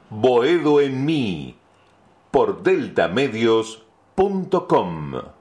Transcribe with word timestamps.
Boedo 0.09 0.79
en 0.79 1.05
mí, 1.05 1.57
por 2.31 2.63
deltamedios.com. 2.63 5.40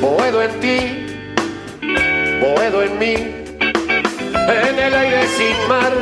Boedo 0.00 0.42
en 0.42 0.60
ti, 0.60 0.78
boedo 2.40 2.82
en 2.82 2.98
mí, 2.98 3.14
en 3.14 4.78
el 4.78 4.94
aire 4.94 5.26
sin 5.36 5.68
mar, 5.68 5.92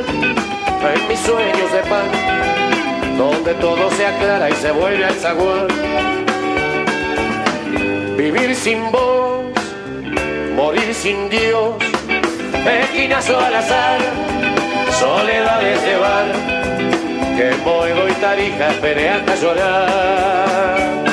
en 0.94 1.08
mis 1.08 1.18
sueños 1.20 1.72
de 1.72 1.82
pan, 1.90 2.08
donde 3.16 3.54
todo 3.54 3.90
se 3.92 4.06
aclara 4.06 4.50
y 4.50 4.54
se 4.54 4.70
vuelve 4.70 5.04
al 5.04 5.14
zaguán. 5.14 5.68
Vivir 8.16 8.54
sin 8.54 8.90
voz, 8.92 9.46
morir 10.54 10.94
sin 10.94 11.28
Dios, 11.30 11.74
esquinazo 12.82 13.38
al 13.40 13.54
azar, 13.54 14.00
soledades 14.98 15.82
de 15.82 15.96
bar, 15.96 16.57
que 17.38 17.54
Boedo 17.64 18.08
y 18.08 18.12
Tarija 18.14 18.70
esperé 18.70 19.10
hasta 19.10 19.36
llorar. 19.36 21.04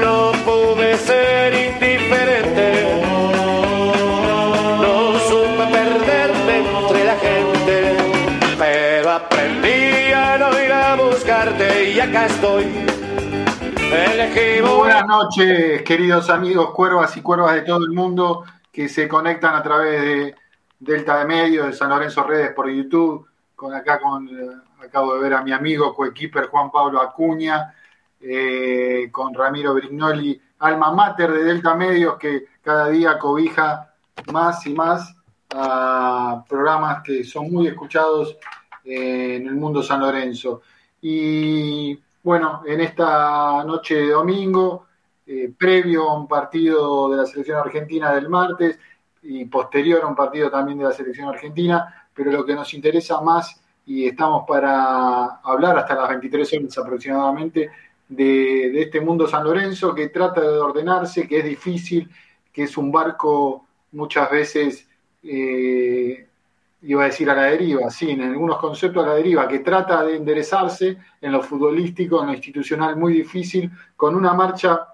No 0.00 0.32
pude 0.42 0.96
ser 0.96 1.52
indiferente, 1.52 3.02
no 4.80 5.18
supe 5.28 5.64
perderme 5.70 6.56
entre 6.60 7.04
la 7.04 7.16
gente, 7.16 7.96
pero 8.58 9.10
aprendí 9.10 10.12
a 10.14 10.38
no 10.38 10.58
ir 10.64 10.72
a 10.72 10.96
buscarte 10.96 11.90
y 11.90 12.00
acá 12.00 12.24
estoy. 12.24 12.64
Elegí 13.92 14.62
buenas 14.62 15.06
noches, 15.06 15.82
queridos 15.82 16.30
amigos 16.30 16.70
cuervas 16.70 17.14
y 17.18 17.20
cuervas 17.20 17.56
de 17.56 17.62
todo 17.62 17.84
el 17.84 17.92
mundo 17.92 18.44
que 18.72 18.88
se 18.88 19.06
conectan 19.06 19.54
a 19.54 19.62
través 19.62 20.00
de 20.00 20.34
Delta 20.80 21.18
de 21.18 21.26
Medios, 21.26 21.66
de 21.66 21.72
San 21.74 21.90
Lorenzo 21.90 22.22
Redes 22.24 22.52
por 22.54 22.70
YouTube. 22.70 23.28
Con 23.54 23.72
acá 23.72 24.00
con 24.00 24.28
eh, 24.28 24.63
acabo 24.86 25.14
de 25.14 25.20
ver 25.20 25.34
a 25.34 25.42
mi 25.42 25.52
amigo 25.52 25.94
coequiper 25.94 26.46
Juan 26.46 26.70
Pablo 26.70 27.00
Acuña, 27.00 27.74
eh, 28.20 29.08
con 29.10 29.34
Ramiro 29.34 29.74
Brignoli, 29.74 30.40
alma 30.60 30.92
mater 30.92 31.32
de 31.32 31.44
Delta 31.44 31.74
Medios, 31.74 32.16
que 32.16 32.46
cada 32.62 32.88
día 32.88 33.18
cobija 33.18 33.94
más 34.32 34.66
y 34.66 34.72
más 34.72 35.14
a 35.54 36.44
programas 36.48 37.02
que 37.02 37.22
son 37.24 37.52
muy 37.52 37.68
escuchados 37.68 38.36
eh, 38.84 39.36
en 39.36 39.46
el 39.46 39.54
mundo 39.54 39.82
San 39.82 40.00
Lorenzo. 40.00 40.62
Y 41.02 41.98
bueno, 42.22 42.62
en 42.66 42.80
esta 42.80 43.62
noche 43.64 43.96
de 43.96 44.10
domingo, 44.10 44.86
eh, 45.26 45.52
previo 45.56 46.10
a 46.10 46.18
un 46.18 46.26
partido 46.26 47.10
de 47.10 47.16
la 47.18 47.26
selección 47.26 47.58
argentina 47.58 48.12
del 48.14 48.28
martes 48.28 48.78
y 49.22 49.44
posterior 49.46 50.02
a 50.02 50.06
un 50.06 50.14
partido 50.14 50.50
también 50.50 50.78
de 50.78 50.84
la 50.84 50.92
selección 50.92 51.28
argentina, 51.28 52.08
pero 52.14 52.30
lo 52.30 52.44
que 52.44 52.54
nos 52.54 52.72
interesa 52.74 53.20
más 53.20 53.63
y 53.86 54.06
estamos 54.06 54.44
para 54.46 55.40
hablar 55.42 55.78
hasta 55.78 55.94
las 55.94 56.08
23 56.08 56.52
horas 56.54 56.78
aproximadamente 56.78 57.70
de, 58.08 58.70
de, 58.70 58.82
este 58.82 59.00
mundo 59.00 59.26
San 59.26 59.44
Lorenzo 59.44 59.94
que 59.94 60.08
trata 60.08 60.40
de 60.40 60.58
ordenarse, 60.58 61.26
que 61.26 61.38
es 61.38 61.44
difícil, 61.44 62.08
que 62.52 62.64
es 62.64 62.76
un 62.76 62.92
barco 62.92 63.66
muchas 63.92 64.30
veces, 64.30 64.88
eh, 65.22 66.26
iba 66.82 67.02
a 67.02 67.06
decir 67.06 67.30
a 67.30 67.34
la 67.34 67.44
deriva, 67.44 67.90
sí, 67.90 68.10
en 68.10 68.22
algunos 68.22 68.58
conceptos 68.58 69.04
a 69.04 69.08
la 69.08 69.14
deriva, 69.14 69.48
que 69.48 69.60
trata 69.60 70.04
de 70.04 70.16
enderezarse 70.16 70.98
en 71.20 71.32
lo 71.32 71.42
futbolístico, 71.42 72.20
en 72.20 72.26
lo 72.26 72.34
institucional 72.34 72.96
muy 72.96 73.14
difícil, 73.14 73.70
con 73.96 74.14
una 74.14 74.34
marcha 74.34 74.86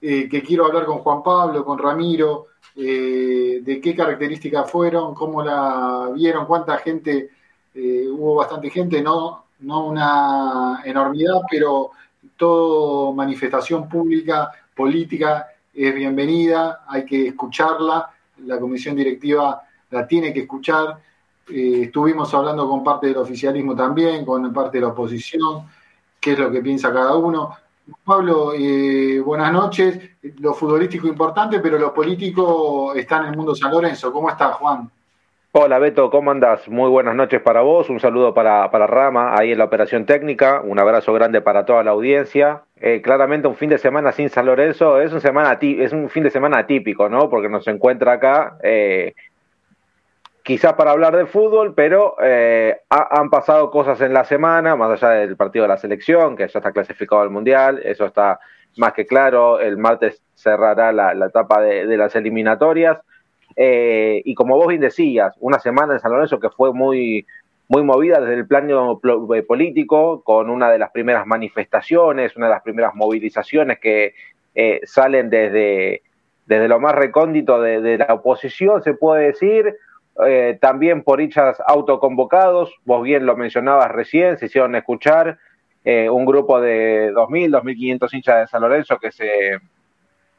eh, 0.00 0.28
que 0.28 0.42
quiero 0.42 0.66
hablar 0.66 0.84
con 0.84 0.98
Juan 0.98 1.22
Pablo, 1.22 1.64
con 1.64 1.78
Ramiro, 1.78 2.46
eh, 2.76 3.60
de 3.62 3.80
qué 3.80 3.96
características 3.96 4.70
fueron, 4.70 5.14
cómo 5.14 5.42
la 5.42 6.10
vieron, 6.14 6.46
cuánta 6.46 6.78
gente, 6.78 7.30
eh, 7.76 8.08
hubo 8.08 8.36
bastante 8.36 8.70
gente, 8.70 9.02
no, 9.02 9.44
no 9.60 9.86
una 9.86 10.80
enormidad, 10.82 11.42
pero 11.50 11.90
toda 12.36 13.14
manifestación 13.14 13.86
pública, 13.86 14.50
política, 14.74 15.46
es 15.74 15.94
bienvenida, 15.94 16.84
hay 16.88 17.04
que 17.04 17.28
escucharla, 17.28 18.10
la 18.46 18.58
comisión 18.58 18.96
directiva 18.96 19.62
la 19.90 20.06
tiene 20.06 20.32
que 20.32 20.40
escuchar. 20.40 20.98
Eh, 21.50 21.82
estuvimos 21.82 22.32
hablando 22.32 22.66
con 22.66 22.82
parte 22.82 23.08
del 23.08 23.18
oficialismo 23.18 23.76
también, 23.76 24.24
con 24.24 24.50
parte 24.54 24.78
de 24.78 24.82
la 24.82 24.88
oposición, 24.88 25.66
qué 26.18 26.32
es 26.32 26.38
lo 26.38 26.50
que 26.50 26.62
piensa 26.62 26.90
cada 26.92 27.14
uno. 27.14 27.56
Pablo, 28.04 28.54
eh, 28.54 29.20
buenas 29.20 29.52
noches. 29.52 30.00
Lo 30.38 30.54
futbolístico 30.54 31.06
importante, 31.08 31.60
pero 31.60 31.78
lo 31.78 31.92
político 31.92 32.94
está 32.94 33.18
en 33.18 33.26
el 33.26 33.36
mundo 33.36 33.54
San 33.54 33.70
Lorenzo. 33.70 34.10
¿Cómo 34.12 34.30
estás, 34.30 34.56
Juan? 34.56 34.90
Hola 35.58 35.78
Beto, 35.78 36.10
¿cómo 36.10 36.32
andás? 36.32 36.68
Muy 36.68 36.90
buenas 36.90 37.14
noches 37.14 37.40
para 37.40 37.62
vos, 37.62 37.88
un 37.88 37.98
saludo 37.98 38.34
para, 38.34 38.70
para 38.70 38.86
Rama 38.86 39.34
ahí 39.38 39.52
en 39.52 39.58
la 39.58 39.64
operación 39.64 40.04
técnica, 40.04 40.60
un 40.60 40.78
abrazo 40.78 41.14
grande 41.14 41.40
para 41.40 41.64
toda 41.64 41.82
la 41.82 41.92
audiencia. 41.92 42.64
Eh, 42.78 43.00
claramente 43.00 43.48
un 43.48 43.54
fin 43.54 43.70
de 43.70 43.78
semana 43.78 44.12
sin 44.12 44.28
San 44.28 44.44
Lorenzo 44.44 45.00
es 45.00 45.14
un, 45.14 45.22
semana 45.22 45.58
es 45.58 45.94
un 45.94 46.10
fin 46.10 46.24
de 46.24 46.30
semana 46.30 46.58
atípico, 46.58 47.08
¿no? 47.08 47.30
Porque 47.30 47.48
nos 47.48 47.66
encuentra 47.68 48.12
acá, 48.12 48.58
eh, 48.62 49.14
quizás 50.42 50.74
para 50.74 50.90
hablar 50.90 51.16
de 51.16 51.24
fútbol, 51.24 51.72
pero 51.74 52.16
eh, 52.22 52.78
ha, 52.90 53.18
han 53.18 53.30
pasado 53.30 53.70
cosas 53.70 53.98
en 54.02 54.12
la 54.12 54.24
semana, 54.24 54.76
más 54.76 55.02
allá 55.02 55.20
del 55.20 55.36
partido 55.36 55.62
de 55.62 55.68
la 55.68 55.78
selección, 55.78 56.36
que 56.36 56.46
ya 56.48 56.58
está 56.58 56.70
clasificado 56.70 57.22
al 57.22 57.30
Mundial, 57.30 57.80
eso 57.82 58.04
está 58.04 58.40
más 58.76 58.92
que 58.92 59.06
claro, 59.06 59.58
el 59.58 59.78
martes 59.78 60.22
cerrará 60.34 60.92
la, 60.92 61.14
la 61.14 61.28
etapa 61.28 61.62
de 61.62 61.96
las 61.96 62.14
eliminatorias. 62.14 62.98
Eh, 63.56 64.20
y 64.24 64.34
como 64.34 64.56
vos 64.56 64.68
bien 64.68 64.82
decías, 64.82 65.34
una 65.40 65.58
semana 65.58 65.94
en 65.94 66.00
San 66.00 66.12
Lorenzo 66.12 66.38
que 66.38 66.50
fue 66.50 66.74
muy, 66.74 67.26
muy 67.68 67.82
movida 67.82 68.20
desde 68.20 68.34
el 68.34 68.46
plano 68.46 69.00
eh, 69.34 69.42
político, 69.42 70.22
con 70.22 70.50
una 70.50 70.70
de 70.70 70.78
las 70.78 70.90
primeras 70.90 71.26
manifestaciones, 71.26 72.36
una 72.36 72.46
de 72.46 72.52
las 72.52 72.62
primeras 72.62 72.94
movilizaciones 72.94 73.78
que 73.80 74.14
eh, 74.54 74.80
salen 74.84 75.30
desde, 75.30 76.02
desde 76.46 76.68
lo 76.68 76.78
más 76.78 76.94
recóndito 76.94 77.60
de, 77.60 77.98
la 77.98 78.14
oposición, 78.14 78.82
se 78.82 78.94
puede 78.94 79.26
decir, 79.26 79.74
eh, 80.26 80.58
también 80.60 81.02
por 81.02 81.20
hinchas 81.20 81.58
autoconvocados, 81.66 82.74
vos 82.84 83.02
bien 83.02 83.26
lo 83.26 83.36
mencionabas 83.36 83.90
recién, 83.90 84.38
se 84.38 84.46
hicieron 84.46 84.74
escuchar 84.76 85.38
un 86.10 86.24
grupo 86.24 86.60
de 86.60 87.12
2.000, 87.12 87.62
2.500 87.62 88.14
hinchas 88.14 88.40
de 88.40 88.46
San 88.48 88.60
Lorenzo 88.60 88.98
que 88.98 89.12
se 89.12 89.60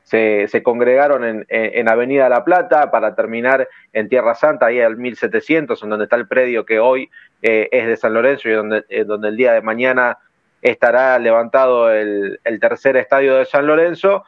se, 0.07 0.63
congregaron 0.63 1.25
en, 1.25 1.45
en, 1.49 1.89
Avenida 1.89 2.29
La 2.29 2.45
Plata 2.45 2.91
para 2.91 3.13
terminar 3.13 3.67
en 3.91 4.07
Tierra 4.07 4.35
Santa, 4.35 4.67
ahí 4.67 4.79
al 4.79 4.95
1700, 4.95 5.83
en 5.83 5.89
donde 5.89 6.05
está 6.05 6.15
el 6.15 6.29
predio 6.29 6.65
que 6.65 6.79
hoy 6.79 7.09
eh, 7.41 7.67
es 7.73 7.87
de 7.87 7.97
San 7.97 8.13
Lorenzo 8.13 8.47
y 8.47 8.53
donde, 8.53 8.85
eh, 8.87 9.03
donde 9.03 9.27
el 9.27 9.35
día 9.35 9.51
de 9.51 9.61
mañana 9.61 10.17
estará 10.61 11.19
levantado 11.19 11.91
el, 11.91 12.39
tercer 12.61 12.95
estadio 12.95 13.35
de 13.35 13.45
San 13.45 13.67
Lorenzo, 13.67 14.23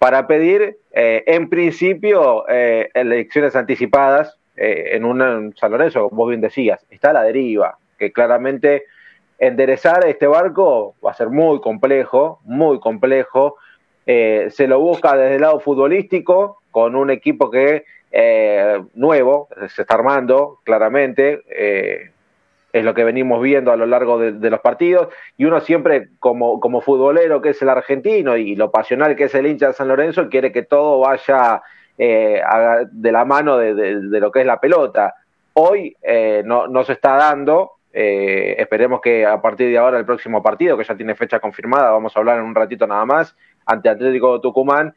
para 0.00 0.26
pedir, 0.26 0.78
eh, 0.90 1.22
en 1.28 1.48
principio, 1.48 2.44
elecciones 2.48 3.54
anticipadas 3.54 4.36
en 4.56 5.04
un 5.04 5.54
San 5.56 5.70
Lorenzo, 5.70 6.08
como 6.08 6.22
vos 6.22 6.30
bien 6.30 6.40
decías, 6.40 6.84
está 6.90 7.10
a 7.10 7.12
la 7.12 7.22
deriva, 7.22 7.78
que 7.96 8.10
claramente 8.10 8.86
enderezar 9.38 10.04
este 10.06 10.26
barco 10.26 10.96
va 11.04 11.12
a 11.12 11.14
ser 11.14 11.28
muy 11.28 11.60
complejo, 11.60 12.40
muy 12.42 12.80
complejo, 12.80 13.56
eh, 14.06 14.48
se 14.50 14.66
lo 14.66 14.80
busca 14.80 15.16
desde 15.16 15.36
el 15.36 15.42
lado 15.42 15.60
futbolístico, 15.60 16.60
con 16.70 16.96
un 16.96 17.10
equipo 17.10 17.50
que 17.50 17.84
eh, 18.10 18.82
nuevo, 18.94 19.48
se 19.68 19.82
está 19.82 19.94
armando 19.94 20.58
claramente, 20.64 21.42
eh, 21.48 22.10
es 22.72 22.84
lo 22.84 22.94
que 22.94 23.04
venimos 23.04 23.42
viendo 23.42 23.70
a 23.70 23.76
lo 23.76 23.86
largo 23.86 24.18
de, 24.18 24.50
los 24.50 24.60
partidos, 24.60 25.08
y 25.36 25.44
uno 25.44 25.60
siempre 25.60 26.08
como, 26.18 26.58
como 26.58 26.80
futbolero 26.80 27.42
que 27.42 27.50
es 27.50 27.62
el 27.62 27.68
argentino 27.68 28.36
y 28.36 28.56
lo 28.56 28.70
pasional 28.70 29.14
que 29.14 29.24
es 29.24 29.34
el 29.34 29.46
hincha 29.46 29.68
de 29.68 29.72
San 29.74 29.88
Lorenzo, 29.88 30.28
quiere 30.30 30.52
que 30.52 30.62
todo 30.62 31.00
vaya 31.00 31.62
de 31.98 33.12
la 33.12 33.24
mano 33.26 33.58
de, 33.58 33.74
lo 34.18 34.32
que 34.32 34.40
es 34.40 34.46
la 34.46 34.58
pelota. 34.58 35.14
Hoy 35.52 35.94
no, 36.44 36.66
no 36.66 36.82
se 36.82 36.94
está 36.94 37.16
dando, 37.16 37.72
esperemos 37.92 39.02
que 39.02 39.26
a 39.26 39.42
partir 39.42 39.68
de 39.68 39.76
ahora 39.76 39.98
el 39.98 40.06
próximo 40.06 40.42
partido, 40.42 40.78
que 40.78 40.84
ya 40.84 40.96
tiene 40.96 41.14
fecha 41.14 41.40
confirmada, 41.40 41.90
vamos 41.90 42.16
a 42.16 42.20
hablar 42.20 42.38
en 42.38 42.44
un 42.44 42.54
ratito 42.54 42.86
nada 42.86 43.04
más, 43.04 43.36
ante 43.66 43.88
Atlético 43.88 44.34
de 44.34 44.40
Tucumán, 44.40 44.94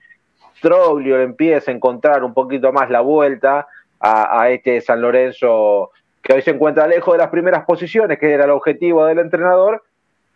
Troglio 0.61 1.19
empieza 1.21 1.71
a 1.71 1.73
encontrar 1.73 2.23
un 2.23 2.33
poquito 2.33 2.71
más 2.71 2.89
la 2.89 3.01
vuelta 3.01 3.67
a, 3.99 4.49
este 4.49 4.81
San 4.81 5.01
Lorenzo 5.01 5.91
que 6.21 6.33
hoy 6.33 6.41
se 6.41 6.51
encuentra 6.51 6.87
lejos 6.87 7.13
de 7.13 7.19
las 7.19 7.29
primeras 7.29 7.65
posiciones, 7.65 8.19
que 8.19 8.31
era 8.31 8.45
el 8.45 8.51
objetivo 8.51 9.05
del 9.05 9.19
entrenador, 9.19 9.83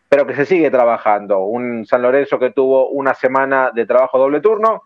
pero 0.08 0.26
que 0.26 0.36
se 0.36 0.46
sigue 0.46 0.70
trabajando. 0.72 1.40
Un 1.40 1.86
San 1.86 2.02
Lorenzo 2.02 2.40
que 2.40 2.52
tuvo 2.52 2.90
una 2.90 3.14
semana 3.14 3.72
de 3.74 3.86
trabajo 3.86 4.18
doble 4.18 4.40
turno, 4.40 4.84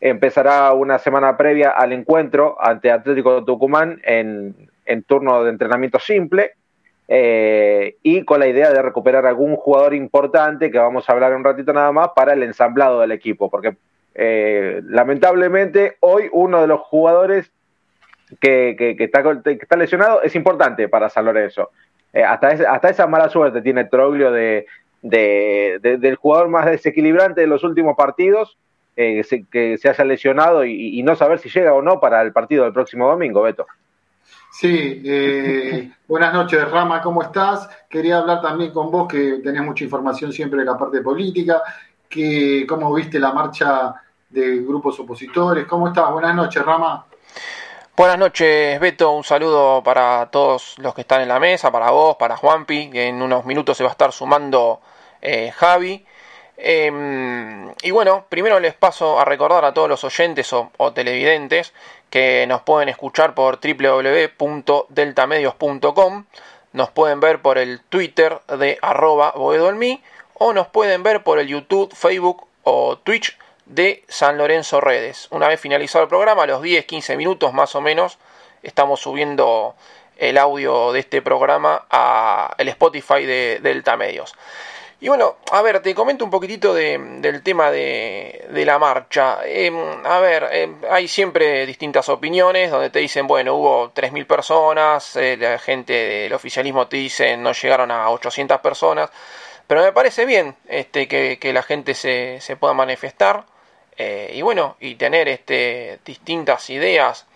empezará 0.00 0.72
una 0.72 0.98
semana 0.98 1.36
previa 1.36 1.70
al 1.70 1.92
encuentro 1.92 2.56
ante 2.60 2.90
Atlético 2.90 3.36
de 3.36 3.46
Tucumán 3.46 4.00
en, 4.02 4.54
en 4.84 5.02
turno 5.04 5.44
de 5.44 5.50
entrenamiento 5.50 5.98
simple, 5.98 6.52
eh, 7.08 7.96
y 8.02 8.24
con 8.24 8.40
la 8.40 8.46
idea 8.46 8.72
de 8.72 8.80
recuperar 8.80 9.26
algún 9.26 9.56
jugador 9.56 9.94
importante, 9.94 10.70
que 10.70 10.78
vamos 10.78 11.08
a 11.08 11.12
hablar 11.12 11.34
un 11.34 11.44
ratito 11.44 11.72
nada 11.72 11.92
más, 11.92 12.10
para 12.14 12.32
el 12.32 12.42
ensamblado 12.42 13.00
del 13.00 13.12
equipo, 13.12 13.50
porque 13.50 13.76
eh, 14.14 14.80
lamentablemente 14.84 15.96
hoy 16.00 16.28
uno 16.32 16.60
de 16.60 16.66
los 16.66 16.80
jugadores 16.80 17.50
que, 18.40 18.96
está, 18.98 19.76
lesionado 19.76 20.22
es 20.22 20.34
importante 20.34 20.88
para 20.88 21.10
San 21.10 21.24
Lorenzo. 21.24 21.70
Eh, 22.12 22.22
hasta, 22.22 22.48
hasta 22.48 22.90
esa 22.90 23.06
mala 23.06 23.28
suerte 23.28 23.62
tiene 23.62 23.84
Troglio 23.84 24.30
de, 24.30 24.66
del 25.02 26.16
jugador 26.16 26.48
más 26.48 26.66
desequilibrante 26.66 27.40
de 27.40 27.46
los 27.46 27.64
últimos 27.64 27.96
partidos, 27.96 28.58
que 28.94 29.24
se, 29.24 29.88
haya 29.88 30.04
lesionado 30.04 30.64
y 30.66 31.02
no 31.02 31.16
saber 31.16 31.38
si 31.38 31.48
llega 31.48 31.72
o 31.72 31.80
no 31.80 31.98
para 31.98 32.20
el 32.20 32.32
partido 32.32 32.64
del 32.64 32.74
próximo 32.74 33.08
domingo, 33.08 33.42
Beto. 33.42 33.66
Sí, 34.52 35.00
eh, 35.02 35.90
buenas 36.06 36.34
noches, 36.34 36.70
Rama, 36.70 37.00
¿cómo 37.00 37.22
estás? 37.22 37.70
Quería 37.88 38.18
hablar 38.18 38.42
también 38.42 38.70
con 38.70 38.90
vos, 38.90 39.08
que 39.08 39.40
tenés 39.42 39.62
mucha 39.62 39.84
información 39.84 40.30
siempre 40.30 40.60
de 40.60 40.66
la 40.66 40.76
parte 40.76 41.00
política, 41.00 41.62
que 42.06 42.66
cómo 42.68 42.92
viste 42.92 43.18
la 43.18 43.32
marcha 43.32 43.94
de 44.28 44.58
grupos 44.58 45.00
opositores. 45.00 45.66
¿Cómo 45.66 45.88
estás? 45.88 46.12
Buenas 46.12 46.34
noches, 46.34 46.62
Rama. 46.62 47.06
Buenas 47.96 48.18
noches, 48.18 48.78
Beto. 48.78 49.12
Un 49.12 49.24
saludo 49.24 49.82
para 49.82 50.28
todos 50.30 50.78
los 50.78 50.94
que 50.94 51.00
están 51.00 51.22
en 51.22 51.28
la 51.28 51.40
mesa, 51.40 51.72
para 51.72 51.90
vos, 51.90 52.16
para 52.16 52.36
Juanpi, 52.36 52.90
que 52.90 53.08
en 53.08 53.22
unos 53.22 53.46
minutos 53.46 53.78
se 53.78 53.84
va 53.84 53.88
a 53.88 53.92
estar 53.92 54.12
sumando 54.12 54.82
eh, 55.22 55.50
Javi. 55.50 56.04
Em, 56.58 57.72
y 57.82 57.90
bueno, 57.90 58.26
primero 58.28 58.60
les 58.60 58.74
paso 58.74 59.18
a 59.18 59.24
recordar 59.24 59.64
a 59.64 59.72
todos 59.72 59.88
los 59.88 60.04
oyentes 60.04 60.52
o 60.52 60.92
televidentes 60.92 61.72
que 62.12 62.46
nos 62.46 62.60
pueden 62.60 62.88
escuchar 62.90 63.34
por 63.34 63.58
www.deltamedios.com, 63.58 66.24
nos 66.74 66.90
pueden 66.90 67.20
ver 67.20 67.40
por 67.40 67.56
el 67.56 67.80
Twitter 67.80 68.38
de 68.58 68.78
arroba 68.82 69.32
o 69.34 69.54
nos 70.52 70.66
pueden 70.68 71.02
ver 71.02 71.24
por 71.24 71.38
el 71.38 71.48
YouTube, 71.48 71.90
Facebook 71.94 72.46
o 72.64 72.98
Twitch 72.98 73.38
de 73.64 74.04
San 74.08 74.36
Lorenzo 74.36 74.82
Redes. 74.82 75.28
Una 75.30 75.48
vez 75.48 75.58
finalizado 75.58 76.04
el 76.04 76.10
programa, 76.10 76.42
a 76.42 76.46
los 76.46 76.60
10-15 76.60 77.16
minutos 77.16 77.54
más 77.54 77.74
o 77.74 77.80
menos, 77.80 78.18
estamos 78.62 79.00
subiendo 79.00 79.74
el 80.18 80.36
audio 80.36 80.92
de 80.92 81.00
este 81.00 81.22
programa 81.22 81.86
a 81.88 82.54
el 82.58 82.68
Spotify 82.68 83.24
de 83.24 83.58
Delta 83.62 83.96
Medios. 83.96 84.34
Y 85.02 85.08
bueno, 85.08 85.38
a 85.50 85.62
ver, 85.62 85.82
te 85.82 85.96
comento 85.96 86.24
un 86.24 86.30
poquitito 86.30 86.72
del 86.74 87.42
tema 87.42 87.72
de, 87.72 88.62
la 88.64 88.78
marcha. 88.78 89.40
Em, 89.44 89.74
a 90.06 90.20
ver, 90.20 90.48
em, 90.52 90.76
hay 90.88 91.08
siempre 91.08 91.66
distintas 91.66 92.08
opiniones 92.08 92.70
donde 92.70 92.88
te 92.88 93.00
dicen, 93.00 93.26
bueno, 93.26 93.56
hubo 93.56 93.90
3.000 93.92 94.26
personas, 94.28 95.16
eh, 95.16 95.36
la 95.36 95.58
gente 95.58 95.92
del 95.92 96.32
oficialismo 96.32 96.86
te 96.86 96.98
dice 96.98 97.36
no 97.36 97.52
llegaron 97.52 97.90
a 97.90 98.10
800 98.10 98.60
personas, 98.60 99.10
pero 99.66 99.82
me 99.82 99.90
parece 99.90 100.24
bien 100.24 100.54
este, 100.68 101.08
que, 101.08 101.52
la 101.52 101.64
gente 101.64 101.94
se, 101.94 102.56
pueda 102.60 102.72
manifestar 102.72 103.44
eh, 103.96 104.30
y 104.32 104.42
bueno, 104.42 104.76
y 104.78 104.94
tener 104.94 105.26
este, 105.28 105.98
distintas 106.04 106.70
ideas 106.70 107.26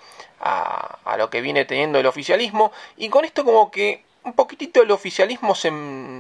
a, 0.41 0.99
a 1.05 1.17
lo 1.17 1.31
que 1.31 1.41
viene 1.41 1.65
teniendo 1.65 1.99
el 1.99 2.07
oficialismo. 2.07 2.71
Y 2.97 3.09
con 3.09 3.25
esto 3.25 3.45
como 3.45 3.73
que 3.73 4.05
un 4.23 4.35
poquitito 4.35 4.83
el 4.83 4.91
oficialismo 4.93 5.57
se, 5.57 5.73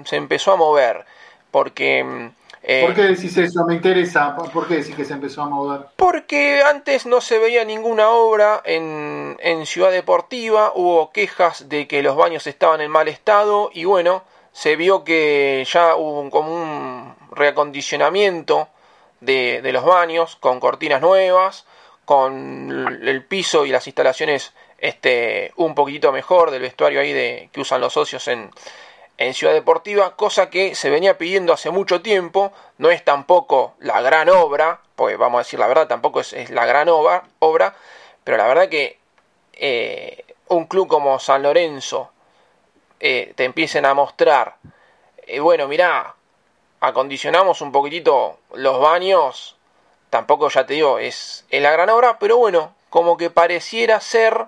se 0.06 0.16
empezó 0.16 0.52
a 0.52 0.56
mover 0.56 1.04
porque... 1.50 2.04
Mm, 2.04 2.30
eh, 2.68 2.82
¿Por 2.84 2.94
qué 2.96 3.02
decís 3.02 3.36
eso? 3.36 3.64
Me 3.64 3.74
interesa. 3.74 4.34
¿Por 4.34 4.66
qué 4.66 4.78
decís 4.78 4.96
que 4.96 5.04
se 5.04 5.12
empezó 5.12 5.42
a 5.42 5.48
mover? 5.48 5.86
Porque 5.94 6.62
antes 6.62 7.06
no 7.06 7.20
se 7.20 7.38
veía 7.38 7.64
ninguna 7.64 8.08
obra 8.08 8.60
en, 8.64 9.36
Ciudad 9.66 9.92
Deportiva, 9.92 10.72
hubo 10.74 11.12
quejas 11.12 11.68
de 11.68 11.86
que 11.86 12.02
los 12.02 12.16
baños 12.16 12.46
estaban 12.46 12.80
en 12.80 12.90
mal 12.90 13.06
estado 13.06 13.70
y 13.72 13.84
bueno, 13.84 14.24
se 14.52 14.74
vio 14.74 15.04
que 15.04 15.64
ya 15.72 15.94
hubo 15.96 16.28
como 16.30 16.54
un 16.54 17.14
reacondicionamiento 17.30 18.68
de, 19.20 19.60
de 19.62 19.72
los 19.72 19.84
baños 19.84 20.36
con 20.36 20.58
cortinas 20.58 21.00
nuevas, 21.00 21.66
con 22.04 22.98
el 23.02 23.24
piso 23.24 23.66
y 23.66 23.70
las 23.70 23.86
instalaciones 23.86 24.52
este, 24.78 25.52
un 25.56 25.74
poquitito 25.74 26.12
mejor 26.12 26.50
del 26.50 26.62
vestuario 26.62 27.00
ahí 27.00 27.12
de, 27.12 27.48
que 27.52 27.60
usan 27.60 27.80
los 27.80 27.92
socios 27.92 28.26
en, 28.28 28.50
en 29.18 29.34
Ciudad 29.34 29.54
Deportiva, 29.54 30.14
cosa 30.16 30.50
que 30.50 30.74
se 30.74 30.90
venía 30.90 31.16
pidiendo 31.16 31.52
hace 31.52 31.70
mucho 31.70 32.02
tiempo, 32.02 32.52
no 32.78 32.90
es 32.90 33.04
tampoco 33.04 33.74
la 33.78 34.00
gran 34.00 34.28
obra, 34.28 34.80
pues 34.94 35.16
vamos 35.16 35.38
a 35.38 35.42
decir 35.42 35.58
la 35.58 35.66
verdad, 35.66 35.88
tampoco 35.88 36.20
es, 36.20 36.50
la 36.50 36.66
gran 36.66 36.88
obra, 36.88 37.24
obra, 37.38 37.74
pero 38.24 38.36
la 38.36 38.46
verdad 38.46 38.68
que 38.68 38.98
eh, 39.54 40.24
un 40.48 40.66
club 40.66 40.86
como 40.88 41.18
San 41.18 41.42
Lorenzo 41.42 42.10
eh, 43.00 43.32
te 43.36 43.44
empiecen 43.44 43.86
a 43.86 43.94
mostrar, 43.94 44.56
eh, 45.26 45.40
bueno, 45.40 45.66
mirá, 45.66 46.14
acondicionamos 46.80 47.62
un 47.62 47.72
poquitito 47.72 48.38
los 48.52 48.80
baños, 48.80 49.56
tampoco 50.10 50.50
ya 50.50 50.66
te 50.66 50.74
digo, 50.74 50.98
es, 50.98 51.46
es 51.48 51.62
la 51.62 51.72
gran 51.72 51.88
obra, 51.88 52.18
pero 52.18 52.36
bueno, 52.36 52.74
como 52.90 53.16
que 53.16 53.30
pareciera 53.30 54.00
ser 54.00 54.46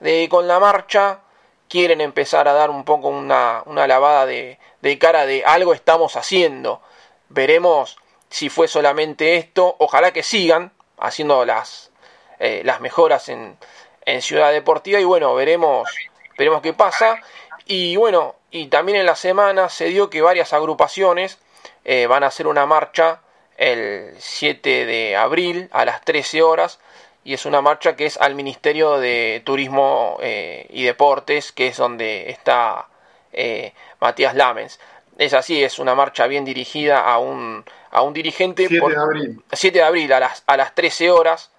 de, 0.00 0.28
con 0.28 0.48
la 0.48 0.58
marcha 0.58 1.20
quieren 1.68 2.00
empezar 2.00 2.48
a 2.48 2.52
dar 2.52 2.70
un 2.70 2.84
poco 2.84 3.08
una, 3.08 3.62
lavada 3.66 4.26
de, 4.26 4.58
cara 4.98 5.26
de 5.26 5.44
algo 5.44 5.74
estamos 5.74 6.16
haciendo. 6.16 6.82
Veremos 7.28 7.96
si 8.30 8.48
fue 8.48 8.68
solamente 8.68 9.36
esto. 9.36 9.76
Ojalá 9.78 10.12
que 10.12 10.22
sigan 10.22 10.72
haciendo 10.98 11.44
las, 11.44 11.90
eh, 12.38 12.62
las 12.64 12.80
mejoras 12.80 13.28
en, 13.28 13.56
en, 14.04 14.22
Ciudad 14.22 14.52
Deportiva 14.52 14.98
y 15.00 15.04
bueno, 15.04 15.34
veremos, 15.34 15.88
veremos 16.36 16.62
qué 16.62 16.72
pasa. 16.72 17.20
Y 17.66 17.96
bueno, 17.96 18.36
y 18.50 18.68
también 18.68 18.98
en 18.98 19.06
la 19.06 19.16
semana 19.16 19.68
se 19.68 19.86
dio 19.86 20.08
que 20.10 20.22
varias 20.22 20.52
agrupaciones 20.52 21.38
eh, 21.84 22.06
van 22.06 22.24
a 22.24 22.28
hacer 22.28 22.46
una 22.46 22.66
marcha 22.66 23.20
el 23.56 24.14
7 24.18 24.86
de 24.86 25.16
abril 25.16 25.68
a 25.72 25.84
las 25.84 26.00
13 26.02 26.42
horas 26.42 26.78
y 27.24 27.34
es 27.34 27.46
una 27.46 27.60
marcha 27.60 27.96
que 27.96 28.06
es 28.06 28.16
al 28.16 28.34
Ministerio 28.34 28.98
de 28.98 29.42
Turismo 29.44 30.18
eh, 30.20 30.66
y 30.70 30.84
Deportes, 30.84 31.52
que 31.52 31.68
es 31.68 31.76
donde 31.76 32.30
está 32.30 32.88
eh, 33.32 33.72
Matías 34.00 34.34
Lamens. 34.34 34.80
Es 35.18 35.34
así, 35.34 35.62
es 35.62 35.78
una 35.78 35.94
marcha 35.94 36.26
bien 36.26 36.44
dirigida 36.44 37.00
a 37.00 37.18
un, 37.18 37.64
a 37.90 38.02
un 38.02 38.14
dirigente. 38.14 38.68
7 38.68 38.88
de 38.88 38.96
abril. 38.96 39.44
7 39.52 39.78
de 39.78 39.84
abril 39.84 40.12
a 40.12 40.20
las, 40.20 40.44
a 40.46 40.56
las 40.56 40.74
13 40.74 41.10
horas, 41.10 41.50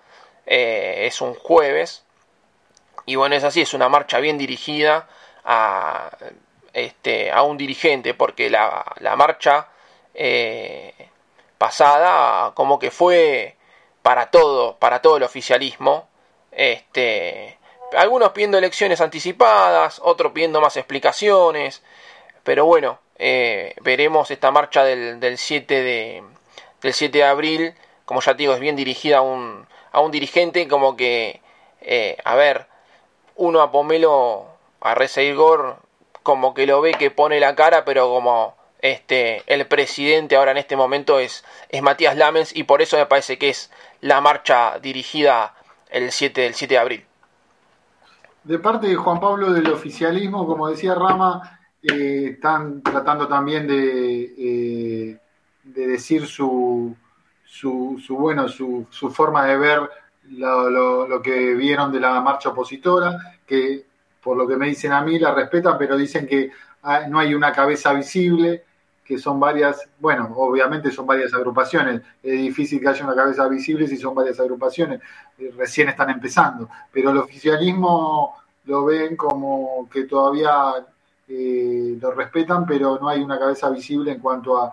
eh, 0.45 1.05
es 1.05 1.21
un 1.21 1.35
jueves. 1.35 2.03
Y 3.05 3.15
bueno, 3.15 3.35
es 3.35 3.43
así, 3.43 3.61
es 3.61 3.73
una 3.73 3.89
marcha 3.89 4.19
bien 4.19 4.37
dirigida 4.37 5.07
a, 5.43 6.09
este, 6.73 7.31
a 7.31 7.43
un 7.43 7.57
dirigente, 7.57 8.13
porque 8.13 8.49
la, 8.49 8.85
la 8.99 9.15
marcha 9.15 9.67
pasada 11.57 12.53
como 12.55 12.79
que 12.79 12.91
fue 12.91 13.55
para 14.01 14.31
todo, 14.31 14.77
para 14.77 15.01
todo 15.01 15.17
el 15.17 15.23
oficialismo. 15.23 16.07
Este, 16.51 17.57
algunos 17.97 18.31
pidiendo 18.31 18.57
elecciones 18.57 19.01
anticipadas, 19.01 19.99
otros 20.03 20.31
pidiendo 20.31 20.61
más 20.61 20.77
explicaciones, 20.77 21.83
pero 22.43 22.65
bueno, 22.65 22.99
eh, 23.17 23.75
veremos 23.81 24.31
esta 24.31 24.51
marcha 24.51 24.83
del, 24.83 25.19
del, 25.19 25.37
7 25.37 25.83
de, 25.83 26.23
del 26.81 26.93
7 26.93 27.17
de 27.17 27.23
abril, 27.23 27.73
como 28.05 28.21
ya 28.21 28.33
te 28.33 28.43
digo, 28.43 28.53
es 28.53 28.59
bien 28.59 28.75
dirigida 28.75 29.17
a 29.17 29.21
un, 29.21 29.67
a 29.91 29.99
un 30.01 30.11
dirigente 30.11 30.67
como 30.67 30.95
que, 30.95 31.41
eh, 31.81 32.17
a 32.23 32.35
ver, 32.35 32.67
uno 33.35 33.61
a 33.61 33.71
Pomelo, 33.71 34.47
a 34.81 34.95
Reza 34.95 35.21
Igor, 35.21 35.77
como 36.23 36.53
que 36.53 36.65
lo 36.65 36.81
ve 36.81 36.93
que 36.93 37.11
pone 37.11 37.39
la 37.39 37.55
cara, 37.55 37.85
pero 37.85 38.09
como 38.09 38.55
este, 38.81 39.43
el 39.47 39.67
presidente 39.67 40.35
ahora 40.35 40.51
en 40.51 40.57
este 40.57 40.75
momento 40.75 41.19
es, 41.19 41.43
es 41.69 41.81
Matías 41.81 42.15
Lamens 42.15 42.55
y 42.55 42.63
por 42.63 42.81
eso 42.81 42.97
me 42.97 43.05
parece 43.05 43.37
que 43.37 43.49
es 43.49 43.71
la 44.01 44.21
marcha 44.21 44.79
dirigida 44.79 45.55
el 45.89 46.11
7, 46.11 46.47
el 46.47 46.53
7 46.53 46.73
de 46.73 46.79
abril. 46.79 47.05
De 48.43 48.59
parte 48.59 48.87
de 48.87 48.95
Juan 48.95 49.19
Pablo 49.19 49.51
del 49.51 49.67
oficialismo, 49.71 50.45
como 50.45 50.69
decía 50.69 50.95
Rama, 50.95 51.59
eh, 51.81 52.31
están 52.33 52.81
tratando 52.81 53.27
también 53.27 53.67
de, 53.67 54.33
eh, 54.37 55.19
de 55.63 55.87
decir 55.87 56.25
su, 56.25 56.95
su, 57.45 58.01
su 58.05 58.17
bueno, 58.17 58.47
su, 58.47 58.87
su, 58.89 59.09
forma 59.09 59.45
de 59.45 59.57
ver 59.57 59.89
lo, 60.29 60.69
lo, 60.69 61.07
lo, 61.07 61.21
que 61.21 61.53
vieron 61.55 61.91
de 61.91 61.99
la 61.99 62.21
marcha 62.21 62.49
opositora, 62.49 63.17
que 63.45 63.85
por 64.21 64.37
lo 64.37 64.47
que 64.47 64.57
me 64.57 64.67
dicen 64.67 64.91
a 64.91 65.01
mí 65.01 65.19
la 65.19 65.33
respetan, 65.33 65.77
pero 65.77 65.97
dicen 65.97 66.27
que 66.27 66.51
ah, 66.83 67.01
no 67.07 67.19
hay 67.19 67.33
una 67.33 67.51
cabeza 67.51 67.93
visible, 67.93 68.63
que 69.09 69.17
son 69.17 69.39
varias, 69.39 69.89
bueno, 69.99 70.31
obviamente 70.35 70.91
son 70.91 71.07
varias 71.07 71.33
agrupaciones, 71.33 71.99
es 72.21 72.41
difícil 72.41 72.79
que 72.79 72.89
haya 72.89 73.03
una 73.03 73.15
cabeza 73.15 73.47
visible 73.47 73.87
si 73.87 73.97
son 73.97 74.13
varias 74.13 74.39
agrupaciones, 74.39 75.01
eh, 75.39 75.51
recién 75.57 75.89
están 75.89 76.11
empezando, 76.11 76.69
pero 76.93 77.09
el 77.09 77.17
oficialismo 77.17 78.35
lo 78.65 78.85
ven 78.85 79.15
como 79.15 79.89
que 79.91 80.03
todavía 80.03 80.53
eh, 81.27 81.97
lo 81.99 82.11
respetan, 82.11 82.67
pero 82.67 82.99
no 82.99 83.09
hay 83.09 83.21
una 83.21 83.39
cabeza 83.39 83.71
visible 83.71 84.11
en 84.11 84.19
cuanto 84.19 84.61
a, 84.61 84.67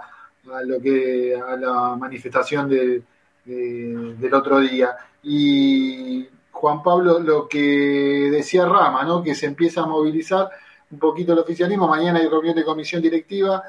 a 0.52 0.62
lo 0.62 0.82
que 0.82 1.34
a 1.34 1.56
la 1.56 1.96
manifestación 1.96 2.68
de, 2.68 3.02
de, 3.42 4.16
del 4.18 4.34
otro 4.34 4.60
día. 4.60 4.96
Y 5.22 6.28
Juan 6.50 6.82
Pablo, 6.82 7.20
lo 7.20 7.48
que 7.48 8.28
decía 8.30 8.66
Rama, 8.66 9.02
¿no? 9.04 9.22
que 9.22 9.34
se 9.34 9.46
empieza 9.46 9.80
a 9.80 9.86
movilizar 9.86 10.50
un 10.90 10.98
poquito 10.98 11.32
el 11.32 11.38
oficialismo, 11.38 11.88
mañana 11.88 12.18
hay 12.18 12.28
reunión 12.28 12.54
de 12.54 12.64
comisión 12.64 13.00
directiva, 13.00 13.62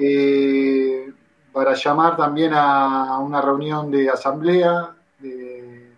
eh, 0.00 1.12
para 1.52 1.74
llamar 1.74 2.16
también 2.16 2.52
a 2.54 3.18
una 3.18 3.40
reunión 3.40 3.90
de 3.90 4.08
asamblea, 4.08 4.90
de, 5.18 5.92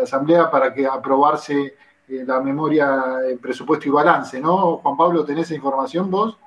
asamblea 0.00 0.50
para 0.50 0.72
que 0.72 0.86
aprobarse 0.86 1.74
eh, 2.08 2.24
la 2.24 2.40
memoria, 2.40 3.18
el 3.28 3.38
presupuesto 3.38 3.88
y 3.88 3.90
balance, 3.90 4.40
¿no? 4.40 4.76
Juan 4.78 4.96
Pablo, 4.96 5.24
¿tenés 5.24 5.46
esa 5.46 5.54
información 5.54 6.10
vos? 6.10 6.38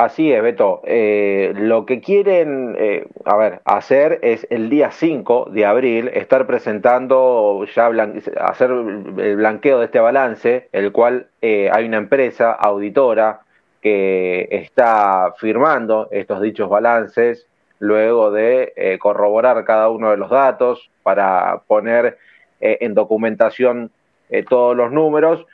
Así 0.00 0.32
es, 0.32 0.42
Beto. 0.42 0.80
Eh, 0.84 1.52
lo 1.56 1.84
que 1.84 2.00
quieren, 2.00 2.74
eh, 2.78 3.06
a 3.24 3.36
ver, 3.36 3.60
hacer 3.64 4.20
es 4.22 4.46
el 4.48 4.70
día 4.70 4.90
5 4.92 5.48
de 5.50 5.66
abril 5.66 6.08
estar 6.14 6.46
presentando, 6.46 7.66
ya 7.74 7.90
hacer 8.40 8.70
el 8.70 9.36
blanqueo 9.36 9.78
de 9.78 9.84
este 9.84 10.00
balance, 10.00 10.68
el 10.72 10.92
cual 10.92 11.26
eh, 11.42 11.70
hay 11.70 11.84
una 11.84 11.98
empresa 11.98 12.52
auditora 12.52 13.40
que 13.80 14.48
está 14.50 15.34
firmando 15.38 16.08
estos 16.10 16.40
dichos 16.40 16.68
balances 16.68 17.46
luego 17.78 18.30
de 18.30 18.72
eh, 18.76 18.98
corroborar 18.98 19.64
cada 19.64 19.88
uno 19.88 20.10
de 20.10 20.18
los 20.18 20.30
datos 20.30 20.90
para 21.02 21.62
poner 21.66 22.18
eh, 22.60 22.78
en 22.82 22.94
documentación 22.94 23.90
eh, 24.28 24.44
todos 24.48 24.76
los 24.76 24.92
números 24.92 25.46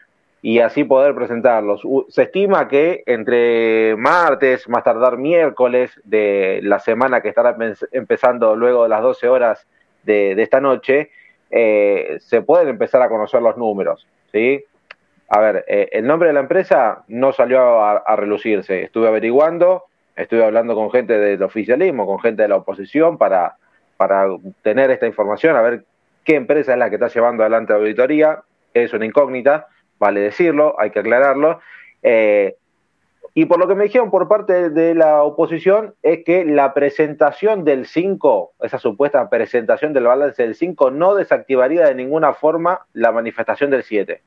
y 0.42 0.58
así 0.58 0.84
poder 0.84 1.14
presentarlos. 1.14 1.82
Se 2.08 2.24
estima 2.24 2.68
que 2.68 3.02
entre 3.06 3.96
martes, 3.96 4.68
más 4.68 4.84
tardar 4.84 5.18
miércoles 5.18 5.92
de 6.04 6.60
la 6.62 6.78
semana 6.78 7.20
que 7.20 7.28
estará 7.28 7.56
empezando 7.92 8.54
luego 8.54 8.84
de 8.84 8.88
las 8.88 9.02
12 9.02 9.28
horas 9.28 9.66
de, 10.04 10.34
de 10.34 10.42
esta 10.42 10.60
noche, 10.60 11.10
se 11.50 12.42
pueden 12.42 12.68
empezar 12.68 13.02
a 13.02 13.08
conocer 13.08 13.42
los 13.42 13.56
números. 13.56 14.06
¿sí? 14.30 14.64
A 15.28 15.40
ver, 15.40 15.64
eh, 15.66 15.88
el 15.92 16.06
nombre 16.06 16.28
de 16.28 16.34
la 16.34 16.40
empresa 16.40 17.04
no 17.08 17.32
salió 17.32 17.82
a, 17.82 18.16
relucirse. 18.16 18.82
Estuve 18.82 19.08
averiguando, 19.08 19.84
estuve 20.14 20.44
hablando 20.44 20.74
con 20.74 20.90
gente 20.90 21.18
del 21.18 21.42
oficialismo, 21.42 22.06
con 22.06 22.20
gente 22.20 22.42
de 22.42 22.48
la 22.48 22.56
oposición 22.56 23.18
para, 23.18 23.56
para 23.96 24.26
tener 24.62 24.90
esta 24.90 25.06
información, 25.06 25.56
a 25.56 25.62
ver 25.62 25.84
qué 26.24 26.36
empresa 26.36 26.72
es 26.72 26.78
la 26.78 26.90
que 26.90 26.96
está 26.96 27.08
llevando 27.08 27.42
adelante 27.42 27.72
la 27.72 27.80
auditoría. 27.80 28.42
Es 28.72 28.92
una 28.92 29.06
incógnita, 29.06 29.66
vale 29.98 30.20
decirlo, 30.20 30.78
hay 30.78 30.90
que 30.90 31.00
aclararlo. 31.00 31.60
Eh, 32.02 32.56
y 33.34 33.46
por 33.46 33.58
lo 33.58 33.68
que 33.68 33.74
me 33.74 33.84
dijeron 33.84 34.10
por 34.10 34.28
parte 34.28 34.70
de 34.70 34.94
la 34.94 35.22
oposición 35.22 35.94
es 36.02 36.24
que 36.24 36.44
la 36.44 36.72
presentación 36.72 37.64
del 37.64 37.86
5, 37.86 38.52
esa 38.60 38.78
supuesta 38.78 39.28
presentación 39.28 39.92
del 39.92 40.04
balance 40.04 40.42
del 40.42 40.54
5, 40.54 40.90
no 40.90 41.14
desactivaría 41.14 41.84
de 41.84 41.94
ninguna 41.94 42.32
forma 42.32 42.86
la 42.92 43.12
manifestación 43.12 43.70
del 43.70 43.82
7. 43.82 44.22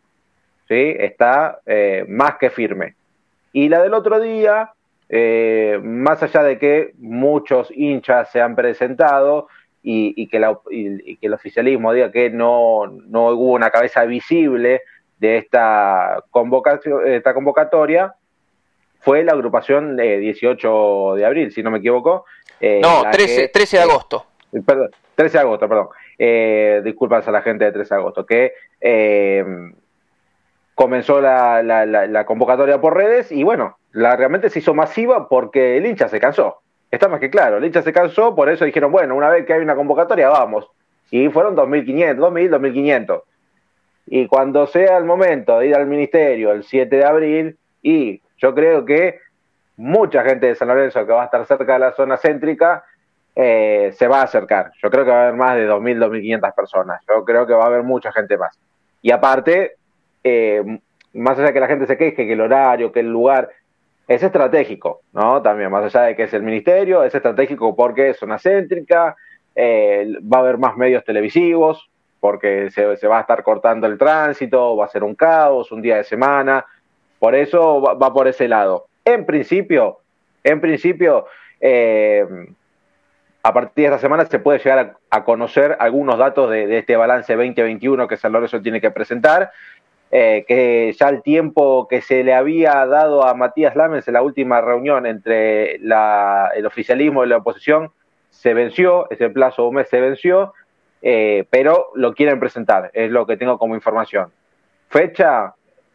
¿Sí? 0.69 0.95
está 0.97 1.59
eh, 1.65 2.05
más 2.07 2.37
que 2.37 2.49
firme. 2.49 2.95
Y 3.51 3.67
la 3.67 3.81
del 3.81 3.93
otro 3.93 4.19
día, 4.19 4.71
eh, 5.09 5.79
más 5.83 6.23
allá 6.23 6.43
de 6.43 6.57
que 6.59 6.93
muchos 6.99 7.71
hinchas 7.75 8.31
se 8.31 8.39
han 8.39 8.55
presentado 8.55 9.47
y, 9.81 10.13
y, 10.15 10.27
que, 10.27 10.39
la, 10.39 10.57
y, 10.69 11.11
y, 11.11 11.17
que 11.17 11.27
el 11.27 11.33
oficialismo 11.33 11.91
diga 11.91 12.11
que 12.11 12.29
no, 12.29 12.85
no 12.87 13.29
hubo 13.29 13.53
una 13.53 13.71
cabeza 13.71 14.05
visible 14.05 14.83
de 15.17 15.37
esta, 15.37 16.23
convocación, 16.29 17.05
esta 17.07 17.33
convocatoria, 17.33 18.13
fue 19.01 19.23
la 19.23 19.31
agrupación 19.31 19.95
de 19.95 20.17
18 20.19 21.15
de 21.15 21.25
abril, 21.25 21.51
si 21.51 21.63
no 21.63 21.71
me 21.71 21.79
equivoco. 21.79 22.25
Eh, 22.59 22.79
no, 22.81 23.03
13, 23.09 23.41
que, 23.43 23.47
13 23.49 23.77
de 23.77 23.83
agosto. 23.83 24.25
Perdón, 24.65 24.91
13 25.15 25.37
de 25.37 25.41
agosto, 25.41 25.67
perdón. 25.67 25.87
Eh, 26.17 26.81
disculpas 26.83 27.27
a 27.27 27.31
la 27.31 27.41
gente 27.41 27.65
de 27.65 27.71
13 27.71 27.95
de 27.95 27.99
agosto, 27.99 28.25
que 28.25 28.53
eh, 28.81 29.45
comenzó 30.79 31.19
la, 31.19 31.61
la, 31.61 32.25
convocatoria 32.25 32.79
por 32.79 32.95
redes 32.95 33.33
y 33.33 33.43
bueno, 33.43 33.77
la 33.91 34.15
realmente 34.15 34.49
se 34.49 34.59
hizo 34.59 34.73
masiva 34.73 35.27
porque 35.27 35.75
el 35.75 35.85
hincha 35.85 36.07
se 36.07 36.21
cansó. 36.21 36.61
Está 36.89 37.09
más 37.09 37.19
que 37.19 37.29
claro, 37.29 37.57
el 37.57 37.65
hincha 37.65 37.81
se 37.81 37.91
cansó, 37.91 38.33
por 38.33 38.49
eso 38.49 38.63
dijeron, 38.63 38.89
bueno, 38.89 39.13
una 39.13 39.27
vez 39.27 39.45
que 39.45 39.51
hay 39.51 39.61
una 39.61 39.75
convocatoria, 39.75 40.29
vamos. 40.29 40.69
Y 41.11 41.27
fueron 41.27 41.57
2.500, 41.57 42.15
2.000, 42.15 42.49
2.500. 42.61 43.23
Y 44.05 44.27
cuando 44.27 44.67
sea 44.67 44.97
el 44.97 45.03
momento 45.03 45.59
de 45.59 45.67
ir 45.67 45.75
al 45.75 45.85
ministerio 45.85 46.53
el 46.53 46.63
7 46.63 46.95
de 46.95 47.03
abril, 47.03 47.57
y 47.81 48.21
yo 48.37 48.55
creo 48.55 48.85
que 48.85 49.19
mucha 49.75 50.23
gente 50.23 50.47
de 50.47 50.55
San 50.55 50.69
Lorenzo 50.69 51.05
que 51.05 51.11
va 51.11 51.23
a 51.23 51.25
estar 51.25 51.45
cerca 51.45 51.73
de 51.73 51.79
la 51.79 51.91
zona 51.91 52.15
céntrica 52.15 52.85
eh, 53.35 53.93
se 53.97 54.07
va 54.07 54.21
a 54.21 54.23
acercar. 54.23 54.71
Yo 54.81 54.89
creo 54.89 55.03
que 55.03 55.11
va 55.11 55.17
a 55.17 55.23
haber 55.23 55.35
más 55.35 55.57
de 55.57 55.69
2.000, 55.69 56.07
2.500 56.07 56.55
personas. 56.55 57.01
Yo 57.05 57.25
creo 57.25 57.45
que 57.45 57.53
va 57.53 57.65
a 57.65 57.67
haber 57.67 57.83
mucha 57.83 58.13
gente 58.13 58.37
más. 58.37 58.57
Y 59.01 59.11
aparte, 59.11 59.78
eh, 60.23 60.79
más 61.13 61.37
allá 61.37 61.47
de 61.47 61.53
que 61.53 61.59
la 61.59 61.67
gente 61.67 61.87
se 61.87 61.97
queje, 61.97 62.27
que 62.27 62.33
el 62.33 62.41
horario, 62.41 62.91
que 62.91 62.99
el 63.01 63.11
lugar, 63.11 63.49
es 64.07 64.23
estratégico, 64.23 65.01
¿no? 65.13 65.41
También, 65.41 65.69
más 65.69 65.83
allá 65.83 66.07
de 66.07 66.15
que 66.15 66.23
es 66.23 66.33
el 66.33 66.41
ministerio, 66.41 67.03
es 67.03 67.13
estratégico 67.13 67.75
porque 67.75 68.09
es 68.09 68.17
zona 68.17 68.39
céntrica, 68.39 69.15
eh, 69.55 70.13
va 70.21 70.37
a 70.37 70.41
haber 70.41 70.57
más 70.57 70.75
medios 70.77 71.03
televisivos, 71.03 71.89
porque 72.19 72.69
se, 72.71 73.07
va 73.07 73.19
a 73.19 73.21
estar 73.21 73.43
cortando 73.43 73.87
el 73.87 73.97
tránsito, 73.97 74.75
va 74.75 74.85
a 74.85 74.89
ser 74.89 75.03
un 75.03 75.15
caos, 75.15 75.71
un 75.71 75.81
día 75.81 75.97
de 75.97 76.03
semana, 76.03 76.65
por 77.19 77.35
eso 77.35 77.81
va, 77.81 78.13
por 78.13 78.27
ese 78.27 78.47
lado. 78.47 78.87
En 79.05 79.25
principio, 79.25 79.99
en 80.43 80.59
principio, 80.59 81.27
eh, 81.61 82.25
a 83.43 83.53
partir 83.53 83.83
de 83.83 83.95
esta 83.95 83.99
semana 83.99 84.25
se 84.25 84.39
puede 84.39 84.59
llegar 84.59 84.79
a, 84.79 85.17
a 85.17 85.23
conocer 85.23 85.77
algunos 85.79 86.17
datos 86.17 86.49
de, 86.49 86.67
de, 86.67 86.79
este 86.79 86.95
balance 86.95 87.33
2021 87.35 88.07
que 88.07 88.17
San 88.17 88.31
Lorenzo 88.31 88.61
tiene 88.61 88.81
que 88.81 88.91
presentar 88.91 89.51
eh, 90.11 90.43
que 90.47 90.93
ya 90.97 91.09
el 91.09 91.21
tiempo 91.21 91.87
que 91.87 92.01
se 92.01 92.23
le 92.23 92.33
había 92.33 92.85
dado 92.85 93.25
a 93.25 93.33
Matías 93.33 93.75
Lamens 93.75 94.07
en 94.07 94.15
la 94.15 94.21
última 94.21 94.59
reunión 94.59 95.05
entre 95.05 95.77
la, 95.79 96.51
el 96.55 96.65
oficialismo 96.65 97.23
y 97.23 97.29
la 97.29 97.37
oposición 97.37 97.91
se 98.29 98.53
venció, 98.53 99.09
ese 99.11 99.29
plazo 99.29 99.63
de 99.63 99.67
un 99.67 99.75
mes 99.75 99.89
se 99.89 99.99
venció, 99.99 100.53
eh, 101.01 101.45
pero 101.49 101.91
lo 101.95 102.13
quieren 102.13 102.39
presentar, 102.39 102.89
es 102.93 103.11
lo 103.11 103.25
que 103.27 103.37
tengo 103.37 103.57
como 103.57 103.75
información. 103.75 104.31
Fecha, 104.89 105.53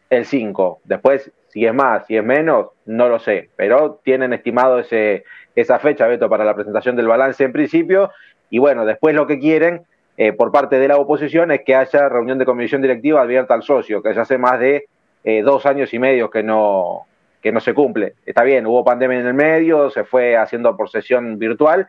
el 0.09 0.25
5. 0.25 0.81
Después, 0.83 1.31
si 1.49 1.65
es 1.65 1.73
más, 1.73 2.05
si 2.07 2.15
es 2.15 2.23
menos, 2.23 2.67
no 2.85 3.09
lo 3.09 3.19
sé, 3.19 3.49
pero 3.55 3.99
tienen 4.03 4.33
estimado 4.33 4.79
ese, 4.79 5.23
esa 5.55 5.79
fecha, 5.79 6.07
Beto, 6.07 6.29
para 6.29 6.45
la 6.45 6.55
presentación 6.55 6.95
del 6.95 7.07
balance 7.07 7.43
en 7.43 7.51
principio. 7.51 8.11
Y 8.49 8.59
bueno, 8.59 8.85
después 8.85 9.15
lo 9.15 9.27
que 9.27 9.39
quieren 9.39 9.85
eh, 10.17 10.33
por 10.33 10.51
parte 10.51 10.79
de 10.79 10.87
la 10.87 10.97
oposición 10.97 11.51
es 11.51 11.61
que 11.65 11.75
haya 11.75 12.09
reunión 12.09 12.37
de 12.37 12.45
comisión 12.45 12.81
directiva 12.81 13.21
abierta 13.21 13.53
al 13.53 13.63
socio, 13.63 14.01
que 14.01 14.13
ya 14.13 14.21
hace 14.21 14.37
más 14.37 14.59
de 14.59 14.87
eh, 15.23 15.41
dos 15.41 15.65
años 15.65 15.93
y 15.93 15.99
medio 15.99 16.29
que 16.29 16.43
no, 16.43 17.05
que 17.41 17.51
no 17.51 17.59
se 17.59 17.73
cumple. 17.73 18.13
Está 18.25 18.43
bien, 18.43 18.65
hubo 18.65 18.83
pandemia 18.85 19.19
en 19.19 19.27
el 19.27 19.33
medio, 19.33 19.89
se 19.89 20.03
fue 20.03 20.37
haciendo 20.37 20.75
por 20.77 20.89
sesión 20.89 21.37
virtual, 21.37 21.87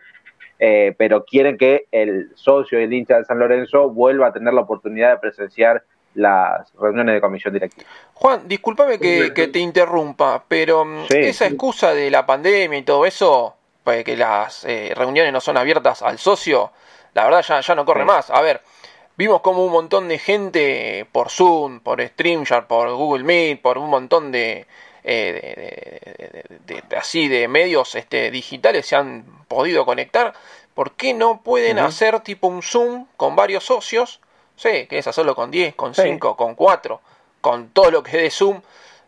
eh, 0.58 0.94
pero 0.98 1.24
quieren 1.24 1.56
que 1.56 1.86
el 1.92 2.30
socio 2.34 2.80
y 2.80 2.84
el 2.84 2.92
hincha 2.92 3.18
de 3.18 3.24
San 3.24 3.38
Lorenzo 3.38 3.90
vuelva 3.90 4.28
a 4.28 4.32
tener 4.32 4.54
la 4.54 4.62
oportunidad 4.62 5.10
de 5.10 5.18
presenciar 5.18 5.84
las 6.14 6.72
reuniones 6.80 7.14
de 7.14 7.20
comisión 7.20 7.54
directiva. 7.54 7.88
Juan, 8.14 8.48
discúlpame 8.48 8.98
que, 8.98 9.48
te 9.52 9.58
interrumpa, 9.58 10.42
pero 10.48 10.84
mm, 10.84 11.04
esa 11.10 11.46
excusa 11.46 11.92
de 11.94 12.10
la 12.10 12.24
pandemia 12.24 12.78
y 12.78 12.82
todo 12.82 13.06
eso, 13.06 13.54
pues 13.84 14.02
que 14.02 14.16
las 14.16 14.64
eh, 14.64 14.92
reuniones 14.96 15.32
no 15.32 15.40
son 15.40 15.58
abiertas 15.58 16.02
al 16.02 16.18
socio, 16.18 16.72
la 17.16 17.24
verdad 17.24 17.42
ya, 17.42 17.60
ya 17.60 17.74
no 17.74 17.86
corre 17.86 18.04
más. 18.04 18.28
A 18.30 18.42
ver, 18.42 18.60
vimos 19.16 19.40
como 19.40 19.64
un 19.64 19.72
montón 19.72 20.06
de 20.06 20.18
gente 20.18 21.06
por 21.10 21.30
Zoom, 21.30 21.80
por 21.80 22.06
StreamYard, 22.06 22.66
por 22.66 22.92
Google 22.94 23.24
Meet, 23.24 23.62
por 23.62 23.78
un 23.78 23.88
montón 23.88 24.30
de, 24.30 24.66
eh, 25.02 26.44
de, 26.66 26.96
así 26.96 27.28
de 27.28 27.48
medios 27.48 27.94
este, 27.94 28.30
digitales 28.30 28.86
se 28.86 28.96
han 28.96 29.24
podido 29.48 29.86
conectar. 29.86 30.34
¿Por 30.74 30.92
qué 30.92 31.14
no 31.14 31.40
pueden 31.40 31.78
hacer 31.78 32.20
tipo 32.20 32.48
un 32.48 32.62
Zoom 32.62 33.06
con 33.16 33.34
varios 33.34 33.64
socios? 33.64 34.20
Sí, 34.54 34.86
querés 34.86 35.06
hacerlo 35.06 35.34
con 35.34 35.50
10, 35.50 35.74
con 35.74 35.94
5, 35.94 36.36
con 36.36 36.54
4, 36.54 37.00
con 37.40 37.70
todo 37.70 37.90
lo 37.90 38.02
que 38.02 38.18
dé 38.18 38.30
Zoom, 38.30 38.60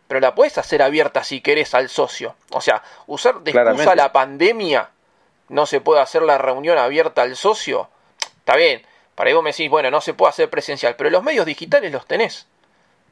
pero 0.07 0.19
la 0.19 0.33
puedes 0.33 0.57
hacer 0.57 0.81
abierta 0.81 1.23
si 1.23 1.41
querés 1.41 1.75
al 1.75 1.89
socio. 1.89 2.33
O 2.53 2.61
sea, 2.61 2.81
usar 3.05 3.41
de 3.41 3.51
excusa 3.51 3.93
la 3.93 4.11
pandemia, 4.11 4.89
no 5.49 5.67
se 5.67 5.79
puede 5.79 6.01
hacer 6.01 6.23
la 6.23 6.39
reunión 6.39 6.79
abierta 6.79 7.21
al 7.21 7.35
socio. 7.35 7.87
Está 8.49 8.57
bien, 8.57 8.81
para 9.13 9.27
ahí 9.27 9.35
vos 9.35 9.43
me 9.43 9.51
decís, 9.51 9.69
bueno, 9.69 9.91
no 9.91 10.01
se 10.01 10.15
puede 10.15 10.31
hacer 10.31 10.49
presencial, 10.49 10.95
pero 10.95 11.11
los 11.11 11.21
medios 11.21 11.45
digitales 11.45 11.91
los 11.91 12.07
tenés. 12.07 12.47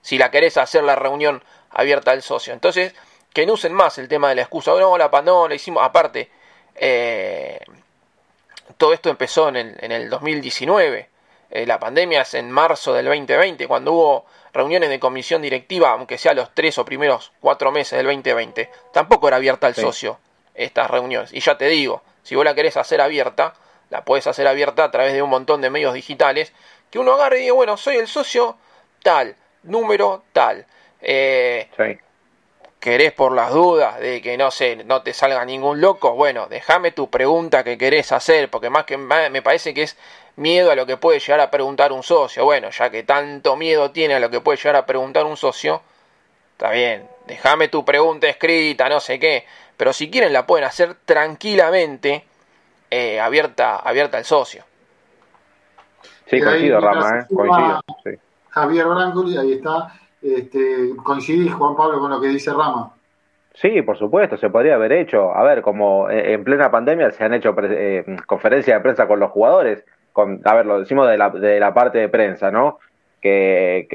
Si 0.01 0.17
la 0.17 0.31
querés 0.31 0.57
hacer 0.57 0.83
la 0.83 0.95
reunión 0.95 1.43
abierta 1.69 2.09
al 2.09 2.23
socio. 2.23 2.53
Entonces, 2.53 2.95
que 3.33 3.45
no 3.45 3.53
usen 3.53 3.71
más 3.71 3.99
el 3.99 4.07
tema 4.07 4.29
de 4.29 4.35
la 4.35 4.41
excusa. 4.41 4.71
No, 4.71 4.97
la 4.97 5.11
pandemia, 5.11 5.47
la 5.47 5.53
hicimos. 5.53 5.83
Aparte, 5.83 6.31
eh, 6.73 7.59
todo 8.77 8.93
esto 8.93 9.11
empezó 9.11 9.49
en 9.49 9.57
el, 9.57 9.77
en 9.79 9.91
el 9.91 10.09
2019 10.09 11.07
eh, 11.51 11.67
la 11.67 11.79
pandemia 11.79 12.23
es 12.23 12.33
en 12.33 12.49
marzo 12.49 12.95
del 12.95 13.05
2020, 13.05 13.67
cuando 13.67 13.93
hubo 13.93 14.25
reuniones 14.53 14.89
de 14.89 14.99
comisión 14.99 15.43
directiva, 15.43 15.91
aunque 15.91 16.17
sea 16.17 16.33
los 16.33 16.51
tres 16.55 16.79
o 16.79 16.83
primeros 16.83 17.31
cuatro 17.41 17.71
meses 17.71 17.95
del 17.95 18.07
2020, 18.07 18.71
tampoco 18.91 19.27
era 19.27 19.37
abierta 19.37 19.67
al 19.67 19.75
socio 19.75 20.17
estas 20.55 20.89
reuniones. 20.89 21.31
Y 21.31 21.41
ya 21.41 21.59
te 21.59 21.67
digo, 21.67 22.01
si 22.23 22.33
vos 22.35 22.43
la 22.43 22.55
querés 22.55 22.75
hacer 22.75 23.01
abierta, 23.01 23.53
la 23.89 24.03
puedes 24.03 24.27
hacer 24.27 24.47
abierta 24.47 24.83
a 24.83 24.91
través 24.91 25.13
de 25.13 25.21
un 25.21 25.29
montón 25.29 25.61
de 25.61 25.69
medios 25.69 25.93
digitales, 25.93 26.53
que 26.91 26.99
uno 26.99 27.13
agarre 27.13 27.39
y 27.39 27.41
diga, 27.43 27.53
bueno, 27.53 27.77
soy 27.77 27.97
el 27.97 28.07
socio 28.07 28.57
tal, 29.03 29.35
número 29.63 30.23
tal. 30.33 30.65
Eh, 31.01 31.69
¿Querés 32.79 33.11
por 33.11 33.33
las 33.33 33.51
dudas 33.51 33.99
de 33.99 34.21
que 34.21 34.37
no 34.37 34.51
sé, 34.51 34.83
no 34.85 35.01
te 35.01 35.13
salga 35.13 35.43
ningún 35.45 35.81
loco? 35.81 36.13
Bueno, 36.13 36.47
déjame 36.47 36.91
tu 36.91 37.09
pregunta 37.09 37.63
que 37.63 37.77
querés 37.77 38.11
hacer, 38.11 38.49
porque 38.49 38.69
más 38.69 38.85
que 38.85 38.97
me 38.97 39.41
parece 39.41 39.73
que 39.73 39.83
es 39.83 39.97
miedo 40.35 40.71
a 40.71 40.75
lo 40.75 40.85
que 40.85 40.95
puede 40.95 41.19
llegar 41.19 41.39
a 41.39 41.49
preguntar 41.49 41.91
un 41.91 42.03
socio. 42.03 42.45
Bueno, 42.45 42.69
ya 42.69 42.89
que 42.89 43.03
tanto 43.03 43.55
miedo 43.55 43.91
tiene 43.91 44.13
a 44.13 44.19
lo 44.19 44.29
que 44.29 44.41
puede 44.41 44.57
llegar 44.57 44.75
a 44.75 44.85
preguntar 44.85 45.25
un 45.25 45.37
socio, 45.37 45.81
está 46.53 46.69
bien, 46.69 47.09
déjame 47.25 47.67
tu 47.67 47.83
pregunta 47.83 48.27
escrita, 48.27 48.87
no 48.89 48.99
sé 48.99 49.19
qué. 49.19 49.45
Pero 49.75 49.91
si 49.91 50.09
quieren 50.09 50.31
la 50.31 50.45
pueden 50.45 50.65
hacer 50.65 50.95
tranquilamente 51.05 52.25
eh, 52.89 53.19
abierta, 53.19 53.77
abierta 53.77 54.17
al 54.17 54.25
socio. 54.25 54.63
Sí, 56.25 56.41
coincido, 56.41 56.79
Rama, 56.79 57.19
¿eh? 57.19 57.25
coincido. 57.33 57.81
Javier 58.49 58.85
Brancoli, 58.87 59.37
ahí 59.37 59.53
está. 59.53 59.93
Este, 60.21 60.95
¿Coincidís, 61.03 61.53
Juan 61.53 61.75
Pablo, 61.75 61.99
con 61.99 62.11
lo 62.11 62.19
que 62.19 62.27
dice 62.27 62.51
Rama? 62.51 62.93
Sí, 63.53 63.81
por 63.81 63.97
supuesto, 63.97 64.37
se 64.37 64.49
podría 64.49 64.75
haber 64.75 64.91
hecho. 64.91 65.33
A 65.33 65.43
ver, 65.43 65.61
como 65.61 66.09
en 66.09 66.43
plena 66.43 66.69
pandemia 66.69 67.11
se 67.11 67.23
han 67.23 67.33
hecho 67.33 67.55
eh, 67.63 68.05
conferencias 68.25 68.77
de 68.77 68.81
prensa 68.81 69.07
con 69.07 69.19
los 69.19 69.31
jugadores 69.31 69.83
a 70.43 70.55
ver, 70.55 70.65
lo 70.65 70.79
decimos 70.79 71.07
de 71.09 71.17
la, 71.17 71.29
de 71.29 71.59
la 71.59 71.73
parte 71.73 71.99
de 71.99 72.09
prensa, 72.09 72.51
¿no? 72.51 72.79
Que, 73.21 73.87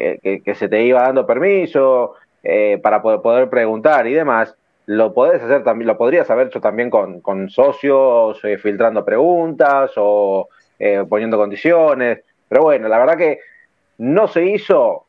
que, 0.45 0.55
se 0.55 0.69
te 0.69 0.85
iba 0.85 1.03
dando 1.03 1.27
permiso 1.27 2.17
eh, 2.43 2.79
para 2.83 3.01
poder, 3.01 3.21
poder, 3.21 3.49
preguntar 3.49 4.07
y 4.07 4.13
demás. 4.13 4.55
Lo 4.93 5.13
podés 5.15 5.43
hacer 5.43 5.65
también, 5.65 5.89
lo 5.89 5.97
podrías 5.97 6.31
haber 6.31 6.49
hecho 6.49 6.61
también 6.61 6.91
con, 6.91 7.21
con 7.21 7.49
socios, 7.49 8.43
eh, 8.45 8.59
filtrando 8.59 9.05
preguntas 9.05 9.93
o 9.97 10.49
eh, 10.79 11.05
poniendo 11.09 11.37
condiciones. 11.37 12.21
Pero 12.49 12.63
bueno, 12.63 12.89
la 12.89 12.99
verdad 12.99 13.17
que 13.17 13.41
no 13.99 14.27
se 14.29 14.45
hizo 14.45 15.07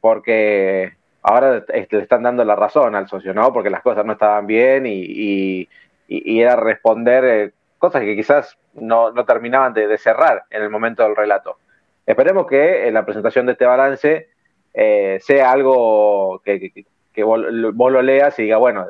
porque 0.00 0.92
ahora 1.22 1.64
le 1.68 1.98
están 1.98 2.22
dando 2.22 2.44
la 2.44 2.54
razón 2.54 2.94
al 2.94 3.08
socio, 3.08 3.34
¿no? 3.34 3.52
Porque 3.52 3.68
las 3.68 3.82
cosas 3.82 4.04
no 4.06 4.12
estaban 4.12 4.46
bien 4.46 4.86
y, 4.86 5.68
y, 6.06 6.40
era 6.40 6.54
responder 6.54 7.52
cosas 7.78 8.02
que 8.02 8.14
quizás 8.14 8.56
no, 8.74 9.10
no 9.10 9.24
terminaban 9.24 9.74
de, 9.74 9.98
cerrar 9.98 10.44
en 10.50 10.62
el 10.62 10.70
momento 10.70 11.02
del 11.02 11.16
relato. 11.16 11.58
Esperemos 12.06 12.46
que 12.46 12.86
en 12.86 12.94
la 12.94 13.04
presentación 13.04 13.46
de 13.46 13.52
este 13.52 13.66
balance 13.66 14.28
eh, 14.72 15.18
sea 15.20 15.50
algo 15.50 16.40
que, 16.44 16.84
que, 17.12 17.24
vos, 17.24 17.40
lo 17.40 18.02
leas 18.02 18.38
y 18.38 18.44
diga, 18.44 18.58
bueno, 18.58 18.86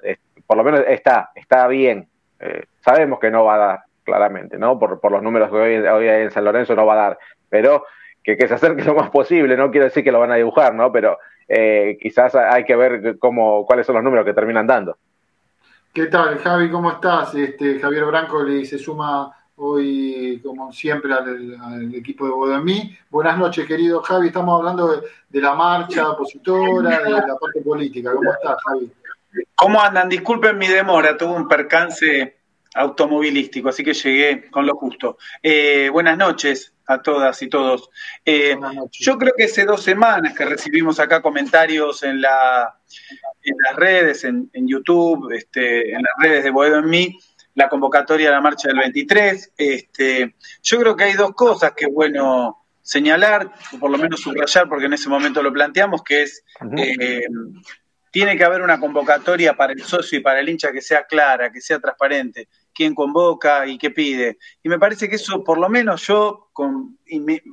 por 0.46 0.56
lo 0.56 0.64
menos 0.64 0.80
está, 0.86 1.30
está 1.34 1.66
bien. 1.66 2.08
Eh, 2.40 2.64
sabemos 2.84 3.18
que 3.18 3.30
no 3.30 3.44
va 3.44 3.54
a 3.54 3.58
dar, 3.58 3.80
claramente, 4.04 4.58
¿no? 4.58 4.78
Por, 4.78 5.00
por 5.00 5.12
los 5.12 5.22
números 5.22 5.50
que 5.50 5.56
hoy, 5.56 5.76
hoy 5.76 6.08
en 6.08 6.30
San 6.30 6.44
Lorenzo 6.44 6.74
no 6.74 6.86
va 6.86 6.94
a 6.94 7.08
dar, 7.08 7.18
pero 7.48 7.84
que, 8.22 8.36
que 8.36 8.48
se 8.48 8.54
acerque 8.54 8.84
lo 8.84 8.94
más 8.94 9.10
posible, 9.10 9.56
no 9.56 9.70
quiero 9.70 9.84
decir 9.84 10.04
que 10.04 10.12
lo 10.12 10.20
van 10.20 10.32
a 10.32 10.36
dibujar, 10.36 10.74
¿no? 10.74 10.92
Pero 10.92 11.18
eh, 11.48 11.96
quizás 12.00 12.34
hay 12.34 12.64
que 12.64 12.76
ver 12.76 13.18
cómo, 13.18 13.64
cuáles 13.66 13.86
son 13.86 13.94
los 13.96 14.04
números 14.04 14.24
que 14.24 14.34
terminan 14.34 14.66
dando. 14.66 14.96
¿Qué 15.92 16.06
tal, 16.06 16.38
Javi? 16.38 16.70
¿Cómo 16.70 16.90
estás? 16.90 17.34
Este, 17.34 17.78
Javier 17.78 18.04
Branco 18.04 18.42
le 18.42 18.64
se 18.64 18.78
suma 18.78 19.32
hoy, 19.56 20.40
como 20.44 20.72
siempre, 20.72 21.12
al, 21.12 21.94
equipo 21.94 22.26
de 22.26 22.32
Bodemí. 22.32 22.96
Buenas 23.08 23.38
noches, 23.38 23.66
querido 23.66 24.02
Javi. 24.02 24.26
Estamos 24.26 24.58
hablando 24.58 25.00
de, 25.28 25.40
la 25.40 25.54
marcha 25.54 26.10
opositora, 26.10 27.00
de 27.00 27.10
la 27.10 27.36
parte 27.40 27.60
política. 27.62 28.12
¿Cómo 28.12 28.30
estás, 28.32 28.56
Javi? 28.66 28.92
¿Cómo 29.54 29.80
andan? 29.80 30.08
Disculpen 30.08 30.58
mi 30.58 30.68
demora, 30.68 31.16
tuve 31.16 31.34
un 31.34 31.48
percance 31.48 32.36
automovilístico, 32.74 33.70
así 33.70 33.82
que 33.82 33.94
llegué 33.94 34.50
con 34.50 34.66
lo 34.66 34.76
justo. 34.76 35.18
Eh, 35.42 35.88
buenas 35.90 36.18
noches 36.18 36.74
a 36.86 37.00
todas 37.00 37.40
y 37.42 37.48
todos. 37.48 37.90
Eh, 38.24 38.56
yo 38.92 39.18
creo 39.18 39.32
que 39.36 39.44
hace 39.44 39.64
dos 39.64 39.82
semanas 39.82 40.34
que 40.34 40.44
recibimos 40.44 41.00
acá 41.00 41.22
comentarios 41.22 42.02
en, 42.02 42.20
la, 42.20 42.78
en 43.42 43.56
las 43.64 43.76
redes, 43.76 44.24
en, 44.24 44.50
YouTube, 44.52 45.32
este, 45.32 45.92
en 45.92 46.02
las 46.02 46.12
redes 46.18 46.44
de 46.44 46.50
Boedo 46.50 46.78
en 46.78 46.88
mí, 46.88 47.18
la 47.54 47.68
convocatoria 47.68 48.28
a 48.28 48.32
la 48.32 48.40
marcha 48.40 48.68
del 48.68 48.78
23. 48.78 49.52
Este, 49.56 50.34
yo 50.62 50.78
creo 50.78 50.96
que 50.96 51.04
hay 51.04 51.14
dos 51.14 51.32
cosas 51.32 51.72
que 51.72 51.86
es 51.86 51.92
bueno 51.92 52.62
señalar, 52.82 53.52
o 53.72 53.78
por 53.80 53.90
lo 53.90 53.98
menos 53.98 54.20
subrayar, 54.20 54.68
porque 54.68 54.86
en 54.86 54.92
ese 54.92 55.08
momento 55.08 55.42
lo 55.42 55.52
planteamos, 55.52 56.04
que 56.04 56.22
es, 56.22 56.44
eh, 56.76 57.26
tiene 58.16 58.38
que 58.38 58.44
haber 58.44 58.62
una 58.62 58.80
convocatoria 58.80 59.54
para 59.54 59.74
el 59.74 59.82
socio 59.82 60.18
y 60.18 60.22
para 60.22 60.40
el 60.40 60.48
hincha 60.48 60.72
que 60.72 60.80
sea 60.80 61.04
clara, 61.04 61.52
que 61.52 61.60
sea 61.60 61.78
transparente, 61.78 62.48
quién 62.72 62.94
convoca 62.94 63.66
y 63.66 63.76
qué 63.76 63.90
pide. 63.90 64.38
Y 64.62 64.70
me 64.70 64.78
parece 64.78 65.06
que 65.06 65.16
eso, 65.16 65.44
por 65.44 65.58
lo 65.58 65.68
menos 65.68 66.06
yo 66.06 66.48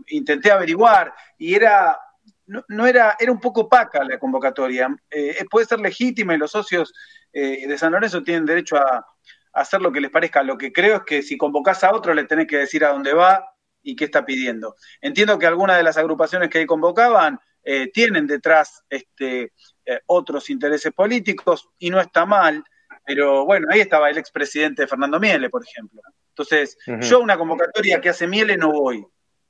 intenté 0.08 0.52
averiguar 0.54 1.14
y 1.38 1.54
era 1.54 2.00
no, 2.46 2.88
era, 2.88 3.18
era 3.20 3.30
un 3.30 3.42
poco 3.42 3.64
opaca 3.64 4.06
la 4.06 4.18
convocatoria. 4.18 4.88
Eh, 5.12 5.44
puede 5.52 5.66
ser 5.66 5.82
legítima 5.82 6.34
y 6.34 6.38
los 6.38 6.52
socios 6.52 6.94
eh, 7.34 7.68
de 7.68 7.78
San 7.78 7.92
Lorenzo 7.92 8.24
tienen 8.24 8.46
derecho 8.46 8.78
a, 8.78 9.06
hacer 9.52 9.82
lo 9.82 9.92
que 9.92 10.00
les 10.00 10.12
parezca. 10.12 10.44
Lo 10.44 10.58
que 10.58 10.72
creo 10.72 10.96
es 10.96 11.04
que 11.04 11.22
si 11.24 11.38
convocás 11.38 11.84
a 11.84 11.94
otro 11.94 12.14
le 12.14 12.24
tenés 12.24 12.48
que 12.48 12.60
decir 12.60 12.86
a 12.86 12.94
dónde 12.94 13.14
va 13.14 13.54
y 13.82 13.98
qué 13.98 14.06
está 14.06 14.24
pidiendo. 14.24 14.78
Entiendo 15.02 15.38
que 15.38 15.46
algunas 15.46 15.76
de 15.76 15.84
las 15.84 15.98
agrupaciones 15.98 16.48
que 16.48 16.60
ahí 16.60 16.66
convocaban 16.66 17.38
eh, 17.66 17.92
tienen 17.94 18.28
detrás 18.28 18.84
este, 18.90 19.52
otros 20.06 20.50
intereses 20.50 20.94
políticos 20.94 21.70
y 21.78 21.90
no 21.90 22.00
está 22.00 22.26
mal, 22.26 22.64
pero 23.06 23.46
bueno, 23.46 23.68
ahí 23.70 23.82
estaba 23.82 24.10
el 24.10 24.18
expresidente 24.18 24.88
Fernando 24.88 25.20
Miele, 25.20 25.50
por 25.50 25.64
ejemplo. 25.66 26.02
Entonces, 26.30 26.78
yo 27.02 27.18
a 27.18 27.22
una 27.22 27.38
convocatoria 27.38 28.02
que 28.02 28.10
hace 28.10 28.28
Miele 28.28 28.58
no 28.58 28.72
voy. 28.72 29.06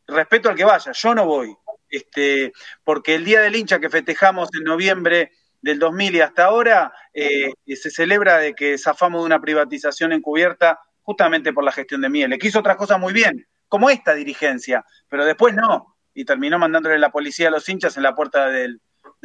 Respeto 0.07 0.49
al 0.49 0.55
que 0.55 0.65
vaya, 0.65 0.91
yo 0.91 1.15
no 1.15 1.25
voy. 1.25 1.55
Este, 1.89 2.51
porque 2.83 3.15
el 3.15 3.23
Día 3.23 3.41
del 3.41 3.55
Hincha 3.55 3.79
que 3.79 3.89
festejamos 3.89 4.49
en 4.53 4.63
noviembre 4.63 5.31
del 5.61 5.79
2000 5.79 6.15
y 6.15 6.21
hasta 6.21 6.45
ahora 6.45 6.93
eh, 7.13 7.53
se 7.67 7.89
celebra 7.89 8.37
de 8.37 8.53
que 8.53 8.77
zafamos 8.77 9.21
de 9.21 9.27
una 9.27 9.39
privatización 9.39 10.11
encubierta 10.11 10.79
justamente 11.03 11.53
por 11.53 11.63
la 11.63 11.71
gestión 11.71 12.01
de 12.01 12.09
Miele, 12.09 12.37
que 12.37 12.47
hizo 12.47 12.59
otras 12.59 12.77
cosas 12.77 12.99
muy 12.99 13.13
bien, 13.13 13.47
como 13.67 13.89
esta 13.89 14.13
dirigencia, 14.13 14.85
pero 15.07 15.25
después 15.25 15.53
no, 15.53 15.95
y 16.13 16.25
terminó 16.25 16.59
mandándole 16.59 16.97
la 16.97 17.11
policía 17.11 17.47
a 17.47 17.51
los 17.51 17.67
hinchas 17.69 17.95
en 17.95 18.03
la 18.03 18.15
puerta 18.15 18.47
del, 18.47 18.81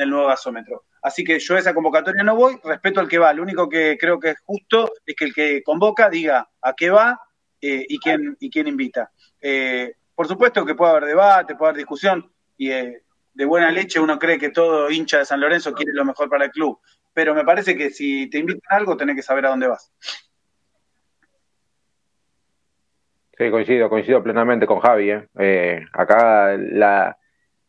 nuevo 0.06 0.28
gasómetro. 0.28 0.84
Así 1.02 1.24
que 1.24 1.38
yo 1.38 1.56
a 1.56 1.58
esa 1.58 1.74
convocatoria 1.74 2.22
no 2.22 2.36
voy, 2.36 2.58
respeto 2.62 3.00
al 3.00 3.08
que 3.08 3.18
va. 3.18 3.32
Lo 3.32 3.42
único 3.42 3.68
que 3.68 3.96
creo 3.98 4.18
que 4.18 4.30
es 4.30 4.38
justo 4.44 4.92
es 5.04 5.14
que 5.16 5.24
el 5.24 5.34
que 5.34 5.62
convoca 5.62 6.08
diga 6.08 6.48
a 6.62 6.72
qué 6.74 6.90
va 6.90 7.20
eh, 7.60 7.84
y, 7.88 7.98
quién, 7.98 8.36
y 8.38 8.50
quién 8.50 8.68
invita. 8.68 9.10
Eh, 9.40 9.94
por 10.14 10.28
supuesto 10.28 10.64
que 10.64 10.74
puede 10.74 10.92
haber 10.92 11.04
debate, 11.06 11.54
puede 11.56 11.70
haber 11.70 11.78
discusión, 11.78 12.30
y 12.56 12.70
eh, 12.70 13.02
de 13.34 13.44
buena 13.44 13.70
leche 13.70 14.00
uno 14.00 14.18
cree 14.18 14.38
que 14.38 14.50
todo 14.50 14.90
hincha 14.90 15.18
de 15.18 15.24
San 15.24 15.40
Lorenzo 15.40 15.72
quiere 15.72 15.92
lo 15.92 16.04
mejor 16.04 16.28
para 16.28 16.46
el 16.46 16.50
club. 16.50 16.78
Pero 17.12 17.34
me 17.34 17.44
parece 17.44 17.76
que 17.76 17.90
si 17.90 18.28
te 18.30 18.38
invitan 18.38 18.62
a 18.70 18.76
algo, 18.76 18.96
tenés 18.96 19.16
que 19.16 19.22
saber 19.22 19.46
a 19.46 19.50
dónde 19.50 19.68
vas. 19.68 19.92
Sí, 23.36 23.50
coincido, 23.50 23.88
coincido 23.88 24.22
plenamente 24.22 24.66
con 24.66 24.80
Javi. 24.80 25.12
Acá 25.92 26.56
la, 26.56 27.16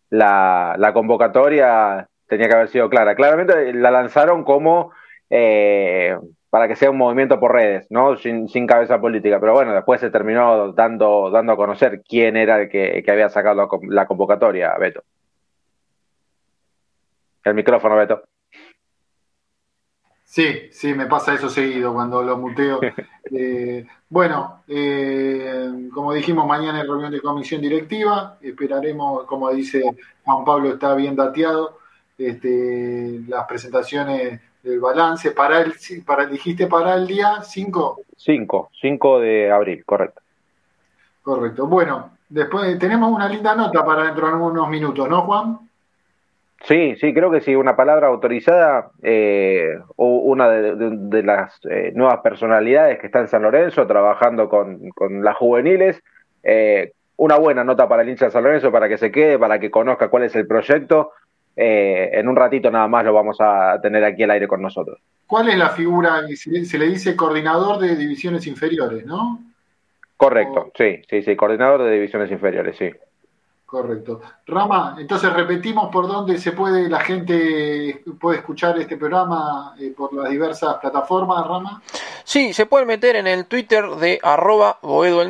la, 0.09 0.91
convocatoria 0.93 2.07
tenía 2.29 2.47
que 2.47 2.55
haber 2.55 2.69
sido 2.69 2.89
clara. 2.89 3.15
Claramente 3.15 3.73
la 3.73 3.91
lanzaron 3.91 4.43
como 4.43 4.93
para 6.49 6.67
que 6.67 6.75
sea 6.75 6.89
un 6.89 6.97
movimiento 6.97 7.39
por 7.39 7.53
redes, 7.53 7.87
¿no? 7.89 8.17
Sin, 8.17 8.47
cabeza 8.67 8.99
política. 8.99 9.39
Pero 9.39 9.53
bueno, 9.53 9.73
después 9.73 10.01
se 10.01 10.09
terminó 10.09 10.73
dando, 10.73 11.29
dando 11.29 11.53
a 11.53 11.57
conocer 11.57 12.01
quién 12.07 12.37
era 12.37 12.61
el 12.61 12.69
que, 12.69 13.03
había 13.07 13.29
sacado 13.29 13.69
la, 13.83 14.07
convocatoria, 14.07 14.75
Beto. 14.77 15.03
El 17.43 17.53
micrófono, 17.53 17.95
Beto. 17.95 18.23
Sí, 20.23 20.69
sí, 20.71 20.93
me 20.93 21.07
pasa 21.07 21.33
eso 21.33 21.49
seguido 21.49 21.93
cuando 21.93 22.21
lo 22.23 22.37
muteo. 22.37 22.79
Eh, 23.31 23.85
bueno, 24.09 24.63
eh, 24.67 25.87
como 25.93 26.13
dijimos, 26.13 26.47
mañana 26.47 26.79
hay 26.81 26.87
reunión 26.87 27.11
de 27.11 27.21
comisión 27.21 27.61
directiva. 27.61 28.39
Esperaremos, 28.41 29.25
como 29.25 29.51
dice 29.51 29.83
Juan 30.25 30.43
Pablo, 30.43 30.69
está 30.69 30.95
bien 30.95 31.15
dateado. 31.15 31.77
Este, 32.19 33.21
las 33.27 33.45
presentaciones 33.47 34.41
del 34.61 34.79
balance. 34.79 35.31
Para 35.31 35.61
el, 35.61 35.73
para, 36.05 36.25
dijiste 36.25 36.67
para 36.67 36.95
el 36.95 37.07
día 37.07 37.41
5. 37.41 38.01
5, 38.17 38.71
5 38.81 39.19
de 39.19 39.51
abril, 39.51 39.85
correcto. 39.85 40.21
Correcto. 41.21 41.67
Bueno, 41.67 42.11
después 42.27 42.77
tenemos 42.77 43.11
una 43.11 43.29
linda 43.29 43.55
nota 43.55 43.85
para 43.85 44.03
dentro 44.03 44.27
de 44.27 44.33
unos 44.33 44.69
minutos, 44.69 45.07
¿no, 45.07 45.21
Juan? 45.21 45.59
Sí, 46.63 46.95
sí, 46.97 47.13
creo 47.13 47.31
que 47.31 47.39
sí, 47.39 47.55
una 47.55 47.77
palabra 47.77 48.07
autorizada 48.07 48.91
eh, 49.01 49.79
una 49.95 50.49
de, 50.49 51.23
las 51.23 51.57
eh, 51.69 51.93
nuevas 51.95 52.19
personalidades 52.19 52.99
que 52.99 53.05
está 53.05 53.19
en 53.19 53.29
San 53.29 53.43
Lorenzo 53.43 53.87
trabajando 53.87 54.49
con, 54.49 54.89
con 54.89 55.23
las 55.23 55.37
juveniles. 55.37 56.03
Eh, 56.43 56.91
una 57.15 57.37
buena 57.37 57.63
nota 57.63 57.87
para 57.87 58.01
el 58.01 58.09
hincha 58.09 58.25
de 58.25 58.31
San 58.31 58.43
Lorenzo, 58.43 58.71
para 58.71 58.89
que 58.89 58.97
se 58.97 59.11
quede, 59.11 59.39
para 59.39 59.59
que 59.59 59.71
conozca 59.71 60.09
cuál 60.09 60.23
es 60.23 60.35
el 60.35 60.47
proyecto 60.47 61.11
eh, 61.61 62.11
en 62.13 62.29
un 62.29 62.37
ratito 62.37 62.71
nada 62.71 62.87
más 62.87 63.03
lo 63.03 63.13
vamos 63.13 63.35
a 63.41 63.77
tener 63.81 64.01
aquí 64.05 64.23
al 64.23 64.31
aire 64.31 64.47
con 64.47 64.61
nosotros. 64.61 64.97
¿Cuál 65.27 65.49
es 65.49 65.57
la 65.57 65.69
figura? 65.69 66.21
Se 66.33 66.77
le 66.77 66.87
dice 66.87 67.17
coordinador 67.17 67.79
de 67.79 67.97
divisiones 67.97 68.47
inferiores, 68.47 69.05
¿no? 69.05 69.41
Correcto, 70.15 70.71
sí, 70.73 71.01
sí, 71.09 71.21
sí, 71.21 71.35
coordinador 71.35 71.83
de 71.83 71.91
divisiones 71.91 72.31
inferiores, 72.31 72.77
sí. 72.77 72.89
Correcto. 73.65 74.21
Rama, 74.47 74.95
entonces 74.99 75.33
repetimos 75.33 75.91
por 75.91 76.07
dónde 76.07 76.37
se 76.37 76.53
puede, 76.53 76.87
la 76.87 77.01
gente 77.01 78.03
puede 78.19 78.37
escuchar 78.37 78.79
este 78.79 78.95
programa 78.95 79.75
eh, 79.77 79.93
por 79.95 80.13
las 80.13 80.29
diversas 80.29 80.77
plataformas, 80.77 81.45
Rama. 81.45 81.81
Sí, 82.23 82.53
se 82.53 82.65
puede 82.65 82.85
meter 82.85 83.17
en 83.17 83.27
el 83.27 83.47
Twitter 83.47 83.85
de 83.89 84.19
arroba 84.23 84.79
Boedo 84.81 85.21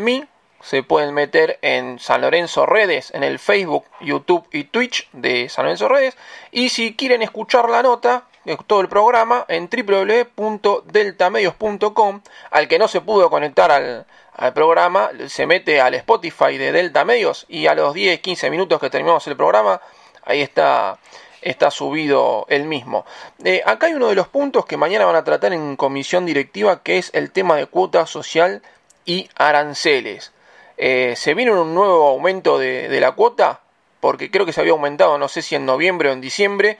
se 0.61 0.83
pueden 0.83 1.13
meter 1.13 1.57
en 1.61 1.99
San 1.99 2.21
Lorenzo 2.21 2.65
Redes, 2.65 3.11
en 3.13 3.23
el 3.23 3.37
Facebook, 3.39 3.85
YouTube 4.01 4.45
y 4.51 4.65
Twitch 4.65 5.07
de 5.13 5.47
San 5.49 5.63
Lorenzo 5.65 5.87
Redes. 5.87 6.17
Y 6.51 6.67
si 6.69 6.95
quieren 6.95 7.21
escuchar 7.21 7.69
la 7.69 7.83
nota, 7.83 8.25
eh, 8.45 8.57
todo 8.67 8.81
el 8.81 8.89
programa, 8.89 9.45
en 9.47 9.69
www.deltamedios.com. 9.69 12.21
Al 12.51 12.67
que 12.67 12.79
no 12.79 12.87
se 12.87 13.01
pudo 13.01 13.29
conectar 13.29 13.71
al, 13.71 14.07
programa, 14.53 15.09
se 15.27 15.45
mete 15.45 15.81
al 15.81 15.95
Spotify 15.95 16.57
de 16.57 16.71
Delta 16.71 17.03
Medios 17.03 17.45
y 17.49 17.67
a 17.67 17.75
los 17.75 17.93
10-15 17.93 18.49
minutos 18.49 18.79
que 18.79 18.89
terminamos 18.89 19.27
el 19.27 19.35
programa, 19.35 19.81
ahí 20.23 20.41
está 20.41 20.97
está 21.41 21.71
subido 21.71 22.45
el 22.49 22.65
mismo. 22.65 23.05
Eh, 23.43 23.61
acá 23.65 23.87
hay 23.87 23.93
uno 23.93 24.07
de 24.07 24.15
los 24.15 24.27
puntos 24.27 24.65
que 24.65 24.77
mañana 24.77 25.05
van 25.05 25.15
a 25.15 25.23
tratar 25.23 25.53
en 25.53 25.75
comisión 25.75 26.25
directiva, 26.25 26.83
que 26.83 26.97
es 26.97 27.11
el 27.13 27.31
tema 27.31 27.55
de 27.55 27.65
cuota 27.65 28.05
social 28.05 28.61
y 29.05 29.29
aranceles. 29.35 30.33
Eh, 30.81 31.15
¿Se 31.17 31.33
viene 31.33 31.51
un 31.51 31.75
nuevo 31.75 32.07
aumento 32.07 32.57
de, 32.57 32.99
la 33.01 33.11
cuota? 33.11 33.59
Porque 33.99 34.31
creo 34.31 34.45
que 34.45 34.53
se 34.53 34.61
había 34.61 34.71
aumentado, 34.71 35.17
no 35.17 35.27
sé 35.27 35.41
si 35.41 35.55
en 35.55 35.65
noviembre 35.65 36.09
o 36.09 36.13
en 36.13 36.21
diciembre, 36.21 36.77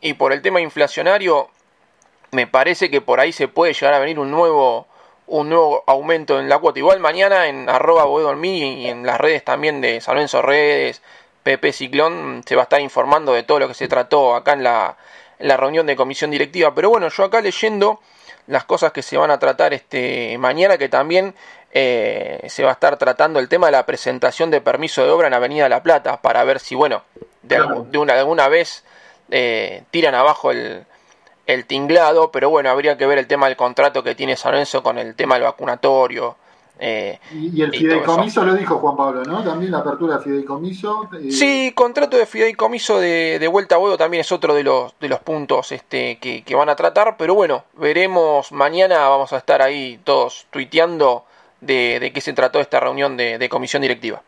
y 0.00 0.14
por 0.14 0.32
el 0.32 0.40
tema 0.40 0.62
inflacionario, 0.62 1.50
me 2.30 2.46
parece 2.46 2.90
que 2.90 3.02
por 3.02 3.20
ahí 3.20 3.30
se 3.30 3.48
puede 3.48 3.74
llegar 3.74 3.92
a 3.92 3.98
venir 3.98 4.18
un 4.18 4.30
nuevo, 4.30 4.86
un 5.26 5.50
nuevo 5.50 5.84
aumento 5.86 6.40
en 6.40 6.48
la 6.48 6.58
cuota. 6.60 6.78
Igual 6.78 7.00
mañana 7.00 7.46
en 7.46 7.68
arroba 7.68 8.06
y 8.42 8.88
en 8.88 9.04
las 9.04 9.20
redes 9.20 9.44
también 9.44 9.82
de 9.82 10.00
San 10.00 10.14
Lorenzo 10.14 10.40
Redes, 10.40 11.02
PP 11.42 11.74
Ciclón, 11.74 12.42
se 12.46 12.56
va 12.56 12.62
a 12.62 12.64
estar 12.64 12.80
informando 12.80 13.34
de 13.34 13.42
todo 13.42 13.58
lo 13.58 13.68
que 13.68 13.74
se 13.74 13.86
trató 13.86 14.34
acá 14.34 14.54
en 14.54 14.62
la, 14.64 14.96
en 15.38 15.48
la 15.48 15.58
reunión 15.58 15.86
de 15.86 15.94
comisión 15.94 16.30
directiva. 16.30 16.74
Pero 16.74 16.88
bueno, 16.88 17.10
yo 17.10 17.24
acá 17.24 17.42
leyendo 17.42 18.00
las 18.46 18.64
cosas 18.64 18.92
que 18.92 19.02
se 19.02 19.16
van 19.16 19.30
a 19.30 19.38
tratar 19.38 19.72
este 19.72 20.36
mañana, 20.38 20.78
que 20.78 20.88
también 20.88 21.34
eh, 21.72 22.44
se 22.48 22.64
va 22.64 22.70
a 22.70 22.72
estar 22.72 22.96
tratando 22.96 23.38
el 23.38 23.48
tema 23.48 23.66
de 23.66 23.72
la 23.72 23.86
presentación 23.86 24.50
de 24.50 24.60
permiso 24.60 25.04
de 25.04 25.10
obra 25.10 25.28
en 25.28 25.34
Avenida 25.34 25.68
La 25.68 25.82
Plata 25.82 26.20
para 26.20 26.44
ver 26.44 26.60
si, 26.60 26.74
bueno, 26.74 27.02
de, 27.42 27.60
una, 27.98 28.14
alguna 28.14 28.48
vez 28.48 28.84
eh, 29.30 29.84
tiran 29.90 30.14
abajo 30.14 30.50
el, 30.50 30.84
el, 31.46 31.66
tinglado, 31.66 32.30
pero 32.30 32.50
bueno, 32.50 32.70
habría 32.70 32.96
que 32.96 33.06
ver 33.06 33.18
el 33.18 33.26
tema 33.26 33.46
del 33.46 33.56
contrato 33.56 34.02
que 34.02 34.14
tiene 34.14 34.36
San 34.36 34.52
Lorenzo 34.52 34.82
con 34.82 34.98
el 34.98 35.14
tema 35.14 35.36
del 35.36 35.44
vacunatorio. 35.44 36.36
Eh, 36.84 37.20
y, 37.32 37.62
el 37.62 37.70
fideicomiso 37.70 38.44
lo 38.44 38.56
dijo 38.56 38.78
Juan 38.78 38.96
Pablo, 38.96 39.22
¿no? 39.22 39.44
También 39.44 39.70
la 39.70 39.78
apertura 39.78 40.14
del 40.14 40.24
fideicomiso. 40.24 41.08
Sí, 41.30 41.70
contrato 41.76 42.16
de 42.16 42.26
fideicomiso 42.26 42.98
de, 42.98 43.38
de 43.38 43.46
vuelta 43.46 43.76
a 43.76 43.78
huevo 43.78 43.96
también 43.96 44.22
es 44.22 44.32
otro 44.32 44.52
de 44.52 44.64
los, 44.64 44.92
de 44.98 45.08
los 45.08 45.20
puntos 45.20 45.70
este, 45.70 46.18
que, 46.18 46.42
que 46.42 46.54
van 46.56 46.68
a 46.68 46.74
tratar, 46.74 47.16
pero 47.16 47.36
bueno, 47.36 47.62
veremos 47.74 48.50
mañana, 48.50 49.08
vamos 49.08 49.32
a 49.32 49.36
estar 49.36 49.62
ahí 49.62 50.00
todos 50.02 50.48
tuiteando 50.50 51.24
de, 51.60 52.10
qué 52.12 52.20
se 52.20 52.32
trató 52.32 52.58
esta 52.58 52.80
reunión 52.80 53.16
de, 53.16 53.48
comisión 53.48 53.82
directiva. 53.82 54.20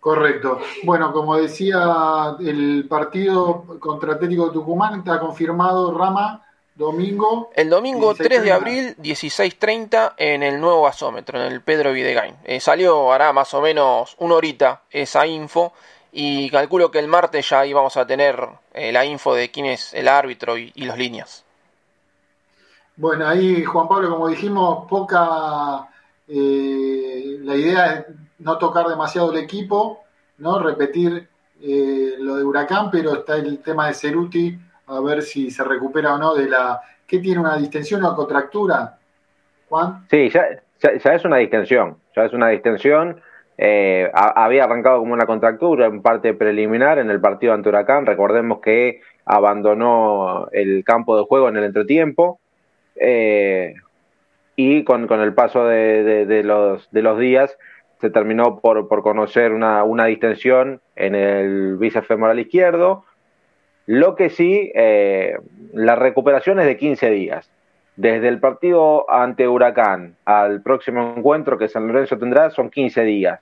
Correcto. 0.00 0.60
Bueno, 0.84 1.12
como 1.12 1.36
decía, 1.36 2.36
el 2.40 2.86
partido 2.88 3.64
contra 3.80 4.14
Atlético 4.14 4.48
de 4.48 4.52
Tucumán 4.52 4.98
está 4.98 5.18
confirmado, 5.18 5.96
Rama, 5.96 6.42
domingo. 6.80 7.50
El 7.54 7.68
domingo 7.68 8.14
3 8.14 8.42
de 8.42 8.52
abril, 8.52 8.96
16.30, 8.96 10.14
en 10.16 10.42
el 10.42 10.60
nuevo 10.60 10.84
gasómetro, 10.84 11.38
en 11.38 11.52
el 11.52 11.60
Pedro 11.60 11.92
Videgain. 11.92 12.34
Eh, 12.44 12.58
salió, 12.58 13.12
hará 13.12 13.32
más 13.32 13.52
o 13.54 13.60
menos 13.60 14.16
una 14.18 14.34
horita 14.34 14.82
esa 14.90 15.26
info 15.26 15.72
y 16.10 16.50
calculo 16.50 16.90
que 16.90 16.98
el 16.98 17.06
martes 17.06 17.48
ya 17.50 17.66
íbamos 17.66 17.96
a 17.96 18.06
tener 18.06 18.48
eh, 18.72 18.90
la 18.92 19.04
info 19.04 19.34
de 19.34 19.50
quién 19.50 19.66
es 19.66 19.92
el 19.92 20.08
árbitro 20.08 20.56
y, 20.56 20.72
y 20.74 20.86
los 20.86 20.96
líneas. 20.96 21.44
Bueno, 22.96 23.28
ahí 23.28 23.62
Juan 23.62 23.86
Pablo, 23.86 24.10
como 24.10 24.28
dijimos, 24.28 24.86
poca. 24.88 25.86
Eh, 26.26 27.38
la 27.42 27.56
idea 27.56 27.86
es 27.92 28.06
no 28.38 28.56
tocar 28.56 28.88
demasiado 28.88 29.32
el 29.32 29.38
equipo, 29.38 30.04
no 30.38 30.58
repetir 30.58 31.28
lo 31.62 32.36
de 32.36 32.44
Huracán, 32.44 32.90
pero 32.90 33.16
está 33.16 33.36
el 33.36 33.58
tema 33.58 33.88
de 33.88 33.94
Ceruti, 33.94 34.58
a 34.90 35.00
ver 35.00 35.22
si 35.22 35.50
se 35.50 35.64
recupera 35.64 36.14
o 36.14 36.18
no 36.18 36.34
de 36.34 36.48
la. 36.48 36.80
¿Qué 37.06 37.18
tiene 37.18 37.40
una 37.40 37.56
distensión 37.56 38.04
o 38.04 38.14
contractura, 38.14 38.98
Juan? 39.68 40.06
Sí, 40.10 40.30
ya, 40.30 40.48
es 40.80 41.24
una 41.24 41.38
distensión, 41.38 41.96
ya 42.14 42.24
es 42.24 42.32
una 42.32 42.48
distensión. 42.48 43.20
Eh, 43.58 44.10
había 44.14 44.64
arrancado 44.64 45.00
como 45.00 45.12
una 45.12 45.26
contractura 45.26 45.86
en 45.86 46.00
parte 46.00 46.32
preliminar 46.32 46.98
en 46.98 47.10
el 47.10 47.20
partido 47.20 47.52
ante 47.52 47.68
Huracán. 47.68 48.06
Recordemos 48.06 48.60
que 48.60 49.00
abandonó 49.26 50.48
el 50.52 50.82
campo 50.84 51.16
de 51.16 51.24
juego 51.24 51.48
en 51.48 51.56
el 51.56 51.64
entretiempo. 51.64 52.40
Eh, 52.96 53.74
y 54.56 54.84
con, 54.84 55.06
con, 55.06 55.20
el 55.20 55.34
paso 55.34 55.64
de, 55.64 56.26
de, 56.26 56.42
los, 56.42 56.90
de 56.90 57.02
los 57.02 57.18
días 57.18 57.56
se 58.00 58.10
terminó 58.10 58.60
por, 58.60 58.88
por 58.88 59.02
conocer 59.02 59.52
una, 59.52 59.84
una, 59.84 60.06
distensión 60.06 60.80
en 60.96 61.14
el 61.14 61.76
bíceps 61.76 62.06
femoral 62.06 62.38
izquierdo. 62.38 63.04
Lo 63.90 64.14
que 64.14 64.30
sí, 64.30 64.70
eh, 64.72 65.36
la 65.72 65.96
recuperación 65.96 66.60
es 66.60 66.66
de 66.66 66.76
15 66.76 67.10
días. 67.10 67.50
Desde 67.96 68.28
el 68.28 68.38
partido 68.38 69.10
ante 69.10 69.48
Huracán 69.48 70.14
al 70.24 70.62
próximo 70.62 71.14
encuentro 71.16 71.58
que 71.58 71.66
San 71.66 71.88
Lorenzo 71.88 72.16
tendrá 72.16 72.50
son 72.50 72.70
15 72.70 73.02
días. 73.02 73.40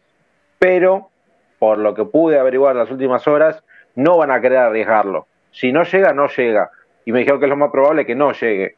Pero, 0.58 1.10
por 1.58 1.76
lo 1.76 1.92
que 1.92 2.06
pude 2.06 2.38
averiguar 2.38 2.74
las 2.76 2.90
últimas 2.90 3.28
horas, 3.28 3.62
no 3.94 4.16
van 4.16 4.30
a 4.30 4.40
querer 4.40 4.56
arriesgarlo. 4.56 5.26
Si 5.50 5.70
no 5.70 5.82
llega, 5.82 6.14
no 6.14 6.28
llega. 6.28 6.70
Y 7.04 7.12
me 7.12 7.18
dijeron 7.18 7.40
que 7.40 7.44
es 7.44 7.50
lo 7.50 7.56
más 7.58 7.70
probable 7.70 8.06
que 8.06 8.14
no 8.14 8.32
llegue 8.32 8.76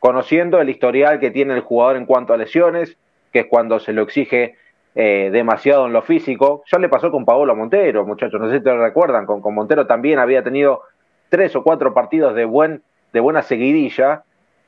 conociendo 0.00 0.60
el 0.60 0.68
historial 0.68 1.20
que 1.20 1.30
tiene 1.30 1.54
el 1.54 1.60
jugador 1.60 1.94
en 1.94 2.06
cuanto 2.06 2.34
a 2.34 2.36
lesiones, 2.36 2.98
que 3.32 3.38
es 3.38 3.46
cuando 3.46 3.78
se 3.78 3.92
lo 3.92 4.02
exige 4.02 4.56
eh, 4.96 5.30
demasiado 5.32 5.86
en 5.86 5.92
lo 5.92 6.02
físico. 6.02 6.64
Ya 6.66 6.80
le 6.80 6.88
pasó 6.88 7.12
con 7.12 7.24
Paolo 7.24 7.54
Montero, 7.54 8.04
muchachos, 8.04 8.40
no 8.40 8.48
sé 8.50 8.56
si 8.56 8.64
te 8.64 8.70
lo 8.70 8.82
recuerdan, 8.82 9.26
con 9.26 9.54
Montero 9.54 9.86
también 9.86 10.18
había 10.18 10.42
tenido 10.42 10.82
tres 11.32 11.56
o 11.56 11.62
cuatro 11.62 11.94
partidos 11.94 12.34
de, 12.34 12.44
buen, 12.44 12.82
de 13.14 13.20
buena 13.20 13.40
seguidilla 13.40 14.22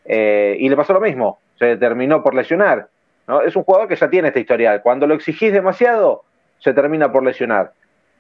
eh, 0.07 0.57
y 0.59 0.71
le 0.71 0.77
pasó 0.77 0.95
lo 0.95 1.01
mismo, 1.01 1.39
se 1.59 1.77
terminó 1.77 2.23
por 2.23 2.35
lesionar. 2.35 2.89
¿no? 3.29 3.43
Es 3.43 3.55
un 3.55 3.65
jugador 3.65 3.87
que 3.87 3.97
ya 3.97 4.09
tiene 4.09 4.29
este 4.29 4.41
historial, 4.41 4.81
cuando 4.81 5.07
lo 5.07 5.13
exigís 5.13 5.53
demasiado, 5.53 6.23
se 6.61 6.73
termina 6.73 7.13
por 7.13 7.23
lesionar. 7.23 7.73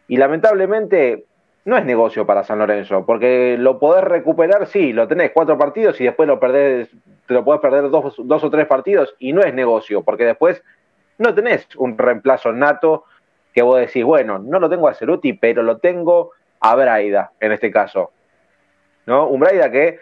Y 0.09 0.18
lamentablemente 0.18 1.24
no 1.64 1.78
es 1.78 1.87
negocio 1.87 2.26
para 2.26 2.44
San 2.44 2.59
Lorenzo, 2.59 3.07
porque 3.07 3.57
lo 3.59 3.78
podés 3.78 4.04
recuperar, 4.04 4.66
sí, 4.66 4.92
lo 4.92 5.09
tenés 5.09 5.30
cuatro 5.30 5.57
partidos 5.57 5.98
y 6.02 6.04
después 6.04 6.28
lo 6.28 6.38
perdés, 6.38 6.90
te 7.26 7.33
lo 7.33 7.46
podés 7.46 7.62
perder 7.62 7.88
dos, 7.88 8.14
dos 8.18 8.44
o 8.44 8.50
tres 8.50 8.66
partidos 8.66 9.14
y 9.18 9.33
no 9.33 9.40
es 9.40 9.54
negocio, 9.54 10.02
porque 10.02 10.26
después 10.26 10.62
no 11.16 11.35
tenés 11.35 11.66
un 11.78 11.96
reemplazo 11.96 12.52
nato 12.52 13.04
que 13.54 13.62
vos 13.62 13.80
decís, 13.80 14.04
bueno, 14.04 14.38
no 14.38 14.61
lo 14.61 14.68
tengo 14.68 14.87
a 14.87 14.92
Ceruti, 14.92 15.33
pero 15.33 15.62
lo 15.62 15.78
tengo 15.78 16.33
a 16.61 16.74
Braida, 16.74 17.33
en 17.40 17.52
este 17.52 17.70
caso. 17.70 18.11
¿No? 19.06 19.28
Un 19.28 19.40
Braida 19.40 19.70
que 19.70 19.98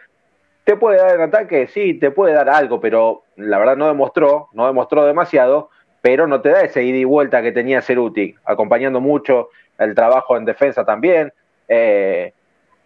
te 0.65 0.77
puede 0.77 0.99
dar 0.99 1.17
en 1.17 1.23
ataque, 1.23 1.67
sí, 1.67 1.95
te 1.95 2.11
puede 2.11 2.35
dar 2.35 2.49
algo, 2.49 2.81
pero 2.81 3.23
la 3.37 3.59
verdad 3.59 3.77
no 3.77 3.89
demostró, 3.89 4.49
no 4.53 4.67
demostró 4.67 5.05
demasiado, 5.05 5.71
pero 6.03 6.27
no 6.27 6.41
te 6.41 6.51
da 6.51 6.63
ese 6.63 6.85
ida 6.85 6.99
y 6.99 7.05
vuelta 7.05 7.43
que 7.43 7.53
tenía 7.53 7.83
Ceruti, 7.83 8.35
acompañando 8.45 9.01
mucho 9.01 9.49
el 9.79 9.95
trabajo 9.95 10.37
en 10.37 10.45
defensa 10.45 10.85
también, 10.85 11.33
eh, 11.69 12.33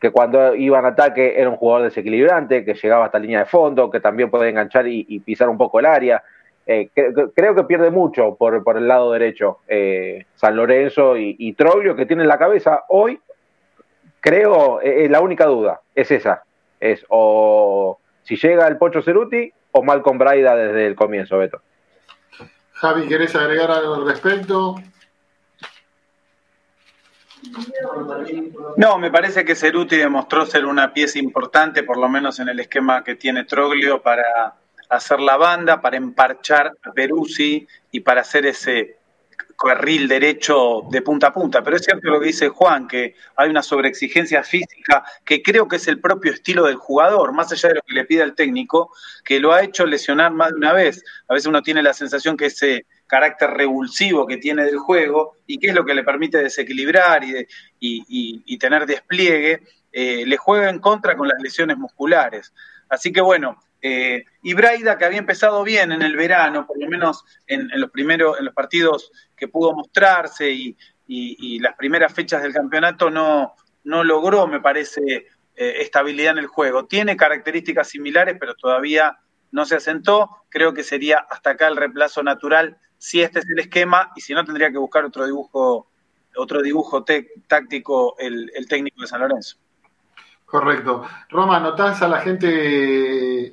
que 0.01 0.11
cuando 0.11 0.55
iba 0.55 0.79
en 0.79 0.85
ataque 0.85 1.41
era 1.41 1.49
un 1.49 1.57
jugador 1.57 1.85
desequilibrante, 1.85 2.65
que 2.65 2.75
llegaba 2.75 3.07
hasta 3.07 3.19
línea 3.19 3.41
de 3.41 3.47
fondo, 3.47 3.91
que 3.91 4.01
también 4.01 4.31
puede 4.31 4.51
enganchar 4.51 4.87
y, 4.87 5.19
pisar 5.21 5.49
un 5.49 5.57
poco 5.57 5.81
el 5.81 5.87
área. 5.87 6.23
Eh, 6.67 6.91
creo 7.35 7.55
que 7.55 7.65
pierde 7.65 7.91
mucho 7.91 8.35
por, 8.35 8.63
por 8.65 8.77
el 8.77 8.89
lado 8.89 9.13
derecho 9.13 9.59
eh, 9.69 10.27
San 10.35 10.57
Lorenzo 10.57 11.17
y, 11.17 11.37
y, 11.39 11.53
Troglio, 11.55 11.97
que 11.97 12.07
tiene 12.07 12.23
en 12.23 12.29
la 12.29 12.39
cabeza 12.39 12.85
hoy, 12.89 13.19
creo, 14.27 14.81
la 14.83 15.21
única 15.21 15.47
duda 15.47 15.81
es 15.95 16.11
esa, 16.11 16.43
es 16.81 17.07
o 17.09 18.01
si 18.25 18.35
llega 18.35 18.67
el 18.67 18.77
Pocho 18.77 19.01
Ceruti 19.01 19.53
o 19.71 19.85
Malcolm 19.85 20.19
Braida 20.19 20.57
desde 20.57 20.89
el 20.89 20.97
comienzo, 20.97 21.39
Beto. 21.39 21.63
Javi, 22.73 23.07
¿querés 23.07 23.37
agregar 23.37 23.71
algo 23.71 23.95
al 23.95 24.05
respecto? 24.05 24.75
No, 28.77 28.99
me 28.99 29.13
parece 29.13 29.45
que 29.45 29.55
Ceruti 29.55 29.97
demostró 29.97 30.45
ser 30.45 30.67
una 30.67 30.93
pieza 30.93 31.21
importante, 31.21 31.85
por 31.85 31.97
lo 31.97 32.09
menos 32.09 32.41
en 32.41 32.49
el 32.49 32.59
esquema 32.59 33.05
que 33.05 33.15
tiene 33.15 33.45
Troglio, 33.45 34.03
para 34.03 34.55
hacer 34.89 35.21
la 35.21 35.37
banda, 35.37 35.81
para 35.81 35.97
emparchar 35.97 36.73
a 36.83 36.93
Peruzzi 36.93 37.67
y 37.93 38.01
para 38.01 38.23
hacer 38.23 38.47
ese 38.47 38.97
carril 39.57 40.09
derecho 40.09 40.83
de 40.91 41.03
punta 41.03 41.29
a 41.29 41.33
punta. 41.33 41.63
Pero 41.63 41.77
es 41.77 41.83
cierto 41.83 42.09
lo 42.09 42.21
que 42.21 42.27
dice 42.27 42.49
Juan, 42.49 42.87
que 42.87 43.15
hay 43.37 43.51
una 43.51 43.63
sobreexigencia 43.63 44.43
física 44.43 45.05
que 45.25 45.43
creo 45.43 45.67
que 45.67 45.77
es 45.77 45.89
el 45.89 46.01
propio 46.01 46.33
estilo 46.33 46.67
del 46.67 46.77
jugador, 46.77 47.33
más 47.33 47.51
allá 47.53 47.71
de 47.71 47.75
lo 47.77 47.83
que 47.83 47.95
le 47.95 48.05
pide 48.05 48.23
el 48.23 48.35
técnico, 48.35 48.93
que 49.25 49.41
lo 49.41 49.53
ha 49.53 49.63
hecho 49.63 49.87
lesionar 49.87 50.33
más 50.33 50.51
de 50.51 50.57
una 50.57 50.73
vez. 50.73 51.03
A 51.29 51.35
veces 51.35 51.47
uno 51.47 51.63
tiene 51.63 51.83
la 51.83 51.95
sensación 51.95 52.37
que 52.37 52.47
ese 52.47 52.87
carácter 53.07 53.51
revulsivo 53.51 54.27
que 54.27 54.37
tiene 54.37 54.65
del 54.65 54.79
juego 54.79 55.37
y 55.47 55.59
que 55.59 55.69
es 55.69 55.75
lo 55.75 55.85
que 55.85 55.95
le 55.95 56.05
permite 56.05 56.39
desequilibrar 56.39 57.23
y, 57.25 57.47
y, 57.81 58.59
tener 58.59 58.87
despliegue, 58.87 59.63
eh, 59.93 60.25
le 60.27 60.37
juega 60.37 60.69
en 60.69 60.81
contra 60.81 61.17
con 61.17 61.29
las 61.29 61.41
lesiones 61.41 61.77
musculares. 61.77 62.53
Así 62.89 63.13
que 63.13 63.21
bueno, 63.21 63.61
eh, 63.83 64.25
y 64.43 64.55
Braida, 64.55 64.99
que 64.99 65.05
había 65.05 65.19
empezado 65.19 65.63
bien 65.63 65.93
en 65.93 66.03
el 66.03 66.17
verano, 66.17 66.67
por 66.67 66.79
lo 66.79 66.89
menos 66.89 67.25
en, 67.47 67.69
los 67.75 67.91
primeros, 67.91 68.39
en 68.39 68.47
los 68.47 68.55
partidos 68.55 69.13
que 69.37 69.49
pudo 69.49 69.75
mostrarse 69.75 70.51
y, 70.51 70.77
las 71.61 71.77
primeras 71.77 72.13
fechas 72.13 72.43
del 72.43 72.53
campeonato, 72.53 73.11
no, 73.11 73.55
no 73.85 74.03
logró, 74.03 74.47
me 74.49 74.61
parece, 74.61 75.01
eh, 75.55 75.75
estabilidad 75.81 76.33
en 76.33 76.39
el 76.39 76.47
juego. 76.49 76.87
Tiene 76.87 77.17
características 77.17 77.89
similares, 77.89 78.37
pero 78.41 78.55
todavía 78.55 79.19
no 79.53 79.65
se 79.65 79.77
asentó. 79.77 80.29
Creo 80.49 80.75
que 80.75 80.83
sería 80.83 81.19
hasta 81.31 81.51
acá 81.51 81.69
el 81.69 81.77
reemplazo 81.77 82.23
natural 82.23 82.79
si 82.99 83.23
este 83.23 83.39
es 83.39 83.47
el 83.49 83.61
esquema 83.61 84.11
y 84.17 84.21
si 84.21 84.35
no 84.35 84.45
tendría 84.45 84.73
que 84.73 84.79
buscar 84.79 85.05
otro 85.05 85.27
dibujo, 85.27 85.91
otro 86.37 86.61
dibujo 86.63 87.05
táctico 87.47 88.17
el 88.19 88.67
técnico 88.69 89.03
de 89.03 89.07
San 89.07 89.21
Lorenzo. 89.21 89.59
Correcto. 90.47 91.03
Roma, 91.29 91.59
¿notás 91.59 92.01
a 92.03 92.09
la 92.09 92.21
gente 92.21 92.47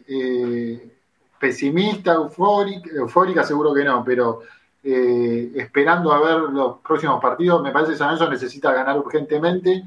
eh, 0.08 0.91
pesimista, 1.39 2.13
eufórica, 2.13 2.89
eufórica? 2.96 3.43
Seguro 3.43 3.74
que 3.74 3.84
no, 3.84 4.04
pero 4.06 4.41
eh, 4.84 5.52
esperando 5.56 6.12
a 6.12 6.19
ver 6.19 6.39
los 6.52 6.80
próximos 6.80 7.22
partidos, 7.22 7.62
me 7.62 7.72
parece 7.72 7.93
que 7.93 7.98
San 7.98 8.08
Lorenzo 8.08 8.30
necesita 8.30 8.74
ganar 8.74 8.98
urgentemente. 8.98 9.84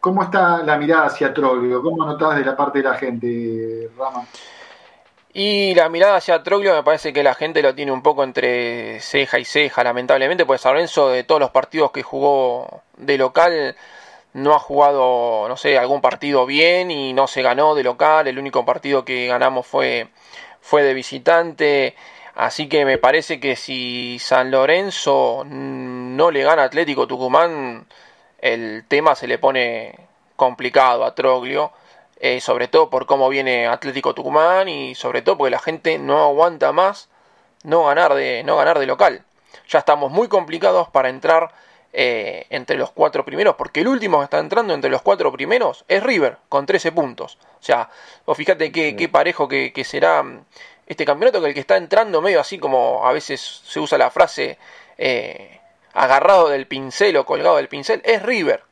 ¿Cómo 0.00 0.24
está 0.24 0.62
la 0.64 0.76
mirada 0.78 1.06
hacia 1.06 1.32
Troglio? 1.32 1.80
¿Cómo 1.80 2.04
notás 2.04 2.36
de 2.36 2.44
la 2.44 2.56
parte 2.56 2.78
de 2.78 2.84
la 2.84 2.94
gente, 2.94 3.88
Rama? 3.96 4.26
Y 5.34 5.74
la 5.74 5.88
mirada 5.88 6.16
hacia 6.16 6.42
Troglio 6.42 6.74
me 6.74 6.82
parece 6.82 7.12
que 7.12 7.22
la 7.22 7.34
gente 7.34 7.62
lo 7.62 7.74
tiene 7.74 7.92
un 7.92 8.02
poco 8.02 8.24
entre 8.24 9.00
ceja 9.00 9.38
y 9.38 9.44
ceja, 9.44 9.82
lamentablemente, 9.84 10.44
pues 10.44 10.60
San 10.60 10.72
Lorenzo 10.74 11.08
de 11.08 11.24
todos 11.24 11.40
los 11.40 11.50
partidos 11.50 11.90
que 11.92 12.02
jugó 12.02 12.82
de 12.98 13.16
local 13.16 13.76
no 14.34 14.54
ha 14.54 14.58
jugado, 14.58 15.48
no 15.48 15.56
sé, 15.56 15.78
algún 15.78 16.00
partido 16.00 16.46
bien 16.46 16.90
y 16.90 17.12
no 17.12 17.26
se 17.26 17.42
ganó 17.42 17.74
de 17.74 17.84
local. 17.84 18.26
El 18.26 18.38
único 18.38 18.64
partido 18.64 19.04
que 19.04 19.26
ganamos 19.26 19.66
fue, 19.66 20.08
fue 20.60 20.82
de 20.82 20.94
visitante. 20.94 21.94
Así 22.34 22.68
que 22.68 22.84
me 22.84 22.98
parece 22.98 23.40
que 23.40 23.56
si 23.56 24.18
San 24.18 24.50
Lorenzo 24.50 25.44
no 25.46 26.30
le 26.30 26.42
gana 26.42 26.64
Atlético 26.64 27.06
Tucumán, 27.06 27.86
el 28.38 28.84
tema 28.88 29.14
se 29.14 29.26
le 29.26 29.38
pone 29.38 29.98
complicado 30.36 31.04
a 31.04 31.14
Troglio. 31.14 31.72
Eh, 32.24 32.40
sobre 32.40 32.68
todo 32.68 32.88
por 32.88 33.04
cómo 33.06 33.28
viene 33.28 33.66
Atlético 33.66 34.14
Tucumán 34.14 34.68
y 34.68 34.94
sobre 34.94 35.22
todo 35.22 35.36
porque 35.38 35.50
la 35.50 35.58
gente 35.58 35.98
no 35.98 36.22
aguanta 36.22 36.70
más 36.70 37.08
no 37.64 37.84
ganar 37.84 38.14
de, 38.14 38.42
no 38.44 38.56
ganar 38.56 38.78
de 38.78 38.86
local. 38.86 39.24
Ya 39.68 39.80
estamos 39.80 40.10
muy 40.12 40.28
complicados 40.28 40.88
para 40.88 41.08
entrar 41.08 41.50
eh, 41.92 42.46
entre 42.50 42.76
los 42.76 42.90
cuatro 42.90 43.24
primeros, 43.24 43.56
porque 43.56 43.80
el 43.80 43.88
último 43.88 44.18
que 44.18 44.24
está 44.24 44.38
entrando 44.38 44.72
entre 44.72 44.90
los 44.90 45.02
cuatro 45.02 45.30
primeros 45.32 45.84
es 45.88 46.02
River, 46.02 46.38
con 46.48 46.64
13 46.64 46.92
puntos. 46.92 47.38
O 47.60 47.62
sea, 47.62 47.90
vos 48.24 48.36
fíjate 48.36 48.72
qué, 48.72 48.96
qué 48.96 49.08
parejo 49.08 49.48
que, 49.48 49.72
será 49.84 50.24
este 50.86 51.04
campeonato, 51.04 51.40
que 51.40 51.48
el 51.48 51.54
que 51.54 51.60
está 51.60 51.76
entrando 51.76 52.20
medio 52.20 52.40
así 52.40 52.58
como 52.58 53.06
a 53.06 53.12
veces 53.12 53.40
se 53.64 53.80
usa 53.80 53.98
la 53.98 54.10
frase 54.10 54.58
eh, 54.98 55.60
agarrado 55.94 56.48
del 56.48 56.66
pincel 56.66 57.16
o 57.16 57.26
colgado 57.26 57.56
del 57.56 57.68
pincel, 57.68 58.02
es 58.04 58.22
River, 58.22 58.62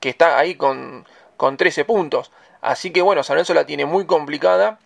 que 0.00 0.10
está 0.10 0.38
ahí 0.38 0.54
con, 0.54 1.06
con 1.36 1.56
13 1.56 1.84
puntos. 1.84 2.30
Así 2.60 2.90
que 2.90 3.02
bueno, 3.02 3.22
San 3.22 3.36
Lorenzo 3.36 3.54
la 3.54 3.66
tiene 3.66 3.84
muy 3.84 4.06
complicada. 4.06 4.78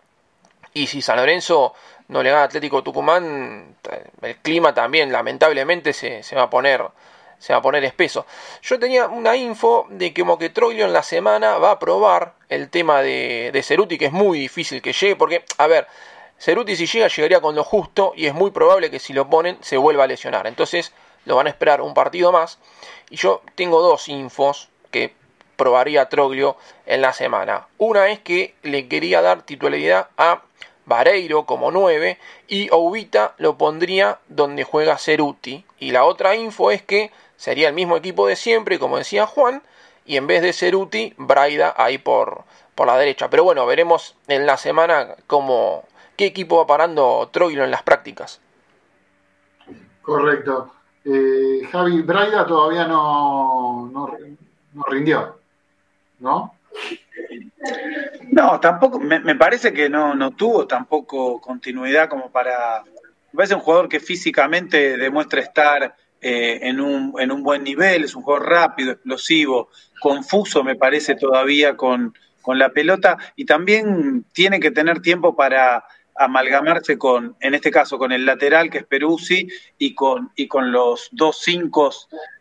Y 0.74 0.86
si 0.86 1.02
San 1.02 1.16
Lorenzo 1.16 1.74
no 2.08 2.22
le 2.22 2.30
gana 2.30 2.44
Atlético 2.44 2.82
Tucumán, 2.82 3.76
el 4.22 4.36
clima 4.36 4.72
también 4.74 5.12
lamentablemente 5.12 5.92
se, 5.92 6.22
se 6.22 6.36
va 6.36 6.44
a 6.44 6.50
poner 6.50 6.82
se 7.42 7.52
va 7.52 7.58
a 7.58 7.62
poner 7.62 7.82
espeso. 7.84 8.24
Yo 8.62 8.78
tenía 8.78 9.08
una 9.08 9.34
info 9.34 9.88
de 9.90 10.14
que 10.14 10.22
como 10.22 10.38
que 10.38 10.52
en 10.54 10.92
la 10.92 11.02
semana 11.02 11.58
va 11.58 11.72
a 11.72 11.78
probar 11.80 12.34
el 12.48 12.70
tema 12.70 13.02
de, 13.02 13.50
de 13.52 13.62
Ceruti, 13.64 13.98
que 13.98 14.06
es 14.06 14.12
muy 14.12 14.38
difícil 14.38 14.80
que 14.80 14.92
llegue, 14.92 15.16
porque, 15.16 15.44
a 15.58 15.66
ver, 15.66 15.88
Ceruti 16.42 16.74
si 16.74 16.86
llega 16.86 17.06
llegaría 17.06 17.40
con 17.40 17.54
lo 17.54 17.62
justo 17.62 18.14
y 18.16 18.26
es 18.26 18.34
muy 18.34 18.50
probable 18.50 18.90
que 18.90 18.98
si 18.98 19.12
lo 19.12 19.30
ponen 19.30 19.58
se 19.60 19.76
vuelva 19.76 20.02
a 20.02 20.06
lesionar. 20.08 20.48
Entonces 20.48 20.92
lo 21.24 21.36
van 21.36 21.46
a 21.46 21.50
esperar 21.50 21.80
un 21.80 21.94
partido 21.94 22.32
más. 22.32 22.58
Y 23.10 23.16
yo 23.16 23.42
tengo 23.54 23.80
dos 23.80 24.08
infos 24.08 24.68
que 24.90 25.14
probaría 25.54 26.08
Troglio 26.08 26.56
en 26.84 27.00
la 27.00 27.12
semana. 27.12 27.68
Una 27.78 28.08
es 28.08 28.18
que 28.18 28.56
le 28.64 28.88
quería 28.88 29.22
dar 29.22 29.42
titularidad 29.42 30.08
a 30.16 30.42
Vareiro 30.84 31.46
como 31.46 31.70
9 31.70 32.18
y 32.48 32.68
Oubita 32.72 33.34
lo 33.38 33.56
pondría 33.56 34.18
donde 34.26 34.64
juega 34.64 34.98
Ceruti. 34.98 35.64
Y 35.78 35.92
la 35.92 36.02
otra 36.02 36.34
info 36.34 36.72
es 36.72 36.82
que 36.82 37.12
sería 37.36 37.68
el 37.68 37.74
mismo 37.74 37.96
equipo 37.96 38.26
de 38.26 38.34
siempre, 38.34 38.80
como 38.80 38.98
decía 38.98 39.28
Juan, 39.28 39.62
y 40.04 40.16
en 40.16 40.26
vez 40.26 40.42
de 40.42 40.52
Ceruti, 40.52 41.14
Braida 41.18 41.72
ahí 41.76 41.98
por, 41.98 42.42
por 42.74 42.88
la 42.88 42.98
derecha. 42.98 43.30
Pero 43.30 43.44
bueno, 43.44 43.64
veremos 43.64 44.16
en 44.26 44.44
la 44.44 44.56
semana 44.56 45.14
cómo, 45.28 45.84
qué 46.16 46.26
equipo 46.26 46.58
va 46.58 46.66
parando 46.66 47.28
Troilo 47.32 47.64
en 47.64 47.70
las 47.70 47.82
prácticas. 47.82 48.40
Correcto. 50.02 50.72
Eh, 51.04 51.62
Javi, 51.70 52.02
Braida 52.02 52.46
todavía 52.46 52.86
no, 52.86 53.90
no, 53.92 54.84
rindió, 54.86 55.38
¿no? 56.20 56.54
No, 58.30 58.60
tampoco, 58.60 58.98
me, 58.98 59.34
parece 59.34 59.72
que 59.72 59.88
no, 59.88 60.14
no 60.14 60.32
tuvo 60.32 60.66
tampoco 60.66 61.40
continuidad 61.40 62.08
como 62.08 62.30
para... 62.30 62.82
Me 62.84 63.36
parece 63.36 63.54
un 63.54 63.60
jugador 63.60 63.88
que 63.88 64.00
físicamente 64.00 64.96
demuestra 64.96 65.40
estar 65.40 65.96
eh, 66.20 66.60
en, 66.62 66.80
un, 66.80 67.14
en 67.18 67.32
un 67.32 67.42
buen 67.42 67.64
nivel, 67.64 68.04
es 68.04 68.14
un 68.14 68.22
juego 68.22 68.40
rápido, 68.40 68.92
explosivo, 68.92 69.70
confuso 70.00 70.62
me 70.62 70.76
parece 70.76 71.14
todavía 71.14 71.76
con, 71.76 72.14
con 72.42 72.58
la 72.58 72.70
pelota 72.70 73.16
y 73.36 73.44
también 73.44 74.24
tiene 74.32 74.60
que 74.60 74.70
tener 74.70 75.00
tiempo 75.00 75.34
para 75.34 75.84
amalgamarse 76.14 76.98
con, 76.98 77.36
en 77.40 77.54
este 77.54 77.70
caso, 77.70 77.98
con 77.98 78.12
el 78.12 78.26
lateral 78.26 78.70
que 78.70 78.78
es 78.78 78.84
Peruzzi 78.84 79.48
y 79.78 79.94
con, 79.94 80.30
y 80.36 80.48
con 80.48 80.72
los 80.72 81.08
dos 81.12 81.40
cinco, 81.42 81.90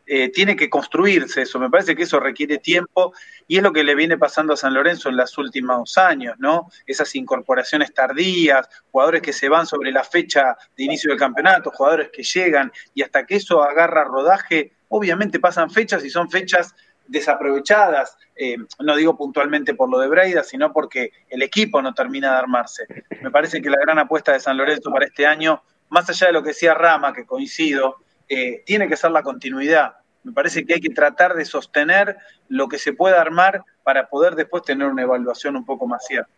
eh, 0.05 0.29
tiene 0.29 0.55
que 0.55 0.69
construirse 0.69 1.43
eso. 1.43 1.59
Me 1.59 1.69
parece 1.69 1.95
que 1.95 2.03
eso 2.03 2.19
requiere 2.19 2.57
tiempo 2.57 3.13
y 3.47 3.57
es 3.57 3.63
lo 3.63 3.71
que 3.71 3.83
le 3.83 3.95
viene 3.95 4.17
pasando 4.17 4.53
a 4.53 4.57
San 4.57 4.73
Lorenzo 4.73 5.09
en 5.09 5.17
los 5.17 5.37
últimos 5.37 5.97
años, 5.97 6.35
¿no? 6.37 6.69
Esas 6.85 7.15
incorporaciones 7.15 7.93
tardías, 7.93 8.67
jugadores 8.91 9.21
que 9.21 9.33
se 9.33 9.47
van 9.47 9.65
sobre 9.65 9.91
la 9.91 10.03
fecha 10.03 10.57
de 10.75 10.83
inicio 10.83 11.09
del 11.09 11.19
campeonato, 11.19 11.71
jugadores 11.71 12.09
que 12.11 12.23
llegan 12.23 12.71
y 12.93 13.03
hasta 13.03 13.25
que 13.25 13.35
eso 13.35 13.63
agarra 13.63 14.03
rodaje, 14.03 14.73
obviamente 14.89 15.39
pasan 15.39 15.71
fechas 15.71 16.03
y 16.03 16.09
son 16.09 16.29
fechas 16.29 16.75
desaprovechadas, 17.11 18.17
eh, 18.35 18.55
no 18.79 18.95
digo 18.95 19.17
puntualmente 19.17 19.75
por 19.75 19.89
lo 19.89 19.99
de 19.99 20.07
Breida, 20.07 20.43
sino 20.43 20.71
porque 20.71 21.11
el 21.29 21.41
equipo 21.41 21.81
no 21.81 21.93
termina 21.93 22.31
de 22.31 22.37
armarse. 22.37 22.85
Me 23.21 23.29
parece 23.29 23.61
que 23.61 23.69
la 23.69 23.77
gran 23.79 23.99
apuesta 23.99 24.31
de 24.31 24.39
San 24.39 24.57
Lorenzo 24.57 24.91
para 24.91 25.05
este 25.05 25.27
año, 25.27 25.61
más 25.89 26.09
allá 26.09 26.27
de 26.27 26.33
lo 26.33 26.41
que 26.41 26.49
decía 26.49 26.73
Rama, 26.73 27.13
que 27.13 27.25
coincido, 27.25 27.97
eh, 28.29 28.63
tiene 28.65 28.87
que 28.87 28.95
ser 28.95 29.11
la 29.11 29.23
continuidad. 29.23 29.95
Me 30.23 30.31
parece 30.31 30.65
que 30.65 30.75
hay 30.75 30.79
que 30.79 30.89
tratar 30.89 31.33
de 31.33 31.43
sostener 31.43 32.17
lo 32.47 32.69
que 32.69 32.77
se 32.77 32.93
pueda 32.93 33.19
armar 33.19 33.63
para 33.83 34.07
poder 34.07 34.35
después 34.35 34.63
tener 34.63 34.87
una 34.87 35.01
evaluación 35.01 35.57
un 35.57 35.65
poco 35.65 35.87
más 35.87 36.05
cierta. 36.05 36.31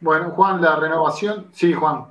Bueno, 0.00 0.30
Juan, 0.30 0.60
la 0.60 0.74
renovación. 0.74 1.46
Sí, 1.52 1.72
Juan. 1.72 2.06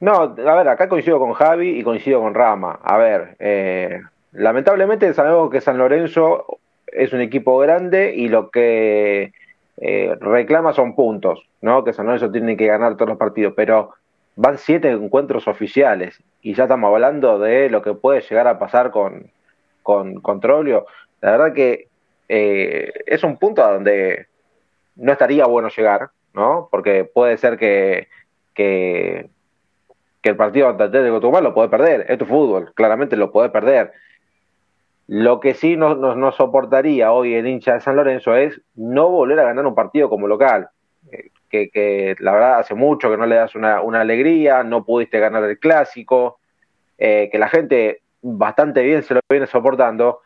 No, 0.00 0.14
a 0.14 0.26
ver, 0.28 0.68
acá 0.68 0.88
coincido 0.88 1.18
con 1.18 1.32
Javi 1.32 1.78
y 1.78 1.82
coincido 1.82 2.20
con 2.20 2.34
Rama. 2.34 2.78
A 2.82 2.98
ver, 2.98 3.36
eh, 3.38 4.02
lamentablemente 4.32 5.12
sabemos 5.14 5.50
que 5.50 5.60
San 5.60 5.78
Lorenzo 5.78 6.46
es 6.86 7.12
un 7.12 7.20
equipo 7.20 7.58
grande 7.58 8.14
y 8.14 8.28
lo 8.28 8.50
que 8.50 9.32
eh, 9.76 10.16
reclama 10.20 10.72
son 10.72 10.94
puntos, 10.94 11.46
¿no? 11.60 11.84
Que 11.84 11.92
San 11.92 12.06
Lorenzo 12.06 12.30
tiene 12.30 12.56
que 12.56 12.66
ganar 12.66 12.96
todos 12.96 13.10
los 13.10 13.18
partidos, 13.18 13.54
pero 13.56 13.94
van 14.36 14.58
siete 14.58 14.90
encuentros 14.90 15.48
oficiales 15.48 16.22
y 16.42 16.54
ya 16.54 16.64
estamos 16.64 16.92
hablando 16.92 17.38
de 17.38 17.70
lo 17.70 17.82
que 17.82 17.94
puede 17.94 18.20
llegar 18.22 18.46
a 18.46 18.58
pasar 18.58 18.90
con, 18.90 19.30
con, 19.82 20.20
con 20.20 20.40
La 21.20 21.30
verdad 21.32 21.52
que 21.52 21.88
eh, 22.28 22.92
es 23.06 23.24
un 23.24 23.36
punto 23.36 23.64
a 23.64 23.72
donde 23.72 24.26
no 24.96 25.12
estaría 25.12 25.46
bueno 25.46 25.68
llegar, 25.68 26.10
¿no? 26.32 26.68
Porque 26.70 27.04
puede 27.04 27.36
ser 27.36 27.58
que, 27.58 28.08
que, 28.54 29.28
el 30.22 30.36
partido 30.36 30.68
ante 30.68 30.84
Atlético 30.84 31.20
Tucumán 31.20 31.44
lo 31.44 31.54
puede 31.54 31.68
perder. 31.68 32.06
Es 32.08 32.18
fútbol, 32.28 32.72
claramente 32.74 33.16
lo 33.16 33.32
puede 33.32 33.48
perder. 33.50 33.92
Lo 35.12 35.40
que 35.40 35.54
sí 35.54 35.76
no, 35.76 35.96
no, 35.96 36.30
soportaría 36.30 37.10
hoy 37.10 37.34
el 37.34 37.48
hincha 37.48 37.74
de 37.74 37.80
San 37.80 37.96
Lorenzo 37.96 38.36
es 38.36 38.60
no 38.76 39.08
volver 39.08 39.40
a 39.40 39.44
ganar 39.44 39.66
un 39.66 39.74
partido 39.74 40.08
como 40.08 40.28
local. 40.28 40.68
Eh, 41.10 41.30
que, 41.48 42.14
la 42.20 42.30
verdad 42.30 42.60
hace 42.60 42.76
mucho 42.76 43.10
que 43.10 43.16
no 43.16 43.26
le 43.26 43.34
das 43.34 43.56
una, 43.56 43.80
alegría, 44.00 44.62
no 44.62 44.84
pudiste 44.84 45.18
ganar 45.18 45.42
el 45.42 45.58
clásico, 45.58 46.38
eh, 46.96 47.28
que 47.32 47.40
la 47.40 47.48
gente 47.48 48.02
bastante 48.22 48.84
bien 48.84 49.02
se 49.02 49.14
lo 49.14 49.20
viene 49.28 49.48
soportando, 49.48 50.20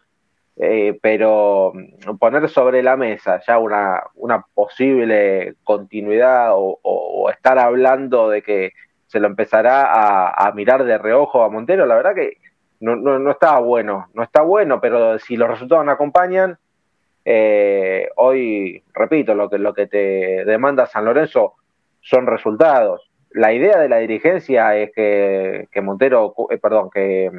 eh, 0.58 0.98
pero 1.00 1.72
poner 2.20 2.46
sobre 2.50 2.82
la 2.82 2.98
mesa 2.98 3.40
ya 3.46 3.56
una, 3.56 4.02
posible 4.52 5.54
continuidad 5.64 6.50
o, 6.52 7.30
estar 7.30 7.58
hablando 7.58 8.28
de 8.28 8.42
que 8.42 8.72
se 9.06 9.18
lo 9.18 9.28
empezará 9.28 10.28
a 10.28 10.52
mirar 10.52 10.84
de 10.84 10.98
reojo 10.98 11.42
a 11.42 11.48
Montero, 11.48 11.86
la 11.86 11.94
verdad 11.94 12.14
que 12.14 12.36
no, 12.84 12.96
no, 12.96 13.18
no 13.18 13.30
está 13.30 13.58
bueno, 13.60 14.08
no 14.12 14.22
está 14.22 14.42
bueno, 14.42 14.78
pero 14.78 15.18
si 15.18 15.36
los 15.36 15.48
resultados 15.48 15.86
no 15.86 15.92
acompañan, 15.92 16.58
eh, 17.24 18.10
hoy, 18.16 18.82
repito, 18.92 19.34
lo 19.34 19.48
que, 19.48 19.56
lo 19.56 19.72
que 19.72 19.86
te 19.86 20.44
demanda 20.44 20.84
San 20.84 21.06
Lorenzo 21.06 21.54
son 22.02 22.26
resultados. 22.26 23.10
La 23.30 23.54
idea 23.54 23.78
de 23.78 23.88
la 23.88 23.98
dirigencia 23.98 24.76
es 24.76 24.92
que, 24.92 25.80
Montero, 25.82 26.34
eh, 26.50 26.58
perdón, 26.58 26.90
que, 26.90 27.30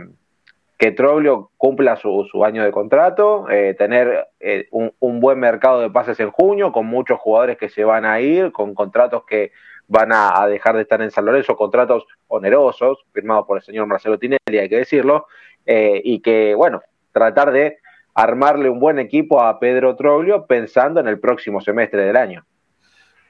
que 0.80 0.92
Troglio 0.92 1.52
cumpla 1.58 1.96
su, 1.96 2.28
su 2.32 2.44
año 2.44 2.64
de 2.64 2.72
contrato, 2.72 3.48
eh, 3.52 3.76
tener 3.78 4.28
un, 4.72 4.94
un, 5.00 5.20
buen 5.20 5.40
mercado 5.40 5.80
de 5.82 5.92
pases 5.92 6.20
en 6.20 6.32
junio, 6.32 6.72
con 6.72 6.88
muchos 6.88 7.20
jugadores 7.20 7.58
que 7.58 7.70
se 7.70 7.84
van 7.84 8.04
a 8.04 8.20
ir, 8.20 8.52
con 8.52 8.74
contratos 8.74 9.26
que 9.26 9.52
van 9.88 10.12
a, 10.14 10.46
dejar 10.48 10.76
de 10.76 10.82
estar 10.82 11.02
en 11.02 11.12
San 11.12 11.26
Lorenzo, 11.26 11.56
contratos 11.56 12.06
onerosos, 12.28 13.06
firmados 13.12 13.46
por 13.46 13.58
el 13.58 13.64
señor 13.64 13.88
Marcelo 13.88 14.18
Tinelli, 14.18 14.58
hay 14.60 14.70
que 14.70 14.78
decirlo, 14.78 15.28
eh, 15.66 16.02
y 16.04 16.20
que, 16.22 16.56
bueno, 16.56 16.82
tratar 17.12 17.52
de 17.52 17.80
armarle 18.14 18.70
un 18.70 18.80
buen 18.80 19.00
equipo 19.00 19.42
a 19.42 19.60
Pedro 19.60 19.96
Troglio 19.96 20.46
pensando 20.46 21.00
en 21.00 21.08
el 21.08 21.20
próximo 21.20 21.62
semestre 21.62 22.04
del 22.04 22.16
año. 22.16 22.46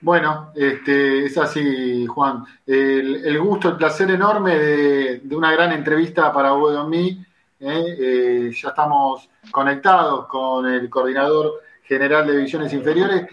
Bueno, 0.02 0.52
este, 0.56 1.26
es 1.26 1.38
así, 1.38 2.06
Juan. 2.06 2.44
El, 2.68 3.40
gusto, 3.40 3.70
el 3.70 3.78
placer 3.78 4.12
enorme 4.12 4.56
de, 4.56 5.36
una 5.36 5.52
gran 5.52 5.72
entrevista 5.72 6.32
para 6.32 6.52
vos 6.52 6.76
¿eh? 6.94 7.16
eh, 7.60 8.52
ya 8.54 8.70
estamos 8.70 9.28
conectados 9.50 10.28
con 10.28 10.68
el 10.68 10.90
coordinador 10.90 11.54
general 11.84 12.28
de 12.28 12.38
divisiones 12.38 12.74
inferiores 12.74 13.26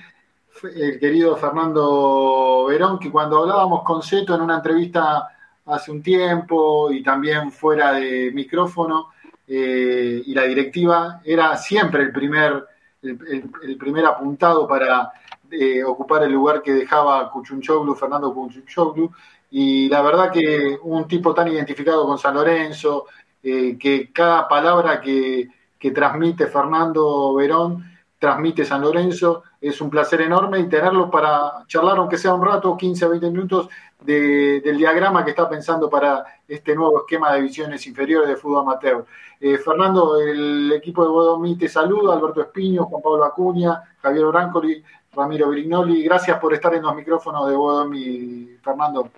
el 0.62 0.98
querido 0.98 1.36
Fernando 1.36 2.66
Verón, 2.68 2.98
que 2.98 3.10
cuando 3.10 3.38
hablábamos 3.38 3.82
con 3.82 4.02
Seto 4.02 4.34
en 4.34 4.42
una 4.42 4.56
entrevista 4.56 5.28
hace 5.66 5.90
un 5.90 6.02
tiempo 6.02 6.90
y 6.90 7.02
también 7.02 7.52
fuera 7.52 7.92
de 7.92 8.30
micrófono, 8.32 9.10
eh, 9.46 10.22
y 10.24 10.34
la 10.34 10.44
directiva 10.44 11.20
era 11.24 11.56
siempre 11.56 12.02
el 12.02 12.12
primer, 12.12 12.64
el, 13.02 13.76
primer 13.78 14.06
apuntado 14.06 14.66
para 14.66 15.12
eh, 15.50 15.82
ocupar 15.84 16.22
el 16.22 16.32
lugar 16.32 16.62
que 16.62 16.72
dejaba 16.72 17.30
Cuchunchoglu, 17.30 17.94
Fernando 17.94 18.32
Cuchunchoglu, 18.32 19.10
y 19.50 19.88
la 19.88 20.00
verdad 20.02 20.30
que 20.32 20.78
un 20.82 21.06
tipo 21.06 21.34
tan 21.34 21.48
identificado 21.48 22.06
con 22.06 22.18
San 22.18 22.34
Lorenzo, 22.34 23.06
eh, 23.42 23.76
que 23.78 24.10
cada 24.12 24.48
palabra 24.48 25.00
que, 25.00 25.48
que 25.78 25.90
transmite 25.90 26.46
Fernando 26.46 27.34
Verón 27.34 27.84
transmite 28.18 28.64
San 28.64 28.80
Lorenzo. 28.80 29.42
Es 29.62 29.80
un 29.80 29.88
placer 29.88 30.20
enorme 30.20 30.58
y 30.58 30.68
tenerlo 30.68 31.08
para 31.08 31.64
charlar, 31.68 31.96
aunque 31.96 32.18
sea 32.18 32.34
un 32.34 32.44
rato, 32.44 32.76
15 32.76 33.04
a 33.04 33.08
20 33.08 33.30
minutos, 33.30 33.68
del 34.04 34.76
diagrama 34.76 35.24
que 35.24 35.30
está 35.30 35.48
pensando 35.48 35.88
para 35.88 36.24
este 36.48 36.74
nuevo 36.74 36.98
esquema 36.98 37.32
de 37.32 37.42
visiones 37.42 37.86
inferiores 37.86 38.28
de 38.28 38.36
fútbol 38.36 38.62
amateur. 38.62 39.06
Eh, 39.40 39.58
Fernando, 39.58 40.20
el 40.20 40.72
equipo 40.72 41.04
de 41.04 41.10
Bodomí 41.10 41.56
te 41.56 41.68
saluda, 41.68 42.14
Alberto 42.14 42.42
Espiño, 42.42 42.86
Juan 42.86 43.02
Pablo 43.02 43.24
Acuña, 43.24 43.82
Javier 44.00 44.26
Brancoli, 44.26 44.82
Ramiro 45.12 45.48
Brignoli. 45.48 46.02
Gracias 46.02 46.38
por 46.40 46.52
estar 46.52 46.74
en 46.74 46.82
los 46.82 46.94
micrófonos 46.94 47.48
de 47.48 47.54
Bodomí, 47.54 48.56
Fernando. 48.62 49.08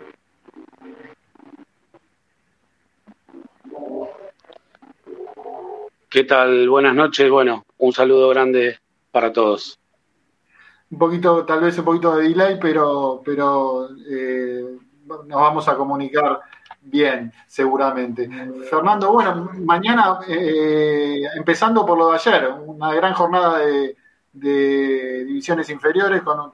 ¿Qué 6.10 6.24
tal? 6.24 6.68
Buenas 6.68 6.94
noches. 6.94 7.28
Bueno, 7.30 7.64
un 7.78 7.92
saludo 7.92 8.28
grande 8.28 8.78
para 9.10 9.32
todos. 9.32 9.80
Un 10.94 10.98
poquito, 10.98 11.44
tal 11.44 11.60
vez 11.60 11.76
un 11.76 11.84
poquito 11.84 12.14
de 12.14 12.28
delay, 12.28 12.56
pero, 12.60 13.20
pero 13.24 13.88
eh, 14.08 14.78
nos 15.04 15.26
vamos 15.26 15.66
a 15.66 15.76
comunicar 15.76 16.40
bien, 16.82 17.32
seguramente. 17.48 18.30
Fernando, 18.70 19.10
bueno, 19.10 19.50
mañana, 19.58 20.20
eh, 20.28 21.20
empezando 21.34 21.84
por 21.84 21.98
lo 21.98 22.10
de 22.10 22.14
ayer, 22.14 22.48
una 22.64 22.94
gran 22.94 23.12
jornada 23.12 23.58
de, 23.58 23.96
divisiones 24.32 25.68
inferiores 25.70 26.22
con 26.22 26.52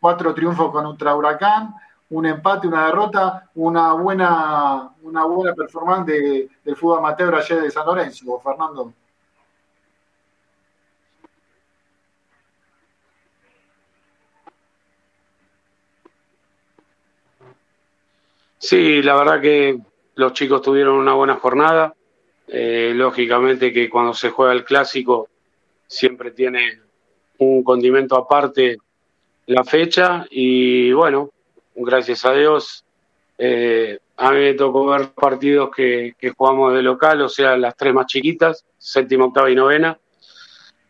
cuatro 0.00 0.32
triunfos 0.32 0.72
con 0.72 0.86
Ultra 0.86 1.14
Huracán, 1.14 1.74
un 2.08 2.24
empate, 2.24 2.68
una 2.68 2.86
derrota, 2.86 3.50
una 3.56 3.92
buena, 3.92 4.90
una 5.02 5.24
buena 5.26 5.54
performance 5.54 6.06
del 6.06 6.76
fútbol 6.76 7.00
amateur 7.00 7.34
ayer 7.34 7.60
de 7.60 7.70
San 7.70 7.84
Lorenzo, 7.84 8.40
Fernando. 8.40 8.94
Sí, 18.62 19.02
la 19.02 19.16
verdad 19.16 19.40
que 19.40 19.76
los 20.14 20.34
chicos 20.34 20.62
tuvieron 20.62 20.94
una 20.94 21.14
buena 21.14 21.34
jornada. 21.34 21.96
Eh, 22.46 22.92
lógicamente 22.94 23.72
que 23.72 23.90
cuando 23.90 24.14
se 24.14 24.30
juega 24.30 24.52
el 24.52 24.64
clásico 24.64 25.28
siempre 25.88 26.30
tiene 26.30 26.78
un 27.38 27.64
condimento 27.64 28.16
aparte 28.16 28.78
la 29.46 29.64
fecha 29.64 30.26
y 30.30 30.92
bueno, 30.92 31.30
gracias 31.74 32.24
a 32.24 32.34
Dios 32.34 32.84
eh, 33.36 33.98
a 34.16 34.30
mí 34.30 34.38
me 34.38 34.54
tocó 34.54 34.86
ver 34.86 35.08
partidos 35.08 35.70
que, 35.74 36.14
jugamos 36.36 36.72
de 36.74 36.82
local, 36.82 37.22
o 37.22 37.28
sea, 37.28 37.56
las 37.56 37.76
tres 37.76 37.92
más 37.92 38.06
chiquitas, 38.06 38.64
séptima, 38.78 39.24
octava 39.24 39.50
y 39.50 39.56
novena. 39.56 39.98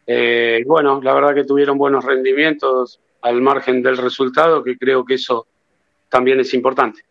Eh, 0.06 0.62
bueno, 0.66 1.00
la 1.02 1.14
verdad 1.14 1.34
que 1.34 1.44
tuvieron 1.44 1.78
buenos 1.78 2.04
rendimientos 2.04 3.00
al 3.22 3.40
margen 3.40 3.82
del 3.82 3.96
resultado, 3.96 4.62
que 4.62 4.76
creo 4.76 5.06
que 5.06 5.14
eso 5.14 5.46
también 6.10 6.40
es 6.40 6.52
importante. 6.52 7.02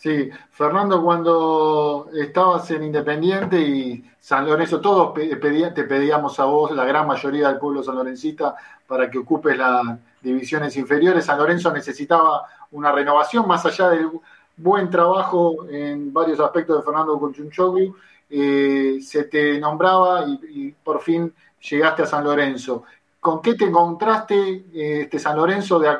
Sí, 0.00 0.30
Fernando, 0.52 1.02
cuando 1.02 2.08
estabas 2.14 2.70
en 2.70 2.84
Independiente 2.84 3.60
y 3.60 4.02
San 4.18 4.46
Lorenzo, 4.46 4.80
todos 4.80 5.12
te 5.12 5.84
pedíamos 5.84 6.40
a 6.40 6.46
vos, 6.46 6.70
la 6.70 6.86
gran 6.86 7.06
mayoría 7.06 7.48
del 7.48 7.58
pueblo 7.58 7.82
sanlorencista, 7.82 8.54
para 8.86 9.10
que 9.10 9.18
ocupes 9.18 9.58
las 9.58 9.98
divisiones 10.22 10.74
inferiores. 10.78 11.26
San 11.26 11.36
Lorenzo 11.36 11.70
necesitaba 11.70 12.46
una 12.70 12.92
renovación, 12.92 13.46
más 13.46 13.66
allá 13.66 13.90
del 13.90 14.08
buen 14.56 14.88
trabajo 14.88 15.66
en 15.68 16.10
varios 16.14 16.40
aspectos 16.40 16.78
de 16.78 16.82
Fernando 16.82 17.20
Conchunchoglu, 17.20 17.94
eh, 18.30 19.00
se 19.02 19.24
te 19.24 19.60
nombraba 19.60 20.24
y, 20.26 20.70
por 20.82 21.02
fin 21.02 21.30
llegaste 21.68 22.04
a 22.04 22.06
San 22.06 22.24
Lorenzo. 22.24 22.84
¿Con 23.20 23.42
qué 23.42 23.52
te 23.52 23.66
encontraste 23.66 24.64
eh, 24.72 25.02
este 25.02 25.18
San 25.18 25.36
Lorenzo 25.36 25.78
de 25.78 25.94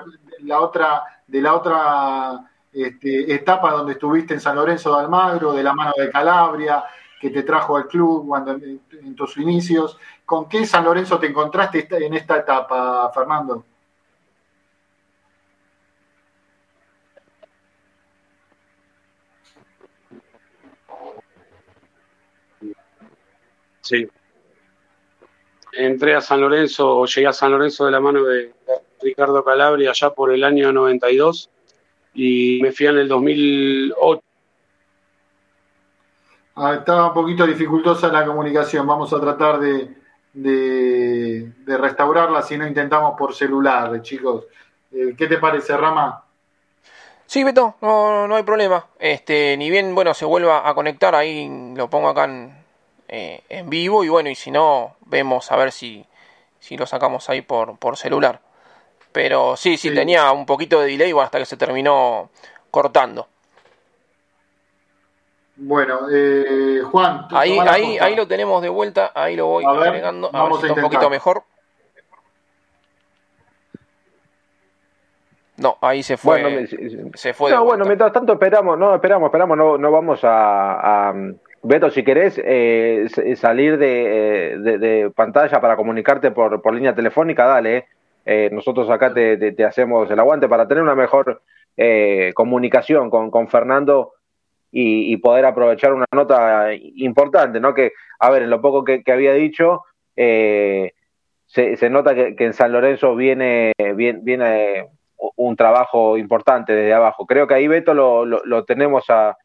la 0.45 0.59
otra, 0.59 1.03
de 1.27 1.43
la 1.43 1.55
otra 1.55 2.50
este, 2.73 3.35
etapa 3.35 3.73
donde 3.73 3.93
estuviste 3.93 4.35
en 4.35 4.41
San 4.41 4.57
Lorenzo 4.57 4.95
de 4.95 5.03
Almagro, 5.03 5.53
de 5.53 5.63
la 5.63 5.75
mano 5.75 5.93
de 5.97 6.11
Calabria, 6.11 6.85
que 7.21 7.31
te 7.31 7.43
trajo 7.43 7.77
al 7.77 7.87
club 7.87 8.27
cuando, 8.29 8.53
en, 8.53 9.15
tus 9.17 9.37
inicios. 9.39 9.99
¿Con 10.25 10.49
qué 10.49 10.65
San 10.65 10.85
Lorenzo 10.85 11.19
te 11.19 11.27
encontraste 11.27 11.87
en 11.91 12.15
esta 12.15 12.39
etapa, 12.39 13.11
Fernando? 13.13 13.65
Sí. 23.83 24.09
Entré 25.73 26.15
a 26.15 26.21
San 26.21 26.41
Lorenzo, 26.41 26.97
o 26.99 27.07
llegué 27.07 27.27
a 27.27 27.33
San 27.33 27.51
Lorenzo 27.51 27.85
de 27.87 27.91
la 27.91 28.01
mano 28.01 28.25
de 28.25 28.55
Ricardo 29.03 29.45
Calabria 29.45 29.91
allá 29.91 30.11
por 30.11 30.33
el 30.33 30.45
año 30.45 30.73
92 30.73 31.51
y 32.15 32.61
me 32.63 32.73
fui 32.73 32.87
en 32.87 32.99
el 32.99 33.09
2008. 33.09 34.23
Ah, 36.57 36.75
estaba 36.75 37.09
un 37.09 37.15
poquito 37.15 37.47
dificultosa 37.47 38.09
la 38.09 38.25
comunicación, 38.25 38.87
vamos 38.87 39.13
a 39.13 39.21
tratar 39.21 39.61
de, 39.61 39.95
de, 40.33 41.53
restaurarla 41.67 42.43
si 42.43 42.59
no 42.59 42.67
intentamos 42.67 43.17
por 43.17 43.35
celular, 43.35 44.03
chicos. 44.03 44.45
Eh, 44.93 45.15
¿Qué 45.17 45.27
te 45.27 45.39
parece, 45.39 45.77
Rama? 45.77 46.25
Sí, 47.27 47.45
Beto, 47.45 47.77
no, 47.81 48.27
no 48.27 48.37
hay 48.37 48.43
problema. 48.43 48.87
Este, 48.99 49.57
ni 49.57 49.71
bien, 49.71 49.95
bueno, 49.95 50.13
se 50.15 50.25
vuelva 50.25 50.69
a 50.69 50.75
conectar, 50.75 51.15
ahí 51.15 51.49
lo 51.77 51.89
pongo 51.89 52.09
acá 52.09 52.25
en, 52.25 52.53
eh, 53.09 53.43
en 53.49 53.71
vivo 53.71 54.05
y 54.05 54.09
bueno, 54.09 54.31
y 54.31 54.35
si 54.35 54.51
no, 54.51 54.97
vemos 55.07 55.51
a 55.53 55.57
ver 55.57 55.73
si, 55.73 56.05
si 56.59 56.77
lo 56.77 56.87
sacamos 56.87 57.31
ahí 57.31 57.41
por, 57.41 57.79
por 57.79 57.97
celular. 57.97 58.41
Pero 59.13 59.57
sí, 59.57 59.77
sí, 59.77 59.93
tenía 59.93 60.31
un 60.33 60.47
poquito 60.47 60.81
de 60.81 60.89
delay 60.89 61.13
hasta 61.21 61.39
que 61.39 61.47
se 61.47 61.57
terminó 61.57 62.31
cortando. 62.71 63.27
Bueno, 65.57 66.01
eh, 66.11 66.81
Juan. 66.91 67.27
Ahí, 67.31 67.59
ahí, 67.59 67.99
ahí 67.99 68.17
lo 68.17 68.27
tenemos 68.27 68.63
de 68.63 68.69
vuelta, 68.69 69.13
ahí 69.15 69.37
lo 69.37 69.47
voy 69.47 69.65
agregando, 69.65 70.31
a 70.33 70.45
ver 70.45 70.53
si 70.55 70.67
está 70.67 70.75
un 70.75 70.83
poquito 70.83 71.11
mejor. 71.11 71.43
No, 75.59 75.77
ahí 75.83 76.03
se 76.03 76.17
fue. 76.17 76.41
Bueno, 76.41 76.67
se 77.15 77.35
fue. 77.35 77.51
No, 77.51 77.65
bueno, 77.65 77.85
mientras 77.85 78.11
tanto 78.13 78.33
esperamos, 78.33 78.79
no, 78.79 78.95
esperamos, 78.95 79.27
esperamos, 79.27 79.59
no, 79.59 79.77
no 79.77 79.91
vamos 79.91 80.21
a, 80.23 81.13
Beto, 81.63 81.91
si 81.91 82.03
querés 82.03 82.41
eh, 82.43 83.07
salir 83.37 83.77
de, 83.77 84.57
de, 84.59 84.79
de, 84.79 85.11
pantalla 85.11 85.61
para 85.61 85.77
comunicarte 85.77 86.31
por, 86.31 86.63
por 86.63 86.73
línea 86.73 86.95
telefónica, 86.95 87.45
dale. 87.45 87.87
Eh. 88.25 88.51
Nosotros 88.53 88.89
acá 88.91 89.13
te, 89.13 89.65
hacemos 89.65 90.11
el 90.11 90.19
aguante 90.19 90.49
para 90.49 90.69
tener 90.69 90.83
una 90.83 90.95
mejor 90.95 91.43
eh, 91.77 92.33
comunicación 92.35 93.11
con, 93.11 93.49
Fernando 93.49 94.13
y, 94.71 95.17
poder 95.17 95.47
aprovechar 95.47 95.93
una 95.93 96.07
nota 96.13 96.75
importante, 96.75 97.61
¿no? 97.61 97.75
Que, 97.75 97.93
a 98.19 98.31
ver, 98.31 98.43
en 98.43 98.51
lo 98.51 98.61
poco 98.61 98.85
que, 98.85 99.03
había 99.09 99.33
dicho, 99.33 99.83
eh, 100.17 100.93
se, 101.47 101.91
nota 101.91 102.15
que, 102.15 102.37
en 102.39 102.53
San 102.53 102.73
Lorenzo 102.73 103.17
viene, 103.17 103.73
viene, 103.95 104.87
un 105.37 105.57
trabajo 105.57 106.17
importante 106.17 106.73
desde 106.73 106.95
abajo. 106.95 107.27
Creo 107.27 107.47
que 107.47 107.55
ahí, 107.55 107.67
Beto, 107.67 107.95
lo, 107.95 108.65
tenemos 108.65 109.07
a, 109.09 109.37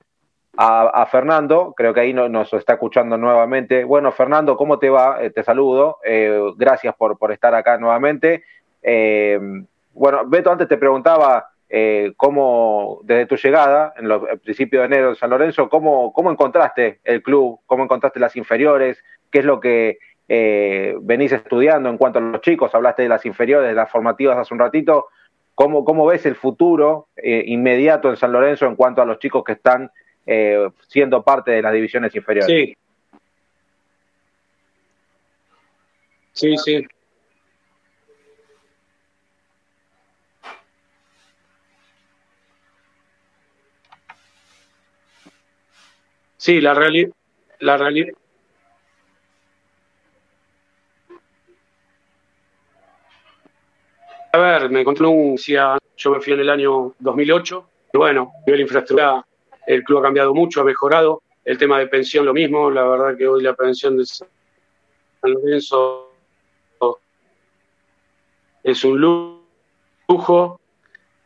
Fernando, 1.09 1.73
creo 1.75 1.93
que 1.93 2.01
ahí 2.01 2.13
nos 2.13 2.53
está 2.53 2.73
escuchando 2.73 3.17
nuevamente. 3.17 3.83
Bueno, 3.83 4.11
Fernando, 4.11 4.55
¿cómo 4.55 4.77
te 4.77 4.89
va? 4.89 5.17
te 5.33 5.43
saludo. 5.43 5.97
gracias 6.55 6.93
por, 6.95 7.17
por 7.17 7.31
estar 7.31 7.55
acá 7.55 7.77
nuevamente. 7.77 8.43
Eh, 8.87 9.39
bueno, 9.93 10.21
Beto 10.27 10.51
antes 10.51 10.67
te 10.67 10.77
preguntaba 10.77 11.49
eh, 11.67 12.13
cómo, 12.15 12.99
desde 13.03 13.25
tu 13.25 13.35
llegada, 13.35 13.95
en 13.97 14.07
los 14.07 14.21
principios 14.43 14.81
de 14.81 14.85
enero 14.85 15.09
en 15.09 15.15
San 15.15 15.31
Lorenzo, 15.31 15.67
cómo, 15.69 16.13
cómo 16.13 16.29
encontraste 16.29 16.99
el 17.03 17.23
club, 17.23 17.59
cómo 17.65 17.83
encontraste 17.83 18.19
las 18.19 18.35
inferiores, 18.35 19.03
qué 19.31 19.39
es 19.39 19.45
lo 19.45 19.59
que 19.59 19.97
eh, 20.29 20.95
venís 21.01 21.31
estudiando 21.31 21.89
en 21.89 21.97
cuanto 21.97 22.19
a 22.19 22.21
los 22.21 22.41
chicos, 22.41 22.75
hablaste 22.75 23.01
de 23.01 23.09
las 23.09 23.25
inferiores, 23.25 23.69
de 23.69 23.75
las 23.75 23.89
formativas 23.89 24.37
hace 24.37 24.53
un 24.53 24.59
ratito, 24.59 25.07
¿cómo, 25.55 25.83
cómo 25.83 26.05
ves 26.05 26.27
el 26.27 26.35
futuro 26.35 27.07
inmediato 27.23 28.11
en 28.11 28.17
San 28.17 28.31
Lorenzo 28.31 28.67
en 28.67 28.75
cuanto 28.75 29.01
a 29.01 29.05
los 29.05 29.17
chicos 29.17 29.43
que 29.43 29.53
están 29.53 29.89
siendo 30.87 31.23
parte 31.23 31.51
de 31.51 31.61
las 31.63 31.73
divisiones 31.73 32.15
inferiores? 32.15 32.47
Sí. 32.47 32.77
Sí, 36.33 36.57
sí. 36.57 36.85
Sí, 46.45 46.61
la 46.61 46.75
realidad. 46.75 47.09
La 47.61 47.75
realidad. 47.75 48.13
A 54.31 54.37
ver, 54.37 54.69
me 54.69 54.81
encontré 54.81 55.07
un. 55.07 55.37
Yo 55.37 56.11
me 56.11 56.21
fui 56.21 56.33
en 56.33 56.41
el 56.41 56.51
año 56.51 56.93
2008. 56.99 57.69
Y 57.93 57.97
bueno, 57.97 58.31
nivel 58.45 58.61
infraestructura, 58.61 59.25
el 59.65 59.83
club 59.83 59.97
ha 59.97 60.03
cambiado 60.03 60.35
mucho, 60.35 60.61
ha 60.61 60.63
mejorado. 60.63 61.23
El 61.43 61.57
tema 61.57 61.79
de 61.79 61.87
pensión, 61.87 62.27
lo 62.27 62.33
mismo. 62.33 62.69
La 62.69 62.83
verdad 62.83 63.17
que 63.17 63.27
hoy 63.27 63.41
la 63.41 63.55
pensión 63.55 63.97
de 63.97 64.05
San 64.05 64.27
Lorenzo 65.23 66.11
es 68.61 68.83
un 68.83 69.01
lujo. 70.07 70.59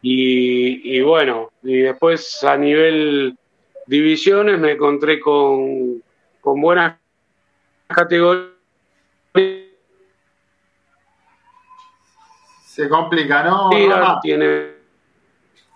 Y 0.01 1.01
bueno, 1.01 1.51
y 1.61 1.79
después 1.79 2.41
a 2.45 2.55
nivel 2.55 3.37
divisiones 3.89 4.59
me 4.59 4.73
encontré 4.73 5.19
con, 5.19 6.03
con 6.39 6.61
buenas 6.61 6.97
categorías. 7.87 8.53
Se 12.65 12.87
complica, 12.87 13.43
¿no? 13.43 13.69
Tiene 14.21 14.73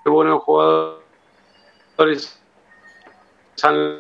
buenos 0.05 0.43
jugadores. 0.43 1.01
San 3.55 3.99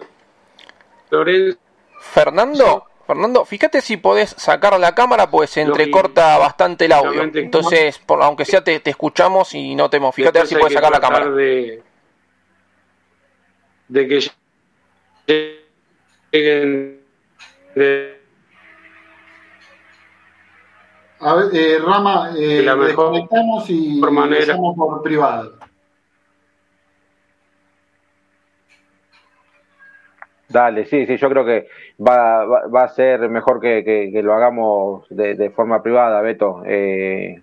Lorenzo. 1.09 1.57
Fernando, 1.99 2.85
Fernando, 3.07 3.45
fíjate 3.45 3.81
si 3.81 3.97
podés 3.97 4.29
sacar 4.37 4.79
la 4.79 4.93
cámara, 4.93 5.31
pues 5.31 5.49
se 5.49 5.61
entrecorta 5.61 6.37
bastante 6.37 6.85
el 6.85 6.91
audio. 6.91 7.23
Entonces, 7.23 7.97
por, 7.97 8.21
aunque 8.21 8.45
sea, 8.45 8.63
te, 8.63 8.79
escuchamos 8.85 9.55
y 9.55 9.73
no 9.73 9.89
te 9.89 9.99
Fíjate 10.11 10.45
si 10.45 10.55
puedes 10.55 10.73
sacar 10.73 10.91
la 10.91 10.99
cámara 10.99 11.31
de 11.31 11.81
que 13.93 14.19
lleguen 16.31 16.99
A 21.19 21.35
ver, 21.35 21.45
eh, 21.53 21.77
Rama, 21.79 22.31
eh, 22.37 22.61
la 22.63 22.75
mejor 22.75 23.15
y 23.67 24.01
por 24.01 24.11
manera. 24.11 24.57
por 24.57 25.01
privado. 25.01 25.53
Dale, 30.49 30.85
sí, 30.85 31.05
sí, 31.07 31.17
yo 31.17 31.29
creo 31.29 31.45
que 31.45 31.67
va, 32.05 32.45
va, 32.45 32.83
a 32.83 32.89
ser 32.89 33.27
mejor 33.29 33.59
que, 33.61 33.83
que, 33.83 34.21
lo 34.21 34.33
hagamos 34.33 35.07
de, 35.09 35.33
de, 35.35 35.49
forma 35.49 35.81
privada, 35.81 36.21
Beto, 36.21 36.61
eh, 36.65 37.41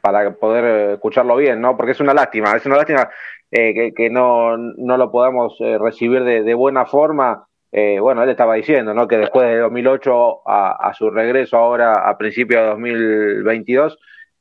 para 0.00 0.30
poder 0.32 0.92
escucharlo 0.92 1.34
bien, 1.36 1.60
¿no? 1.60 1.76
Porque 1.76 1.92
es 1.92 2.00
una 2.00 2.14
lástima, 2.14 2.52
es 2.52 2.64
una 2.66 2.76
lástima 2.76 3.08
eh, 3.54 3.92
que, 3.94 4.08
no, 4.08 4.56
no, 4.56 4.96
lo 4.96 5.10
podamos 5.12 5.54
eh, 5.60 5.76
recibir 5.76 6.24
de, 6.24 6.54
buena 6.54 6.86
forma. 6.86 7.46
Eh, 7.70 8.00
bueno, 8.00 8.22
él 8.22 8.30
estaba 8.30 8.54
diciendo 8.54 8.94
¿no? 8.94 9.06
que 9.06 9.18
después 9.18 9.46
de 9.46 9.58
2008 9.58 10.48
a, 10.48 10.88
a 10.88 10.94
su 10.94 11.10
regreso 11.10 11.58
ahora 11.58 12.08
a 12.08 12.16
principios 12.16 12.62
de 12.62 12.68
2022 12.68 13.98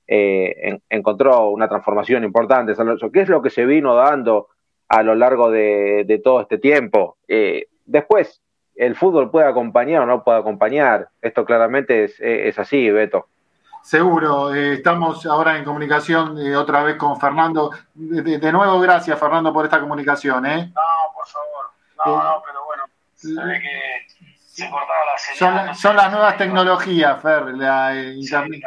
encontró 0.07 1.49
una 1.49 1.70
transformación 1.70 2.24
importante. 2.24 2.74
¿Qué 3.14 3.22
es 3.22 3.30
lo 3.30 3.41
que 3.41 3.49
se 3.49 3.66
vino 3.66 3.95
dando 3.95 4.47
a 4.89 5.03
lo 5.03 5.16
largo 5.16 5.51
de, 5.51 6.22
todo 6.24 6.41
este 6.41 6.57
tiempo? 6.57 7.18
después, 7.86 8.41
el 8.76 8.95
fútbol 8.95 9.32
puede 9.32 9.47
acompañar 9.47 10.03
o 10.03 10.05
no 10.05 10.24
puede 10.24 10.39
acompañar. 10.39 11.09
Esto 11.22 11.45
claramente 11.45 12.05
es, 12.05 12.20
es 12.20 12.59
así, 12.59 12.89
Beto. 12.89 13.28
Seguro, 13.84 14.53
eh, 14.53 14.73
estamos 14.73 15.25
ahora 15.25 15.57
en 15.57 15.65
comunicación 15.65 16.38
eh, 16.38 16.55
otra 16.55 16.84
vez 16.84 16.97
con 16.97 17.19
Fernando. 17.19 17.71
De, 17.93 18.51
nuevo, 18.51 18.79
gracias 18.79 19.19
Fernando 19.19 19.51
por 19.51 19.65
esta 19.65 19.79
comunicación. 19.79 20.45
¿eh? 20.45 20.71
No, 20.73 21.13
por 21.13 21.27
favor. 21.27 21.71
No, 22.05 22.23
no, 22.23 22.43
pero 22.45 22.65
bueno, 22.65 22.84
se 23.15 23.34
ve 23.34 23.59
que 23.59 24.25
se 24.36 24.69
cortaba 24.69 24.99
la 25.11 25.17
señal. 25.17 25.75
Son, 25.75 25.95
las 25.95 26.11
nuevas 26.11 26.38
tecnologías, 26.38 27.21
Fer, 27.21 27.45
la 27.55 27.95
internet. 27.95 28.61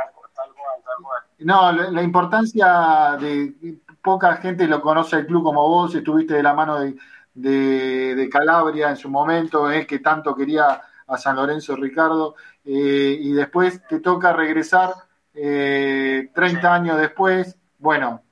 No, 1.39 1.73
la, 1.73 2.03
importancia 2.03 3.17
de 3.21 3.55
poca 4.03 4.37
gente 4.37 4.67
lo 4.67 4.81
conoce 4.81 5.17
el 5.17 5.27
club 5.27 5.43
como 5.43 5.69
vos, 5.69 5.95
estuviste 5.95 6.35
de 6.35 6.43
la 6.43 6.55
mano 6.55 6.79
de, 6.79 6.95
de, 7.35 8.29
Calabria 8.31 8.91
en 8.91 8.97
su 8.97 9.11
momento, 9.11 9.71
eh, 9.71 9.87
que 9.87 9.99
tanto 9.99 10.35
quería 10.35 10.81
a 11.07 11.19
San 11.19 11.37
Lorenzo 11.37 11.77
Ricardo, 11.77 12.35
eh, 12.65 13.19
y 13.21 13.33
después 13.33 13.87
te 13.89 14.01
toca 14.01 14.33
regresar 14.33 14.95
eh, 15.35 16.31
30 16.33 16.75
años 16.75 16.99
después, 16.99 17.59
bueno, 17.79 18.23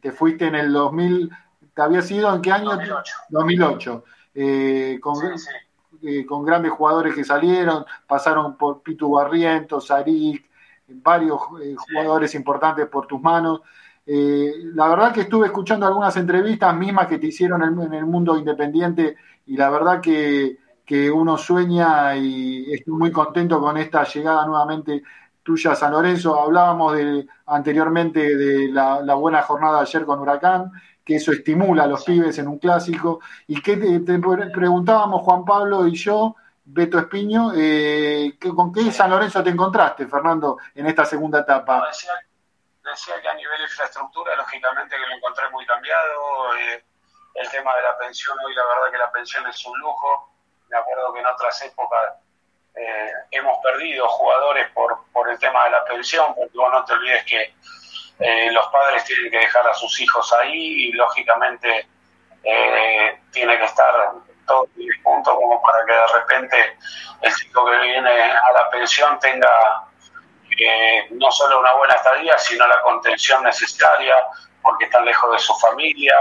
te 0.00 0.12
fuiste 0.12 0.46
en 0.46 0.54
el 0.54 0.72
2000, 0.72 1.30
¿te 1.74 1.82
había 1.82 2.02
sido 2.02 2.34
en 2.34 2.42
qué 2.42 2.52
año? 2.52 2.70
2008. 2.70 3.14
2008. 3.30 4.04
Eh, 4.34 4.98
con, 5.00 5.16
eh, 6.02 6.26
con 6.26 6.44
grandes 6.44 6.70
jugadores 6.72 7.14
que 7.14 7.24
salieron, 7.24 7.84
pasaron 8.06 8.56
por 8.56 8.82
Pitu 8.82 9.10
Barrientos, 9.10 9.86
Sarik, 9.86 10.48
varios 10.86 11.40
jugadores 11.40 12.34
importantes 12.34 12.86
por 12.86 13.06
tus 13.06 13.20
manos. 13.20 13.62
la 14.06 14.88
verdad 14.88 15.12
que 15.12 15.22
estuve 15.22 15.46
escuchando 15.46 15.86
algunas 15.86 16.16
entrevistas 16.16 16.74
mismas 16.74 17.06
que 17.06 17.18
te 17.18 17.28
hicieron 17.28 17.62
en 17.62 17.94
el 17.94 18.06
mundo 18.06 18.36
independiente 18.36 19.16
y 19.46 19.56
la 19.56 19.70
verdad 19.70 20.00
que 20.00 20.58
que 20.90 21.08
uno 21.08 21.38
sueña 21.38 22.16
y 22.16 22.74
estoy 22.74 22.94
muy 22.94 23.12
contento 23.12 23.60
con 23.60 23.76
esta 23.76 24.02
llegada 24.02 24.44
nuevamente 24.44 25.04
tuya 25.40 25.70
a 25.70 25.76
San 25.76 25.92
Lorenzo. 25.92 26.36
Hablábamos 26.36 26.96
de, 26.96 27.28
anteriormente 27.46 28.34
de 28.36 28.72
la, 28.72 29.14
buena 29.14 29.40
jornada 29.42 29.76
de 29.76 29.82
ayer 29.82 30.04
con 30.04 30.18
Huracán, 30.18 30.72
que 31.04 31.14
eso 31.14 31.30
estimula 31.30 31.84
a 31.84 31.86
los 31.86 32.02
pibes 32.02 32.36
en 32.38 32.48
un 32.48 32.58
clásico. 32.58 33.20
Y 33.46 33.62
que 33.62 33.76
te, 33.76 34.18
preguntábamos 34.18 35.22
Juan 35.22 35.44
Pablo 35.44 35.86
y 35.86 35.94
yo, 35.94 36.34
Beto 36.64 36.98
Espiño, 36.98 37.52
eh, 37.54 38.36
¿con 38.52 38.72
qué 38.72 38.90
San 38.90 39.10
Lorenzo 39.10 39.44
te 39.44 39.50
encontraste, 39.50 40.08
Fernando, 40.08 40.58
en 40.74 40.86
esta 40.88 41.04
segunda 41.04 41.42
etapa? 41.42 41.86
decía, 41.86 43.14
que 43.22 43.28
a 43.28 43.34
nivel 43.34 43.58
de 43.58 43.62
infraestructura, 43.62 44.34
lógicamente 44.34 44.96
que 44.96 45.06
lo 45.06 45.14
encontré 45.14 45.48
muy 45.50 45.64
cambiado. 45.66 46.56
Eh, 46.56 46.84
el 47.34 47.48
tema 47.48 47.76
de 47.76 47.82
la 47.82 47.96
pensión, 47.96 48.36
hoy 48.44 48.52
la 48.56 48.62
verdad 48.66 48.90
que 48.90 48.98
la 48.98 49.12
pensión 49.12 49.46
es 49.46 49.64
un 49.64 49.78
lujo 49.78 50.29
me 50.70 50.78
acuerdo 50.78 51.12
que 51.12 51.20
en 51.20 51.26
otras 51.26 51.62
épocas 51.62 52.14
eh, 52.76 53.12
hemos 53.32 53.58
perdido 53.58 54.08
jugadores 54.08 54.70
por, 54.70 55.04
por 55.12 55.28
el 55.28 55.38
tema 55.38 55.64
de 55.64 55.70
la 55.70 55.84
pensión, 55.84 56.34
porque 56.34 56.56
vos 56.56 56.70
no 56.72 56.84
te 56.84 56.92
olvides 56.92 57.24
que 57.24 57.54
eh, 58.20 58.52
los 58.52 58.66
padres 58.68 59.04
tienen 59.04 59.30
que 59.30 59.38
dejar 59.38 59.66
a 59.68 59.74
sus 59.74 60.00
hijos 60.00 60.32
ahí 60.34 60.88
y 60.88 60.92
lógicamente 60.92 61.88
eh, 62.44 63.20
tiene 63.32 63.58
que 63.58 63.64
estar 63.64 64.12
todo 64.46 64.68
punto 65.02 65.34
como 65.34 65.60
para 65.62 65.84
que 65.84 65.92
de 65.92 66.06
repente 66.06 66.78
el 67.22 67.34
chico 67.34 67.64
que 67.66 67.78
viene 67.78 68.10
a 68.10 68.52
la 68.52 68.70
pensión 68.70 69.18
tenga 69.20 69.48
no 71.12 71.32
solo 71.32 71.60
una 71.60 71.72
buena 71.74 71.94
estadía, 71.94 72.36
sino 72.36 72.66
la 72.66 72.82
contención 72.82 73.42
necesaria, 73.42 74.14
porque 74.62 74.84
están 74.84 75.04
lejos 75.04 75.32
de 75.32 75.38
su 75.38 75.54
familia. 75.58 76.14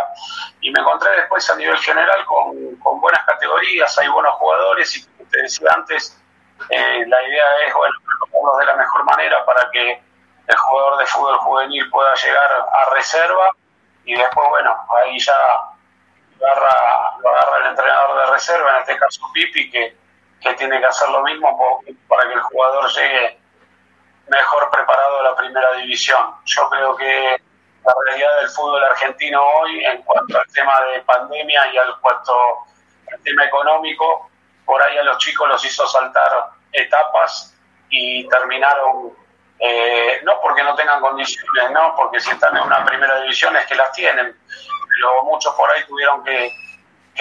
Y 0.61 0.71
me 0.71 0.79
encontré 0.81 1.11
después 1.15 1.49
a 1.49 1.55
nivel 1.55 1.77
general 1.77 2.25
con, 2.25 2.75
con 2.77 2.99
buenas 2.99 3.25
categorías, 3.25 3.97
hay 3.97 4.07
buenos 4.07 4.33
jugadores 4.35 4.97
y 4.97 5.05
como 5.05 5.29
te 5.29 5.41
decía 5.41 5.69
antes, 5.75 6.19
eh, 6.69 7.05
la 7.07 7.23
idea 7.23 7.45
es, 7.67 7.73
bueno, 7.73 8.57
de 8.57 8.65
la 8.65 8.75
mejor 8.75 9.03
manera 9.05 9.45
para 9.45 9.69
que 9.71 10.01
el 10.47 10.55
jugador 10.57 10.97
de 10.97 11.05
fútbol 11.05 11.37
juvenil 11.37 11.89
pueda 11.89 12.13
llegar 12.15 12.51
a 12.51 12.89
reserva 12.93 13.51
y 14.03 14.15
después, 14.15 14.49
bueno, 14.49 14.75
ahí 14.97 15.19
ya 15.19 15.35
agarra, 16.41 17.17
lo 17.19 17.29
agarra 17.29 17.57
el 17.57 17.65
entrenador 17.67 18.19
de 18.19 18.31
reserva, 18.33 18.71
en 18.71 18.77
este 18.81 18.97
caso 18.97 19.21
Pipi, 19.33 19.69
que, 19.69 19.95
que 20.41 20.53
tiene 20.55 20.79
que 20.79 20.85
hacer 20.85 21.09
lo 21.09 21.21
mismo 21.23 21.81
para 22.07 22.27
que 22.27 22.33
el 22.33 22.41
jugador 22.41 22.89
llegue 22.91 23.39
mejor 24.27 24.69
preparado 24.71 25.19
a 25.19 25.23
la 25.23 25.35
primera 25.35 25.73
división. 25.73 26.35
Yo 26.45 26.69
creo 26.69 26.95
que 26.95 27.41
la 27.85 27.93
realidad 28.05 28.39
del 28.39 28.49
fútbol 28.49 28.83
argentino 28.83 29.41
hoy 29.41 29.83
en 29.85 30.01
cuanto 30.03 30.37
al 30.37 30.47
tema 30.53 30.73
de 30.93 31.01
pandemia 31.01 31.73
y 31.73 31.77
al 31.77 31.99
cuanto 31.99 32.33
al 33.11 33.21
tema 33.21 33.45
económico, 33.45 34.29
por 34.65 34.81
ahí 34.81 34.97
a 34.97 35.03
los 35.03 35.17
chicos 35.17 35.47
los 35.47 35.65
hizo 35.65 35.87
saltar 35.87 36.51
etapas 36.71 37.55
y 37.89 38.27
terminaron, 38.27 39.13
eh, 39.59 40.19
no 40.23 40.39
porque 40.41 40.63
no 40.63 40.75
tengan 40.75 41.01
condiciones, 41.01 41.71
no, 41.71 41.95
porque 41.95 42.19
si 42.19 42.29
están 42.31 42.55
en 42.55 42.63
una 42.63 42.85
primera 42.85 43.19
división 43.21 43.55
es 43.55 43.65
que 43.65 43.75
las 43.75 43.91
tienen, 43.93 44.37
pero 44.87 45.23
muchos 45.23 45.53
por 45.55 45.69
ahí 45.71 45.83
tuvieron 45.85 46.23
que, 46.23 46.51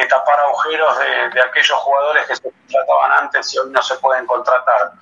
tapar 0.08 0.38
agujeros 0.38 0.96
de, 1.00 1.28
de, 1.30 1.40
aquellos 1.40 1.76
jugadores 1.78 2.24
que 2.26 2.36
se 2.36 2.42
contrataban 2.42 3.24
antes 3.24 3.52
y 3.52 3.58
hoy 3.58 3.70
no 3.70 3.82
se 3.82 3.96
pueden 3.96 4.26
contratar. 4.26 4.92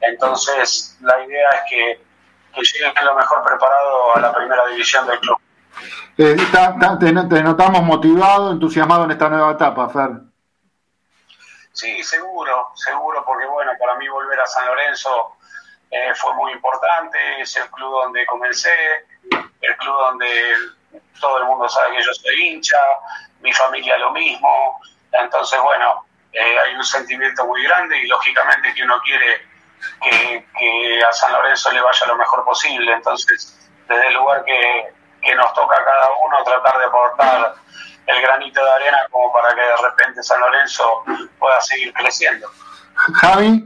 Entonces, 0.00 0.96
la 1.00 1.20
idea 1.20 1.48
es 1.50 1.60
que 1.68 2.05
que 2.56 2.62
lleguen 2.62 3.04
lo 3.04 3.14
mejor 3.14 3.42
preparado 3.44 4.16
a 4.16 4.20
la 4.20 4.32
primera 4.34 4.66
división 4.68 5.06
del 5.06 5.20
club. 5.20 5.38
Eh, 6.18 6.36
te, 7.28 7.42
notamos 7.42 7.82
motivado, 7.82 8.52
entusiasmado 8.52 9.04
en 9.04 9.10
esta 9.10 9.28
nueva 9.28 9.52
etapa, 9.52 9.88
Fer. 9.90 10.10
Sí, 11.72 12.02
seguro, 12.02 12.70
seguro, 12.74 13.22
porque 13.26 13.46
bueno, 13.46 13.72
para 13.78 13.96
mí 13.96 14.08
volver 14.08 14.40
a 14.40 14.46
San 14.46 14.66
Lorenzo 14.66 15.36
eh, 15.90 16.14
fue 16.14 16.34
muy 16.34 16.52
importante, 16.52 17.18
es 17.42 17.54
el 17.56 17.70
club 17.70 17.90
donde 18.02 18.24
comencé, 18.24 18.74
el 19.60 19.76
club 19.76 19.96
donde 19.98 20.26
todo 21.20 21.38
el 21.38 21.44
mundo 21.44 21.68
sabe 21.68 21.96
que 21.96 22.02
yo 22.02 22.14
soy 22.14 22.46
hincha, 22.46 22.78
mi 23.42 23.52
familia 23.52 23.98
lo 23.98 24.10
mismo, 24.12 24.80
entonces 25.12 25.60
bueno, 25.60 26.06
eh, 26.32 26.58
hay 26.66 26.74
un 26.74 26.84
sentimiento 26.84 27.46
muy 27.46 27.62
grande 27.62 27.98
y 27.98 28.06
lógicamente 28.06 28.72
que 28.72 28.82
uno 28.82 28.98
quiere 29.04 29.42
que, 30.02 31.02
a 31.02 31.12
San 31.12 31.32
Lorenzo 31.32 31.72
le 31.72 31.80
vaya 31.80 32.06
lo 32.06 32.16
mejor 32.16 32.44
posible. 32.44 32.92
Entonces, 32.92 33.70
desde 33.88 34.08
el 34.08 34.14
lugar 34.14 34.44
que, 34.44 34.94
nos 35.34 35.52
toca 35.54 35.76
a 35.76 35.84
cada 35.84 36.08
uno, 36.24 36.44
tratar 36.44 36.78
de 36.78 36.84
aportar 36.84 37.54
el 38.06 38.22
granito 38.22 38.62
de 38.62 38.70
arena 38.70 38.98
como 39.10 39.32
para 39.32 39.54
que 39.54 39.60
de 39.60 39.76
repente 39.76 40.22
San 40.22 40.40
Lorenzo 40.40 41.02
pueda 41.38 41.60
seguir 41.60 41.92
creciendo. 41.92 42.48
Javi. 42.94 43.64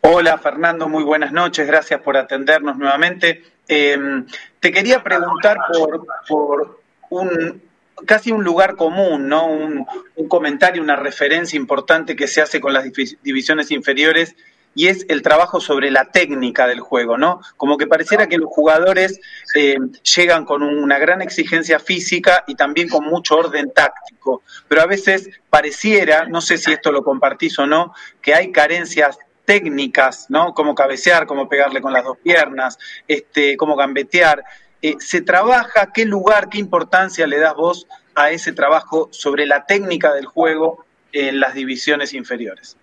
Hola 0.00 0.38
Fernando, 0.38 0.88
muy 0.88 1.02
buenas 1.02 1.32
noches, 1.32 1.66
gracias 1.66 2.00
por 2.00 2.16
atendernos 2.16 2.76
nuevamente. 2.76 3.42
Eh, 3.68 4.24
te 4.60 4.72
quería 4.72 5.02
preguntar 5.02 5.58
por, 5.72 6.06
por 6.26 6.80
un, 7.10 7.62
casi 8.06 8.32
un 8.32 8.44
lugar 8.44 8.76
común, 8.76 9.28
¿no? 9.28 9.46
Un, 9.46 9.86
comentario, 10.28 10.82
una 10.82 10.96
referencia 10.96 11.56
importante 11.56 12.16
que 12.16 12.26
se 12.26 12.40
hace 12.40 12.60
con 12.60 12.72
las 12.72 12.84
divisiones 13.22 13.70
inferiores 13.70 14.34
y 14.74 14.88
es 14.88 15.06
el 15.08 15.22
trabajo 15.22 15.60
sobre 15.60 15.90
la 15.90 16.10
técnica 16.10 16.66
del 16.66 16.80
juego, 16.80 17.16
¿no? 17.16 17.40
Como 17.56 17.78
que 17.78 17.86
pareciera 17.86 18.26
que 18.26 18.38
los 18.38 18.48
jugadores 18.48 19.20
eh, 19.54 19.76
llegan 20.16 20.44
con 20.44 20.62
una 20.62 20.98
gran 20.98 21.22
exigencia 21.22 21.78
física 21.78 22.44
y 22.46 22.56
también 22.56 22.88
con 22.88 23.04
mucho 23.04 23.36
orden 23.36 23.72
táctico, 23.72 24.42
pero 24.66 24.82
a 24.82 24.86
veces 24.86 25.30
pareciera, 25.48 26.26
no 26.26 26.40
sé 26.40 26.58
si 26.58 26.72
esto 26.72 26.90
lo 26.90 27.04
compartís 27.04 27.58
o 27.58 27.66
no, 27.66 27.94
que 28.20 28.34
hay 28.34 28.50
carencias 28.50 29.18
técnicas, 29.44 30.26
¿no? 30.28 30.54
Como 30.54 30.74
cabecear, 30.74 31.26
como 31.26 31.48
pegarle 31.48 31.80
con 31.80 31.92
las 31.92 32.04
dos 32.04 32.18
piernas, 32.18 32.78
este, 33.06 33.56
como 33.56 33.76
gambetear. 33.76 34.44
Eh, 34.84 34.96
se 34.98 35.22
trabaja, 35.22 35.92
qué 35.94 36.04
lugar, 36.04 36.50
qué 36.50 36.58
importancia 36.58 37.26
le 37.26 37.38
das 37.38 37.54
vos 37.54 37.86
a 38.14 38.28
ese 38.28 38.52
trabajo 38.52 39.08
sobre 39.12 39.46
la 39.46 39.64
técnica 39.64 40.12
del 40.12 40.26
juego 40.26 40.84
en 41.10 41.40
las 41.40 41.54
divisiones 41.54 42.12
inferiores. 42.12 42.76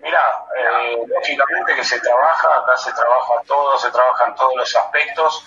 Mira, 0.00 0.20
eh, 0.56 0.96
lógicamente 1.06 1.74
que 1.74 1.84
se 1.84 2.00
trabaja, 2.00 2.48
acá 2.62 2.74
se 2.78 2.94
trabaja 2.94 3.42
todo, 3.46 3.76
se 3.76 3.90
trabaja 3.90 4.28
en 4.28 4.34
todos 4.36 4.56
los 4.56 4.74
aspectos 4.74 5.44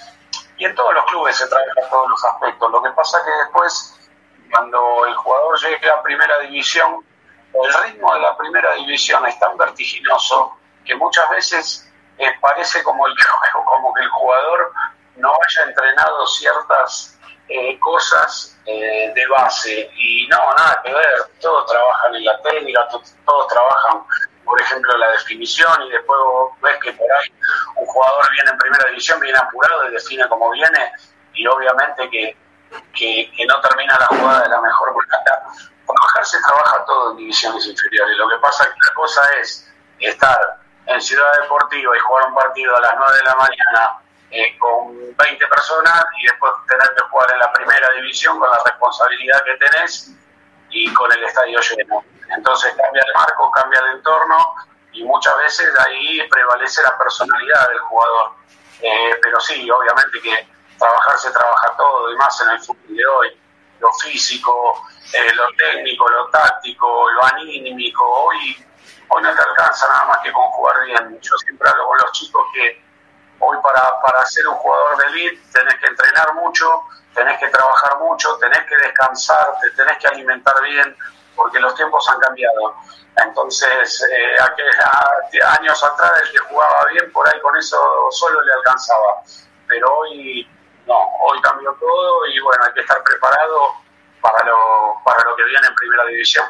y 0.55 0.65
en 0.65 0.75
todos 0.75 0.93
los 0.93 1.05
clubes 1.05 1.35
se 1.35 1.47
trabaja 1.47 1.81
en 1.81 1.89
todos 1.89 2.07
los 2.07 2.23
aspectos. 2.23 2.71
Lo 2.71 2.83
que 2.83 2.91
pasa 2.91 3.25
que 3.25 3.31
después, 3.31 4.11
cuando 4.51 5.07
el 5.07 5.15
jugador 5.15 5.59
llegue 5.61 5.89
a 5.89 6.03
primera 6.03 6.37
división, 6.41 7.03
el 7.55 7.73
ritmo 7.85 8.13
de 8.13 8.19
la 8.19 8.37
primera 8.37 8.75
división 8.75 9.25
es 9.25 9.39
tan 9.39 9.57
vertiginoso 9.57 10.59
que 10.85 10.93
muchas 10.93 11.27
veces 11.31 11.84
parece 12.41 12.83
como, 12.83 13.07
el, 13.07 13.13
como 13.65 13.93
que 13.93 14.01
el 14.01 14.09
jugador 14.09 14.73
no 15.17 15.31
haya 15.31 15.63
entrenado 15.63 16.27
ciertas 16.27 17.17
eh, 17.47 17.79
cosas 17.79 18.57
eh, 18.65 19.11
de 19.13 19.27
base. 19.27 19.89
Y 19.95 20.27
no, 20.27 20.37
nada 20.53 20.81
que 20.83 20.93
ver, 20.93 21.23
todos 21.39 21.65
trabajan 21.71 22.15
en 22.15 22.25
la 22.25 22.41
técnica, 22.41 22.87
todos 23.25 23.47
trabajan, 23.47 24.03
por 24.43 24.59
ejemplo, 24.59 24.93
en 24.93 24.99
la 24.99 25.11
definición 25.11 25.83
y 25.83 25.91
después 25.91 26.19
ves 26.61 26.77
que 26.81 26.93
por 26.93 27.11
ahí 27.11 27.31
un 27.75 27.85
jugador 27.85 28.31
viene 28.31 28.51
en 28.51 28.57
primera 28.57 28.89
división, 28.89 29.19
viene 29.19 29.37
apurado 29.37 29.87
y 29.87 29.91
define 29.91 30.27
como 30.27 30.51
viene 30.51 30.91
y 31.33 31.45
obviamente 31.47 32.09
que, 32.09 32.37
que, 32.93 33.31
que 33.35 33.45
no 33.45 33.59
termina 33.61 33.97
la 33.99 34.07
jugada 34.07 34.41
de 34.41 34.49
la 34.49 34.61
mejor 34.61 34.95
manera. 34.95 35.43
Trabajar 35.85 36.25
se 36.25 36.41
trabaja 36.41 36.85
todo 36.85 37.11
en 37.11 37.17
divisiones 37.17 37.67
inferiores, 37.67 38.17
lo 38.17 38.27
que 38.27 38.37
pasa 38.37 38.63
es 38.63 38.69
que 38.71 38.79
la 38.87 38.93
cosa 38.95 39.21
es 39.39 39.73
estar 39.99 40.64
en 40.87 41.01
Ciudad 41.01 41.31
Deportiva 41.41 41.95
y 41.95 41.99
jugar 41.99 42.27
un 42.27 42.35
partido 42.35 42.75
a 42.75 42.81
las 42.81 42.93
9 42.97 43.17
de 43.17 43.23
la 43.23 43.35
mañana 43.35 43.97
eh, 44.31 44.57
con 44.57 44.95
20 45.15 45.47
personas 45.47 46.05
y 46.19 46.25
después 46.25 46.51
tener 46.67 46.93
que 46.95 47.03
jugar 47.09 47.31
en 47.31 47.39
la 47.39 47.53
primera 47.53 47.89
división 47.91 48.39
con 48.39 48.49
la 48.49 48.59
responsabilidad 48.65 49.43
que 49.43 49.55
tenés 49.57 50.11
y 50.69 50.93
con 50.93 51.11
el 51.11 51.23
estadio 51.23 51.59
lleno. 51.59 52.03
Entonces 52.35 52.75
cambia 52.75 53.03
el 53.05 53.13
marco, 53.13 53.51
cambia 53.51 53.79
el 53.79 53.97
entorno 53.97 54.37
y 54.91 55.03
muchas 55.03 55.37
veces 55.37 55.69
ahí 55.79 56.21
prevalece 56.29 56.81
la 56.83 56.97
personalidad 56.97 57.69
del 57.69 57.79
jugador. 57.79 58.31
Eh, 58.81 59.15
pero 59.21 59.39
sí, 59.39 59.69
obviamente 59.69 60.19
que 60.21 60.47
trabajar 60.77 61.17
se 61.17 61.31
trabaja 61.31 61.75
todo 61.77 62.11
y 62.11 62.17
más 62.17 62.41
en 62.41 62.49
el 62.49 62.59
fútbol 62.59 62.95
de 62.95 63.05
hoy. 63.05 63.41
Lo 63.79 63.91
físico, 63.93 64.81
eh, 65.13 65.33
lo 65.33 65.47
técnico, 65.57 66.09
lo 66.09 66.27
táctico, 66.29 67.09
lo 67.11 67.23
anímico. 67.25 68.03
Hoy, 68.03 68.65
hoy 69.09 69.23
no 69.23 69.35
te 69.35 69.41
alcanza 69.41 69.87
nada 69.87 70.05
más 70.05 70.17
que 70.19 70.31
con 70.31 70.43
jugar 70.51 70.83
bien. 70.85 71.19
Yo 71.21 71.37
siempre 71.37 71.69
hablo 71.69 71.87
con 71.87 71.97
los 71.97 72.11
chicos 72.13 72.43
que 72.53 72.83
hoy 73.39 73.57
para, 73.61 74.01
para 74.01 74.25
ser 74.25 74.47
un 74.47 74.55
jugador 74.55 74.97
de 74.97 75.05
elite 75.07 75.41
tenés 75.53 75.75
que 75.79 75.87
entrenar 75.87 76.33
mucho, 76.35 76.83
tenés 77.13 77.39
que 77.39 77.47
trabajar 77.47 77.99
mucho, 77.99 78.37
tenés 78.37 78.65
que 78.65 78.77
descansar, 78.77 79.57
te 79.61 79.71
tenés 79.71 79.97
que 79.97 80.07
alimentar 80.07 80.61
bien, 80.63 80.95
porque 81.35 81.59
los 81.59 81.75
tiempos 81.75 82.07
han 82.09 82.19
cambiado. 82.19 82.75
Entonces, 83.17 84.05
eh, 84.11 84.35
años 85.59 85.83
atrás 85.83 86.11
el 86.23 86.31
que 86.31 86.39
jugaba 86.39 86.85
bien, 86.91 87.11
por 87.11 87.27
ahí 87.27 87.39
con 87.41 87.55
eso 87.55 87.77
solo 88.11 88.41
le 88.41 88.53
alcanzaba. 88.53 89.21
Pero 89.67 89.87
hoy 89.97 90.47
no, 90.85 90.95
hoy 91.21 91.41
cambió 91.41 91.73
todo 91.79 92.25
y 92.27 92.39
bueno, 92.39 92.63
hay 92.65 92.73
que 92.73 92.81
estar 92.81 93.01
preparado 93.03 93.73
para 94.21 94.45
lo, 94.45 95.01
para 95.03 95.23
lo 95.23 95.35
que 95.35 95.43
viene 95.43 95.67
en 95.67 95.75
primera 95.75 96.05
división. 96.05 96.45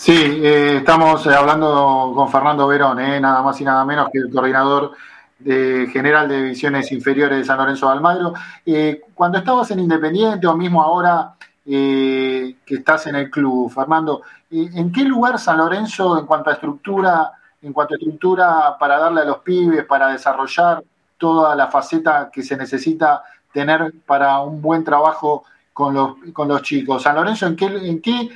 Sí, 0.00 0.14
eh, 0.16 0.78
estamos 0.78 1.26
hablando 1.26 2.12
con 2.14 2.30
Fernando 2.30 2.66
Verón, 2.66 2.98
eh, 3.00 3.20
nada 3.20 3.42
más 3.42 3.60
y 3.60 3.64
nada 3.64 3.84
menos 3.84 4.08
que 4.10 4.16
el 4.16 4.30
coordinador 4.30 4.92
de 5.38 5.88
general 5.92 6.26
de 6.26 6.38
divisiones 6.38 6.90
inferiores 6.90 7.36
de 7.36 7.44
San 7.44 7.58
Lorenzo 7.58 7.84
de 7.86 7.92
Almagro. 7.92 8.32
Eh, 8.64 9.02
cuando 9.12 9.36
estabas 9.36 9.70
en 9.72 9.80
Independiente 9.80 10.46
o 10.46 10.56
mismo 10.56 10.82
ahora 10.82 11.34
eh, 11.66 12.56
que 12.64 12.76
estás 12.76 13.08
en 13.08 13.16
el 13.16 13.30
club, 13.30 13.70
Fernando, 13.70 14.22
eh, 14.50 14.70
¿en 14.72 14.90
qué 14.90 15.04
lugar 15.04 15.38
San 15.38 15.58
Lorenzo 15.58 16.18
en 16.18 16.24
cuanto 16.24 16.48
a 16.48 16.54
estructura, 16.54 17.32
en 17.60 17.74
cuanto 17.74 17.92
a 17.92 17.98
estructura 17.98 18.78
para 18.80 18.96
darle 18.96 19.20
a 19.20 19.26
los 19.26 19.40
pibes, 19.40 19.84
para 19.84 20.08
desarrollar 20.08 20.82
toda 21.18 21.54
la 21.54 21.66
faceta 21.66 22.30
que 22.32 22.42
se 22.42 22.56
necesita 22.56 23.22
tener 23.52 23.92
para 24.06 24.40
un 24.40 24.62
buen 24.62 24.82
trabajo 24.82 25.44
con 25.74 25.92
los, 25.92 26.14
con 26.32 26.48
los 26.48 26.62
chicos? 26.62 27.02
San 27.02 27.16
Lorenzo, 27.16 27.46
¿en 27.48 27.56
qué, 27.56 27.66
en 27.66 28.00
qué 28.00 28.30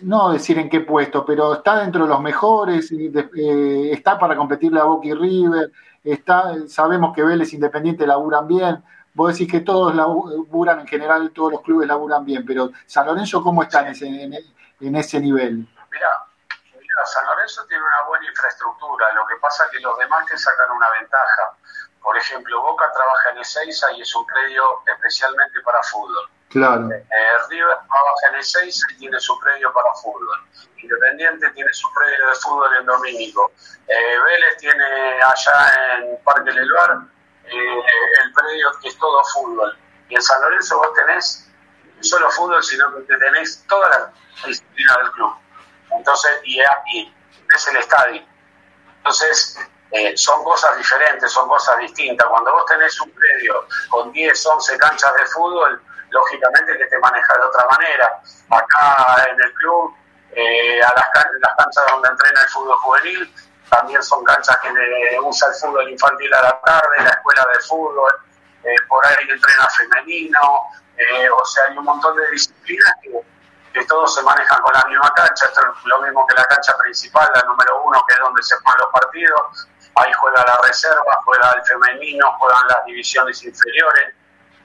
no 0.00 0.32
decir 0.32 0.58
en 0.58 0.68
qué 0.68 0.80
puesto, 0.80 1.24
pero 1.24 1.54
está 1.54 1.80
dentro 1.80 2.02
de 2.02 2.08
los 2.10 2.20
mejores, 2.20 2.92
está 2.92 4.18
para 4.18 4.36
competirle 4.36 4.80
a 4.80 4.84
Boca 4.84 5.08
y 5.08 5.14
River, 5.14 5.72
está, 6.04 6.54
sabemos 6.68 7.14
que 7.14 7.22
Vélez 7.22 7.52
Independiente 7.54 8.06
laburan 8.06 8.46
bien, 8.46 8.84
vos 9.14 9.32
decís 9.32 9.50
que 9.50 9.60
todos 9.60 9.94
laburan 9.94 10.80
en 10.80 10.86
general, 10.86 11.30
todos 11.34 11.52
los 11.52 11.62
clubes 11.62 11.88
laburan 11.88 12.24
bien, 12.24 12.44
pero 12.46 12.70
San 12.86 13.06
Lorenzo, 13.06 13.42
¿cómo 13.42 13.62
está 13.62 13.80
en 13.80 13.88
ese, 13.88 14.06
en, 14.06 14.96
ese 14.96 15.20
nivel? 15.20 15.66
Mira, 15.90 16.08
San 17.06 17.24
Lorenzo 17.26 17.64
tiene 17.66 17.82
una 17.82 18.08
buena 18.08 18.26
infraestructura, 18.28 19.12
lo 19.14 19.26
que 19.26 19.36
pasa 19.40 19.64
es 19.64 19.70
que 19.70 19.80
los 19.80 19.96
demás 19.98 20.26
te 20.26 20.36
sacan 20.36 20.70
una 20.70 20.86
ventaja. 21.00 21.56
Por 22.02 22.16
ejemplo, 22.16 22.60
Boca 22.60 22.84
trabaja 22.92 23.30
en 23.30 23.38
Ezeiza 23.38 23.92
y 23.92 24.02
es 24.02 24.14
un 24.14 24.26
predio 24.26 24.64
especialmente 24.86 25.60
para 25.64 25.82
fútbol. 25.84 26.28
Claro. 26.52 26.90
Eh, 26.92 27.02
River 27.48 27.78
en 28.28 28.38
Ezeiza 28.38 28.86
y 28.92 28.98
tiene 28.98 29.18
su 29.20 29.38
predio 29.40 29.72
para 29.72 29.88
fútbol. 29.94 30.38
Independiente 30.76 31.50
tiene 31.50 31.72
su 31.72 31.88
predio 31.94 32.28
de 32.28 32.34
fútbol 32.34 32.76
en 32.78 32.86
Domínico. 32.86 33.52
Eh, 33.88 34.18
Vélez 34.22 34.56
tiene 34.58 35.22
allá 35.22 35.96
en 35.96 36.18
Parque 36.24 36.52
Leluar 36.52 36.98
eh, 37.44 37.82
el 38.24 38.32
predio 38.34 38.70
que 38.82 38.88
es 38.88 38.98
todo 38.98 39.22
fútbol. 39.32 39.78
Y 40.10 40.14
en 40.14 40.22
San 40.22 40.42
Lorenzo 40.42 40.76
vos 40.76 40.92
tenés 40.94 41.48
no 41.96 42.02
solo 42.02 42.30
fútbol, 42.30 42.62
sino 42.62 42.94
que 43.06 43.16
tenés 43.16 43.64
toda 43.66 43.88
la 43.88 44.12
disciplina 44.46 44.98
del 44.98 45.12
club. 45.12 45.34
Entonces, 45.92 46.32
y, 46.44 46.60
y 46.92 47.14
es 47.54 47.68
el 47.68 47.76
estadio. 47.76 48.22
Entonces, 48.98 49.58
eh, 49.92 50.16
son 50.16 50.44
cosas 50.44 50.76
diferentes, 50.76 51.32
son 51.32 51.48
cosas 51.48 51.78
distintas. 51.78 52.26
Cuando 52.28 52.52
vos 52.52 52.66
tenés 52.66 53.00
un 53.00 53.10
predio 53.10 53.66
con 53.88 54.12
10, 54.12 54.46
11 54.46 54.78
canchas 54.78 55.14
de 55.14 55.26
fútbol, 55.26 55.82
lógicamente 56.12 56.78
que 56.78 56.86
te 56.86 56.98
maneja 56.98 57.34
de 57.34 57.42
otra 57.42 57.66
manera. 57.70 58.20
Acá 58.50 59.26
en 59.30 59.42
el 59.42 59.52
club, 59.54 59.94
eh, 60.32 60.82
a 60.82 60.92
las, 60.94 61.08
las, 61.40 61.56
canchas 61.56 61.84
donde 61.90 62.08
entrena 62.08 62.42
el 62.42 62.48
fútbol 62.48 62.76
juvenil, 62.78 63.34
también 63.70 64.02
son 64.02 64.22
canchas 64.24 64.58
que 64.58 65.18
usa 65.20 65.48
el 65.48 65.54
fútbol 65.54 65.90
infantil 65.90 66.32
a 66.34 66.42
la 66.42 66.60
tarde, 66.60 67.02
la 67.02 67.10
escuela 67.10 67.46
de 67.52 67.60
fútbol, 67.60 68.12
eh, 68.64 68.76
por 68.88 69.04
ahí 69.06 69.28
entrena 69.28 69.68
femenino, 69.68 70.40
eh, 70.96 71.28
o 71.30 71.44
sea, 71.44 71.64
hay 71.68 71.78
un 71.78 71.84
montón 71.84 72.16
de 72.16 72.30
disciplinas 72.30 72.94
que, 73.02 73.10
que, 73.72 73.84
todos 73.86 74.14
se 74.14 74.22
manejan 74.22 74.60
con 74.60 74.72
la 74.74 74.84
misma 74.84 75.12
cancha, 75.14 75.46
esto 75.46 75.60
es 75.60 75.84
lo 75.86 76.02
mismo 76.02 76.26
que 76.26 76.34
la 76.34 76.44
cancha 76.44 76.76
principal, 76.78 77.30
la 77.34 77.42
número 77.42 77.82
uno, 77.82 78.04
que 78.06 78.14
es 78.14 78.20
donde 78.20 78.42
se 78.42 78.54
juegan 78.56 78.80
los 78.80 78.92
partidos, 78.92 79.68
ahí 79.94 80.12
juega 80.12 80.44
la 80.46 80.58
reserva, 80.66 81.20
juega 81.24 81.52
el 81.52 81.64
femenino, 81.64 82.38
juegan 82.38 82.66
las 82.68 82.84
divisiones 82.84 83.42
inferiores, 83.42 84.14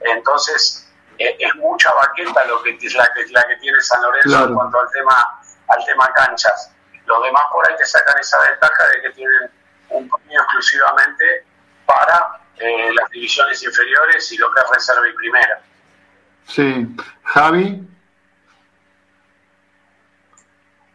entonces 0.01 0.86
es 1.17 1.55
mucha 1.55 1.91
baqueta 1.93 2.45
lo 2.45 2.61
que, 2.63 2.71
la, 2.71 3.09
que, 3.13 3.25
la 3.31 3.47
que 3.47 3.55
tiene 3.57 3.79
San 3.81 4.01
Lorenzo 4.01 4.47
en 4.47 4.53
cuanto 4.53 4.79
al 4.79 4.89
tema, 4.91 5.41
al 5.67 5.85
tema 5.85 6.11
canchas. 6.13 6.71
Los 7.05 7.23
demás 7.23 7.43
por 7.51 7.67
ahí 7.69 7.75
te 7.77 7.85
sacan 7.85 8.19
esa 8.19 8.37
ventaja 8.39 8.87
de 8.89 9.01
que 9.01 9.09
tienen 9.11 9.51
un 9.89 10.09
premio 10.09 10.41
exclusivamente 10.41 11.45
para 11.85 12.39
eh, 12.57 12.91
las 12.93 13.09
divisiones 13.09 13.63
inferiores 13.63 14.31
y 14.31 14.37
lo 14.37 14.51
que 14.51 14.61
es 14.61 14.69
reserva 14.73 15.07
y 15.07 15.13
primera. 15.13 15.61
Sí. 16.45 16.95
Javi. 17.23 17.87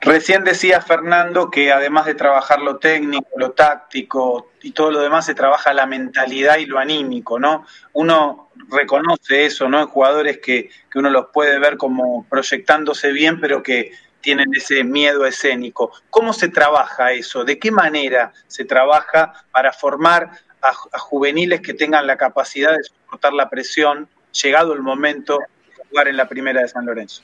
Recién 0.05 0.43
decía 0.43 0.81
Fernando 0.81 1.49
que 1.49 1.71
además 1.71 2.07
de 2.07 2.17
trabajar 2.17 2.61
lo 2.61 2.79
técnico, 2.79 3.29
lo 3.37 3.53
táctico 3.53 4.51
y 4.61 4.73
todo 4.73 4.91
lo 4.91 5.01
demás, 5.01 5.27
se 5.27 5.35
trabaja 5.35 5.73
la 5.73 5.87
mentalidad 5.87 6.59
y 6.59 6.67
lo 6.67 6.81
anímico, 6.81 7.39
¿no? 7.39 7.65
Uno 7.93 8.51
reconoce 8.69 9.45
eso, 9.45 9.69
¿no? 9.69 9.81
En 9.81 9.87
jugadores 9.87 10.39
que, 10.39 10.71
que 10.91 10.99
uno 10.99 11.09
los 11.09 11.27
puede 11.33 11.61
ver 11.61 11.77
como 11.77 12.27
proyectándose 12.29 13.13
bien, 13.13 13.41
pero 13.41 13.63
que 13.63 13.93
tienen 14.21 14.49
ese 14.57 14.83
miedo 14.83 15.25
escénico. 15.25 15.93
¿Cómo 16.11 16.33
se 16.33 16.49
trabaja 16.49 17.13
eso? 17.13 17.45
¿De 17.45 17.61
qué 17.61 17.71
manera 17.71 18.33
se 18.49 18.65
trabaja 18.65 19.45
para 19.53 19.73
formar 19.73 20.31
a, 20.63 20.99
juveniles 20.99 21.61
que 21.61 21.75
tengan 21.75 22.09
la 22.09 22.17
capacidad 22.17 22.73
de 22.73 22.83
soportar 22.83 23.35
la 23.35 23.51
presión, 23.51 24.09
llegado 24.33 24.73
el 24.73 24.81
momento 24.81 25.39
de 25.39 25.85
jugar 25.89 26.09
en 26.09 26.17
la 26.17 26.29
primera 26.29 26.63
de 26.63 26.69
San 26.69 26.87
Lorenzo? 26.87 27.23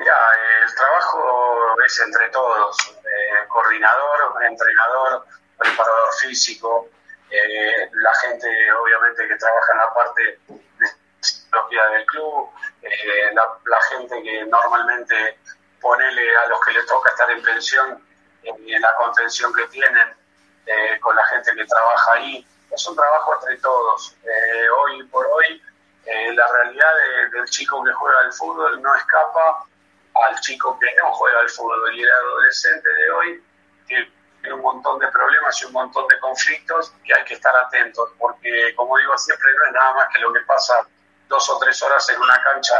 Mira, 0.00 0.16
el 0.62 0.74
trabajo 0.74 1.76
es 1.84 2.00
entre 2.00 2.30
todos, 2.30 2.74
eh, 3.04 3.46
coordinador, 3.48 4.42
entrenador, 4.44 5.26
preparador 5.58 6.14
físico, 6.14 6.88
eh, 7.30 7.90
la 7.92 8.14
gente 8.14 8.48
obviamente 8.72 9.28
que 9.28 9.36
trabaja 9.36 9.72
en 9.72 9.78
la 9.78 9.92
parte 9.92 10.38
de 10.48 10.88
psicología 11.20 11.86
del 11.88 12.06
club, 12.06 12.48
eh, 12.80 13.30
la, 13.34 13.82
gente 13.90 14.22
que 14.22 14.46
normalmente 14.46 15.38
ponele 15.82 16.34
a 16.34 16.46
los 16.46 16.60
que 16.64 16.72
les 16.72 16.86
toca 16.86 17.10
estar 17.10 17.30
en 17.30 17.42
pensión 17.42 18.02
en 18.42 18.80
la 18.80 18.94
contención 18.94 19.52
que 19.52 19.66
tienen 19.66 20.16
con 21.02 21.14
la 21.14 21.26
gente 21.26 21.52
que 21.54 21.66
trabaja 21.66 22.12
ahí. 22.14 22.46
Es 22.70 22.86
un 22.86 22.96
trabajo 22.96 23.34
entre 23.34 23.58
todos. 23.58 24.16
hoy 24.78 25.02
por 25.08 25.26
hoy 25.26 25.62
la 26.06 26.46
realidad 26.52 26.94
del 27.32 27.44
chico 27.50 27.84
que 27.84 27.92
juega 27.92 28.20
al 28.20 28.32
fútbol 28.32 28.80
no 28.80 28.94
escapa 28.94 29.66
al 30.28 30.40
chico 30.40 30.78
que 30.78 30.86
no 30.96 31.12
juega 31.12 31.40
al 31.40 31.48
fútbol 31.48 31.94
y 31.94 32.02
el 32.02 32.10
adolescente 32.10 32.88
de 32.88 33.10
hoy 33.10 33.44
tiene 33.86 34.54
un 34.54 34.60
montón 34.60 34.98
de 34.98 35.08
problemas 35.08 35.60
y 35.62 35.66
un 35.66 35.72
montón 35.72 36.06
de 36.08 36.18
conflictos 36.18 36.92
que 37.04 37.14
hay 37.14 37.24
que 37.24 37.34
estar 37.34 37.54
atentos, 37.56 38.10
porque 38.18 38.74
como 38.74 38.96
digo 38.98 39.16
siempre 39.18 39.48
no 39.54 39.66
es 39.66 39.72
nada 39.72 39.94
más 39.94 40.08
que 40.14 40.20
lo 40.20 40.32
que 40.32 40.40
pasa 40.40 40.86
dos 41.28 41.48
o 41.50 41.58
tres 41.58 41.80
horas 41.82 42.08
en 42.10 42.20
una 42.20 42.42
cancha 42.42 42.74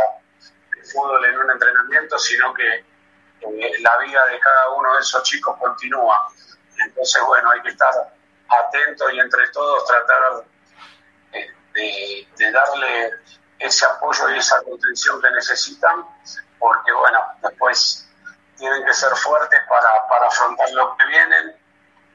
de 0.75 0.83
fútbol 0.85 1.25
en 1.25 1.39
un 1.39 1.51
entrenamiento, 1.51 2.19
sino 2.19 2.53
que 2.55 2.77
eh, 2.77 3.73
la 3.81 3.99
vida 3.99 4.27
de 4.27 4.39
cada 4.39 4.71
uno 4.71 4.95
de 4.95 5.01
esos 5.01 5.23
chicos 5.23 5.57
continúa. 5.59 6.29
Entonces, 6.79 7.23
bueno, 7.27 7.51
hay 7.51 7.61
que 7.63 7.71
estar 7.71 7.93
atentos 8.49 9.13
y 9.13 9.21
entre 9.21 9.49
todos 9.49 9.87
tratar 9.87 10.45
eh, 11.33 12.27
de 12.37 12.53
darle 12.53 13.13
ese 13.59 13.87
apoyo 13.87 14.31
y 14.31 14.39
esa 14.39 14.63
contención 14.63 15.21
que 15.21 15.31
necesitan 15.31 16.05
porque 16.61 16.93
bueno, 16.93 17.21
después 17.43 18.09
tienen 18.57 18.85
que 18.85 18.95
ser 18.95 19.11
fuertes 19.17 19.61
para, 19.69 20.07
para 20.09 20.29
afrontar 20.29 20.71
lo 20.71 20.97
que 20.97 21.07
vienen. 21.07 21.57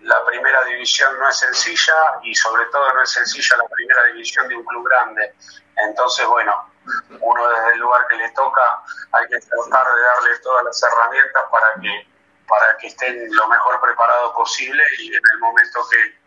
La 0.02 0.24
primera 0.26 0.64
división 0.66 1.20
no 1.20 1.28
es 1.28 1.38
sencilla 1.38 1.94
y 2.24 2.34
sobre 2.36 2.66
todo 2.66 2.94
no 2.94 3.02
es 3.02 3.10
sencilla 3.10 3.58
la 3.58 3.68
primera 3.68 4.04
división 4.06 4.48
de 4.48 4.56
un 4.56 4.64
club 4.64 4.88
grande. 4.88 5.34
Entonces, 5.76 6.26
bueno, 6.28 6.72
uno 7.20 7.48
desde 7.50 7.74
el 7.74 7.80
lugar 7.80 8.06
que 8.08 8.16
le 8.16 8.30
toca 8.32 8.84
hay 9.12 9.28
que 9.28 9.40
tratar 9.40 9.96
de 9.96 10.02
darle 10.02 10.40
todas 10.40 10.64
las 10.64 10.84
herramientas 10.84 11.44
para 11.50 11.68
que 11.82 12.16
para 12.48 12.78
que 12.78 12.88
estén 12.88 13.36
lo 13.36 13.48
mejor 13.48 13.82
preparados 13.82 14.34
posible 14.34 14.84
y 15.00 15.08
en 15.08 15.22
el 15.34 15.40
momento 15.40 15.80
que, 15.90 16.20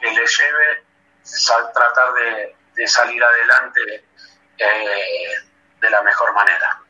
que 0.00 0.12
les 0.12 0.38
lleve, 0.38 0.84
tratar 1.72 2.12
de, 2.14 2.86
salir 2.86 3.22
adelante 3.22 4.04
eh, 4.58 5.32
de 5.80 5.90
la 5.90 6.02
mejor 6.02 6.32
manera. 6.34 6.81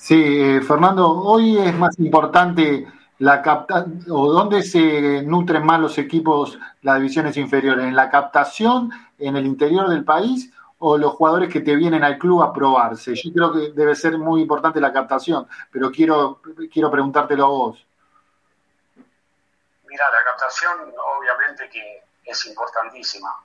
Sí, 0.00 0.14
eh, 0.16 0.62
Fernando, 0.62 1.10
hoy 1.10 1.58
es 1.58 1.74
más 1.74 1.98
importante 1.98 2.90
la 3.18 3.42
capta 3.42 3.84
o 4.08 4.32
dónde 4.32 4.62
se 4.62 5.22
nutren 5.22 5.62
más 5.62 5.78
los 5.78 5.98
equipos, 5.98 6.58
las 6.80 6.96
divisiones 6.96 7.36
inferiores, 7.36 7.84
en 7.84 7.94
la 7.94 8.08
captación 8.08 8.90
en 9.18 9.36
el 9.36 9.44
interior 9.44 9.90
del 9.90 10.02
país 10.02 10.50
o 10.78 10.96
los 10.96 11.12
jugadores 11.12 11.52
que 11.52 11.60
te 11.60 11.76
vienen 11.76 12.02
al 12.02 12.16
club 12.16 12.42
a 12.42 12.50
probarse. 12.50 13.14
Yo 13.14 13.30
creo 13.30 13.52
que 13.52 13.72
debe 13.72 13.94
ser 13.94 14.16
muy 14.16 14.40
importante 14.40 14.80
la 14.80 14.90
captación, 14.90 15.46
pero 15.70 15.90
quiero 15.90 16.40
quiero 16.72 16.90
preguntártelo 16.90 17.44
a 17.44 17.48
vos. 17.48 17.86
Mira, 19.86 20.04
la 20.10 20.24
captación 20.30 20.94
obviamente 21.18 21.68
que 21.68 22.04
es 22.24 22.46
importantísima 22.46 23.36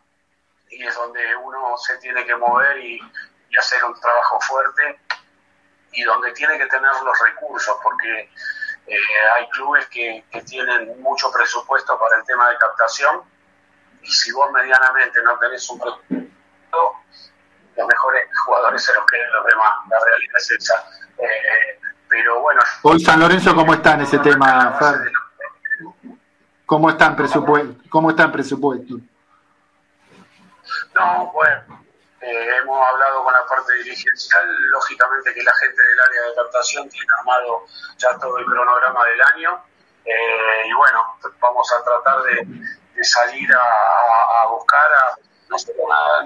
y 0.72 0.82
es 0.82 0.96
donde 0.96 1.20
uno 1.36 1.76
se 1.78 1.98
tiene 1.98 2.26
que 2.26 2.36
mover 2.38 2.78
y, 2.78 3.00
hacer 3.58 3.82
un 3.86 3.98
trabajo 3.98 4.38
fuerte 4.42 5.00
y 5.96 6.04
donde 6.04 6.32
tiene 6.34 6.58
que 6.58 6.68
tener 6.68 6.92
los 7.04 7.20
recursos, 7.20 7.76
porque 7.82 8.30
eh, 8.88 8.98
hay 9.36 9.50
clubes 9.50 9.88
que, 9.88 10.24
tienen 10.46 11.02
mucho 11.02 11.32
presupuesto 11.32 11.98
para 11.98 12.18
el 12.18 12.24
tema 12.26 12.50
de 12.50 12.58
captación 12.58 13.22
y 14.02 14.12
si 14.12 14.32
vos 14.32 14.52
medianamente 14.52 15.22
no 15.24 15.38
tenés 15.40 15.68
un 15.70 15.80
presupuesto, 15.80 16.92
los 17.76 17.88
mejores 17.88 18.30
jugadores 18.46 18.84
se 18.84 18.94
los 18.94 19.06
queden 19.06 19.32
los 19.32 19.46
demás. 19.46 19.74
La 19.90 20.00
realidad 20.00 20.36
es 20.38 20.52
esa. 20.52 20.88
Eh, 21.18 21.80
pero 22.08 22.42
bueno. 22.42 22.62
Hoy 22.84 23.00
San 23.00 23.20
Lorenzo, 23.20 23.56
¿cómo 23.56 23.74
está 23.74 23.94
en 23.94 24.02
ese 24.02 24.20
tema, 24.20 24.78
Fer? 24.78 25.12
¿Cómo 26.66 26.90
está 26.90 27.08
en 27.08 27.16
presupuesto? 27.16 27.84
¿Cómo 27.90 28.10
está 28.12 28.24
en 28.24 28.32
presupuesto? 28.32 28.96
No, 30.94 31.32
bueno, 31.34 31.85
eh, 32.22 32.58
hemos 32.58 32.88
hablado 32.88 33.24
con 33.24 33.34
la 33.34 33.46
parte 33.46 33.74
dirigencial, 33.76 34.48
lógicamente 34.72 35.34
que 35.34 35.44
la 35.44 35.54
gente 35.60 35.82
del 35.82 36.00
área 36.00 36.22
de 36.24 36.36
captación 36.36 36.90
tiene 36.90 37.08
armado 37.20 37.66
ya 37.98 38.18
todo 38.18 38.38
el 38.38 38.46
cronograma 38.46 39.06
del 39.06 39.22
año 39.22 39.64
eh, 40.06 40.68
y 40.68 40.74
bueno, 40.74 41.18
vamos 41.40 41.72
a 41.74 41.84
tratar 41.84 42.24
de, 42.24 43.04
salir 43.04 43.50
a, 43.54 44.48
buscar 44.48 44.94
a, 44.94 45.18
no 45.50 45.58
solo 45.58 45.76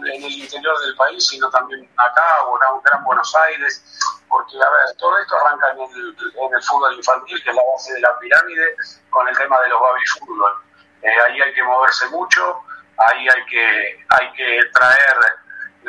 en 0.05 0.23
el 0.23 0.31
interior 0.31 0.79
del 0.81 0.95
país, 0.95 1.27
sino 1.27 1.49
también 1.49 1.89
acá 1.97 2.43
o 2.45 2.57
en 2.57 2.81
Gran 2.83 3.03
Buenos 3.03 3.33
Aires, 3.35 3.83
porque 4.27 4.57
a 4.57 4.69
ver, 4.69 4.95
todo 4.97 5.17
esto 5.17 5.35
arranca 5.37 5.71
en 5.71 5.79
el, 5.79 6.15
en 6.35 6.53
el 6.53 6.63
fútbol 6.63 6.93
infantil, 6.93 7.43
que 7.43 7.49
es 7.49 7.55
la 7.55 7.63
base 7.71 7.93
de 7.93 8.01
la 8.01 8.19
pirámide, 8.19 8.75
con 9.09 9.27
el 9.27 9.37
tema 9.37 9.59
de 9.61 9.69
los 9.69 9.79
baby 9.79 10.05
fútbol. 10.19 10.53
Eh, 11.01 11.21
ahí 11.25 11.41
hay 11.41 11.53
que 11.53 11.63
moverse 11.63 12.07
mucho, 12.09 12.61
ahí 12.97 13.27
hay 13.27 13.45
que, 13.45 14.05
hay 14.09 14.33
que 14.33 14.59
traer 14.73 15.38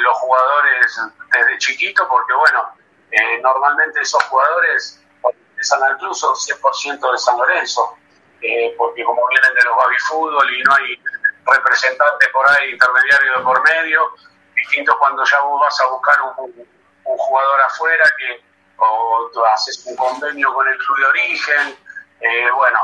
los 0.01 0.19
jugadores 0.19 1.01
desde 1.33 1.59
chiquito, 1.59 2.07
porque 2.09 2.33
bueno, 2.35 2.71
eh, 3.11 3.41
normalmente 3.43 4.01
esos 4.01 4.23
jugadores 4.25 5.03
cuando 5.21 5.41
empiezan 5.51 5.83
al 5.83 5.99
club 5.99 6.15
son 6.15 6.35
100% 6.35 7.13
de 7.13 7.19
San 7.19 7.39
Lorenzo, 7.39 7.97
eh, 8.41 8.75
porque 8.79 9.05
como 9.05 9.27
vienen 9.29 9.55
de 9.55 9.63
los 9.65 9.77
baby 9.77 9.99
fútbol 10.09 10.55
y 10.55 10.63
no 10.63 10.75
hay 10.75 11.03
representantes 11.45 12.29
por 12.29 12.49
ahí 12.49 12.71
intermediario 12.71 13.39
de 13.39 13.43
por 13.43 13.63
medio, 13.63 14.15
distinto 14.55 14.97
cuando 14.99 15.25
ya 15.25 15.41
vos 15.41 15.61
vas 15.61 15.81
a 15.81 15.87
buscar 15.87 16.17
un, 16.39 16.67
jugador 17.05 17.61
afuera 17.63 18.05
que 18.19 18.45
o 18.77 19.31
tú 19.33 19.45
haces 19.45 19.85
un 19.85 19.97
convenio 19.97 20.55
con 20.55 20.67
el 20.69 20.79
club 20.79 20.99
de 20.99 21.07
origen, 21.07 21.77
eh, 22.21 22.51
bueno, 22.53 22.79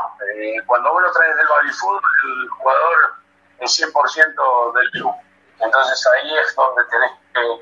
cuando 0.65 0.91
vos 0.91 1.01
lo 1.01 1.11
traes 1.11 1.35
del 1.35 1.47
baby 1.47 1.71
fútbol, 1.71 2.01
el 2.25 2.49
jugador 2.49 3.15
es 3.59 3.79
100% 3.79 4.73
del 4.73 4.91
club. 4.91 5.15
Entonces 5.59 6.07
ahí 6.15 6.37
es 6.37 6.55
donde 6.55 6.83
tenés 6.85 7.11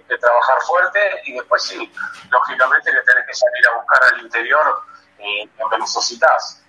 que, 0.08 0.18
trabajar 0.18 0.62
fuerte 0.62 1.00
y 1.26 1.34
después 1.34 1.64
sí, 1.64 1.92
lógicamente 2.30 2.92
que 2.92 3.02
tenés 3.02 3.28
que 3.28 3.34
salir 3.34 3.68
a 3.68 3.78
buscar 3.78 4.14
al 4.14 4.22
interior 4.22 4.82
eh, 5.20 5.50
lo 5.60 5.70
que 5.70 5.78
necesitas. 5.80 6.64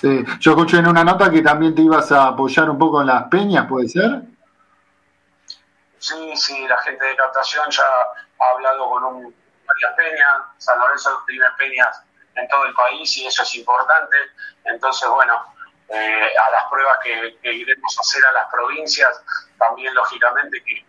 Sí. 0.00 0.24
Yo 0.40 0.50
escuché 0.52 0.78
en 0.78 0.88
una 0.88 1.04
nota 1.04 1.30
que 1.30 1.42
también 1.42 1.74
te 1.74 1.82
ibas 1.82 2.12
a 2.12 2.28
apoyar 2.28 2.68
un 2.68 2.78
poco 2.78 3.00
en 3.00 3.06
las 3.06 3.24
peñas, 3.28 3.66
¿puede 3.66 3.88
ser? 3.88 4.22
Sí, 5.98 6.36
sí, 6.36 6.66
la 6.68 6.78
gente 6.78 7.04
de 7.04 7.16
captación 7.16 7.70
ya 7.70 7.82
ha 7.82 8.50
hablado 8.54 8.88
con 8.90 9.04
un, 9.04 9.34
varias 9.66 9.92
peñas, 9.96 10.42
San 10.58 10.78
Lorenzo 10.78 11.22
tiene 11.26 11.46
peñas 11.58 12.02
en 12.34 12.48
todo 12.48 12.64
el 12.66 12.74
país 12.74 13.16
y 13.16 13.26
eso 13.26 13.42
es 13.42 13.54
importante. 13.56 14.16
Entonces, 14.64 15.08
bueno, 15.08 15.34
eh, 15.88 16.30
a 16.46 16.50
las 16.50 16.64
pruebas 16.70 16.98
que, 17.02 17.50
iremos 17.50 17.98
a 17.98 18.00
hacer 18.00 18.24
a 18.26 18.32
las 18.32 18.50
provincias, 18.50 19.22
también 19.58 19.94
lógicamente 19.94 20.62
que, 20.62 20.84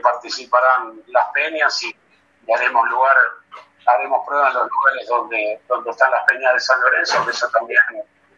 participarán 0.00 1.00
las 1.06 1.26
peñas 1.32 1.82
y, 1.82 1.96
haremos 2.52 2.88
lugar, 2.90 3.16
haremos 3.86 4.26
pruebas 4.26 4.52
en 4.52 4.60
los 4.60 4.70
lugares 4.70 5.08
donde, 5.08 5.60
donde 5.68 5.90
están 5.90 6.10
las 6.10 6.24
peñas 6.24 6.52
de 6.52 6.60
San 6.60 6.80
Lorenzo, 6.80 7.24
que 7.24 7.30
eso 7.30 7.48
también, 7.48 7.80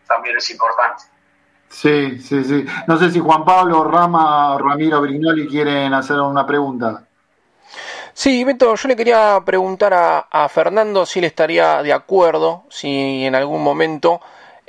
también 0.07 0.37
es 0.37 0.51
importante. 0.51 1.05
Sí, 1.69 2.19
sí, 2.21 2.45
sí. 2.45 2.65
No 2.87 2.97
sé 2.97 3.11
si 3.11 3.21
Juan 3.21 3.45
Pablo, 3.45 3.85
Rama 3.85 4.55
o 4.55 4.59
Ramiro 4.59 5.01
Brignoli 5.01 5.47
quieren 5.49 5.93
hacer 5.93 6.21
una 6.21 6.47
pregunta. 6.47 7.03
Sí, 8.15 8.45
Beto, 8.45 8.75
yo 8.75 8.89
le 8.89 8.97
quería 8.97 9.41
preguntar 9.45 9.93
a, 9.93 10.19
a 10.31 10.49
Fernando 10.49 11.05
si 11.05 11.19
él 11.19 11.27
estaría 11.27 11.83
de 11.83 11.93
acuerdo, 11.93 12.65
si 12.71 13.25
en 13.27 13.35
algún 13.35 13.63
momento 13.63 14.21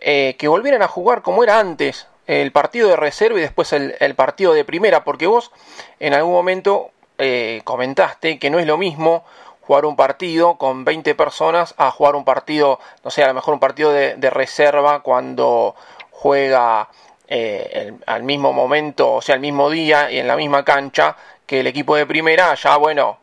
eh, 0.02 0.36
que 0.38 0.47
volvieran 0.47 0.82
a 0.82 0.88
jugar 0.88 1.22
como 1.22 1.43
era 1.43 1.60
antes, 1.60 2.08
el 2.28 2.52
partido 2.52 2.89
de 2.89 2.95
reserva 2.95 3.39
y 3.39 3.41
después 3.41 3.74
el, 3.74 4.16
partido 4.16 4.54
de 4.54 4.64
primera, 4.64 5.04
porque 5.04 5.26
vos 5.26 5.52
en 6.00 6.14
algún 6.14 6.34
momento 6.34 6.91
eh, 7.18 7.62
comentaste 7.64 8.38
que 8.38 8.50
no 8.50 8.60
es 8.60 8.68
lo 8.68 8.78
mismo 8.78 9.26
jugar 9.62 9.86
un 9.86 9.95
partido 9.95 10.58
con 10.58 10.86
20 10.86 11.16
personas 11.16 11.74
a 11.78 11.91
jugar 11.91 12.16
un 12.16 12.26
partido, 12.26 12.80
no 13.04 13.10
sé, 13.10 13.24
a 13.24 13.28
lo 13.28 13.34
mejor 13.34 13.56
un 13.56 13.60
partido 13.60 13.91
de, 13.91 14.30
reserva 14.30 15.02
cuando 15.02 15.76
juega 16.12 16.89
eh, 17.28 17.93
al 18.06 18.24
mismo 18.24 18.54
momento, 18.54 19.14
o 19.14 19.22
sea, 19.22 19.36
al 19.36 19.41
mismo 19.41 19.70
día 19.70 20.12
y 20.12 20.20
en 20.20 20.28
la 20.28 20.36
misma 20.36 20.64
cancha 20.64 21.16
que 21.50 21.62
el 21.62 21.68
equipo 21.68 21.95
de 21.95 22.06
primera, 22.06 22.54
ya 22.54 22.78
bueno, 22.78 23.18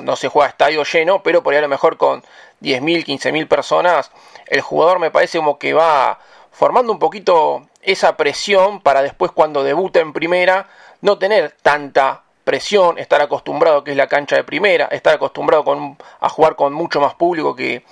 no 0.00 0.16
se 0.16 0.28
juega 0.28 0.48
estadio 0.48 0.84
lleno, 0.84 1.22
pero 1.22 1.42
por 1.42 1.52
ahí 1.52 1.58
a 1.58 1.60
lo 1.60 1.68
mejor 1.68 1.98
con 1.98 2.22
10.000, 2.62 3.04
15.000 3.04 3.46
personas 3.46 4.10
el 4.46 4.62
jugador 4.62 4.98
me 4.98 5.10
parece 5.10 5.36
como 5.36 5.58
que 5.58 5.74
va 5.74 6.18
formando 6.50 6.94
un 6.94 6.98
poquito 6.98 7.68
esa 7.82 8.16
presión 8.16 8.80
para 8.80 9.02
después 9.02 9.32
cuando 9.32 9.64
debuta 9.64 10.00
en 10.00 10.14
primera 10.14 10.66
no 11.02 11.18
tener 11.18 11.56
tanta 11.60 12.22
presión, 12.42 12.98
estar 12.98 13.20
acostumbrado 13.20 13.84
que 13.84 13.90
es 13.90 13.98
la 13.98 14.06
cancha 14.06 14.36
de 14.36 14.44
primera, 14.44 14.86
estar 14.86 15.16
acostumbrado 15.16 15.62
con, 15.62 15.98
a 16.20 16.28
jugar 16.30 16.56
con 16.56 16.72
mucho 16.72 17.02
más 17.02 17.16
público 17.16 17.54
que, 17.54 17.84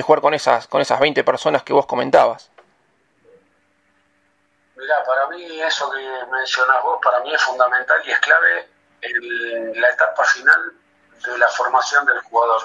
jugar 0.00 0.20
con 0.20 0.34
esas, 0.34 0.68
con 0.68 0.80
esas 0.80 1.00
20 1.00 1.24
personas 1.24 1.64
que 1.64 1.72
vos 1.72 1.86
comentabas. 1.86 2.52
Mirá, 4.76 4.94
para 5.04 5.26
mí 5.26 5.60
eso 5.60 5.90
que 5.90 6.30
mencionás 6.30 6.84
vos, 6.84 7.00
para 7.02 7.18
mí 7.18 7.34
es 7.34 7.42
fundamental 7.42 8.00
y 8.06 8.12
es 8.12 8.20
clave 8.20 8.73
en 9.04 9.80
la 9.80 9.88
etapa 9.90 10.24
final 10.24 10.72
de 11.26 11.38
la 11.38 11.48
formación 11.48 12.04
del 12.06 12.20
jugador. 12.20 12.62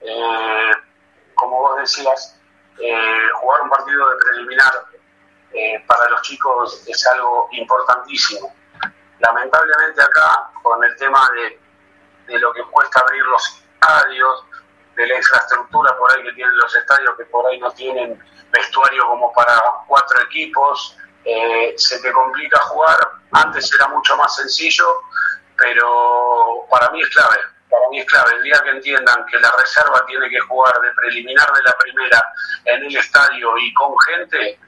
Eh, 0.00 0.70
como 1.34 1.58
vos 1.60 1.78
decías, 1.78 2.38
eh, 2.78 3.28
jugar 3.40 3.62
un 3.62 3.70
partido 3.70 4.08
de 4.10 4.16
preliminar 4.16 4.72
eh, 5.52 5.84
para 5.86 6.08
los 6.10 6.22
chicos 6.22 6.84
es 6.86 7.06
algo 7.08 7.48
importantísimo. 7.52 8.54
Lamentablemente 9.18 10.02
acá, 10.02 10.50
con 10.62 10.82
el 10.82 10.96
tema 10.96 11.28
de, 11.34 11.60
de 12.32 12.38
lo 12.38 12.52
que 12.52 12.62
cuesta 12.64 13.00
abrir 13.00 13.24
los 13.24 13.62
estadios, 13.74 14.46
de 14.96 15.06
la 15.06 15.16
infraestructura 15.16 15.96
por 15.96 16.12
ahí 16.12 16.22
que 16.22 16.32
tienen 16.32 16.56
los 16.56 16.74
estadios, 16.74 17.16
que 17.16 17.24
por 17.26 17.46
ahí 17.46 17.58
no 17.58 17.70
tienen 17.72 18.22
vestuario 18.50 19.06
como 19.06 19.32
para 19.32 19.58
cuatro 19.86 20.20
equipos, 20.22 20.98
se 21.76 22.02
te 22.02 22.12
complica 22.12 22.58
jugar. 22.64 22.98
Antes 23.30 23.72
era 23.72 23.88
mucho 23.88 24.16
más 24.16 24.36
sencillo, 24.36 24.84
pero 25.62 26.66
para 26.68 26.90
mí 26.90 27.00
es 27.00 27.08
clave 27.10 27.38
para 27.72 27.88
mí 27.88 28.00
es 28.00 28.06
clave. 28.06 28.34
El 28.34 28.42
día 28.42 28.60
que 28.62 28.70
entiendan 28.70 29.24
que 29.26 29.38
la 29.38 29.50
reserva 29.58 30.04
tiene 30.06 30.28
que 30.28 30.40
jugar 30.40 30.78
de 30.80 30.92
preliminar 30.92 31.50
de 31.52 31.62
la 31.62 31.72
primera 31.78 32.22
en 32.66 32.84
el 32.84 32.96
estadio 32.96 33.56
y 33.58 33.72
con 33.72 33.94
gente, 34.00 34.60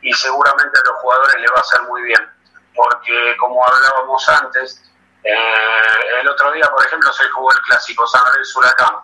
y 0.00 0.12
seguramente 0.12 0.78
a 0.78 0.88
los 0.88 1.00
jugadores 1.00 1.34
le 1.40 1.48
va 1.48 1.56
a 1.56 1.60
hacer 1.60 1.82
muy 1.82 2.02
bien. 2.02 2.30
Porque 2.74 3.36
como 3.38 3.64
hablábamos 3.66 4.28
antes, 4.28 4.82
eh, 5.24 6.20
el 6.20 6.28
otro 6.28 6.52
día, 6.52 6.70
por 6.70 6.86
ejemplo, 6.86 7.12
se 7.12 7.24
jugó 7.30 7.50
el 7.50 7.60
clásico 7.62 8.06
San 8.06 8.22
Lorenzo 8.24 8.58
Huracán. 8.60 8.94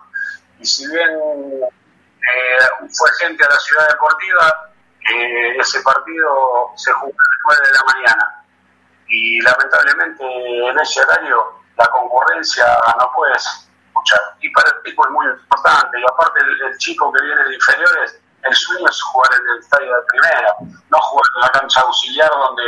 Y 0.59 0.65
si 0.65 0.87
bien 0.87 1.09
eh, 1.61 2.87
fue 2.97 3.11
gente 3.19 3.43
a 3.43 3.49
la 3.49 3.57
ciudad 3.57 3.87
deportiva, 3.89 4.71
eh, 5.13 5.57
ese 5.59 5.81
partido 5.81 6.71
se 6.77 6.91
jugó 6.93 7.11
a 7.11 7.53
las 7.53 7.61
9 7.61 7.67
de 7.67 7.73
la 7.73 7.83
mañana. 7.93 8.40
Y 9.11 9.41
lamentablemente 9.41 10.23
en 10.23 10.79
ese 10.79 11.01
horario 11.01 11.61
la 11.77 11.87
concurrencia 11.87 12.65
no 12.97 13.11
puedes 13.13 13.43
escuchar. 13.87 14.19
Y 14.39 14.49
para 14.51 14.69
el 14.69 14.83
tipo 14.83 15.05
es 15.05 15.11
muy 15.11 15.27
importante. 15.27 15.99
Y 15.99 16.03
aparte 16.03 16.39
el, 16.39 16.77
chico 16.77 17.11
que 17.11 17.23
viene 17.23 17.43
de 17.43 17.55
inferiores 17.55 18.21
el 18.43 18.55
sueño 18.55 18.87
es 18.89 19.01
jugar 19.03 19.29
en 19.39 19.49
el 19.49 19.59
estadio 19.59 19.95
de 19.95 20.01
primera, 20.07 20.55
no 20.89 20.97
jugar 20.97 21.25
en 21.35 21.41
la 21.41 21.49
cancha 21.49 21.81
auxiliar 21.81 22.29
donde, 22.31 22.63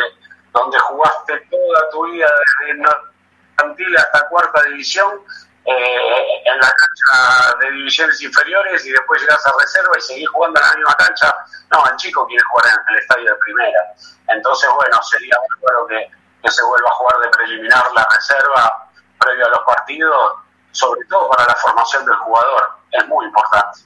donde 0.52 0.78
jugaste 0.78 1.48
toda 1.50 1.90
tu 1.90 2.06
vida 2.12 2.28
desde 2.60 2.80
infantil 2.80 3.98
hasta 3.98 4.28
cuarta 4.30 4.64
división 4.66 5.20
eh, 5.66 6.42
en 6.46 6.58
la 6.60 6.68
cancha 6.68 7.58
de 7.60 7.72
divisiones 7.72 8.22
inferiores 8.22 8.86
y 8.86 8.92
después 8.92 9.22
llegas 9.22 9.46
a 9.48 9.54
reserva 9.60 9.98
y 9.98 10.02
seguís 10.02 10.30
jugando 10.30 10.60
en 10.60 10.68
la 10.68 10.76
misma 10.76 10.94
cancha. 10.96 11.34
No, 11.72 11.84
el 11.90 11.96
chico 11.96 12.28
quiere 12.28 12.44
jugar 12.52 12.68
en 12.68 12.94
el 12.94 13.02
estadio 13.02 13.32
de 13.32 13.36
primera. 13.38 13.80
Entonces, 14.28 14.70
bueno, 14.76 15.02
sería 15.02 15.36
bueno 15.62 15.88
que, 15.88 16.12
que 16.44 16.52
se 16.52 16.64
vuelva 16.64 16.90
a 16.90 16.96
jugar 16.96 17.20
de 17.22 17.30
preliminar 17.30 17.84
la 17.96 18.08
reserva 18.14 18.90
previo 19.18 19.46
a 19.48 19.50
los 19.50 19.60
partidos, 19.66 20.34
sobre 20.72 21.06
todo 21.06 21.30
para 21.30 21.46
la 21.46 21.56
formación 21.56 22.06
del 22.06 22.16
jugador. 22.16 22.64
Es 22.92 23.08
muy 23.08 23.26
importante. 23.26 23.80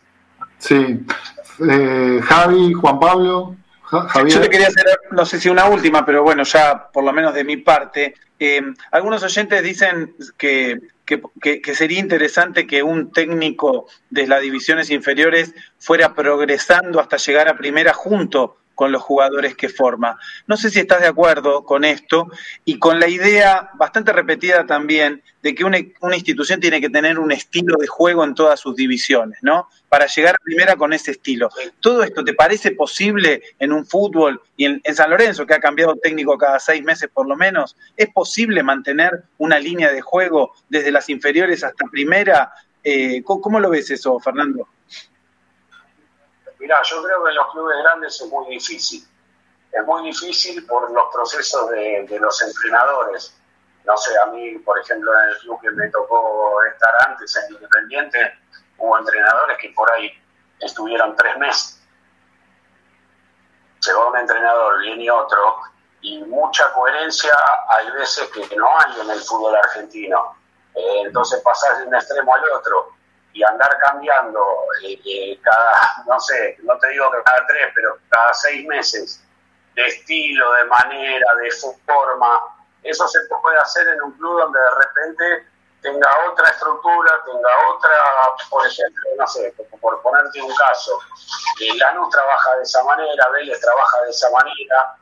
Sí. 0.57 1.05
Eh, 1.69 2.21
Javi, 2.23 2.73
Juan 2.73 2.99
Pablo. 2.99 3.55
Yo 4.27 4.41
te 4.41 4.49
quería 4.49 4.67
hacer, 4.67 4.85
no 5.11 5.25
sé 5.25 5.39
si 5.39 5.49
una 5.49 5.65
última, 5.65 6.05
pero 6.05 6.21
bueno, 6.21 6.43
ya 6.43 6.89
por 6.91 7.05
lo 7.05 7.13
menos 7.13 7.33
de 7.33 7.45
mi 7.45 7.57
parte. 7.57 8.15
Eh, 8.37 8.61
algunos 8.91 9.23
oyentes 9.23 9.63
dicen 9.63 10.13
que, 10.37 10.79
que, 11.05 11.73
sería 11.73 11.99
interesante 11.99 12.67
que 12.67 12.83
un 12.83 13.11
técnico 13.11 13.87
de 14.09 14.27
las 14.27 14.41
divisiones 14.41 14.89
inferiores 14.89 15.53
fuera 15.79 16.13
progresando 16.13 16.99
hasta 16.99 17.15
llegar 17.17 17.47
a 17.47 17.55
primera 17.55 17.93
junto 17.93 18.57
con 18.78 18.91
los 18.91 19.01
jugadores 19.01 19.55
que 19.55 19.69
forma. 19.69 20.19
No 20.45 20.55
sé 20.55 20.69
si 20.69 20.80
estás 20.80 21.01
de 21.01 21.07
acuerdo 21.07 21.63
con 21.63 21.84
esto 21.84 22.28
y 22.63 22.78
con 22.78 22.99
la 22.99 23.09
idea 23.09 23.71
bastante 23.73 24.13
repetida 24.13 24.67
también 24.67 25.23
de 25.41 25.55
que 25.55 25.63
una, 25.63 25.80
institución 25.80 26.59
tiene 26.59 26.80
que 26.80 26.91
tener 26.91 27.17
un 27.17 27.32
estilo 27.32 27.75
de 27.80 27.88
juego 27.88 28.23
en 28.23 28.36
todas 28.36 28.59
sus 28.59 28.75
divisiones, 28.75 29.39
¿no? 29.41 29.67
Para 29.89 30.05
llegar 30.05 30.36
a 30.36 30.43
primera 30.43 30.75
con 30.75 30.93
ese 30.93 31.09
estilo. 31.09 31.49
¿Todo 31.80 32.03
esto 32.03 32.23
te 32.23 32.36
parece 32.36 32.69
posible 32.69 33.41
en 33.57 33.73
un 33.73 33.84
fútbol 33.84 34.43
y 34.55 34.65
en, 34.65 34.82
San 34.93 35.09
Lorenzo, 35.09 35.47
que 35.47 35.55
ha 35.55 35.59
cambiado 35.59 35.95
técnico 35.95 36.38
cada 36.38 36.59
seis 36.59 36.84
meses 36.84 37.09
por 37.11 37.28
lo 37.28 37.36
menos? 37.36 37.75
¿Es 37.95 38.09
posible 38.13 38.61
mantener 38.61 39.23
una 39.39 39.57
línea 39.57 39.91
de 39.91 40.01
juego 40.01 40.53
desde 40.69 40.91
las 40.91 41.09
inferiores 41.09 41.63
hasta 41.63 41.88
primera? 41.88 42.51
Eh, 42.84 43.23
¿Cómo 43.23 43.59
lo 43.59 43.71
ves 43.71 43.89
eso, 43.89 44.19
Fernando? 44.19 44.67
Mirá, 46.59 46.81
yo 46.83 47.03
creo 47.03 47.23
que 47.23 47.29
en 47.29 47.35
los 47.35 47.51
clubes 47.51 47.77
grandes 47.83 48.21
es 48.21 48.27
muy 48.27 48.47
difícil. 48.47 49.07
Es 49.71 49.85
muy 49.85 50.03
difícil 50.03 50.65
por 50.65 50.91
los 50.91 51.13
procesos 51.13 51.69
de, 51.69 52.17
los 52.19 52.41
entrenadores. 52.41 53.35
No 53.85 53.95
sé, 53.97 54.17
a 54.19 54.25
mí, 54.27 54.57
por 54.59 54.79
ejemplo, 54.79 55.11
en 55.13 55.29
el 55.29 55.37
club 55.39 55.61
que 55.61 55.71
me 55.71 55.89
tocó 55.89 56.61
estar 56.63 56.89
antes, 57.07 57.35
en 57.35 57.55
Independiente, 57.55 58.39
hubo 58.77 58.97
entrenadores 58.97 59.57
que 59.59 59.69
por 59.69 59.91
ahí 59.91 60.11
estuvieron 60.59 61.15
tres 61.15 61.37
meses. 61.37 61.81
Se 63.79 63.93
va 63.93 64.07
un 64.07 64.17
entrenador, 64.17 64.81
viene 64.81 65.09
otro, 65.11 65.61
y 66.01 66.23
mucha 66.23 66.71
coherencia 66.73 67.31
hay 67.69 67.91
veces 67.91 68.29
que 68.31 68.55
no 68.55 68.67
hay 68.79 68.99
en 69.01 69.09
el 69.11 69.19
fútbol 69.19 69.55
argentino. 69.55 70.35
Eh, 70.75 71.01
entonces 71.05 71.41
pasar 71.41 71.77
de 71.77 71.85
un 71.85 71.95
extremo 71.95 72.33
al 72.33 72.43
otro 72.51 72.96
y 73.38 73.43
andar 73.43 73.77
cambiando 73.79 74.43
eh, 74.83 74.99
eh, 75.05 75.39
cada, 75.43 76.03
no 76.07 76.19
sé, 76.19 76.57
no 76.63 76.75
te 76.79 76.89
digo 76.89 77.11
que 77.11 77.21
cada 77.23 77.45
tres, 77.45 77.71
pero 77.75 77.99
cada 78.09 78.33
seis 78.33 78.65
meses 78.65 79.23
de 79.75 79.85
estilo, 79.85 80.53
de 80.53 80.63
manera, 80.65 81.35
de 81.35 81.51
forma, 81.85 82.41
eso 82.81 83.07
se 83.07 83.19
puede 83.27 83.59
hacer 83.59 83.88
en 83.89 84.01
un 84.01 84.11
club 84.13 84.39
donde 84.39 84.59
de 84.59 84.71
repente 84.71 85.47
tenga 85.83 86.09
otra 86.31 86.49
estructura, 86.49 87.11
tenga 87.25 87.49
otra, 87.75 87.91
por 88.49 88.65
ejemplo, 88.65 89.03
no 89.19 89.27
sé, 89.27 89.53
por 89.79 90.01
ponerte 90.01 90.41
un 90.41 90.55
caso, 90.55 90.99
eh, 91.61 91.77
Lanús 91.77 92.09
trabaja 92.09 92.55
de 92.55 92.63
esa 92.63 92.83
manera, 92.85 93.29
Vélez 93.33 93.61
trabaja 93.61 94.01
de 94.01 94.09
esa 94.09 94.31
manera, 94.31 94.95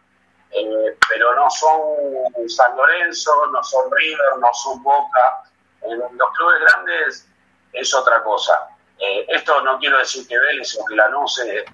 pero 1.10 1.36
no 1.36 1.50
son 1.50 2.50
San 2.50 2.76
Lorenzo, 2.76 3.48
no 3.48 3.64
son 3.64 3.90
River, 3.92 4.40
no 4.40 4.54
son 4.54 4.84
Boca. 4.84 5.44
Los 5.82 6.32
clubes 6.38 6.62
grandes 6.62 7.28
es 7.76 7.94
otra 7.94 8.24
cosa. 8.24 8.70
Eh, 8.98 9.26
esto 9.30 9.62
no 9.62 9.78
quiero 9.78 9.98
decir 9.98 10.28
que 10.28 10.40
Vélez 10.40 10.78
o 10.80 10.86
que 10.86 10.96
Lanús 10.96 11.40
eh, 11.40 11.66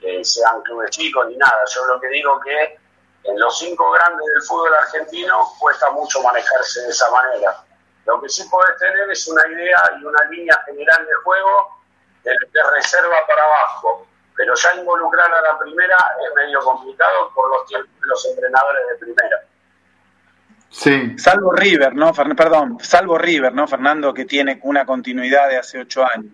eh, 0.00 0.24
sean 0.24 0.60
clubes 0.62 0.90
chicos 0.90 1.28
ni 1.28 1.36
nada. 1.36 1.64
Yo 1.72 1.84
lo 1.86 2.00
que 2.00 2.08
digo 2.08 2.40
que 2.40 2.78
en 3.24 3.38
los 3.38 3.58
cinco 3.58 3.90
grandes 3.92 4.26
del 4.26 4.42
fútbol 4.42 4.74
argentino 4.74 5.52
cuesta 5.58 5.90
mucho 5.90 6.22
manejarse 6.22 6.82
de 6.82 6.88
esa 6.90 7.10
manera. 7.10 7.56
Lo 8.04 8.20
que 8.20 8.28
sí 8.28 8.44
podés 8.50 8.76
tener 8.78 9.10
es 9.10 9.26
una 9.28 9.46
idea 9.46 9.78
y 9.98 10.04
una 10.04 10.24
línea 10.30 10.60
general 10.66 11.06
de 11.06 11.14
juego 11.24 11.78
de, 12.22 12.32
reserva 12.74 13.26
para 13.26 13.42
abajo. 13.44 14.06
Pero 14.36 14.54
ya 14.54 14.74
involucrar 14.74 15.32
a 15.32 15.40
la 15.40 15.58
primera 15.58 15.96
es 16.26 16.34
medio 16.34 16.60
complicado 16.60 17.30
por 17.34 17.48
los 17.50 17.66
tiempos 17.66 18.00
de 18.00 18.06
los 18.08 18.26
entrenadores 18.26 18.88
de 18.88 18.96
primera. 18.96 19.44
Sí. 20.74 21.16
Salvo 21.18 21.52
River, 21.52 21.94
¿no? 21.94 22.12
Perdón, 22.12 22.78
salvo 22.82 23.16
River, 23.16 23.54
¿no, 23.54 23.68
Fernando? 23.68 24.12
Que 24.12 24.24
tiene 24.24 24.58
una 24.64 24.84
continuidad 24.84 25.48
de 25.48 25.58
hace 25.58 25.78
ocho 25.78 26.04
años. 26.04 26.32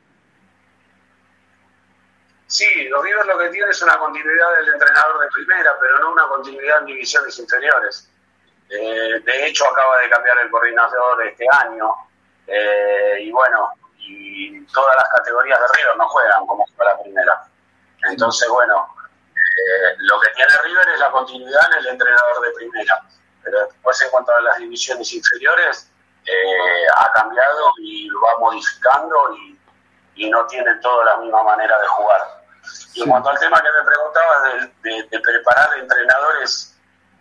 Sí, 2.46 2.88
los 2.88 3.04
River 3.04 3.26
lo 3.26 3.38
que 3.38 3.50
tiene 3.50 3.70
es 3.70 3.82
una 3.82 3.98
continuidad 3.98 4.56
del 4.56 4.72
entrenador 4.72 5.20
de 5.20 5.28
primera, 5.28 5.72
pero 5.78 5.98
no 5.98 6.12
una 6.12 6.26
continuidad 6.28 6.78
en 6.78 6.86
divisiones 6.86 7.38
inferiores. 7.38 8.10
Eh, 8.70 9.20
de 9.22 9.46
hecho, 9.46 9.68
acaba 9.70 10.00
de 10.00 10.08
cambiar 10.08 10.38
el 10.38 10.50
coordinador 10.50 11.22
este 11.26 11.44
año. 11.62 11.92
Eh, 12.46 13.18
y 13.20 13.30
bueno, 13.30 13.68
y 13.98 14.64
todas 14.72 14.96
las 14.96 15.08
categorías 15.16 15.60
de 15.60 15.66
River 15.78 15.96
no 15.98 16.08
juegan 16.08 16.46
como 16.46 16.66
fue 16.74 16.86
la 16.86 16.98
primera. 17.02 17.42
Entonces, 18.08 18.48
bueno, 18.48 18.88
eh, 19.36 19.96
lo 19.98 20.18
que 20.18 20.30
tiene 20.30 20.50
River 20.64 20.88
es 20.94 21.00
la 21.00 21.10
continuidad 21.10 21.60
en 21.72 21.78
el 21.80 21.86
entrenador 21.88 22.40
de 22.40 22.52
primera 22.52 23.02
pero 23.42 23.66
después 23.66 24.00
en 24.02 24.10
cuanto 24.10 24.32
a 24.32 24.40
las 24.40 24.58
divisiones 24.58 25.12
inferiores 25.12 25.90
eh, 26.26 26.86
ha 26.96 27.12
cambiado 27.12 27.72
y 27.78 28.08
lo 28.08 28.20
va 28.20 28.38
modificando 28.38 29.34
y, 29.36 29.56
no 30.28 30.46
tiene 30.48 30.74
toda 30.82 31.02
la 31.06 31.16
misma 31.16 31.42
manera 31.42 31.80
de 31.80 31.86
jugar. 31.86 32.20
Y 32.92 33.02
en 33.02 33.08
cuanto 33.08 33.30
al 33.30 33.38
tema 33.38 33.56
que 33.62 33.72
me 33.72 33.84
preguntabas 33.86 34.70
de, 34.82 35.18
preparar 35.18 35.78
entrenadores 35.78 36.76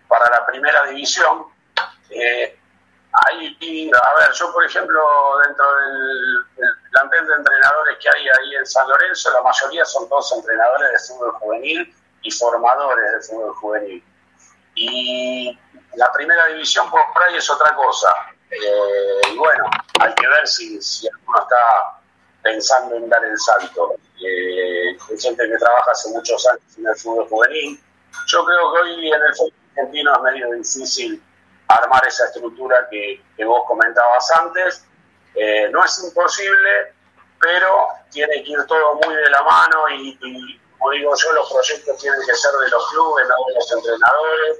para 0.09 0.29
la 0.29 0.45
primera 0.45 0.83
división, 0.83 1.45
eh, 2.09 2.59
hay, 3.25 3.91
a 3.91 4.19
ver, 4.19 4.31
yo 4.33 4.51
por 4.51 4.65
ejemplo, 4.65 5.01
dentro 5.45 5.75
del, 5.75 6.45
del, 6.57 6.69
plantel 6.91 7.25
de 7.25 7.33
entrenadores 7.35 7.97
que 7.99 8.09
hay 8.09 8.27
ahí 8.27 8.55
en 8.55 8.65
San 8.65 8.87
Lorenzo, 8.89 9.31
la 9.31 9.41
mayoría 9.43 9.85
son 9.85 10.09
todos 10.09 10.33
entrenadores 10.33 10.91
de 10.91 10.99
fútbol 10.99 11.31
juvenil 11.33 11.95
y 12.21 12.31
formadores 12.31 13.11
de 13.13 13.21
fútbol 13.21 13.55
juvenil. 13.55 14.03
Y 14.81 15.59
la 15.95 16.09
primera 16.13 16.45
división 16.47 16.89
por 16.89 17.23
ahí 17.23 17.35
es 17.35 17.49
otra 17.49 17.75
cosa. 17.75 18.09
Eh, 18.49 19.21
y 19.33 19.37
bueno, 19.37 19.69
hay 19.99 20.13
que 20.13 20.27
ver 20.27 20.47
si, 20.47 20.81
si 20.81 21.07
alguno 21.07 21.41
está 21.41 21.99
pensando 22.41 22.95
en 22.95 23.09
dar 23.09 23.23
el 23.25 23.37
salto. 23.37 23.95
Eh, 24.25 24.97
hay 25.09 25.19
gente 25.19 25.49
que 25.49 25.57
trabaja 25.57 25.91
hace 25.91 26.09
muchos 26.11 26.47
años 26.47 26.77
en 26.77 26.87
el 26.87 26.95
fútbol 26.95 27.27
juvenil. 27.27 27.79
Yo 28.27 28.45
creo 28.45 28.73
que 28.73 28.79
hoy 28.79 29.07
en 29.07 29.21
el 29.21 29.35
fútbol 29.35 29.53
argentino 29.71 30.13
es 30.13 30.21
medio 30.21 30.51
difícil 30.51 31.21
armar 31.67 32.07
esa 32.07 32.25
estructura 32.25 32.87
que, 32.89 33.21
vos 33.45 33.63
comentabas 33.67 34.31
antes. 34.37 34.85
Eh, 35.35 35.69
no 35.71 35.83
es 35.83 36.03
imposible, 36.05 36.93
pero 37.39 37.87
tiene 38.11 38.43
que 38.43 38.51
ir 38.51 38.65
todo 38.65 38.95
muy 38.95 39.13
de 39.13 39.29
la 39.29 39.43
mano 39.43 39.89
y, 39.89 40.17
y, 40.21 40.61
como 40.79 40.91
digo 40.91 41.13
yo, 41.15 41.33
los 41.33 41.51
proyectos 41.51 41.97
tienen 41.97 42.19
que 42.25 42.33
ser 42.33 42.51
de 42.51 42.69
los 42.69 42.89
clubes, 42.89 43.27
no 43.27 43.35
de 43.47 43.53
los 43.55 43.71
entrenadores 43.71 44.59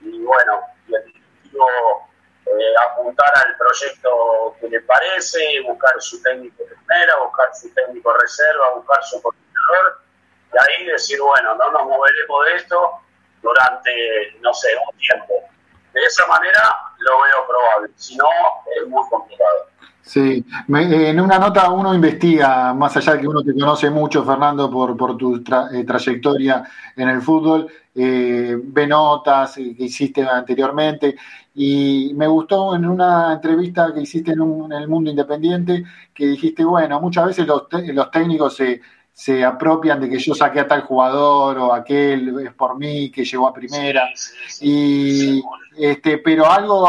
y 0.00 0.22
bueno, 0.22 0.60
eh, 0.90 2.74
apuntar 2.88 3.30
al 3.46 3.56
proyecto 3.56 4.56
que 4.60 4.68
le 4.68 4.80
parece, 4.80 5.60
buscar 5.66 5.92
su 6.00 6.20
técnico 6.22 6.64
de 6.64 6.74
primera, 6.74 7.16
buscar 7.18 7.54
su 7.54 7.72
técnico 7.74 8.12
reserva, 8.14 8.74
buscar 8.74 9.04
su 9.04 9.20
coordinador, 9.20 10.00
y 10.52 10.56
ahí 10.58 10.86
decir, 10.86 11.20
bueno, 11.20 11.54
no 11.54 11.70
nos 11.70 11.84
moveremos 11.84 12.46
de 12.46 12.56
esto 12.56 13.00
durante, 13.42 14.36
no 14.40 14.52
sé, 14.54 14.74
un 14.76 14.98
tiempo. 14.98 15.34
De 15.92 16.02
esa 16.02 16.26
manera 16.26 16.74
lo 16.98 17.22
veo 17.22 17.46
probable, 17.46 17.90
si 17.96 18.16
no, 18.16 18.28
es 18.76 18.86
muy 18.86 19.08
complicado. 19.10 19.69
Sí, 20.02 20.44
en 20.68 21.20
una 21.20 21.38
nota 21.38 21.70
uno 21.70 21.94
investiga, 21.94 22.74
más 22.74 22.96
allá 22.96 23.14
de 23.14 23.20
que 23.20 23.28
uno 23.28 23.42
te 23.42 23.52
conoce 23.52 23.90
mucho, 23.90 24.24
Fernando, 24.24 24.70
por, 24.70 24.96
por 24.96 25.16
tu 25.16 25.36
eh, 25.36 25.84
trayectoria 25.84 26.64
en 26.96 27.08
el 27.08 27.20
fútbol, 27.20 27.68
eh, 27.94 28.58
ve 28.62 28.86
notas 28.86 29.54
que 29.54 29.74
hiciste 29.78 30.22
anteriormente 30.22 31.16
y 31.54 32.12
me 32.14 32.26
gustó 32.26 32.74
en 32.74 32.86
una 32.86 33.34
entrevista 33.34 33.92
que 33.92 34.00
hiciste 34.00 34.32
en, 34.32 34.72
el 34.72 34.88
mundo 34.88 35.10
independiente 35.10 35.84
que 36.14 36.26
dijiste, 36.26 36.64
bueno, 36.64 37.00
muchas 37.00 37.26
veces 37.26 37.46
los, 37.46 37.64
los 37.70 38.10
técnicos 38.10 38.56
se, 38.56 38.80
se 39.12 39.44
apropian 39.44 40.00
de 40.00 40.08
que 40.08 40.18
yo 40.18 40.34
saqué 40.34 40.60
a 40.60 40.68
tal 40.68 40.82
jugador 40.82 41.58
o 41.58 41.72
aquel 41.74 42.46
es 42.46 42.54
por 42.54 42.76
mí 42.76 43.10
que 43.10 43.24
llegó 43.24 43.48
a 43.48 43.52
primera 43.52 44.08
y 44.60 45.42
este 45.76 46.18
pero 46.18 46.50
algo 46.50 46.88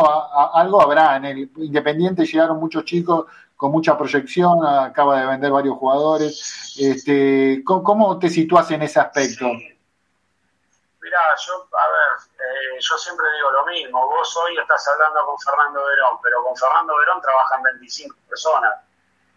algo 0.54 0.82
habrá 0.82 1.18
en 1.18 1.26
el 1.26 1.50
Independiente 1.58 2.26
llegaron 2.26 2.60
muchos 2.60 2.86
chicos 2.86 3.26
con 3.62 3.72
mucha 3.72 3.96
proyección, 3.96 4.66
acaba 4.66 5.20
de 5.22 5.28
vender 5.28 5.52
varios 5.52 5.78
jugadores. 5.78 6.76
Este, 6.80 7.62
¿cómo, 7.64 8.18
te 8.18 8.28
situás 8.28 8.72
en 8.72 8.82
ese 8.82 9.00
aspecto? 9.00 9.46
Mirá, 9.46 11.20
yo, 11.46 11.54
a 11.78 11.88
ver, 11.94 12.12
eh, 12.40 12.80
yo 12.80 12.98
siempre 12.98 13.28
digo 13.36 13.52
lo 13.52 13.64
mismo. 13.68 14.08
Vos 14.08 14.36
hoy 14.38 14.58
estás 14.58 14.88
hablando 14.88 15.24
con 15.28 15.38
Fernando 15.38 15.86
Verón, 15.86 16.18
pero 16.24 16.44
con 16.44 16.58
Fernando 16.58 16.98
Verón 16.98 17.22
trabajan 17.22 17.62
25 17.62 18.16
personas. 18.28 18.72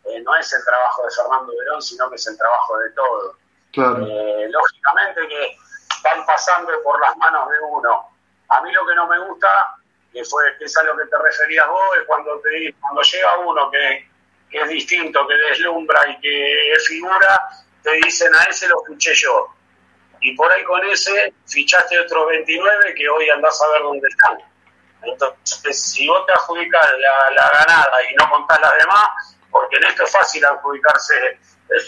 Eh, 0.07 0.21
no 0.21 0.37
es 0.37 0.53
el 0.53 0.65
trabajo 0.65 1.05
de 1.05 1.11
Fernando 1.11 1.53
Verón, 1.59 1.83
sino 1.83 2.09
que 2.11 2.17
es 2.17 2.27
el 2.27 2.37
trabajo 2.37 2.79
de 2.79 2.91
todos. 2.91 3.37
Eh, 3.77 4.49
lógicamente 4.51 5.27
que 5.27 5.57
van 6.05 6.25
pasando 6.27 6.71
por 6.83 7.01
las 7.01 7.17
manos 7.17 7.49
de 7.49 7.57
uno. 7.61 8.11
A 8.49 8.61
mí 8.63 8.71
lo 8.73 8.87
que 8.87 8.95
no 8.95 9.07
me 9.09 9.19
gusta, 9.21 9.49
que 10.13 10.25
fue 10.25 10.57
que 10.59 10.67
es 10.67 10.77
a 10.77 10.83
lo 10.85 10.97
que 10.97 11.07
te 11.07 11.19
referías 11.19 11.67
vos, 11.67 11.97
es 11.99 12.07
cuando, 12.07 12.39
te, 12.41 12.75
cuando 12.81 13.03
llega 13.03 13.39
uno 13.39 13.71
que, 13.71 14.09
es 14.51 14.69
distinto, 14.69 15.27
que 15.27 15.35
deslumbra 15.35 16.09
y 16.09 16.21
que 16.21 16.73
es 16.73 16.87
figura, 16.87 17.49
te 17.83 17.93
dicen 17.95 18.33
a 18.37 18.45
ese 18.45 18.69
lo 18.69 18.85
fiché 18.85 19.13
yo. 19.15 19.49
Y 20.21 20.37
por 20.37 20.51
ahí 20.53 20.63
con 20.63 20.85
ese 20.85 21.35
fichaste 21.47 21.99
otros 21.99 22.29
29 22.29 22.95
que 22.95 23.09
hoy 23.09 23.29
andás 23.31 23.61
a 23.61 23.69
ver 23.71 23.83
dónde 23.83 24.09
están. 24.09 24.39
Entonces, 25.03 25.83
si 25.83 26.07
vos 26.07 26.25
te 26.25 26.33
adjudicas 26.33 26.87
la, 26.99 27.31
la 27.35 27.51
ganada 27.53 28.11
y 28.11 28.15
no 28.15 28.31
contás 28.31 28.61
las 28.61 28.79
demás, 28.79 29.37
porque 29.55 29.77
en 29.77 29.85
esto 29.85 30.03
es 30.03 30.11
fácil 30.11 30.45
adjudicarse 30.45 31.39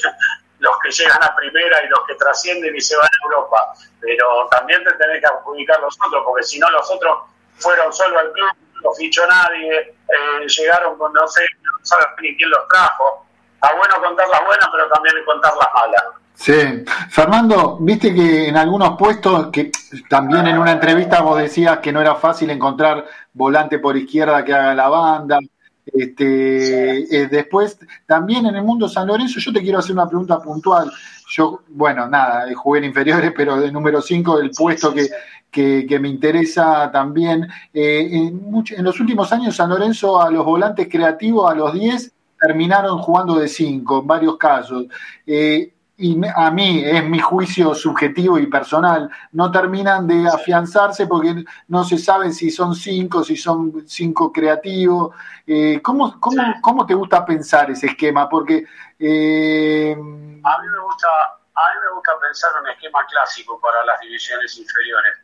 los 0.61 0.73
que 0.79 0.91
llegan 0.93 1.23
a 1.23 1.35
primera 1.35 1.85
y 1.85 1.89
los 1.89 1.99
que 2.07 2.15
trascienden 2.15 2.77
y 2.77 2.81
se 2.81 2.97
van 2.97 3.07
a 3.07 3.25
Europa, 3.25 3.75
pero 4.01 4.47
también 4.53 4.85
te 4.85 4.93
tenés 4.93 5.21
que 5.21 5.27
adjudicar 5.27 5.81
los 5.81 5.99
otros, 6.07 6.23
porque 6.25 6.45
si 6.45 6.61
no 6.61 6.71
los 6.71 6.89
otros 6.89 7.25
fueron 7.57 7.93
solo 7.93 8.21
al 8.21 8.31
club, 8.31 8.51
no 8.85 8.93
fichó 8.93 9.27
nadie, 9.27 9.81
eh, 9.81 10.47
llegaron 10.47 10.97
con 10.97 11.13
no 11.13 11.27
sé, 11.27 11.43
no 11.63 11.73
sabes 11.83 12.07
ni 12.21 12.37
quién 12.37 12.51
los 12.51 12.69
trajo. 12.69 13.27
Está 13.55 13.75
bueno 13.75 13.95
contar 14.01 14.29
las 14.29 14.45
buenas, 14.45 14.69
pero 14.71 14.89
también 14.89 15.25
contar 15.25 15.53
las 15.57 15.69
malas. 15.75 16.05
Sí, 16.35 16.85
Fernando, 17.11 17.79
viste 17.81 18.15
que 18.15 18.49
en 18.49 18.57
algunos 18.57 18.97
puestos, 18.97 19.49
que 19.51 19.73
también 20.09 20.47
en 20.47 20.59
una 20.59 20.73
entrevista 20.73 21.23
vos 21.23 21.39
decías 21.39 21.79
que 21.79 21.93
no 21.93 22.01
era 22.01 22.15
fácil 22.15 22.51
encontrar 22.51 23.07
volante 23.33 23.79
por 23.81 23.97
izquierda 23.97 24.45
que 24.45 24.53
haga 24.53 24.75
la 24.75 24.89
banda, 24.89 25.39
este, 25.87 27.17
eh, 27.17 27.29
después, 27.29 27.79
también 28.07 28.47
en 28.47 28.57
el 28.57 28.63
mundo 28.63 28.89
San 28.89 29.07
Lorenzo, 29.07 29.39
yo 29.39 29.53
te 29.53 29.63
quiero 29.63 29.79
hacer 29.79 29.93
una 29.93 30.09
pregunta 30.09 30.41
puntual. 30.41 30.91
Yo, 31.29 31.61
bueno, 31.69 32.09
nada, 32.09 32.47
jugué 32.55 32.81
en 32.81 32.87
inferiores, 32.87 33.33
pero 33.37 33.61
de 33.61 33.71
número 33.71 34.01
5, 34.01 34.41
el 34.41 34.51
puesto 34.51 34.93
que, 34.93 35.09
que, 35.51 35.99
me 35.99 36.09
interesa 36.09 36.91
también. 36.93 37.49
Eh, 37.73 38.09
en, 38.13 38.85
los 38.85 39.01
últimos 39.01 39.33
años, 39.33 39.57
San 39.57 39.71
Lorenzo, 39.71 40.21
a 40.21 40.31
los 40.31 40.45
volantes 40.45 40.89
creativos, 40.91 41.51
a 41.51 41.55
los 41.55 41.73
10, 41.73 42.13
terminaron 42.39 42.99
jugando 42.99 43.37
de 43.37 43.49
5, 43.49 44.01
en 44.01 44.07
varios 44.07 44.37
casos. 44.37 44.87
Eh, 45.27 45.73
y 45.99 46.21
a 46.35 46.51
mí, 46.51 46.85
es 46.85 47.05
mi 47.05 47.19
juicio 47.19 47.75
subjetivo 47.75 48.39
y 48.39 48.47
personal, 48.49 49.11
no 49.33 49.51
terminan 49.51 50.07
de 50.07 50.29
afianzarse 50.29 51.07
porque 51.07 51.43
no 51.69 51.85
se 51.85 51.97
sabe 51.97 52.33
si 52.33 52.51
son 52.51 52.75
cinco, 52.75 53.25
si 53.25 53.35
son 53.37 53.83
cinco 53.89 54.31
creativos. 54.31 55.15
Eh, 55.47 55.81
¿cómo, 55.83 56.21
cómo, 56.21 56.43
cómo, 56.61 56.85
te 56.85 56.93
gusta 56.93 57.25
pensar 57.25 57.71
ese 57.71 57.87
esquema? 57.87 58.29
Porque... 58.29 58.67
Eh... 58.99 59.93
A, 59.93 60.59
mí 60.61 60.69
me 60.69 60.81
gusta, 60.81 61.09
a 61.55 61.75
mí 61.75 61.81
me 61.83 61.95
gusta 61.95 62.13
pensar 62.21 62.51
un 62.61 62.69
esquema 62.69 63.07
clásico 63.07 63.59
para 63.59 63.83
las 63.87 63.99
divisiones 64.01 64.59
inferiores. 64.59 65.17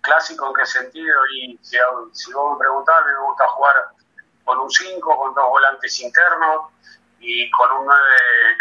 ¿Clásico 0.00 0.46
en 0.46 0.54
qué 0.54 0.66
sentido? 0.66 1.14
Y 1.34 1.58
si, 1.60 1.76
si 2.12 2.32
vos 2.32 2.52
me 2.52 2.58
preguntás, 2.60 2.94
a 3.00 3.04
mí 3.04 3.12
me 3.18 3.26
gusta 3.26 3.48
jugar 3.48 3.74
con 4.44 4.60
un 4.60 4.70
5, 4.70 5.16
con 5.16 5.34
dos 5.34 5.48
volantes 5.48 6.00
internos 6.00 6.73
y 7.24 7.50
con 7.50 7.70
un 7.72 7.86
9 7.86 8.00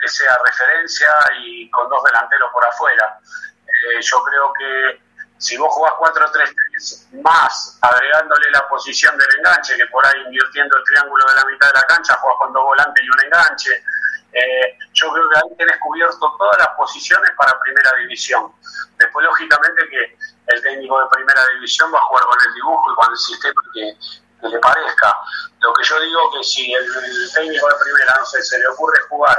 que 0.01 0.07
sea 0.07 0.38
referencia 0.45 1.09
y 1.41 1.70
con 1.70 1.89
dos 1.89 2.03
delanteros 2.03 2.49
por 2.53 2.66
afuera. 2.66 3.20
Eh, 3.68 4.01
yo 4.01 4.24
creo 4.24 4.53
que 4.53 5.01
si 5.38 5.57
vos 5.57 5.74
jugás 5.74 5.93
4-3-3 5.99 7.22
más 7.22 7.78
agregándole 7.82 8.51
la 8.51 8.68
posición 8.70 9.18
del 9.18 9.28
enganche, 9.38 9.76
que 9.76 9.86
por 9.88 10.05
ahí 10.05 10.22
invirtiendo 10.26 10.78
el 10.78 10.84
triángulo 10.86 11.26
de 11.28 11.36
la 11.36 11.45
mitad 11.45 11.68
de 11.68 11.80
la 11.80 11.86
cancha, 11.88 12.16
jugás 12.16 12.38
con 12.39 12.53
dos 12.53 12.64
volantes 12.64 13.03
y 13.03 13.09
un 13.09 13.26
enganche, 13.26 13.84
eh, 14.32 14.78
yo 14.93 15.11
creo 15.11 15.30
que 15.30 15.38
ahí 15.38 15.57
tenés 15.57 15.78
cubierto 15.80 16.36
todas 16.38 16.57
las 16.57 16.70
posiciones 16.70 17.30
para 17.38 17.59
primera 17.59 17.91
división. 17.99 18.51
Después, 18.97 19.26
lógicamente, 19.26 19.88
que 19.89 20.18
el 20.47 20.61
técnico 20.61 20.99
de 20.99 21.05
primera 21.11 21.45
división 21.55 21.93
va 21.93 21.99
a 21.99 22.03
jugar 22.03 22.24
con 22.26 22.38
el 22.47 22.53
dibujo 22.53 22.91
y 22.91 22.95
con 22.95 23.11
el 23.11 23.18
sistema 23.18 23.61
que, 23.74 23.97
que 24.43 24.49
le 24.49 24.59
parezca. 24.59 25.17
Lo 25.59 25.73
que 25.73 25.83
yo 25.83 25.99
digo 26.01 26.31
que 26.31 26.43
si 26.43 26.73
el, 26.73 26.85
técnico 27.33 27.67
de 27.67 27.75
primera, 27.83 28.15
no 28.19 28.25
sé, 28.25 28.41
se 28.43 28.59
le 28.59 28.67
ocurre 28.67 28.99
jugar 29.09 29.37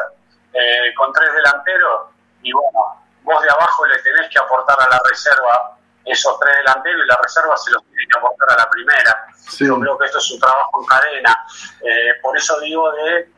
eh, 0.53 0.95
con 0.97 1.13
tres 1.13 1.33
delanteros, 1.33 2.11
y 2.43 2.53
bueno, 2.53 3.03
vos 3.23 3.43
de 3.43 3.51
abajo 3.51 3.87
le 3.87 3.99
tenés 4.03 4.29
que 4.31 4.39
aportar 4.39 4.81
a 4.81 4.89
la 4.91 5.01
reserva 5.09 5.77
esos 6.05 6.39
tres 6.39 6.57
delanteros 6.59 7.01
y 7.05 7.09
la 7.09 7.19
reserva 7.23 7.57
se 7.57 7.71
los 7.71 7.83
tiene 7.85 8.07
que 8.11 8.19
aportar 8.19 8.51
a 8.51 8.63
la 8.63 8.71
primera. 8.71 9.27
Yo 9.59 9.81
creo 9.81 9.99
que 9.99 10.07
esto 10.07 10.19
es 10.19 10.31
un 10.33 10.41
trabajo 10.41 10.81
en 10.81 10.87
cadena. 10.87 11.47
Eh, 11.81 12.15
por 12.21 12.37
eso 12.37 12.61
digo 12.61 12.93
de, 12.93 13.33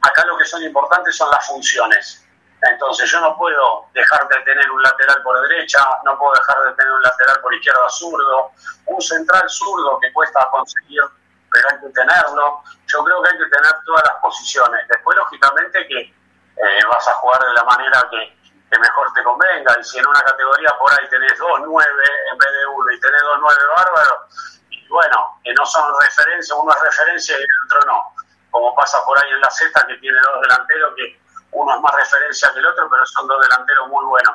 acá 0.00 0.24
lo 0.26 0.36
que 0.38 0.44
son 0.44 0.62
importantes 0.62 1.14
son 1.16 1.30
las 1.30 1.46
funciones. 1.46 2.25
Entonces 2.62 3.10
yo 3.10 3.20
no 3.20 3.36
puedo 3.36 3.86
dejar 3.92 4.26
de 4.28 4.40
tener 4.40 4.70
un 4.70 4.82
lateral 4.82 5.22
por 5.22 5.40
derecha, 5.48 5.78
no 6.04 6.18
puedo 6.18 6.32
dejar 6.32 6.62
de 6.64 6.72
tener 6.74 6.92
un 6.92 7.02
lateral 7.02 7.40
por 7.40 7.54
izquierda 7.54 7.88
zurdo, 7.90 8.50
un 8.86 9.00
central 9.00 9.48
zurdo 9.48 9.98
que 10.00 10.12
cuesta 10.12 10.48
conseguir, 10.50 11.02
pero 11.50 11.68
hay 11.70 11.80
que 11.80 11.88
tenerlo. 11.90 12.62
Yo 12.86 13.04
creo 13.04 13.22
que 13.22 13.28
hay 13.30 13.38
que 13.38 13.50
tener 13.50 13.72
todas 13.84 14.04
las 14.06 14.16
posiciones. 14.16 14.88
Después, 14.88 15.16
lógicamente, 15.16 15.86
que 15.86 16.00
eh, 16.00 16.80
vas 16.90 17.06
a 17.08 17.12
jugar 17.14 17.40
de 17.40 17.52
la 17.52 17.64
manera 17.64 18.08
que, 18.10 18.36
mejor 18.78 19.10
te 19.14 19.22
convenga. 19.22 19.74
Y 19.80 19.84
si 19.84 19.98
en 19.98 20.06
una 20.06 20.20
categoría 20.20 20.68
por 20.78 20.92
ahí 20.92 21.08
tenés 21.08 21.38
dos 21.38 21.60
nueve 21.64 22.04
en 22.30 22.36
vez 22.36 22.52
de 22.52 22.66
uno 22.66 22.92
y 22.92 23.00
tenés 23.00 23.22
dos 23.22 23.38
nueve 23.40 23.62
bárbaros, 23.74 24.60
y 24.68 24.88
bueno, 24.88 25.40
que 25.42 25.54
no 25.54 25.64
son 25.64 25.94
referencia, 25.98 26.54
uno 26.54 26.70
es 26.72 26.82
referencia 26.82 27.38
y 27.38 27.42
el 27.42 27.48
otro 27.64 27.80
no. 27.86 28.14
Como 28.50 28.74
pasa 28.74 29.02
por 29.06 29.16
ahí 29.22 29.30
en 29.30 29.40
la 29.40 29.50
Z, 29.50 29.86
que 29.86 29.96
tiene 29.96 30.18
dos 30.20 30.42
delanteros 30.42 30.94
que 30.94 31.18
uno 31.52 31.74
es 31.74 31.80
más 31.80 31.94
referencia 31.94 32.50
que 32.52 32.58
el 32.58 32.66
otro, 32.66 32.88
pero 32.90 33.06
son 33.06 33.26
dos 33.26 33.40
delanteros 33.40 33.88
muy 33.88 34.04
buenos. 34.04 34.34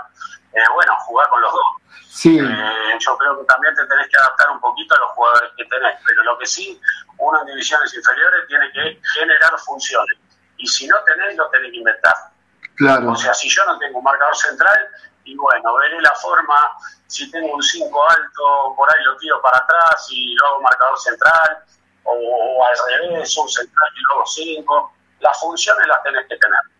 Eh, 0.53 0.59
bueno, 0.73 0.93
jugar 1.05 1.29
con 1.29 1.41
los 1.41 1.51
dos. 1.51 1.81
Sí. 2.09 2.37
Eh, 2.37 2.97
yo 2.99 3.17
creo 3.17 3.39
que 3.39 3.45
también 3.45 3.73
te 3.75 3.85
tenés 3.85 4.07
que 4.09 4.17
adaptar 4.17 4.49
un 4.51 4.59
poquito 4.59 4.95
a 4.95 4.99
los 4.99 5.11
jugadores 5.11 5.51
que 5.55 5.65
tenés, 5.65 5.97
pero 6.05 6.23
lo 6.23 6.37
que 6.37 6.45
sí, 6.45 6.79
uno 7.17 7.39
en 7.39 7.47
divisiones 7.47 7.93
inferiores 7.93 8.47
tiene 8.47 8.71
que 8.71 9.01
generar 9.13 9.57
funciones. 9.59 10.17
Y 10.57 10.67
si 10.67 10.87
no 10.87 10.97
tenés, 11.05 11.37
lo 11.37 11.49
tenés 11.49 11.71
que 11.71 11.77
inventar. 11.77 12.13
Claro. 12.75 13.11
O 13.11 13.15
sea, 13.15 13.33
si 13.33 13.49
yo 13.49 13.63
no 13.65 13.77
tengo 13.79 13.99
un 13.99 14.03
marcador 14.03 14.35
central, 14.35 14.89
y 15.23 15.35
bueno, 15.37 15.75
veré 15.75 16.01
la 16.01 16.13
forma, 16.15 16.55
si 17.07 17.29
tengo 17.31 17.53
un 17.53 17.61
5 17.61 18.09
alto, 18.09 18.73
por 18.75 18.89
ahí 18.89 19.03
lo 19.03 19.17
tiro 19.17 19.41
para 19.41 19.57
atrás 19.57 20.07
y 20.09 20.33
lo 20.35 20.47
hago 20.47 20.61
marcador 20.61 20.99
central, 20.99 21.63
o, 22.03 22.13
o 22.13 22.65
al 22.65 22.73
revés, 22.87 23.37
un 23.37 23.47
central 23.47 23.89
y 23.95 24.01
luego 24.01 24.25
5. 24.25 24.93
Las 25.19 25.39
funciones 25.39 25.87
las 25.87 26.03
tenés 26.03 26.27
que 26.27 26.37
tener. 26.37 26.70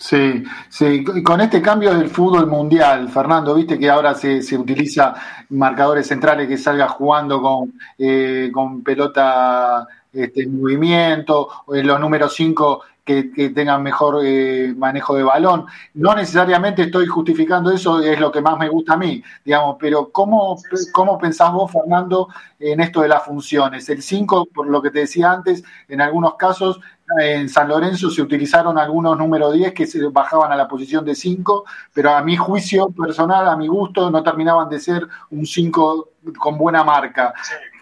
Sí, 0.00 0.44
sí, 0.68 1.02
con 1.24 1.40
este 1.40 1.60
cambio 1.60 1.92
del 1.92 2.08
fútbol 2.08 2.46
mundial, 2.46 3.08
Fernando, 3.08 3.52
viste 3.56 3.76
que 3.76 3.90
ahora 3.90 4.14
se, 4.14 4.42
se 4.42 4.56
utiliza 4.56 5.12
marcadores 5.48 6.06
centrales 6.06 6.46
que 6.46 6.56
salga 6.56 6.88
jugando 6.88 7.42
con, 7.42 7.72
eh, 7.98 8.48
con 8.52 8.84
pelota 8.84 9.88
este, 10.12 10.42
en 10.42 10.60
movimiento, 10.60 11.48
los 11.66 11.98
números 11.98 12.32
5 12.32 12.82
que, 13.08 13.50
tengan 13.50 13.82
mejor 13.82 14.20
eh, 14.22 14.74
manejo 14.76 15.16
de 15.16 15.22
balón. 15.22 15.66
No 15.94 16.14
necesariamente 16.14 16.82
estoy 16.82 17.06
justificando 17.06 17.70
eso, 17.70 18.00
es 18.00 18.20
lo 18.20 18.30
que 18.30 18.42
más 18.42 18.58
me 18.58 18.68
gusta 18.68 18.94
a 18.94 18.96
mí, 18.98 19.22
digamos, 19.44 19.76
pero 19.80 20.10
¿cómo, 20.10 20.58
cómo 20.92 21.18
pensás 21.18 21.50
vos, 21.52 21.72
Fernando, 21.72 22.28
en 22.60 22.80
esto 22.80 23.00
de 23.00 23.08
las 23.08 23.24
funciones? 23.24 23.88
El 23.88 24.02
5, 24.02 24.48
por 24.54 24.66
lo 24.66 24.82
que 24.82 24.90
te 24.90 25.00
decía 25.00 25.32
antes, 25.32 25.64
en 25.88 26.02
algunos 26.02 26.34
casos 26.34 26.80
en 27.18 27.48
San 27.48 27.68
Lorenzo 27.68 28.10
se 28.10 28.20
utilizaron 28.20 28.76
algunos 28.76 29.16
número 29.16 29.50
10 29.50 29.72
que 29.72 29.86
se 29.86 30.06
bajaban 30.08 30.52
a 30.52 30.56
la 30.56 30.68
posición 30.68 31.06
de 31.06 31.14
5, 31.14 31.64
pero 31.94 32.10
a 32.10 32.22
mi 32.22 32.36
juicio 32.36 32.90
personal, 32.90 33.48
a 33.48 33.56
mi 33.56 33.66
gusto, 33.66 34.10
no 34.10 34.22
terminaban 34.22 34.68
de 34.68 34.78
ser 34.78 35.08
un 35.30 35.46
5 35.46 36.08
con 36.38 36.58
buena 36.58 36.84
marca. 36.84 37.32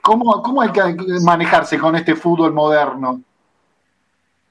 ¿Cómo, 0.02 0.40
¿Cómo 0.40 0.62
hay 0.62 0.70
que 0.70 0.96
manejarse 1.24 1.78
con 1.78 1.96
este 1.96 2.14
fútbol 2.14 2.52
moderno? 2.52 3.20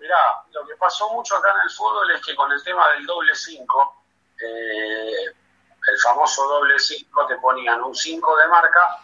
Mirá, 0.05 0.44
que 0.75 0.79
pasó 0.79 1.09
mucho 1.13 1.37
acá 1.37 1.49
en 1.55 1.61
el 1.63 1.71
fútbol 1.71 2.11
es 2.11 2.25
que 2.25 2.35
con 2.35 2.51
el 2.51 2.63
tema 2.63 2.89
del 2.91 3.05
doble 3.05 3.33
5, 3.33 4.03
eh, 4.41 5.25
el 5.25 5.99
famoso 6.03 6.47
doble 6.47 6.77
5, 6.77 7.27
te 7.27 7.35
ponían 7.37 7.81
un 7.81 7.95
5 7.95 8.37
de 8.37 8.47
marca 8.47 8.99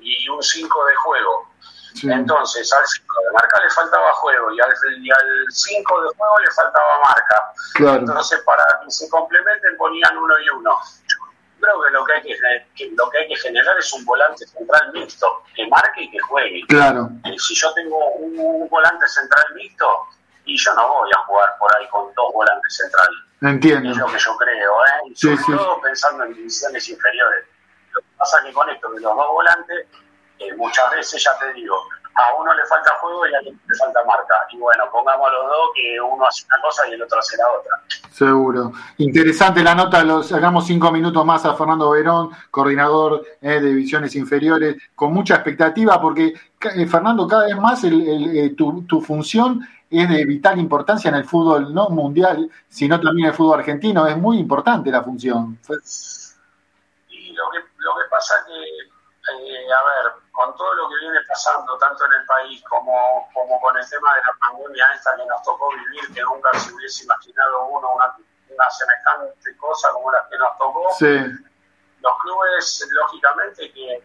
y 0.00 0.28
un 0.28 0.42
5 0.42 0.84
de 0.86 0.96
juego 0.96 1.48
entonces, 2.04 2.72
al 2.72 2.86
5 2.86 3.14
de 3.24 3.32
marca 3.32 3.62
le 3.62 3.70
faltaba 3.70 4.12
juego 4.14 4.52
y 4.52 4.60
al 4.60 4.74
5 5.50 6.02
de 6.02 6.08
juego 6.16 6.38
le 6.38 6.50
faltaba 6.50 7.00
marca. 7.00 7.52
Entonces, 7.98 8.40
para 8.42 8.64
que 8.84 8.90
se 8.90 9.08
complementen, 9.08 9.76
ponían 9.76 10.16
uno 10.16 10.34
y 10.38 10.48
uno. 10.50 10.78
creo 11.60 11.82
que 11.82 11.90
lo 11.90 12.04
que, 12.04 12.12
hay 12.12 12.22
que, 12.22 12.90
lo 12.94 13.10
que 13.10 13.18
hay 13.18 13.28
que 13.28 13.36
generar 13.36 13.76
es 13.78 13.92
un 13.92 14.04
volante 14.04 14.46
central 14.46 14.92
mixto, 14.92 15.42
que 15.54 15.66
marque 15.66 16.02
y 16.02 16.10
que 16.10 16.18
juegue. 16.20 16.62
Claro. 16.68 17.08
si 17.36 17.54
yo 17.54 17.72
tengo 17.74 17.98
un, 18.12 18.68
volante 18.68 19.08
central 19.08 19.46
mixto, 19.54 20.06
y 20.48 20.56
yo 20.56 20.74
no 20.74 20.88
voy 20.88 21.10
a 21.16 21.20
jugar 21.26 21.48
por 21.58 21.70
ahí 21.76 21.86
con 21.88 22.12
dos 22.14 22.32
volantes 22.32 22.76
centrales. 22.76 23.18
Entiendo. 23.40 23.90
Es 23.90 23.96
lo 23.98 24.06
que 24.06 24.18
yo 24.18 24.36
creo, 24.36 24.72
¿eh? 24.84 25.12
Sobre 25.14 25.36
sí. 25.36 25.52
todo 25.56 25.80
pensando 25.80 26.24
en 26.24 26.34
divisiones 26.34 26.88
inferiores. 26.88 27.44
Lo 27.92 28.00
que 28.00 28.06
pasa 28.16 28.38
es 28.40 28.44
que 28.46 28.52
con 28.52 28.68
esto 28.70 28.90
de 28.90 29.00
los 29.00 29.14
dos 29.14 29.28
volantes, 29.28 29.86
eh, 30.40 30.54
muchas 30.56 30.90
veces 30.90 31.22
ya 31.22 31.30
te 31.38 31.52
digo, 31.52 31.76
a 32.14 32.34
uno 32.40 32.52
le 32.52 32.64
falta 32.66 32.90
juego 33.00 33.26
y 33.28 33.34
a 33.34 33.38
otro 33.38 33.52
le 33.52 33.74
falta 33.76 34.00
marca. 34.04 34.34
Y 34.50 34.58
bueno, 34.58 34.84
pongamos 34.90 35.28
a 35.28 35.32
los 35.32 35.46
dos 35.46 35.68
que 35.74 36.00
uno 36.00 36.26
hace 36.26 36.44
una 36.46 36.60
cosa 36.62 36.88
y 36.88 36.94
el 36.94 37.02
otro 37.02 37.18
hace 37.20 37.36
la 37.36 37.44
otra. 37.48 37.80
Seguro. 38.10 38.72
Interesante 38.96 39.62
la 39.62 39.76
nota, 39.76 40.02
lo 40.02 40.24
sacamos 40.24 40.66
cinco 40.66 40.90
minutos 40.90 41.24
más 41.24 41.44
a 41.44 41.54
Fernando 41.54 41.90
Verón, 41.90 42.30
coordinador 42.50 43.22
eh, 43.40 43.60
de 43.60 43.68
divisiones 43.68 44.16
inferiores, 44.16 44.76
con 44.96 45.12
mucha 45.12 45.36
expectativa, 45.36 46.00
porque 46.00 46.32
eh, 46.60 46.86
Fernando, 46.88 47.28
cada 47.28 47.46
vez 47.46 47.56
más 47.56 47.84
el- 47.84 48.36
el, 48.36 48.56
tu, 48.56 48.82
tu 48.86 49.00
función 49.00 49.60
es 49.90 50.08
de 50.08 50.24
vital 50.24 50.58
importancia 50.58 51.08
en 51.08 51.14
el 51.14 51.24
fútbol 51.24 51.72
no 51.72 51.88
mundial, 51.88 52.50
sino 52.68 53.00
también 53.00 53.26
en 53.26 53.30
el 53.30 53.36
fútbol 53.36 53.60
argentino. 53.60 54.06
Es 54.06 54.16
muy 54.16 54.38
importante 54.38 54.90
la 54.90 55.02
función. 55.02 55.58
Y 57.08 57.32
lo 57.32 57.50
que, 57.50 57.58
lo 57.78 57.94
que 57.96 58.04
pasa 58.10 58.34
que, 58.46 58.60
eh, 58.60 59.72
a 59.72 59.84
ver, 59.84 60.12
con 60.30 60.54
todo 60.56 60.74
lo 60.74 60.88
que 60.88 60.96
viene 61.00 61.18
pasando, 61.26 61.76
tanto 61.78 62.04
en 62.06 62.20
el 62.20 62.26
país 62.26 62.62
como, 62.68 63.28
como 63.32 63.60
con 63.60 63.76
el 63.76 63.88
tema 63.88 64.14
de 64.14 64.20
la 64.22 64.32
pandemia 64.38 64.86
esta 64.94 65.16
que 65.16 65.26
nos 65.26 65.42
tocó 65.42 65.70
vivir, 65.70 66.14
que 66.14 66.22
nunca 66.22 66.50
se 66.58 66.72
hubiese 66.74 67.04
imaginado 67.04 67.66
uno 67.66 67.94
una, 67.94 68.16
una 68.48 68.70
semejante 68.70 69.56
cosa 69.56 69.90
como 69.92 70.12
la 70.12 70.26
que 70.30 70.38
nos 70.38 70.58
tocó, 70.58 70.86
Sí, 70.98 71.48
los 72.00 72.12
clubes, 72.22 72.88
lógicamente, 72.92 73.72
que 73.72 74.02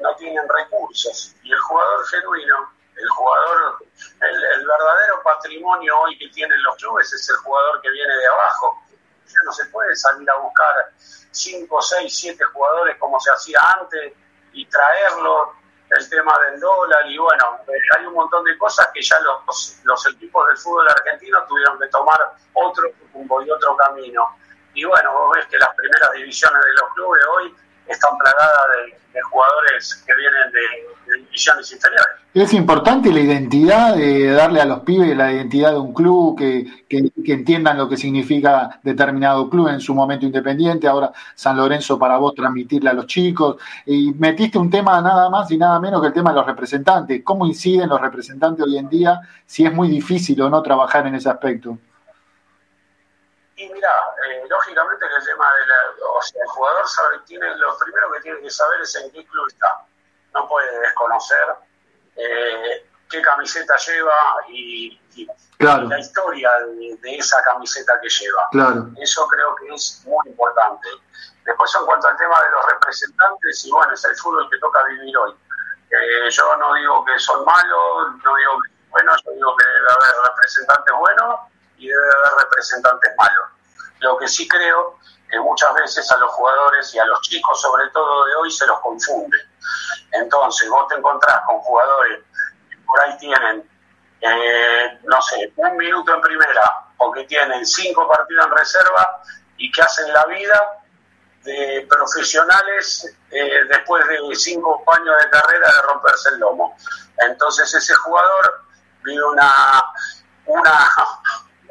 no 0.00 0.14
tienen 0.16 0.44
recursos. 0.48 1.34
Y 1.42 1.52
el 1.52 1.58
jugador 1.60 2.06
genuino, 2.08 2.72
el 2.98 3.08
jugador, 3.10 3.78
el, 4.20 4.66
verdadero 4.66 5.22
patrimonio 5.22 6.00
hoy 6.00 6.18
que 6.18 6.28
tienen 6.28 6.62
los 6.62 6.76
clubes 6.76 7.12
es 7.12 7.28
el 7.30 7.36
jugador 7.36 7.80
que 7.80 7.90
viene 7.90 8.14
de 8.14 8.26
abajo. 8.26 8.82
Ya 9.26 9.40
no 9.44 9.52
se 9.52 9.66
puede 9.66 9.94
salir 9.94 10.28
a 10.30 10.36
buscar 10.36 10.92
5, 11.30 11.82
6, 11.82 12.18
7 12.18 12.44
jugadores 12.52 12.96
como 12.98 13.20
se 13.20 13.30
hacía 13.30 13.60
antes 13.78 14.12
y 14.52 14.66
traerlos, 14.66 15.50
el 15.90 16.10
tema 16.10 16.32
del 16.46 16.60
dólar 16.60 17.06
y 17.06 17.16
bueno, 17.16 17.60
eh, 17.66 17.96
hay 17.96 18.06
un 18.06 18.14
montón 18.14 18.44
de 18.44 18.56
cosas 18.58 18.88
que 18.92 19.00
ya 19.00 19.18
los, 19.20 20.06
equipos 20.06 20.46
del 20.48 20.56
fútbol 20.58 20.86
argentino 20.88 21.42
tuvieron 21.48 21.78
que 21.78 21.86
tomar 21.88 22.18
otro 22.52 22.90
rumbo 23.14 23.42
y 23.42 23.50
otro 23.50 23.76
camino. 23.76 24.36
Y 24.74 24.84
bueno, 24.84 25.12
vos 25.12 25.36
ves 25.36 25.46
que 25.46 25.56
las 25.56 25.74
primeras 25.74 26.12
divisiones 26.12 26.62
de 26.62 26.72
los 26.74 26.94
clubes 26.94 27.22
hoy 27.36 27.56
están 27.86 28.16
plagadas 28.18 28.66
de, 28.76 28.98
jugadores 29.30 30.04
que 30.06 30.14
vienen 30.14 30.52
de 30.52 31.16
divisiones 31.16 31.72
inferiores. 31.72 32.07
Es 32.38 32.54
importante 32.54 33.10
la 33.10 33.18
identidad, 33.18 33.96
de 33.96 34.30
darle 34.30 34.60
a 34.60 34.64
los 34.64 34.80
pibes 34.82 35.16
la 35.16 35.32
identidad 35.32 35.72
de 35.72 35.78
un 35.78 35.92
club, 35.92 36.38
que 36.38 37.32
entiendan 37.32 37.76
lo 37.76 37.88
que 37.88 37.96
significa 37.96 38.78
determinado 38.84 39.50
club 39.50 39.66
en 39.66 39.80
su 39.80 39.92
momento 39.92 40.24
independiente, 40.24 40.86
ahora 40.86 41.10
San 41.34 41.56
Lorenzo 41.56 41.98
para 41.98 42.16
vos 42.16 42.36
transmitirle 42.36 42.90
a 42.90 42.92
los 42.92 43.06
chicos. 43.06 43.56
Y 43.86 44.12
metiste 44.12 44.56
un 44.56 44.70
tema 44.70 45.00
nada 45.00 45.28
más 45.28 45.50
y 45.50 45.58
nada 45.58 45.80
menos 45.80 46.00
que 46.00 46.06
el 46.06 46.12
tema 46.12 46.30
de 46.30 46.36
los 46.36 46.46
representantes. 46.46 47.22
¿Cómo 47.24 47.44
inciden 47.44 47.88
los 47.88 48.00
representantes 48.00 48.64
hoy 48.64 48.78
en 48.78 48.88
día 48.88 49.20
si 49.44 49.66
es 49.66 49.72
muy 49.72 49.88
difícil 49.88 50.40
o 50.40 50.48
no 50.48 50.62
trabajar 50.62 51.08
en 51.08 51.16
ese 51.16 51.28
aspecto? 51.28 51.76
Y 53.56 53.68
mira, 53.68 53.90
eh, 54.30 54.44
lógicamente 54.48 55.06
que 55.08 55.16
el 55.16 55.26
tema 55.26 55.44
de 55.58 55.66
la, 55.66 56.06
o 56.16 56.22
sea, 56.22 56.40
el 56.40 56.48
jugador 56.50 56.86
sabe, 56.86 57.16
tiene, 57.26 57.46
lo 57.56 57.76
primero 57.78 58.12
que 58.12 58.20
tiene 58.20 58.40
que 58.42 58.50
saber 58.50 58.80
es 58.82 58.94
en 58.94 59.10
qué 59.10 59.26
club 59.26 59.48
está. 59.48 59.82
No 60.32 60.46
puede 60.46 60.78
desconocer 60.78 61.67
eh, 62.18 62.86
qué 63.08 63.22
camiseta 63.22 63.76
lleva 63.76 64.14
y, 64.48 65.00
y 65.14 65.26
Claro. 65.58 65.88
la 65.88 65.98
historia 65.98 66.50
de, 66.66 66.96
de 67.02 67.16
esa 67.16 67.42
camiseta 67.42 67.98
que 68.00 68.08
lleva. 68.08 68.48
Claro. 68.52 68.86
Eso 68.96 69.26
creo 69.26 69.56
que 69.56 69.74
es 69.74 70.02
muy 70.06 70.28
importante. 70.28 70.88
Después, 71.44 71.74
en 71.74 71.84
cuanto 71.84 72.06
al 72.06 72.16
tema 72.16 72.40
de 72.44 72.50
los 72.50 72.64
representantes, 72.66 73.64
y 73.66 73.70
bueno, 73.72 73.92
es 73.92 74.04
el 74.04 74.14
fútbol 74.16 74.48
que 74.50 74.58
toca 74.58 74.84
vivir 74.84 75.16
hoy. 75.16 75.34
Eh, 75.90 76.30
yo 76.30 76.56
no 76.58 76.74
digo 76.74 77.04
que 77.04 77.18
son 77.18 77.44
malos, 77.44 78.12
no 78.22 78.36
digo 78.36 78.52
que 78.62 78.68
son 78.70 78.90
buenos, 78.90 79.22
yo 79.24 79.30
digo 79.32 79.56
que 79.56 79.64
debe 79.66 79.88
haber 79.90 80.14
representantes 80.30 80.94
buenos 80.96 81.40
y 81.78 81.88
debe 81.88 82.02
haber 82.06 82.44
representantes 82.44 83.12
malos. 83.18 83.46
Lo 83.98 84.16
que 84.18 84.28
sí 84.28 84.46
creo 84.46 84.98
que 85.28 85.40
muchas 85.40 85.74
veces 85.74 86.08
a 86.12 86.18
los 86.18 86.30
jugadores 86.32 86.94
y 86.94 86.98
a 87.00 87.04
los 87.06 87.20
chicos, 87.22 87.60
sobre 87.60 87.88
todo 87.88 88.26
de 88.26 88.34
hoy, 88.36 88.50
se 88.52 88.64
los 88.66 88.78
confunde. 88.80 89.36
Entonces, 90.12 90.68
vos 90.68 90.88
te 90.88 90.96
encontrás 90.96 91.40
con 91.46 91.58
jugadores 91.60 92.20
que 92.70 92.76
por 92.78 93.00
ahí 93.00 93.16
tienen, 93.18 93.68
eh, 94.20 94.98
no 95.04 95.20
sé, 95.22 95.52
un 95.56 95.76
minuto 95.76 96.14
en 96.14 96.20
primera 96.20 96.86
o 96.98 97.12
que 97.12 97.24
tienen 97.24 97.64
cinco 97.66 98.08
partidos 98.08 98.46
en 98.46 98.56
reserva 98.56 99.22
y 99.56 99.70
que 99.70 99.82
hacen 99.82 100.12
la 100.12 100.24
vida 100.26 100.82
de 101.44 101.86
profesionales 101.88 103.16
eh, 103.30 103.64
después 103.68 104.06
de 104.06 104.18
cinco 104.34 104.82
años 104.92 105.14
de 105.22 105.30
carrera 105.30 105.66
de 105.66 105.82
romperse 105.82 106.30
el 106.30 106.40
lomo. 106.40 106.76
Entonces 107.18 107.72
ese 107.74 107.94
jugador 107.94 108.64
vive 109.02 109.24
una, 109.24 109.84
una 110.46 110.90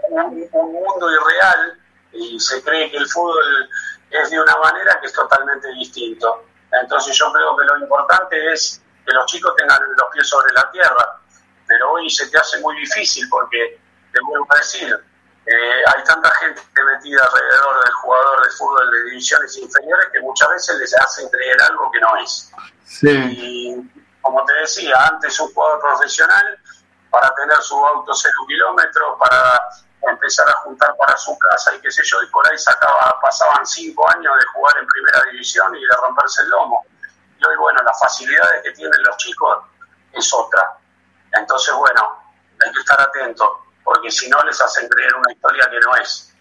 un, 0.10 0.48
un 0.52 0.74
mundo 0.74 1.12
irreal 1.12 1.80
y 2.14 2.40
se 2.40 2.64
cree 2.64 2.90
que 2.90 2.98
el 2.98 3.08
fútbol 3.08 3.70
es 4.10 4.30
de 4.30 4.40
una 4.40 4.56
manera 4.58 5.00
que 5.00 5.08
es 5.08 5.14
totalmente 5.14 5.68
distinto. 5.74 6.47
Entonces 6.72 7.18
yo 7.18 7.32
creo 7.32 7.56
que 7.56 7.66
lo 7.66 7.80
importante 7.80 8.54
es 8.54 8.82
que 9.06 9.14
los 9.14 9.26
chicos 9.26 9.56
tengan 9.56 9.80
los 9.96 10.10
pies 10.12 10.28
sobre 10.28 10.54
la 10.54 10.70
tierra, 10.72 11.20
pero 11.66 11.92
hoy 11.92 12.10
se 12.10 12.28
te 12.30 12.38
hace 12.38 12.60
muy 12.60 12.78
difícil 12.78 13.28
porque, 13.30 13.80
te 14.12 14.20
vuelvo 14.22 14.48
a 14.50 14.58
decir, 14.58 14.94
eh, 15.46 15.84
hay 15.96 16.04
tanta 16.04 16.30
gente 16.32 16.62
metida 16.94 17.22
alrededor 17.24 17.84
del 17.84 17.94
jugador 17.94 18.44
de 18.44 18.50
fútbol 18.52 18.92
de 18.92 19.04
divisiones 19.04 19.58
inferiores 19.58 20.08
que 20.12 20.20
muchas 20.20 20.50
veces 20.50 20.78
les 20.78 20.98
hacen 21.00 21.30
creer 21.30 21.62
algo 21.70 21.90
que 21.92 22.00
no 22.02 22.18
es. 22.18 22.52
Sí. 22.84 23.10
Y 23.10 24.02
como 24.22 24.44
te 24.46 24.54
decía, 24.56 24.94
antes 25.08 25.40
un 25.40 25.54
jugador 25.54 25.80
profesional, 25.80 26.60
para 27.10 27.34
tener 27.36 27.58
su 27.62 27.76
auto 27.86 28.14
cero 28.14 28.46
kilómetros, 28.48 29.18
para 29.20 29.70
empezar 30.02 30.48
a 30.50 30.54
juntar 30.64 30.96
para 30.98 31.18
su 31.18 31.38
casa 31.38 31.76
y 31.76 31.82
qué 31.82 31.92
sé 31.92 32.04
yo, 32.04 32.22
y 32.22 32.28
por 32.28 32.48
ahí 32.50 32.58
sacaba, 32.58 33.20
pasaban 33.22 33.66
cinco 33.66 34.10
años 34.12 34.34
de 34.38 34.46
jugar 34.54 34.78
en 34.78 34.88
primera 34.88 35.24
división 35.32 35.76
y 35.76 35.82
de 35.82 35.96
romperse 36.02 36.42
el 36.44 36.50
lomo. 36.50 36.86
Y 37.40 37.46
hoy, 37.46 37.56
bueno, 37.58 37.82
las 37.84 38.00
facilidades 38.00 38.64
que 38.64 38.72
tienen 38.72 39.04
los 39.04 39.18
chicos 39.18 39.64
es 40.14 40.34
otra. 40.34 40.78
Entonces, 41.34 41.74
bueno, 41.76 42.24
hay 42.66 42.72
que 42.72 42.80
estar 42.80 43.00
atentos, 43.02 43.50
porque 43.84 44.10
si 44.12 44.30
no 44.30 44.42
les 44.44 44.60
hacen 44.62 44.88
creer 44.88 45.16
una 45.16 45.32
historia 45.32 45.70
que 45.70 45.80
no 45.80 45.96
es. 45.98 46.34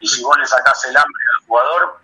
Y 0.00 0.08
si 0.08 0.22
vos 0.22 0.36
le 0.36 0.46
sacás 0.46 0.84
el 0.84 0.96
hambre 0.96 1.24
al 1.38 1.46
jugador, 1.46 2.00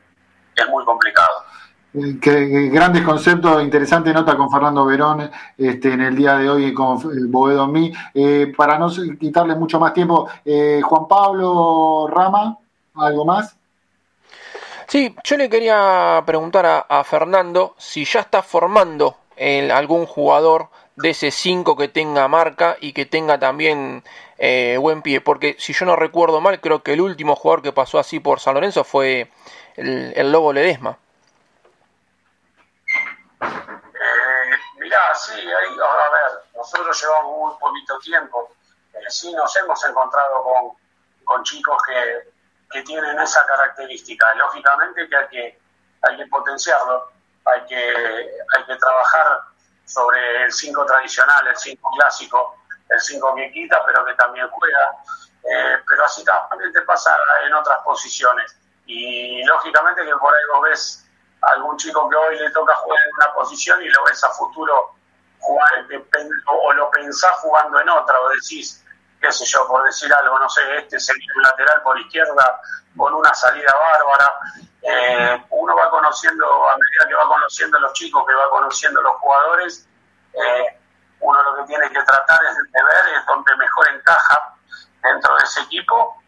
es 0.55 0.69
muy 0.69 0.85
complicado. 0.85 1.45
Que- 1.93 2.68
grandes 2.68 3.03
conceptos, 3.03 3.62
interesante 3.62 4.12
nota 4.12 4.36
con 4.36 4.51
Fernando 4.51 4.84
Verón 4.84 5.30
este, 5.57 5.95
en 5.95 6.03
el 6.03 6.14
día 6.14 6.36
de 6.36 6.51
hoy 6.51 6.74
con 6.74 6.99
eh, 6.99 7.26
Boedo 7.28 7.66
mí. 7.66 7.91
Eh, 8.12 8.53
para 8.55 8.78
no 8.78 8.89
quitarle 9.18 9.55
mucho 9.55 9.80
más 9.80 9.95
tiempo, 9.95 10.28
eh, 10.45 10.82
Juan 10.84 11.09
Pablo 11.09 12.07
Rama, 12.09 12.59
¿algo 12.95 13.24
más? 13.24 13.57
Sí, 14.86 15.14
yo 15.24 15.36
le 15.39 15.49
quería 15.49 16.22
preguntar 16.26 16.84
a, 16.89 17.05
Fernando 17.05 17.74
si 17.78 18.05
ya 18.05 18.20
está 18.20 18.43
formando 18.43 19.16
algún 19.72 20.07
jugador 20.07 20.68
de 20.97 21.11
ese 21.11 21.30
5 21.30 21.76
que 21.76 21.89
tenga 21.89 22.26
marca 22.26 22.76
y 22.80 22.93
que 22.93 23.05
tenga 23.07 23.39
también 23.39 24.03
buen 24.80 25.03
pie, 25.03 25.20
porque 25.20 25.57
si 25.59 25.74
yo 25.74 25.84
no 25.84 25.95
recuerdo 25.95 26.41
mal, 26.41 26.61
creo 26.61 26.82
que 26.82 26.95
el 26.95 27.03
último 27.03 27.36
jugador 27.36 27.62
que 27.62 27.72
pasó 27.72 27.99
así 27.99 28.18
por 28.18 28.41
San 28.41 28.55
Lorenzo 28.55 28.82
fue 28.82 29.30
el 29.76 30.32
Lobo 30.32 30.55
Ledesma. 30.55 30.97
Eh, 33.40 33.47
sí, 35.15 35.32
ahí, 35.32 35.77
a 35.81 36.10
ver, 36.10 36.44
nosotros 36.55 37.01
llevamos 37.01 37.36
muy 37.36 37.59
poquito 37.59 37.98
tiempo. 37.98 38.55
Eh, 38.94 38.98
sí 39.09 39.32
nos 39.32 39.55
hemos 39.56 39.85
encontrado 39.85 40.43
con, 40.43 40.77
con 41.24 41.43
chicos 41.44 41.81
que, 41.86 42.31
que 42.70 42.82
tienen 42.82 43.19
esa 43.20 43.44
característica. 43.47 44.35
Lógicamente 44.35 45.09
que 45.09 45.16
hay 45.16 45.28
que, 45.28 45.60
hay 46.02 46.16
que 46.16 46.27
potenciarlo, 46.27 47.10
hay 47.44 47.65
que, 47.66 47.94
hay 48.56 48.65
que 48.66 48.77
trabajar 48.77 49.40
sobre 49.85 50.44
el 50.44 50.52
5 50.52 50.85
tradicional, 50.86 51.47
el 51.47 51.56
5 51.56 51.90
clásico, 51.98 52.56
el 52.89 53.01
5 53.01 53.35
que 53.35 53.52
quita, 53.52 53.85
pero 53.86 54.05
que 54.05 54.15
también 54.15 54.48
juega. 54.51 54.90
Eh, 55.44 55.78
pero 55.89 56.05
así 56.05 56.24
también 56.24 56.73
te 56.73 56.82
pasa 56.82 57.16
en 57.47 57.55
otras 57.55 57.82
posiciones. 57.82 58.56
Y 58.86 59.43
lógicamente 59.44 60.05
que 60.05 60.16
por 60.16 60.35
ahí 60.35 60.43
vos 60.52 60.62
ves 60.62 61.07
algún 61.55 61.77
chico 61.77 62.09
que 62.09 62.16
hoy 62.16 62.39
le 62.39 62.51
toca 62.51 62.75
jugar 62.77 62.99
en 63.07 63.15
una 63.16 63.35
posición 63.35 63.83
y 63.83 63.89
lo 63.89 64.05
ves 64.05 64.23
a 64.25 64.31
futuro 64.31 64.95
jugar, 65.39 65.87
o 66.47 66.73
lo 66.73 66.91
pensás 66.91 67.33
jugando 67.41 67.81
en 67.81 67.89
otra, 67.89 68.20
o 68.20 68.29
decís, 68.31 68.85
qué 69.20 69.33
sé 69.33 69.45
yo, 69.45 69.66
por 69.66 69.85
decir 69.85 70.12
algo, 70.12 70.39
no 70.39 70.49
sé, 70.49 70.61
este 70.77 70.99
sería 70.99 71.33
un 71.37 71.43
lateral 71.43 71.83
por 71.83 71.99
izquierda 71.99 72.61
con 72.97 73.15
una 73.15 73.33
salida 73.35 73.73
bárbara. 73.73 74.31
Eh, 74.83 75.45
uno 75.51 75.77
va 75.77 75.91
conociendo, 75.91 76.47
a 76.69 76.77
medida 76.77 77.09
que 77.09 77.15
va 77.15 77.29
conociendo 77.29 77.79
a 77.79 77.81
los 77.81 77.93
chicos, 77.93 78.25
que 78.27 78.35
va 78.35 78.51
conociendo 78.51 79.01
a 79.01 79.03
los 79.03 79.16
jugadores, 79.16 79.89
eh, 80.33 80.79
uno 81.20 81.43
lo 81.43 81.57
que 81.57 81.65
tiene 81.65 81.89
que 81.89 82.03
tratar 82.03 82.41
es 82.45 82.57
de 82.57 82.83
ver 82.83 83.19
es 83.19 83.27
donde 83.27 83.57
mejor 83.57 83.89
encaja 83.93 84.55
dentro 85.03 85.37
de 85.37 85.45
ese 85.45 85.61
equipo 85.62 86.23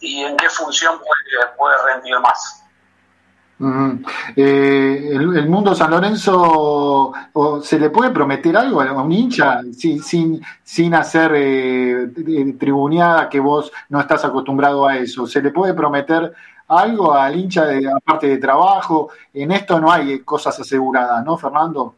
y 0.00 0.24
en 0.24 0.36
qué 0.36 0.48
función 0.50 0.98
puede, 0.98 1.46
puede 1.56 1.82
rendir 1.84 2.18
más. 2.20 2.59
Eh, 4.36 5.10
el, 5.12 5.48
mundo 5.48 5.74
San 5.74 5.90
Lorenzo, 5.90 7.12
¿se 7.62 7.78
le 7.78 7.90
puede 7.90 8.10
prometer 8.10 8.56
algo 8.56 8.80
a 8.80 9.02
un 9.02 9.12
hincha 9.12 9.60
sin, 9.76 10.02
sin, 10.02 10.40
sin 10.62 10.94
hacer 10.94 11.32
eh, 11.34 12.08
tribuneada 12.58 13.28
que 13.28 13.38
vos 13.38 13.70
no 13.90 14.00
estás 14.00 14.24
acostumbrado 14.24 14.86
a 14.86 14.96
eso? 14.96 15.26
¿Se 15.26 15.42
le 15.42 15.50
puede 15.50 15.74
prometer 15.74 16.32
algo 16.68 17.12
al 17.12 17.36
hincha 17.36 17.66
de, 17.66 17.86
aparte 17.90 18.28
de 18.28 18.38
trabajo? 18.38 19.10
En 19.34 19.52
esto 19.52 19.78
no 19.78 19.92
hay 19.92 20.20
cosas 20.20 20.58
aseguradas, 20.58 21.22
¿no, 21.22 21.36
Fernando? 21.36 21.94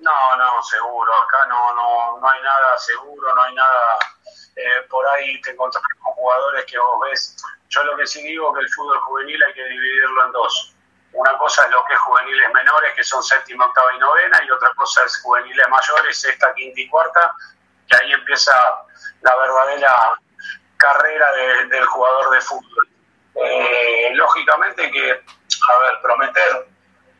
No, 0.00 0.36
no, 0.36 0.62
seguro. 0.62 1.12
Acá 1.12 1.48
no, 1.48 1.74
no, 1.74 2.18
no 2.20 2.28
hay 2.28 2.42
nada 2.42 2.78
seguro, 2.78 3.32
no 3.32 3.42
hay 3.42 3.54
nada. 3.54 4.17
Eh, 4.58 4.82
por 4.90 5.06
ahí 5.06 5.40
te 5.40 5.52
encontrás 5.52 5.84
con 6.02 6.12
jugadores 6.14 6.64
que 6.64 6.76
vos 6.78 6.98
ves 7.08 7.36
yo 7.68 7.84
lo 7.84 7.96
que 7.96 8.06
sí 8.06 8.22
digo 8.22 8.48
es 8.48 8.54
que 8.54 8.64
el 8.64 8.74
fútbol 8.74 8.98
juvenil 9.00 9.42
hay 9.44 9.52
que 9.52 9.64
dividirlo 9.64 10.24
en 10.24 10.32
dos. 10.32 10.74
Una 11.12 11.36
cosa 11.38 11.64
es 11.64 11.70
lo 11.70 11.84
que 11.84 11.94
es 11.94 12.00
juveniles 12.00 12.52
menores, 12.52 12.94
que 12.94 13.04
son 13.04 13.22
séptima, 13.22 13.66
octava 13.66 13.94
y 13.94 13.98
novena, 13.98 14.40
y 14.44 14.50
otra 14.50 14.72
cosa 14.74 15.04
es 15.04 15.20
juveniles 15.22 15.68
mayores, 15.68 16.20
sexta, 16.20 16.52
quinta 16.54 16.80
y 16.80 16.88
cuarta, 16.88 17.34
que 17.88 17.96
ahí 17.96 18.12
empieza 18.12 18.52
la 19.20 19.36
verdadera 19.36 19.94
carrera 20.76 21.32
del 21.68 21.84
jugador 21.86 22.30
de 22.30 22.40
fútbol. 22.40 22.88
Eh, 23.34 24.10
lógicamente 24.14 24.90
que, 24.90 25.10
a 25.12 25.78
ver, 25.80 26.00
prometer, 26.02 26.68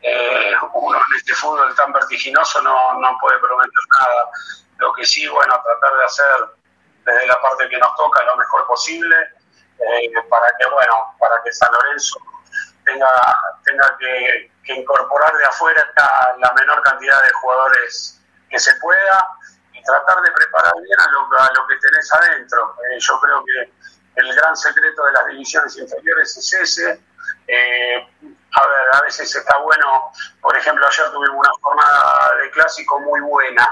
eh, 0.01 0.53
uno 0.73 0.97
en 0.97 1.17
este 1.17 1.33
fútbol 1.33 1.75
tan 1.75 1.91
vertiginoso 1.91 2.61
no, 2.61 2.99
no 2.99 3.17
puede 3.19 3.37
prometer 3.39 3.83
nada. 3.99 4.29
Lo 4.77 4.93
que 4.93 5.05
sí, 5.05 5.27
bueno, 5.27 5.61
tratar 5.63 5.97
de 5.97 6.05
hacer 6.05 6.58
desde 7.05 7.27
la 7.27 7.41
parte 7.41 7.69
que 7.69 7.77
nos 7.77 7.95
toca 7.95 8.23
lo 8.23 8.37
mejor 8.37 8.67
posible 8.67 9.15
eh, 9.79 10.11
para 10.29 10.47
que, 10.57 10.67
bueno, 10.69 11.15
para 11.19 11.41
que 11.43 11.51
San 11.51 11.71
Lorenzo 11.71 12.19
tenga, 12.83 13.09
tenga 13.63 13.97
que, 13.97 14.51
incorporar 14.69 15.35
de 15.35 15.45
afuera 15.45 15.83
la 16.37 16.53
menor 16.53 16.83
cantidad 16.83 17.23
de 17.23 17.31
jugadores 17.41 18.21
que 18.51 18.59
se 18.59 18.71
pueda 18.75 19.35
y 19.73 19.81
tratar 19.81 20.21
de 20.21 20.31
preparar 20.31 20.73
bien 20.83 20.99
a 20.99 21.09
lo, 21.09 21.39
a 21.39 21.51
lo 21.55 21.67
que 21.67 21.75
tenés 21.77 22.13
adentro. 22.13 22.75
Eh, 22.91 22.99
yo 22.99 23.19
creo 23.19 23.43
que 23.45 23.73
el 24.19 24.35
gran 24.35 24.55
secreto 24.55 25.05
de 25.05 25.11
las 25.13 25.25
divisiones 25.27 25.77
inferiores 25.77 26.37
es 26.37 26.53
ese. 26.53 27.01
Eh, 27.47 27.95
a 27.97 28.67
ver, 28.67 28.95
a 28.95 29.01
veces 29.01 29.33
está 29.35 29.57
bueno, 29.57 30.11
por 30.41 30.55
ejemplo, 30.55 30.85
ayer 30.85 31.11
tuvimos 31.11 31.37
una 31.37 31.49
jornada 31.61 32.35
de 32.41 32.51
clásico 32.51 32.99
muy 32.99 33.21
buena, 33.21 33.68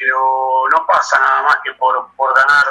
pero 0.00 0.64
no 0.70 0.86
pasa 0.86 1.20
nada 1.20 1.42
más 1.42 1.56
que 1.62 1.74
por, 1.74 2.10
por 2.16 2.34
ganar 2.34 2.64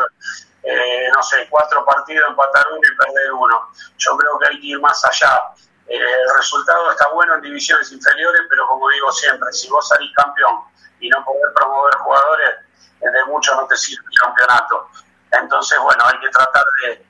eh, 0.64 1.10
no 1.14 1.24
sé, 1.24 1.48
cuatro 1.50 1.86
partidos, 1.86 2.30
empatar 2.30 2.66
uno 2.72 2.82
y 2.84 2.98
perder 2.98 3.32
uno. 3.34 3.70
Yo 3.98 4.18
creo 4.18 4.40
que 4.40 4.48
hay 4.50 4.60
que 4.60 4.68
ir 4.68 4.80
más 4.80 5.04
allá. 5.06 5.40
Eh, 5.88 5.98
el 5.98 6.36
resultado 6.38 6.92
está 6.92 7.08
bueno 7.10 7.36
en 7.36 7.42
divisiones 7.42 7.92
inferiores, 7.92 8.42
pero 8.50 8.68
como 8.68 8.90
digo 8.90 9.12
siempre, 9.12 9.52
si 9.54 9.70
vos 9.70 9.88
salís 9.88 10.14
campeón 10.16 10.64
y 11.00 11.10
no 11.10 11.24
podés 11.24 11.54
promover 11.56 11.96
jugadores, 11.96 12.56
de 13.00 13.26
mucho 13.26 13.56
no 13.56 13.66
te 13.68 13.78
sirve 13.78 14.04
el 14.12 14.20
campeonato. 14.20 14.90
Entonces, 15.32 15.80
bueno, 15.80 16.04
hay 16.06 16.20
que 16.20 16.30
tratar 16.30 16.64
de, 16.84 17.06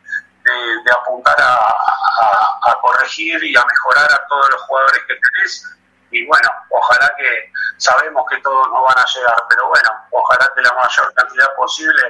apuntar 0.91 1.35
a, 1.39 2.75
corregir 2.81 3.43
y 3.43 3.55
a 3.55 3.65
mejorar 3.65 4.11
a 4.11 4.27
todos 4.27 4.49
los 4.51 4.61
jugadores 4.63 5.01
que 5.07 5.15
tenés. 5.15 5.78
Y 6.11 6.25
bueno, 6.25 6.49
ojalá 6.69 7.11
que 7.17 7.51
sabemos 7.77 8.23
que 8.29 8.37
todos 8.41 8.67
no 8.69 8.83
van 8.83 8.97
a 8.97 9.05
llegar, 9.05 9.43
pero 9.49 9.67
bueno, 9.67 9.89
ojalá 10.11 10.49
que 10.55 10.61
la 10.61 10.73
mayor 10.73 11.13
cantidad 11.13 11.47
posible 11.55 12.01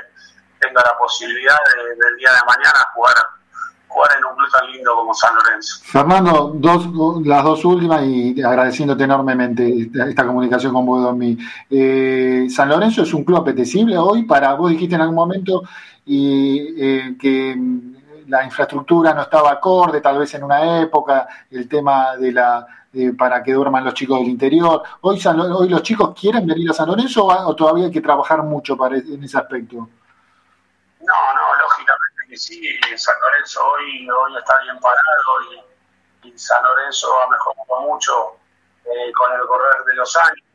tenga 0.60 0.82
la 0.84 0.98
posibilidad 0.98 1.58
del 1.76 2.18
día 2.18 2.32
de 2.34 2.40
mañana 2.46 2.86
jugar 2.94 3.16
jugar 3.90 4.12
en 4.18 4.24
un 4.24 4.36
club 4.36 4.50
tan 4.52 4.72
lindo 4.72 4.96
como 4.96 5.14
San 5.14 5.36
Lorenzo. 5.36 5.82
Fernando, 5.84 6.56
las 7.26 7.44
dos 7.44 7.66
últimas 7.66 8.04
y 8.04 8.42
agradeciéndote 8.42 9.04
enormemente 9.04 9.90
esta, 10.08 10.26
comunicación 10.26 10.74
con 10.74 10.86
vos, 10.86 11.16
eh, 11.70 12.48
¿San 12.50 12.70
Lorenzo 12.70 13.02
es 13.02 13.14
un 13.14 13.24
club 13.24 13.40
apetecible 13.40 13.98
hoy 13.98 14.24
para, 14.24 14.54
vos 14.54 14.70
dijiste 14.70 14.96
en 14.96 15.02
algún 15.02 15.16
momento 15.16 15.64
y, 16.06 16.76
eh, 16.78 17.16
que 17.20 17.58
la 18.28 18.46
infraestructura 18.46 19.14
no 19.16 19.24
estaba 19.24 19.52
acorde, 19.52 20.02
tal 20.02 20.20
vez 20.20 20.32
en 20.36 20.44
una 20.44 20.82
época, 20.82 21.28
el 21.50 21.68
tema 21.68 22.16
de 22.16 22.32
la 22.32 22.68
para 23.18 23.44
que 23.44 23.53
duerman 23.53 23.86
los 23.86 23.94
chicos 23.94 24.20
del 24.20 24.30
interior. 24.30 24.82
Hoy, 25.02 25.22
hoy 25.26 25.70
los 25.70 25.84
chicos 25.84 26.14
quieren 26.20 26.45
venir 26.48 26.70
a 26.72 26.74
San 26.74 26.88
Lorenzo 26.88 27.26
o, 27.26 27.56
todavía 27.56 27.86
hay 27.86 27.91
que 27.91 28.02
trabajar 28.02 28.41
mucho 28.41 28.76
para, 28.76 28.98
en 28.98 29.24
ese 29.24 29.38
aspecto? 29.38 29.76
No, 29.76 31.34
no, 31.34 31.56
lógicamente 31.61 32.26
que 32.30 32.38
sí. 32.38 32.80
San 32.95 33.16
Lorenzo 33.22 33.68
hoy, 33.68 34.10
hoy 34.10 34.38
está 34.38 34.53
bien 34.64 34.80
parado 34.80 35.64
y, 36.24 36.38
San 36.38 36.61
Lorenzo 36.64 37.07
ha 37.22 37.30
mejorado 37.30 37.82
mucho 37.82 38.38
eh, 38.86 39.11
con 39.14 39.34
el 39.34 39.45
correr 39.48 39.84
de 39.86 39.94
los 39.95 40.16
años. 40.16 40.45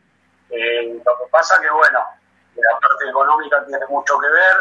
Eh, 0.51 1.03
lo 1.05 1.19
que 1.19 1.25
pasa 1.31 1.59
que, 1.61 1.71
bueno, 1.71 2.01
la 2.55 2.81
parte 2.81 3.09
económica 3.09 3.65
tiene 3.67 3.87
mucho 3.89 4.19
que 4.19 4.29
ver. 4.29 4.57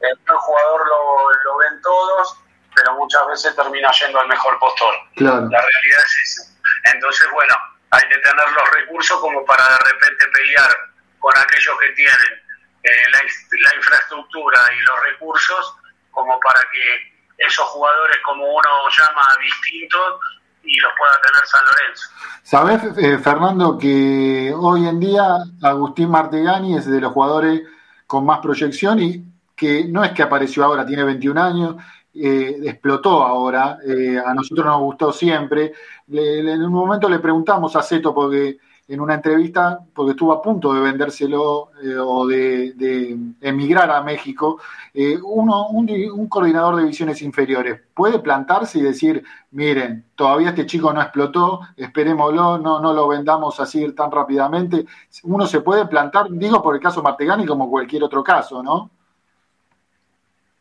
El 0.00 0.36
jugador 0.36 0.88
lo, 0.88 1.32
lo 1.44 1.56
ven 1.58 1.80
todos, 1.80 2.36
pero 2.74 2.94
muchas 2.94 3.26
veces 3.28 3.54
termina 3.56 3.90
yendo 3.92 4.20
al 4.20 4.28
mejor 4.28 4.58
postor. 4.58 4.94
La 5.16 5.32
realidad 5.32 6.00
es 6.04 6.22
esa. 6.24 6.51
Entonces, 6.84 7.26
bueno, 7.32 7.54
hay 7.90 8.02
que 8.08 8.18
tener 8.18 8.50
los 8.50 8.70
recursos 8.72 9.20
como 9.20 9.44
para 9.44 9.64
de 9.64 9.78
repente 9.92 10.26
pelear 10.28 10.70
con 11.18 11.32
aquellos 11.36 11.78
que 11.78 11.88
tienen 11.90 12.42
eh, 12.82 12.90
la, 13.12 13.76
infraestructura 13.76 14.58
y 14.76 14.82
los 14.82 15.02
recursos 15.12 15.76
como 16.10 16.38
para 16.40 16.60
que 16.70 17.12
esos 17.38 17.64
jugadores, 17.66 18.16
como 18.24 18.44
uno 18.44 18.88
llama, 18.98 19.22
distintos, 19.40 20.20
y 20.64 20.78
los 20.80 20.92
pueda 20.96 21.20
tener 21.22 21.46
San 21.46 21.62
Lorenzo. 21.66 22.10
Sabes, 22.42 22.98
eh, 22.98 23.18
Fernando, 23.18 23.78
que 23.78 24.52
hoy 24.56 24.86
en 24.86 25.00
día 25.00 25.38
Agustín 25.62 26.10
Martegani 26.10 26.76
es 26.76 26.86
de 26.86 27.00
los 27.00 27.12
jugadores 27.12 27.62
con 28.06 28.24
más 28.24 28.40
proyección 28.40 29.00
y 29.00 29.24
que 29.56 29.84
no 29.84 30.04
es 30.04 30.12
que 30.12 30.22
apareció 30.22 30.64
ahora, 30.64 30.86
tiene 30.86 31.04
21 31.04 31.42
años, 31.42 31.76
eh, 32.14 32.60
explotó 32.64 33.22
ahora, 33.22 33.78
a 34.24 34.34
nosotros 34.34 34.66
nos 34.66 34.80
gustó 34.80 35.12
siempre. 35.12 35.72
en 36.10 36.64
un 36.64 36.72
momento 36.72 37.08
le 37.08 37.18
preguntamos 37.18 37.74
a 37.76 37.82
Ceto 37.82 38.14
porque 38.14 38.58
en 38.88 39.00
una 39.00 39.14
entrevista, 39.14 39.78
porque 39.94 40.10
estuvo 40.10 40.32
a 40.32 40.42
punto 40.42 40.74
de 40.74 40.80
vendérselo 40.80 41.70
eh, 41.82 41.96
o 41.96 42.26
de, 42.26 43.16
emigrar 43.40 43.90
a 43.90 44.02
México, 44.02 44.60
eh, 44.92 45.16
uno, 45.22 45.68
un, 45.68 46.28
coordinador 46.28 46.76
de 46.76 46.82
divisiones 46.82 47.22
inferiores 47.22 47.80
puede 47.94 48.18
plantarse 48.18 48.78
y 48.78 48.82
decir, 48.82 49.24
miren, 49.52 50.04
todavía 50.14 50.50
este 50.50 50.66
chico 50.66 50.92
no 50.92 51.00
explotó, 51.00 51.60
esperémoslo, 51.76 52.58
no, 52.58 52.80
no 52.80 52.92
lo 52.92 53.08
vendamos 53.08 53.58
así 53.60 53.92
tan 53.92 54.10
rápidamente. 54.10 54.84
Uno 55.22 55.46
se 55.46 55.60
puede 55.60 55.86
plantar, 55.86 56.26
digo 56.30 56.62
por 56.62 56.74
el 56.74 56.80
caso 56.80 57.02
Martegani 57.02 57.46
como 57.46 57.70
cualquier 57.70 58.02
otro 58.04 58.22
caso, 58.22 58.62
¿no? 58.62 58.90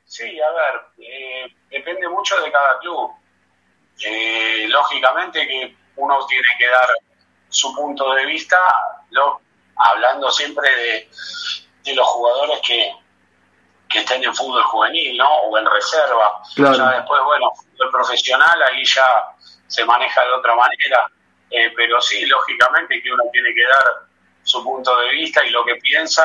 Sí, 0.06 0.23
a 0.23 0.28
ver, 0.28 0.82
eh, 0.90 0.90
depende 1.81 2.07
mucho 2.09 2.39
de 2.41 2.51
cada 2.51 2.79
club. 2.79 3.11
lógicamente 4.69 5.47
que 5.47 5.75
uno 5.97 6.25
tiene 6.27 6.47
que 6.57 6.67
dar 6.67 6.89
su 7.49 7.73
punto 7.75 8.13
de 8.13 8.25
vista, 8.25 8.57
lo, 9.09 9.41
hablando 9.75 10.31
siempre 10.31 10.69
de, 10.75 11.09
de 11.83 11.95
los 11.95 12.07
jugadores 12.07 12.59
que, 12.65 12.93
que 13.89 13.99
estén 13.99 14.23
en 14.23 14.33
fútbol 14.33 14.63
juvenil, 14.63 15.17
¿no? 15.17 15.29
O 15.29 15.57
en 15.57 15.65
reserva. 15.65 16.41
Ya 16.55 16.91
después, 16.91 17.21
bueno, 17.23 17.51
fútbol 17.55 17.91
profesional, 17.91 18.63
ahí 18.63 18.83
ya 18.85 19.05
se 19.67 19.83
maneja 19.85 20.21
de 20.21 20.31
otra 20.33 20.55
manera. 20.55 21.07
Eh, 21.49 21.73
pero 21.75 21.99
sí, 22.01 22.25
lógicamente 22.25 23.01
que 23.01 23.11
uno 23.11 23.23
tiene 23.31 23.53
que 23.53 23.63
dar 23.63 24.07
su 24.43 24.63
punto 24.63 24.97
de 24.97 25.09
vista 25.09 25.43
y 25.45 25.49
lo 25.49 25.65
que 25.65 25.75
piensa. 25.75 26.23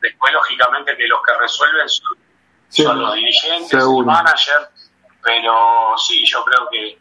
Después, 0.00 0.32
lógicamente, 0.32 0.96
que 0.96 1.06
los 1.06 1.20
que 1.22 1.34
resuelven 1.38 1.88
son, 1.88 3.00
los 3.00 3.14
dirigentes, 3.14 3.72
el 3.72 4.04
manager. 4.04 4.68
Pero 5.26 5.98
sí, 5.98 6.24
yo 6.24 6.44
creo 6.44 6.68
que 6.70 6.96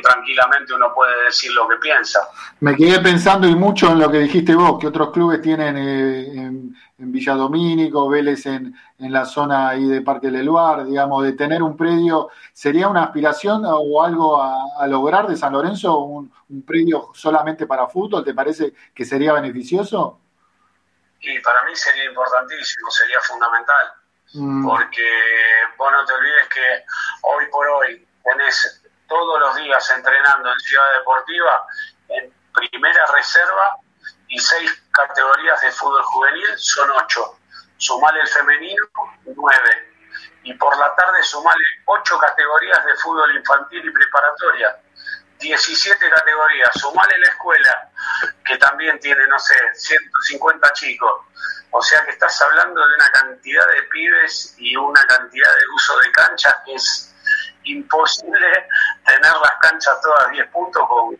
tranquilamente 0.00 0.74
uno 0.74 0.92
puede 0.92 1.26
decir 1.26 1.52
lo 1.52 1.68
que 1.68 1.76
piensa. 1.76 2.28
Me 2.58 2.74
quedé 2.74 2.98
pensando 2.98 3.46
y 3.46 3.54
mucho 3.54 3.92
en 3.92 4.00
lo 4.00 4.10
que 4.10 4.18
dijiste 4.18 4.54
vos, 4.56 4.80
que 4.80 4.88
otros 4.88 5.12
clubes 5.12 5.40
tienen 5.40 5.76
eh, 5.76 6.26
en, 6.32 6.76
en, 6.98 7.12
Villa 7.12 7.34
Domínico, 7.34 8.08
Vélez 8.08 8.46
en, 8.46 8.74
en, 8.98 9.12
la 9.12 9.24
zona 9.24 9.68
ahí 9.68 9.86
de 9.86 10.00
Parque 10.00 10.28
Leluar, 10.28 10.84
digamos, 10.84 11.22
de 11.22 11.34
tener 11.34 11.62
un 11.62 11.76
predio, 11.76 12.30
¿sería 12.52 12.88
una 12.88 13.04
aspiración 13.04 13.62
o 13.64 14.02
algo 14.02 14.42
a, 14.42 14.84
lograr 14.88 15.28
de 15.28 15.36
San 15.36 15.52
Lorenzo, 15.52 15.98
un, 15.98 16.32
predio 16.66 17.10
solamente 17.14 17.66
para 17.66 17.86
fútbol? 17.86 18.24
¿Te 18.24 18.34
parece 18.34 18.72
que 18.92 19.04
sería 19.04 19.32
beneficioso? 19.32 20.18
Y 21.20 21.38
para 21.38 21.62
mí 21.62 21.76
sería 21.76 22.06
importantísimo, 22.06 22.90
sería 22.90 23.20
fundamental, 23.20 23.92
mm. 24.34 24.66
porque 24.66 25.08
vos 25.76 25.92
no 25.92 26.04
te 26.04 26.12
olvides 26.12 26.48
que 26.48 26.84
hoy 27.22 27.46
por 27.46 27.68
hoy 27.68 28.06
tenés 28.24 28.82
todos 29.08 29.40
los 29.40 29.56
días 29.56 29.90
entrenando 29.90 30.52
en 30.52 30.60
Ciudad 30.60 30.92
Deportiva 30.98 31.66
en 32.08 32.32
primera 32.52 33.06
reserva 33.12 33.76
y 34.28 34.38
seis 34.38 34.70
categorías 34.90 35.60
de 35.60 35.70
fútbol 35.72 36.02
juvenil, 36.04 36.48
son 36.56 36.90
ocho. 36.90 37.38
Sumar 37.76 38.16
el 38.16 38.26
femenino, 38.28 38.84
nueve. 39.36 39.88
y 40.44 40.54
por 40.54 40.76
la 40.78 40.94
tarde 40.96 41.22
sumale 41.22 41.62
ocho 41.84 42.18
categorías 42.18 42.84
de 42.84 42.94
fútbol 42.96 43.36
infantil 43.36 43.86
y 43.86 43.90
preparatoria. 43.90 44.76
17 45.38 46.10
categorías, 46.10 46.70
sumale 46.74 47.18
la 47.18 47.30
escuela, 47.30 47.90
que 48.44 48.56
también 48.58 48.98
tiene, 49.00 49.26
no 49.26 49.38
sé, 49.38 49.54
150 49.74 50.72
chicos. 50.72 51.22
O 51.74 51.80
sea 51.82 52.04
que 52.04 52.10
estás 52.10 52.40
hablando 52.42 52.86
de 52.86 52.94
una 52.94 53.10
cantidad 53.10 53.66
de 53.68 53.82
pibes 53.84 54.54
y 54.58 54.76
una 54.76 55.02
cantidad 55.06 55.50
de 55.50 55.68
uso 55.74 55.98
de 56.00 56.12
canchas 56.12 56.54
que 56.66 56.74
es 56.74 57.14
imposible 57.64 58.68
tener 59.06 59.32
las 59.42 59.52
canchas 59.60 59.98
todas 60.02 60.30
10 60.32 60.48
puntos 60.48 60.82
con, 60.86 61.18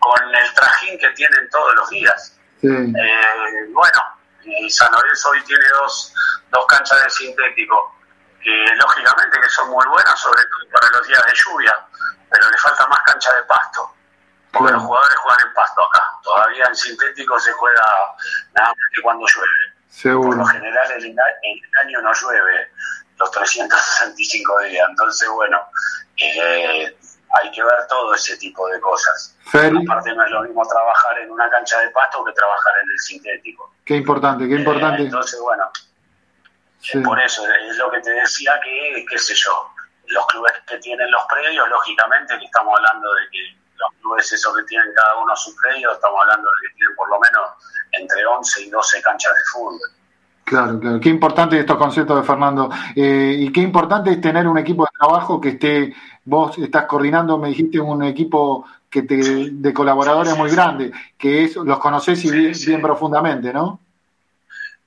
con 0.00 0.34
el 0.34 0.54
trajín 0.54 0.98
que 0.98 1.08
tienen 1.10 1.48
todos 1.50 1.74
los 1.76 1.90
días. 1.90 2.36
Eh, 2.62 3.66
bueno, 3.70 4.00
y 4.42 4.68
San 4.70 4.90
Lorenzo 4.90 5.30
hoy 5.30 5.42
tiene 5.44 5.64
dos, 5.74 6.12
dos 6.50 6.66
canchas 6.66 7.04
de 7.04 7.10
sintético, 7.10 7.94
que 8.42 8.66
lógicamente 8.74 9.40
que 9.40 9.48
son 9.50 9.70
muy 9.70 9.86
buenas, 9.86 10.18
sobre 10.18 10.42
todo 10.46 10.70
para 10.72 10.98
los 10.98 11.06
días 11.06 11.24
de 11.26 11.32
lluvia, 11.32 11.86
pero 12.28 12.50
le 12.50 12.58
falta 12.58 12.86
más 12.88 13.00
cancha 13.02 13.32
de 13.34 13.42
pasto. 13.44 13.92
Porque 14.50 14.72
los 14.72 14.82
jugadores 14.82 15.16
juegan 15.18 15.48
en 15.48 15.54
pasto 15.54 15.86
acá. 15.86 16.02
Todavía 16.22 16.64
en 16.64 16.74
sintético 16.74 17.38
se 17.38 17.52
juega 17.52 17.82
nada 18.54 18.68
más 18.68 18.76
que 18.94 19.02
cuando 19.02 19.26
llueve. 19.26 19.75
Por 20.02 20.36
lo 20.36 20.44
general 20.44 20.92
el, 20.92 21.04
el 21.06 21.16
año 21.84 22.02
no 22.02 22.12
llueve 22.12 22.68
los 23.18 23.30
365 23.30 24.60
días. 24.62 24.86
Entonces, 24.90 25.28
bueno, 25.30 25.60
eh, 26.16 26.96
hay 27.40 27.50
que 27.50 27.62
ver 27.62 27.86
todo 27.88 28.14
ese 28.14 28.36
tipo 28.36 28.68
de 28.68 28.80
cosas. 28.80 29.36
Aparte 29.46 30.14
no 30.14 30.24
es 30.24 30.30
lo 30.30 30.42
mismo 30.42 30.66
trabajar 30.66 31.18
en 31.20 31.30
una 31.30 31.48
cancha 31.50 31.80
de 31.80 31.90
pasto 31.90 32.24
que 32.24 32.32
trabajar 32.32 32.74
en 32.82 32.90
el 32.90 32.98
sintético. 32.98 33.72
Qué 33.84 33.96
importante, 33.96 34.48
qué 34.48 34.54
eh, 34.54 34.58
importante. 34.58 35.02
entonces, 35.02 35.40
bueno, 35.40 35.70
por 37.04 37.20
eso 37.20 37.42
es 37.46 37.76
lo 37.76 37.90
que 37.90 38.00
te 38.00 38.10
decía 38.10 38.58
que, 38.62 39.04
qué 39.08 39.18
sé 39.18 39.34
yo, 39.34 39.70
los 40.06 40.26
clubes 40.26 40.52
que 40.66 40.78
tienen 40.78 41.10
los 41.10 41.22
predios, 41.24 41.68
lógicamente 41.68 42.38
que 42.38 42.44
estamos 42.44 42.76
hablando 42.76 43.12
de 43.14 43.20
que 43.30 43.56
los 43.76 43.92
clubes 44.00 44.32
esos 44.32 44.56
que 44.56 44.62
tienen 44.64 44.88
cada 44.94 45.16
uno 45.18 45.36
su 45.36 45.54
predio, 45.56 45.92
estamos 45.92 46.20
hablando 46.22 46.48
de 46.48 46.68
que 46.68 46.74
tienen 46.74 46.95
11 48.36 48.62
y 48.62 48.70
12 48.70 49.02
canchas 49.02 49.32
de 49.32 49.44
fútbol. 49.52 49.80
Claro, 50.46 50.78
claro. 50.78 51.00
Qué 51.00 51.08
importante 51.08 51.58
estos 51.58 51.76
conceptos 51.76 52.20
de 52.20 52.22
Fernando. 52.24 52.70
Eh, 52.94 53.34
y 53.36 53.52
qué 53.52 53.60
importante 53.60 54.12
es 54.12 54.20
tener 54.20 54.46
un 54.46 54.56
equipo 54.56 54.84
de 54.84 54.90
trabajo 54.96 55.40
que 55.40 55.48
esté, 55.48 55.92
vos 56.24 56.56
estás 56.58 56.84
coordinando, 56.84 57.36
me 57.36 57.48
dijiste, 57.48 57.80
un 57.80 58.04
equipo 58.04 58.64
que 58.88 59.02
te, 59.02 59.50
de 59.50 59.74
colaboradores 59.74 60.36
muy 60.36 60.48
grande, 60.48 60.92
que 61.18 61.42
es, 61.42 61.56
los 61.56 61.80
conoces 61.80 62.24
y 62.24 62.30
bien, 62.30 62.80
profundamente, 62.80 63.52
¿no? 63.52 63.80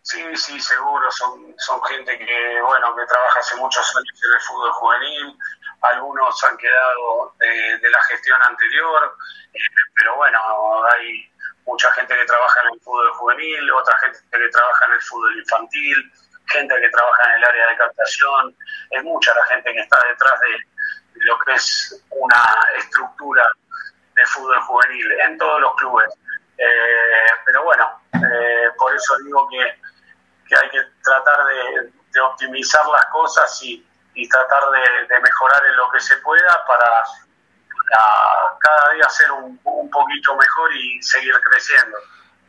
Sí, 0.02 0.24
sí, 0.36 0.58
seguro. 0.62 1.12
Son, 1.12 1.54
son 1.58 1.84
gente 1.84 2.18
que, 2.18 2.62
bueno, 2.66 2.96
que 2.96 3.06
trabaja 3.06 3.40
hace 3.42 3.58
muchos 3.58 3.86
años 3.98 4.24
en 4.24 4.34
el 4.34 4.42
fútbol 4.42 4.72
juvenil. 4.72 5.38
Algunos 5.82 6.44
han 6.46 6.56
quedado 6.56 7.34
de, 7.38 7.90
la 7.90 8.02
gestión 8.08 8.42
anterior, 8.42 9.18
eh, 9.54 9.60
pero 9.94 10.16
bueno, 10.16 10.40
hay 10.98 11.30
mucha 11.70 11.92
gente 11.94 12.18
que 12.18 12.26
trabaja 12.26 12.62
en 12.62 12.74
el 12.74 12.82
fútbol 12.82 13.12
juvenil, 13.14 13.72
otra 13.72 13.96
gente 14.00 14.20
que 14.32 14.50
trabaja 14.50 14.86
en 14.88 14.94
el 14.94 15.02
fútbol 15.02 15.38
infantil, 15.38 16.12
gente 16.48 16.76
que 16.82 16.90
trabaja 16.90 17.24
en 17.26 17.36
el 17.36 17.44
área 17.46 17.68
de 17.68 17.78
captación, 17.78 18.56
es 18.90 19.04
mucha 19.04 19.34
la 19.36 19.46
gente 19.46 19.72
que 19.72 19.80
está 19.80 19.98
detrás 20.10 20.40
de 20.42 21.22
lo 21.26 21.38
que 21.40 21.54
es 21.54 22.04
una 22.10 22.44
estructura 22.78 23.44
de 24.16 24.26
fútbol 24.26 24.60
juvenil 24.62 25.12
en 25.26 25.38
todos 25.38 25.62
los 25.62 25.76
clubes. 25.76 26.10
Eh, 26.58 27.32
pero 27.46 27.64
bueno, 27.64 28.02
eh, 28.14 28.70
por 28.78 28.94
eso 28.96 29.18
digo 29.24 29.48
que, 29.50 29.62
hay 30.56 30.70
que 30.72 30.82
tratar 31.04 31.46
de, 31.46 32.22
optimizar 32.22 32.86
las 32.88 33.06
cosas 33.06 33.64
y, 33.64 33.86
tratar 34.28 34.64
de 34.72 35.20
mejorar 35.22 35.66
en 35.66 35.78
lo 35.78 35.90
que 35.92 36.00
se 36.02 36.18
pueda 36.18 36.66
para 36.68 37.04
cada 38.60 38.94
día 38.94 39.10
ser 39.10 39.32
un, 39.32 39.58
poquito 39.90 40.36
mejor 40.36 40.76
y 40.76 41.02
seguir 41.02 41.34
creciendo. 41.52 41.98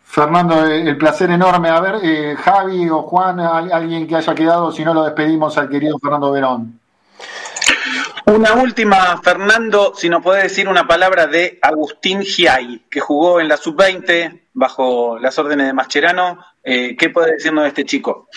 Fernando, 0.05 0.67
eh, 0.67 0.83
el 0.83 0.99
placer 0.99 1.31
enorme. 1.31 1.69
A 1.69 1.81
ver, 1.81 1.97
eh, 2.03 2.37
Javi 2.37 2.89
o 2.91 3.03
Juan, 3.03 3.41
alguien 3.41 4.07
que 4.07 4.17
haya 4.17 4.35
quedado, 4.35 4.73
si 4.73 4.85
no 4.85 4.93
lo 4.93 5.05
despedimos 5.05 5.57
al 5.57 5.69
querido 5.69 5.99
Fernando 5.99 6.33
Verón. 6.33 6.81
Una 8.27 8.53
última, 8.55 9.21
Fernando, 9.23 9.93
si 9.95 10.09
nos 10.09 10.23
puede 10.23 10.43
decir 10.45 10.69
una 10.69 10.87
palabra 10.87 11.27
de 11.27 11.59
Agustín 11.62 12.23
Giai, 12.23 12.87
que 12.91 13.01
jugó 13.01 13.41
en 13.41 13.49
la 13.49 13.57
sub-20 13.57 14.49
bajo 14.53 15.19
las 15.19 15.39
órdenes 15.39 15.67
de 15.67 15.73
Mascherano. 15.73 16.45
Eh, 16.62 16.97
¿Qué 16.97 17.11
puede 17.11 17.33
decirnos 17.33 17.65
de 17.65 17.69
este 17.69 17.85
chico? 17.85 18.29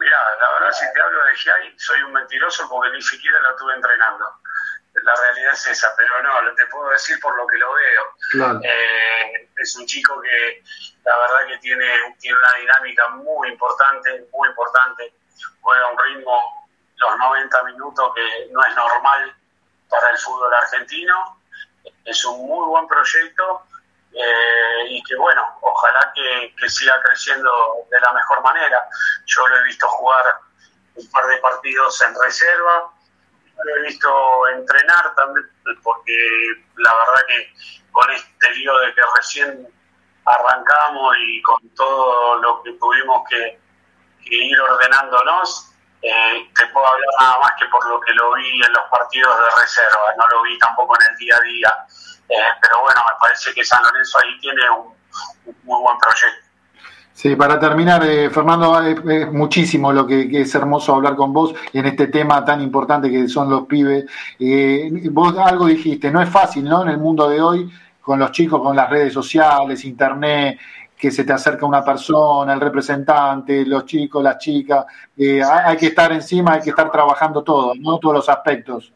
Mira, 0.00 0.16
la 0.40 0.52
verdad, 0.58 0.72
si 0.72 0.86
te 0.92 1.00
hablo 1.00 1.24
de 1.24 1.34
Giai, 1.36 1.74
soy 1.76 2.02
un 2.02 2.12
mentiroso 2.12 2.68
porque 2.68 2.90
ni 2.92 3.02
siquiera 3.02 3.38
lo 3.40 3.50
estuve 3.50 3.74
entrenando 3.74 4.24
la 5.02 5.14
realidad 5.14 5.52
es 5.52 5.66
esa, 5.66 5.92
pero 5.96 6.22
no, 6.22 6.54
te 6.54 6.66
puedo 6.66 6.90
decir 6.90 7.18
por 7.20 7.36
lo 7.36 7.46
que 7.46 7.58
lo 7.58 7.72
veo. 7.72 8.60
Eh, 8.62 9.48
es 9.56 9.76
un 9.76 9.86
chico 9.86 10.20
que 10.20 10.62
la 11.04 11.16
verdad 11.18 11.48
que 11.48 11.58
tiene, 11.58 11.86
tiene 12.18 12.38
una 12.38 12.52
dinámica 12.58 13.08
muy 13.08 13.48
importante, 13.48 14.26
muy 14.32 14.48
importante, 14.48 15.14
juega 15.60 15.88
un 15.88 15.98
ritmo 15.98 16.66
los 16.96 17.18
90 17.18 17.62
minutos 17.64 18.12
que 18.14 18.48
no 18.50 18.64
es 18.64 18.74
normal 18.74 19.36
para 19.88 20.10
el 20.10 20.18
fútbol 20.18 20.52
argentino, 20.54 21.40
es 22.04 22.24
un 22.24 22.46
muy 22.46 22.66
buen 22.66 22.88
proyecto 22.88 23.62
eh, 24.12 24.86
y 24.88 25.02
que 25.02 25.14
bueno, 25.16 25.58
ojalá 25.60 26.12
que, 26.14 26.54
que 26.58 26.68
siga 26.70 26.94
creciendo 27.02 27.50
de 27.90 28.00
la 28.00 28.12
mejor 28.12 28.42
manera. 28.42 28.88
Yo 29.26 29.46
lo 29.46 29.58
he 29.58 29.64
visto 29.64 29.86
jugar 29.88 30.40
un 30.94 31.10
par 31.10 31.26
de 31.26 31.36
partidos 31.38 32.00
en 32.00 32.14
reserva, 32.24 32.90
lo 33.64 33.76
he 33.76 33.82
visto 33.82 34.48
entrenar 34.48 35.14
también, 35.14 35.46
porque 35.82 36.16
la 36.76 36.92
verdad 36.94 37.26
que 37.28 37.52
con 37.90 38.10
este 38.10 38.50
lío 38.54 38.76
de 38.78 38.94
que 38.94 39.00
recién 39.16 39.68
arrancamos 40.24 41.16
y 41.20 41.42
con 41.42 41.68
todo 41.70 42.36
lo 42.40 42.62
que 42.62 42.72
tuvimos 42.72 43.22
que, 43.28 43.58
ir 44.28 44.60
ordenándonos, 44.60 45.72
eh, 46.02 46.50
te 46.52 46.66
puedo 46.66 46.84
hablar 46.84 47.08
nada 47.20 47.38
más 47.38 47.52
que 47.60 47.64
por 47.66 47.88
lo 47.88 48.00
que 48.00 48.12
lo 48.12 48.34
vi 48.34 48.60
en 48.60 48.72
los 48.72 48.90
partidos 48.90 49.38
de 49.38 49.62
reserva, 49.62 50.14
no 50.18 50.26
lo 50.26 50.42
vi 50.42 50.58
tampoco 50.58 50.96
en 51.00 51.12
el 51.12 51.16
día 51.16 51.36
a 51.36 51.40
día. 51.40 51.86
Eh, 52.28 52.48
pero 52.60 52.80
bueno, 52.82 53.04
me 53.08 53.18
parece 53.20 53.54
que 53.54 53.64
San 53.64 53.80
Lorenzo 53.84 54.18
ahí 54.18 54.40
tiene 54.40 54.68
un 54.70 54.96
muy 55.62 55.80
buen 55.80 55.96
proyecto. 55.98 56.45
Sí, 57.16 57.34
para 57.34 57.58
terminar, 57.58 58.04
eh, 58.04 58.28
Fernando, 58.28 58.78
es, 58.82 59.32
muchísimo 59.32 59.90
lo 59.90 60.06
que, 60.06 60.28
es 60.38 60.54
hermoso 60.54 60.94
hablar 60.94 61.16
con 61.16 61.32
vos 61.32 61.54
en 61.72 61.86
este 61.86 62.08
tema 62.08 62.44
tan 62.44 62.60
importante 62.60 63.10
que 63.10 63.26
son 63.26 63.48
los 63.48 63.66
pibes. 63.66 64.04
Eh, 64.38 64.90
vos 65.10 65.34
algo 65.38 65.64
dijiste, 65.64 66.10
no 66.10 66.20
es 66.20 66.28
fácil, 66.28 66.64
¿no? 66.64 66.82
En 66.82 66.90
el 66.90 66.98
mundo 66.98 67.26
de 67.26 67.40
hoy, 67.40 67.72
con 68.02 68.18
los 68.18 68.32
chicos, 68.32 68.60
con 68.60 68.76
las 68.76 68.90
redes 68.90 69.14
sociales, 69.14 69.82
internet, 69.86 70.58
que 70.94 71.10
se 71.10 71.24
te 71.24 71.32
acerca 71.32 71.64
una 71.64 71.82
persona, 71.82 72.52
el 72.52 72.60
representante, 72.60 73.64
los 73.64 73.86
chicos, 73.86 74.22
las 74.22 74.36
chicas, 74.36 74.84
eh, 75.16 75.42
hay 75.42 75.78
que 75.78 75.86
estar 75.86 76.12
encima, 76.12 76.52
hay 76.52 76.60
que 76.60 76.70
estar 76.70 76.90
trabajando 76.90 77.42
todo, 77.42 77.72
¿no? 77.76 77.98
Todos 77.98 78.16
los 78.16 78.28
aspectos. 78.28 78.92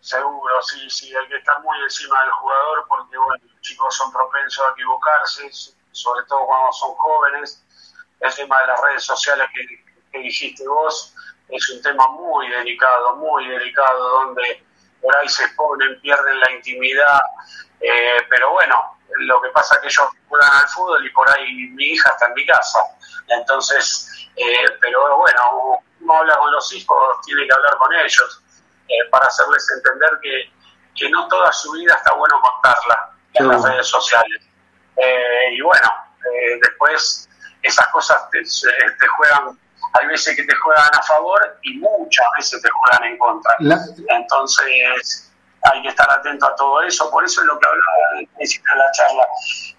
Seguro, 0.00 0.62
sí, 0.62 0.88
sí, 0.88 1.14
hay 1.14 1.28
que 1.28 1.36
estar 1.36 1.60
muy 1.62 1.76
encima 1.82 2.18
del 2.22 2.30
jugador 2.30 2.86
porque, 2.88 3.18
bueno, 3.18 3.44
los 3.44 3.60
chicos 3.60 3.94
son 3.94 4.10
propensos 4.10 4.64
a 4.66 4.72
equivocarse 4.72 5.50
sobre 5.92 6.24
todo 6.26 6.46
cuando 6.46 6.72
son 6.72 6.94
jóvenes. 6.94 7.62
El 8.20 8.34
tema 8.34 8.60
de 8.60 8.66
las 8.66 8.80
redes 8.82 9.04
sociales 9.04 9.46
que, 9.54 10.18
dijiste 10.18 10.66
vos 10.66 11.14
es 11.48 11.70
un 11.70 11.82
tema 11.82 12.06
muy 12.08 12.48
delicado, 12.48 13.16
muy 13.16 13.46
delicado, 13.48 14.24
donde 14.24 14.64
por 15.00 15.16
ahí 15.16 15.28
se 15.28 15.44
exponen, 15.44 16.00
pierden 16.00 16.38
la 16.40 16.50
intimidad, 16.52 17.20
eh, 17.80 18.18
pero 18.28 18.52
bueno, 18.52 18.98
lo 19.08 19.40
que 19.40 19.48
pasa 19.50 19.76
es 19.76 19.80
que 19.80 19.86
ellos 19.88 20.08
juegan 20.28 20.52
al 20.52 20.68
fútbol 20.68 21.04
y 21.06 21.10
por 21.10 21.28
ahí 21.30 21.52
mi 21.70 21.84
hija 21.86 22.10
está 22.10 22.26
en 22.26 22.34
mi 22.34 22.46
casa, 22.46 22.78
entonces, 23.28 24.28
eh, 24.36 24.76
pero 24.80 25.16
bueno, 25.16 25.80
uno 26.00 26.18
habla 26.18 26.36
con 26.36 26.52
los 26.52 26.72
hijos, 26.72 27.20
tiene 27.24 27.46
que 27.46 27.54
hablar 27.54 27.76
con 27.78 27.94
ellos 27.94 28.42
eh, 28.88 29.08
para 29.10 29.26
hacerles 29.26 29.66
entender 29.76 30.10
que, 30.22 30.52
que 30.94 31.08
no 31.08 31.26
toda 31.28 31.50
su 31.52 31.72
vida 31.72 31.94
está 31.94 32.14
bueno 32.14 32.40
contarla 32.42 33.12
en 33.34 33.48
las 33.48 33.62
redes 33.62 33.86
sociales 33.86 34.49
eh, 35.00 35.54
y 35.54 35.60
bueno, 35.60 35.88
eh, 36.18 36.58
después 36.62 37.28
esas 37.62 37.86
cosas 37.88 38.28
te, 38.30 38.42
juegan, 39.16 39.58
hay 40.00 40.06
veces 40.08 40.36
que 40.36 40.44
te 40.44 40.54
juegan 40.54 40.90
a 40.92 41.02
favor 41.02 41.58
y 41.62 41.78
muchas 41.78 42.26
veces 42.38 42.62
te 42.62 42.68
juegan 42.70 43.12
en 43.12 43.18
contra. 43.18 43.54
Entonces 44.08 45.29
hay 45.62 45.82
que 45.82 45.88
estar 45.88 46.10
atento 46.10 46.46
a 46.46 46.54
todo 46.56 46.82
eso, 46.82 47.10
por 47.10 47.24
eso 47.24 47.40
es 47.42 47.46
lo 47.46 47.58
que 47.58 47.68
hablaba 47.68 48.18
al 48.18 48.26
principio 48.36 48.72
de 48.72 48.78
la 48.78 48.90
charla. 48.92 49.26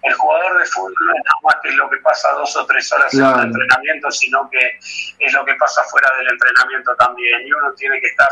El 0.02 0.14
jugador 0.14 0.58
de 0.58 0.64
fútbol 0.66 0.94
no 1.00 1.14
es 1.14 1.22
nada 1.24 1.40
más 1.42 1.56
que 1.62 1.72
lo 1.72 1.90
que 1.90 1.96
pasa 1.98 2.32
dos 2.32 2.56
o 2.56 2.66
tres 2.66 2.92
horas 2.92 3.12
en 3.14 3.24
el 3.24 3.46
entrenamiento, 3.46 4.10
sino 4.10 4.48
que 4.50 4.78
es 5.18 5.32
lo 5.32 5.44
que 5.44 5.54
pasa 5.54 5.82
fuera 5.84 6.08
del 6.18 6.28
entrenamiento 6.28 6.94
también. 6.96 7.46
Y 7.46 7.52
uno 7.52 7.72
tiene 7.74 8.00
que 8.00 8.06
estar 8.06 8.28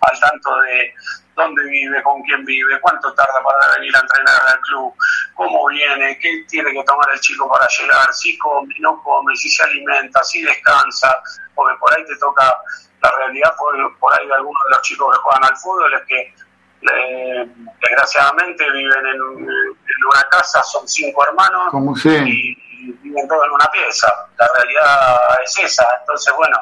al 0.00 0.20
tanto 0.20 0.60
de 0.60 0.92
dónde 1.36 1.62
vive, 1.64 2.02
con 2.02 2.20
quién 2.22 2.44
vive, 2.44 2.80
cuánto 2.80 3.14
tarda 3.14 3.40
para 3.44 3.74
venir 3.78 3.94
a 3.94 4.00
entrenar 4.00 4.40
al 4.48 4.60
club, 4.60 4.92
cómo 5.34 5.68
viene, 5.68 6.18
qué 6.18 6.44
tiene 6.48 6.72
que 6.72 6.82
tomar 6.82 7.08
el 7.12 7.20
chico 7.20 7.48
para 7.48 7.68
llegar, 7.68 8.12
si 8.12 8.36
come, 8.38 8.74
no 8.80 9.00
come, 9.04 9.36
si 9.36 9.48
se 9.48 9.62
alimenta, 9.62 10.22
si 10.24 10.42
descansa, 10.42 11.22
porque 11.54 11.78
por 11.78 11.96
ahí 11.96 12.04
te 12.06 12.16
toca 12.16 12.56
la 13.00 13.10
realidad 13.18 13.54
por, 13.56 13.98
por 13.98 14.18
ahí 14.18 14.26
de 14.26 14.34
algunos 14.34 14.64
de 14.64 14.70
los 14.70 14.82
chicos 14.82 15.14
que 15.14 15.22
juegan 15.22 15.44
al 15.44 15.56
fútbol 15.56 15.94
es 15.94 16.02
que 16.06 16.34
eh, 16.80 17.46
desgraciadamente 17.80 18.70
viven 18.70 19.06
en, 19.06 19.20
una 19.20 20.22
casa, 20.30 20.62
son 20.62 20.86
cinco 20.88 21.24
hermanos 21.26 21.72
y, 22.04 22.54
viven 23.02 23.28
todos 23.28 23.44
en 23.46 23.52
una 23.52 23.66
pieza. 23.66 24.08
La 24.38 24.48
realidad 24.54 25.18
es 25.44 25.58
esa. 25.58 25.84
Entonces, 26.00 26.32
bueno, 26.36 26.56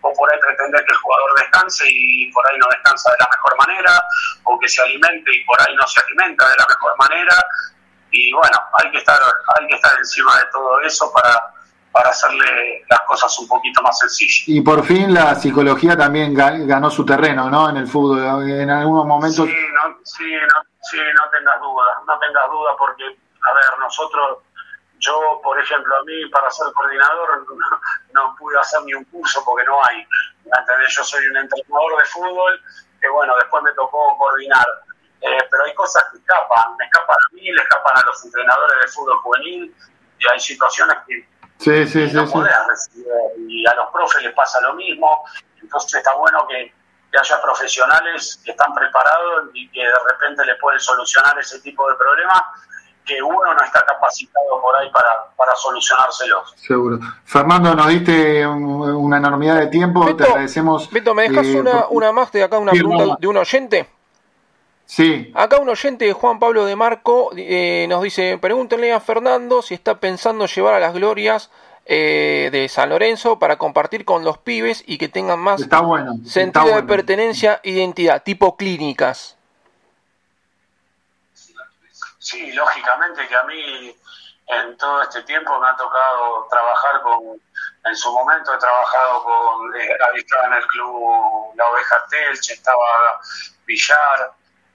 o 0.00 0.12
por 0.12 0.32
ahí 0.32 0.38
pretender 0.40 0.84
que 0.84 0.92
el 0.92 0.98
jugador 0.98 1.40
descanse 1.40 1.84
y 1.88 2.30
por 2.32 2.46
ahí 2.50 2.58
no 2.58 2.66
descansa 2.70 3.10
de 3.12 3.16
la 3.20 3.28
mejor 3.30 3.56
manera, 3.56 4.04
o 4.44 4.58
que 4.58 4.68
se 4.68 4.82
alimente 4.82 5.34
y 5.34 5.44
por 5.44 5.60
ahí 5.62 5.74
no 5.76 5.86
se 5.86 6.00
alimenta 6.00 6.48
de 6.48 6.56
la 6.56 6.66
mejor 6.68 6.96
manera. 6.98 7.46
Y 8.10 8.32
bueno, 8.32 8.58
hay 8.78 8.90
que 8.90 8.98
estar, 8.98 9.18
hay 9.58 9.66
que 9.68 9.76
estar 9.76 9.96
encima 9.96 10.36
de 10.38 10.44
todo 10.52 10.80
eso 10.80 11.10
para, 11.12 11.52
para 11.92 12.08
hacerle 12.08 12.84
las 12.88 13.00
cosas 13.02 13.38
un 13.38 13.46
poquito 13.46 13.82
más 13.82 13.98
sencillas. 13.98 14.48
Y 14.48 14.60
por 14.62 14.84
fin 14.84 15.12
la 15.12 15.34
psicología 15.34 15.96
también 15.96 16.34
ganó 16.34 16.90
su 16.90 17.04
terreno, 17.04 17.50
¿no? 17.50 17.68
En 17.68 17.76
el 17.76 17.86
fútbol, 17.86 18.50
en 18.50 18.70
algunos 18.70 19.06
momentos. 19.06 19.46
Sí, 19.46 19.56
no, 19.74 19.98
sí, 20.02 20.32
no, 20.32 20.62
sí, 20.80 20.96
no 20.96 21.30
tengas 21.30 21.60
dudas, 21.60 21.96
no 22.06 22.18
tengas 22.18 22.50
dudas 22.50 22.74
porque, 22.78 23.04
a 23.04 23.52
ver, 23.54 23.78
nosotros, 23.78 24.38
yo, 24.98 25.40
por 25.42 25.60
ejemplo, 25.60 25.94
a 25.94 26.02
mí 26.04 26.26
para 26.30 26.50
ser 26.50 26.72
coordinador 26.72 27.46
no, 28.14 28.34
pude 28.38 28.58
hacer 28.58 28.82
ni 28.84 28.94
un 28.94 29.04
curso 29.04 29.44
porque 29.44 29.64
no 29.66 29.78
hay. 29.84 30.06
Yo 30.88 31.04
soy 31.04 31.26
un 31.26 31.36
entrenador 31.36 31.98
de 31.98 32.04
fútbol 32.06 32.60
que, 33.00 33.08
bueno, 33.08 33.36
después 33.36 33.62
me 33.62 33.72
tocó 33.72 34.16
coordinar. 34.18 34.66
Eh, 35.20 35.38
pero 35.50 35.64
hay 35.64 35.74
cosas 35.74 36.04
que 36.10 36.18
escapan, 36.18 36.76
me 36.76 36.84
escapan 36.84 37.16
a 37.16 37.34
mí, 37.34 37.52
le 37.52 37.62
escapan 37.62 37.96
a 37.96 38.06
los 38.06 38.24
entrenadores 38.24 38.76
de 38.80 38.88
fútbol 38.88 39.18
juvenil 39.18 39.74
y 40.18 40.32
hay 40.32 40.40
situaciones 40.40 40.96
que 41.06 41.28
Sí, 41.62 41.86
sí, 41.86 42.10
sí, 42.10 42.16
Y 43.48 43.66
a 43.66 43.74
los 43.74 43.90
profes 43.92 44.22
les 44.22 44.34
pasa 44.34 44.60
lo 44.60 44.74
mismo. 44.74 45.24
Entonces 45.60 45.94
está 45.94 46.14
bueno 46.14 46.46
que, 46.48 46.72
haya 47.14 47.42
profesionales 47.42 48.40
que 48.42 48.52
están 48.52 48.72
preparados 48.72 49.50
y 49.52 49.68
que 49.70 49.80
de 49.80 49.92
repente 50.10 50.46
le 50.46 50.54
pueden 50.56 50.80
solucionar 50.80 51.38
ese 51.38 51.60
tipo 51.60 51.86
de 51.90 51.94
problemas 51.96 52.40
que 53.04 53.22
uno 53.22 53.52
no 53.52 53.62
está 53.62 53.84
capacitado 53.84 54.62
por 54.62 54.74
ahí 54.76 54.90
para, 54.90 55.26
para 55.36 55.54
solucionárselos. 55.54 56.54
Seguro. 56.56 56.98
Fernando, 57.24 57.74
nos 57.74 57.88
diste 57.88 58.46
una 58.46 59.18
enormidad 59.18 59.56
de 59.56 59.66
tiempo, 59.66 60.16
te 60.16 60.24
agradecemos. 60.24 60.90
Beto, 60.90 61.14
¿me 61.14 61.28
dejas 61.28 61.46
eh, 61.48 61.60
una, 61.60 61.86
una 61.90 62.12
más 62.12 62.32
de 62.32 62.44
acá, 62.44 62.58
una 62.58 62.72
pregunta 62.72 63.16
de 63.20 63.26
un 63.26 63.36
oyente? 63.36 63.88
Sí. 64.86 65.32
Acá 65.34 65.58
un 65.58 65.68
oyente, 65.68 66.12
Juan 66.12 66.38
Pablo 66.38 66.66
de 66.66 66.76
Marco, 66.76 67.30
eh, 67.36 67.86
nos 67.88 68.02
dice, 68.02 68.38
pregúntenle 68.38 68.92
a 68.92 69.00
Fernando 69.00 69.62
si 69.62 69.74
está 69.74 70.00
pensando 70.00 70.46
llevar 70.46 70.74
a 70.74 70.80
las 70.80 70.92
glorias 70.92 71.50
eh, 71.86 72.50
de 72.52 72.68
San 72.68 72.90
Lorenzo 72.90 73.38
para 73.38 73.56
compartir 73.56 74.04
con 74.04 74.24
los 74.24 74.38
pibes 74.38 74.84
y 74.86 74.98
que 74.98 75.08
tengan 75.08 75.40
más 75.40 75.62
sentido 76.24 76.76
de 76.76 76.82
pertenencia 76.84 77.60
e 77.62 77.70
identidad, 77.70 78.22
tipo 78.22 78.56
clínicas. 78.56 79.36
Sí, 82.18 82.52
lógicamente 82.52 83.26
que 83.26 83.34
a 83.34 83.42
mí 83.44 83.96
en 84.46 84.76
todo 84.76 85.02
este 85.02 85.22
tiempo 85.22 85.58
me 85.58 85.68
ha 85.68 85.76
tocado 85.76 86.46
trabajar 86.48 87.02
con, 87.02 87.40
en 87.84 87.96
su 87.96 88.12
momento 88.12 88.54
he 88.54 88.58
trabajado 88.58 89.24
con, 89.24 89.74
eh, 89.74 89.88
estaba 90.14 90.46
en 90.46 90.52
el 90.52 90.66
club 90.68 91.52
La 91.56 91.66
Oveja 91.68 91.96
Telche, 92.10 92.52
estaba 92.52 93.20
Villar, 93.66 94.32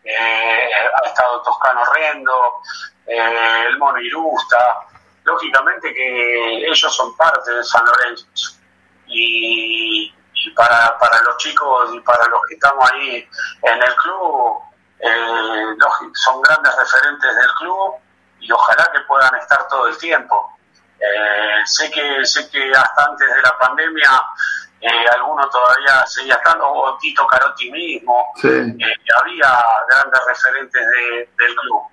eh, 0.09 0.69
ha 0.95 1.05
estado 1.05 1.41
Toscano 1.41 1.81
Rendo, 1.93 2.61
eh, 3.05 3.65
el 3.67 3.77
Mono 3.77 3.99
Irusta. 3.99 4.87
Lógicamente 5.23 5.93
que 5.93 6.67
ellos 6.67 6.95
son 6.95 7.15
parte 7.17 7.51
de 7.51 7.63
San 7.63 7.85
Lorenzo. 7.85 8.25
Y, 9.07 10.13
para, 10.55 10.97
para 10.97 11.21
los 11.23 11.37
chicos 11.37 11.93
y 11.93 11.99
para 11.99 12.25
los 12.27 12.39
que 12.47 12.53
estamos 12.53 12.89
ahí 12.91 13.29
en 13.63 13.83
el 13.83 13.95
club, 13.95 14.61
eh, 14.99 15.75
son 16.13 16.41
grandes 16.41 16.73
referentes 16.77 17.35
del 17.35 17.51
club 17.59 17.95
y 18.39 18.51
ojalá 18.51 18.89
que 18.93 19.01
puedan 19.01 19.35
estar 19.35 19.67
todo 19.67 19.87
el 19.87 19.97
tiempo. 19.97 20.57
sé 21.65 21.91
que 21.91 22.25
sé 22.25 22.49
que 22.49 22.71
hasta 22.71 23.03
antes 23.03 23.27
de 23.27 23.41
la 23.41 23.57
pandemia 23.59 24.09
eh, 24.81 25.05
alguno 25.15 25.49
todavía 25.49 26.05
seguía 26.05 26.35
estando, 26.35 26.69
o 26.69 26.97
Tito 26.97 27.25
Carotti 27.25 27.71
mismo, 27.71 28.31
eh, 28.43 28.75
había 29.21 29.63
grandes 29.89 30.21
referentes 30.27 30.81
del 31.37 31.55
club. 31.55 31.83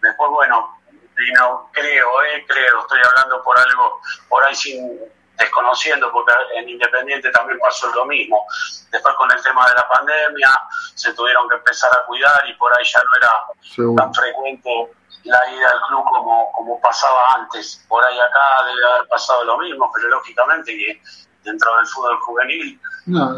Después, 0.00 0.30
bueno, 0.30 0.80
vino, 1.16 1.70
creo, 1.72 2.22
eh, 2.24 2.44
creo, 2.48 2.80
estoy 2.80 3.00
hablando 3.04 3.42
por 3.42 3.58
algo, 3.58 4.00
por 4.28 4.44
ahí 4.44 4.54
sin 4.54 4.98
desconociendo, 5.38 6.10
porque 6.12 6.32
en 6.54 6.68
Independiente 6.68 7.30
también 7.30 7.58
pasó 7.58 7.88
lo 7.94 8.04
mismo. 8.06 8.44
Después 8.90 9.14
con 9.16 9.30
el 9.30 9.42
tema 9.42 9.66
de 9.66 9.74
la 9.74 9.88
pandemia, 9.88 10.50
se 10.94 11.12
tuvieron 11.14 11.48
que 11.48 11.56
empezar 11.56 11.90
a 11.92 12.04
cuidar 12.06 12.42
y 12.48 12.54
por 12.54 12.72
ahí 12.76 12.84
ya 12.84 13.00
no 13.00 13.16
era 13.16 13.96
tan 13.96 14.14
frecuente 14.14 14.92
la 15.24 15.50
ida 15.50 15.70
al 15.70 15.80
club 15.88 16.04
como, 16.04 16.52
como 16.52 16.80
pasaba 16.80 17.34
antes. 17.36 17.84
Por 17.88 18.04
ahí 18.04 18.18
acá 18.18 18.64
debe 18.66 18.92
haber 18.92 19.08
pasado 19.08 19.44
lo 19.44 19.58
mismo, 19.58 19.90
pero 19.94 20.08
lógicamente 20.08 20.76
que 20.76 21.00
dentro 21.44 21.76
del 21.76 21.86
fútbol 21.86 22.18
juvenil 22.20 22.80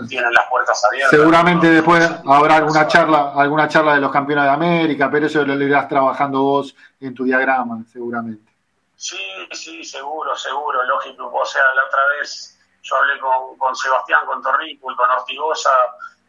tienen 0.09 0.33
las 0.33 0.49
puertas 0.49 0.85
abiertas. 0.85 1.11
Seguramente 1.11 1.71
después 1.71 2.11
habrá 2.27 2.57
alguna 2.57 2.87
charla, 2.87 3.33
alguna 3.35 3.69
charla 3.69 3.95
de 3.95 4.01
los 4.01 4.13
campeones 4.13 4.45
de 4.45 4.51
América, 4.51 5.11
pero 5.11 5.27
eso 5.27 5.45
lo 5.45 5.55
irás 5.63 5.89
trabajando 5.89 6.43
vos 6.43 6.75
en 7.01 7.15
tu 7.15 7.25
diagrama, 7.25 7.83
seguramente. 7.91 8.53
Sí, 8.97 9.19
sí, 9.53 9.85
seguro, 9.85 10.37
seguro, 10.37 10.83
lógico. 10.85 11.31
O 11.33 11.47
sea, 11.47 11.63
la 11.75 11.85
otra 11.87 12.01
vez 12.19 12.59
yo 12.83 12.97
hablé 12.97 13.19
con, 13.19 13.57
con 13.59 13.75
Sebastián, 13.75 14.21
con 14.27 14.43
Torrico 14.43 14.91
y 14.91 14.97
con 14.97 15.11
Ortigosa, 15.11 15.71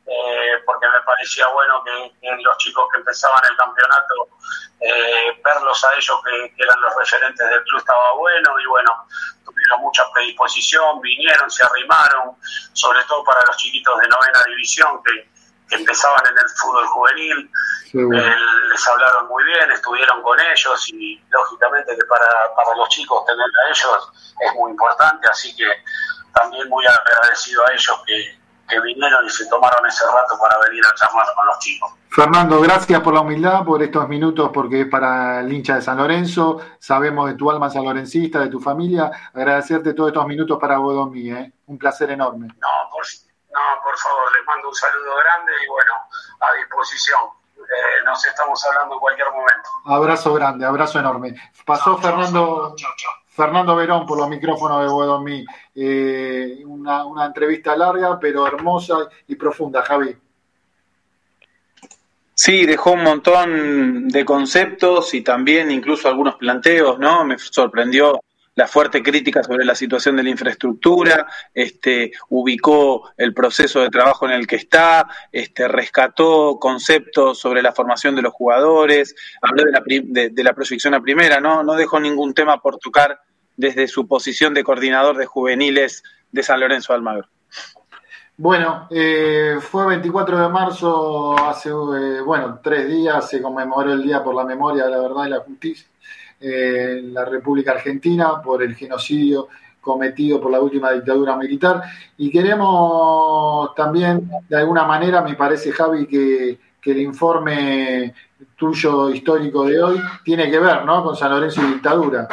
eh, 0.08 0.62
porque 0.66 0.88
me 0.88 1.02
parecía 1.02 1.48
bueno 1.48 1.84
que, 1.84 2.14
los 2.44 2.58
chicos 2.58 2.88
que 2.92 3.00
empezaban 3.00 3.42
el 3.50 3.58
campeonato, 3.58 4.30
eh, 4.80 5.42
verlos 5.44 5.84
a 5.84 5.94
ellos 5.96 6.18
que, 6.24 6.54
que, 6.56 6.64
eran 6.64 6.80
los 6.82 6.96
referentes 6.96 7.50
del 7.50 7.64
club 7.64 7.80
estaba 7.80 8.14
bueno 8.14 8.60
y 8.60 8.66
bueno, 8.68 9.08
tuvieron 9.44 9.82
mucha 9.82 10.04
predisposición, 10.14 11.02
vinieron, 11.02 11.50
se 11.50 11.66
arrimaron, 11.66 12.36
sobre 12.74 13.04
todo 13.06 13.24
para 13.24 13.42
los 13.48 13.58
chiquitos 13.58 14.00
de 14.00 14.08
novena 14.08 14.44
división 14.48 15.02
que, 15.04 15.36
empezaban 15.72 16.22
en 16.28 16.38
el 16.38 16.50
fútbol 16.50 16.86
juvenil, 16.86 17.52
eh, 17.96 18.36
les 18.70 18.88
hablaron 18.88 19.28
muy 19.28 19.44
bien, 19.46 19.72
estuvieron 19.72 20.22
con 20.22 20.40
ellos 20.40 20.90
y 20.90 21.20
lógicamente 21.30 21.98
que 21.98 22.06
para, 22.06 22.28
para 22.56 22.76
los 22.78 22.88
chicos 22.90 23.26
tener 23.26 23.46
a 23.46 23.70
ellos 23.70 24.12
es 24.42 24.54
muy 24.54 24.70
importante, 24.70 25.28
así 25.28 25.56
que 25.56 25.68
también 26.36 26.70
muy 26.70 26.86
agradecido 26.86 27.66
a 27.66 27.72
ellos 27.72 28.00
que, 28.06 28.38
que 28.68 28.80
vinieron 28.82 29.26
y 29.26 29.30
se 29.30 29.48
tomaron 29.48 29.86
ese 29.86 30.06
rato 30.06 30.38
para 30.42 30.58
venir 30.68 30.84
a 30.86 30.94
charlar 30.96 31.26
con 31.36 31.46
los 31.46 31.60
chicos. 31.60 31.92
Fernando, 32.10 32.62
gracias 32.62 33.02
por 33.02 33.14
la 33.14 33.22
humildad, 33.22 33.66
por 33.66 33.84
estos 33.84 34.08
minutos, 34.08 34.50
porque 34.54 34.82
es 34.82 34.88
para 34.88 35.42
el 35.42 35.52
hincha 35.52 35.76
de 35.76 35.82
San 35.82 35.98
Lorenzo. 35.98 36.62
Sabemos 36.80 37.28
de 37.28 37.36
tu 37.36 37.52
alma 37.52 37.70
sanlorencista, 37.70 38.40
de 38.40 38.48
tu 38.48 38.60
familia. 38.60 39.12
Agradecerte 39.34 39.94
todos 39.94 40.10
estos 40.10 40.26
minutos 40.26 40.58
para 40.60 40.78
vos, 40.78 41.12
¿eh? 41.16 41.52
Un 41.68 41.78
placer 41.78 42.12
enorme. 42.12 42.48
No 42.48 42.70
por, 42.92 43.04
no, 43.54 43.84
por 43.84 43.98
favor, 43.98 44.32
les 44.38 44.46
mando 44.46 44.70
un 44.70 44.76
saludo 44.76 45.16
grande 45.18 45.52
y 45.64 45.68
bueno, 45.68 45.92
a 46.40 46.54
disposición. 46.58 47.20
Eh, 47.58 48.04
nos 48.06 48.24
estamos 48.26 48.64
hablando 48.66 48.94
en 48.94 49.00
cualquier 49.00 49.28
momento. 49.32 49.70
Abrazo 49.86 50.34
grande, 50.34 50.66
abrazo 50.66 51.00
enorme. 51.00 51.36
Pasó 51.66 51.98
Fernando. 51.98 52.76
Fernando 53.36 53.76
Verón 53.76 54.06
por 54.06 54.18
los 54.18 54.30
micrófonos 54.30 54.82
de 54.82 54.88
Bodomí. 54.88 55.46
Eh, 55.76 56.64
una, 56.66 57.26
entrevista 57.26 57.76
larga, 57.76 58.18
pero 58.18 58.48
hermosa 58.48 59.10
y 59.28 59.36
profunda, 59.36 59.82
Javi. 59.82 60.16
Sí, 62.34 62.66
dejó 62.66 62.94
un 62.94 63.04
montón 63.04 64.08
de 64.08 64.24
conceptos 64.24 65.14
y 65.14 65.22
también 65.22 65.70
incluso 65.70 66.08
algunos 66.08 66.36
planteos, 66.36 66.98
¿no? 66.98 67.26
Me 67.26 67.38
sorprendió 67.38 68.22
la 68.56 68.68
fuerte 68.68 69.04
crítica 69.04 69.44
sobre 69.44 69.66
la 69.66 69.76
situación 69.76 70.16
de 70.16 70.24
la 70.24 70.30
infraestructura, 70.30 71.28
este, 71.54 72.14
ubicó 72.30 73.12
el 73.18 73.34
proceso 73.34 73.82
de 73.82 73.90
trabajo 73.90 74.26
en 74.26 74.32
el 74.32 74.48
que 74.48 74.56
está, 74.56 75.08
este, 75.30 75.68
rescató 75.68 76.58
conceptos 76.58 77.38
sobre 77.38 77.62
la 77.62 77.74
formación 77.74 78.16
de 78.16 78.22
los 78.22 78.34
jugadores, 78.34 79.14
habló 79.42 79.64
de 79.66 79.72
la, 79.72 79.84
de, 80.32 80.44
la 80.44 80.54
proyección 80.54 80.94
a 80.94 81.02
primera, 81.02 81.42
¿no? 81.42 81.64
no 81.64 81.74
dejó 81.74 82.00
ningún 82.00 82.34
tema 82.34 82.62
por 82.62 82.78
tocar 82.78 83.20
desde 83.58 83.88
su 83.88 84.08
posición 84.08 84.54
de 84.54 84.64
coordinador 84.64 85.18
de 85.18 85.26
juveniles 85.26 86.04
de 86.32 86.44
San 86.44 86.60
Lorenzo 86.60 86.94
Almagro. 86.94 87.28
Bueno, 88.38 88.88
eh, 88.90 89.58
fue 89.62 89.88
24 89.88 90.38
de 90.38 90.50
marzo, 90.50 91.40
hace, 91.40 91.70
eh, 91.70 92.22
bueno, 92.22 92.60
tres 92.62 92.90
días 92.90 93.30
se 93.30 93.42
conmemoró 93.42 93.94
el 93.94 94.04
Día 94.04 94.22
por 94.22 94.36
la 94.36 94.44
Memoria 94.44 94.86
de 94.86 94.92
la 94.92 95.00
Verdad 95.00 95.26
y 95.28 95.30
la 95.30 95.40
Justicia 95.40 95.88
eh, 96.42 96.98
en 97.00 97.14
la 97.14 97.24
República 97.24 97.72
Argentina 97.72 98.42
por 98.42 98.62
el 98.62 98.76
genocidio 98.76 99.48
cometido 99.80 100.42
por 100.42 100.52
la 100.52 100.60
última 100.60 100.92
dictadura 100.92 101.38
militar. 101.38 101.82
Y 102.18 102.30
queremos 102.30 103.74
también, 103.74 104.30
de 104.50 104.58
alguna 104.58 104.84
manera, 104.84 105.22
me 105.22 105.36
parece, 105.36 105.72
Javi, 105.72 106.06
que, 106.06 106.60
que 106.82 106.92
el 106.92 107.00
informe 107.00 108.14
tuyo 108.58 109.12
histórico 109.12 109.66
de 109.66 109.82
hoy 109.82 110.02
tiene 110.26 110.52
que 110.52 110.60
ver 110.60 110.84
¿no? 110.84 111.04
con 111.04 111.16
San 111.16 111.32
Lorenzo 111.32 111.62
y 111.62 111.74
dictadura. 111.74 112.28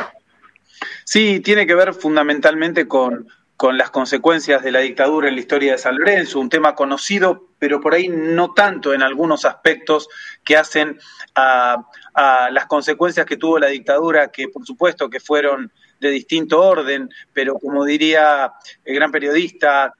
Sí, 1.12 1.40
tiene 1.40 1.66
que 1.66 1.74
ver 1.74 1.92
fundamentalmente 1.92 2.88
con, 2.88 3.28
con 3.58 3.76
las 3.76 3.90
consecuencias 3.90 4.62
de 4.62 4.72
la 4.72 4.78
dictadura 4.78 5.28
en 5.28 5.34
la 5.34 5.42
historia 5.42 5.72
de 5.72 5.76
San 5.76 5.98
Lorenzo, 5.98 6.40
un 6.40 6.48
tema 6.48 6.74
conocido, 6.74 7.50
pero 7.58 7.82
por 7.82 7.92
ahí 7.92 8.08
no 8.08 8.54
tanto 8.54 8.94
en 8.94 9.02
algunos 9.02 9.44
aspectos 9.44 10.08
que 10.42 10.56
hacen 10.56 10.98
a, 11.34 11.86
a, 12.14 12.48
las 12.50 12.64
consecuencias 12.64 13.26
que 13.26 13.36
tuvo 13.36 13.58
la 13.58 13.66
dictadura, 13.66 14.28
que 14.28 14.48
por 14.48 14.64
supuesto 14.64 15.10
que 15.10 15.20
fueron 15.20 15.70
de 16.00 16.08
distinto 16.08 16.62
orden, 16.62 17.10
pero 17.34 17.58
como 17.58 17.84
diría 17.84 18.50
el 18.82 18.94
gran 18.94 19.12
periodista 19.12 19.92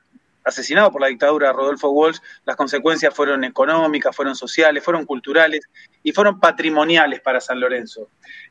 asesinado 0.45 0.91
por 0.91 1.03
la 1.03 1.09
dictadura 1.09 1.53
Rodolfo 1.53 1.91
Walsh, 1.91 2.21
las 2.47 2.57
consecuencias 2.57 3.15
fueron 3.15 3.45
económicas, 3.45 4.17
fueron 4.17 4.35
sociales, 4.35 4.83
fueron 4.83 5.05
culturales 5.05 5.69
y 6.03 6.13
fueron 6.13 6.41
patrimoniales 6.41 7.21
para 7.21 7.41
San 7.41 7.61
Lorenzo. 7.61 8.11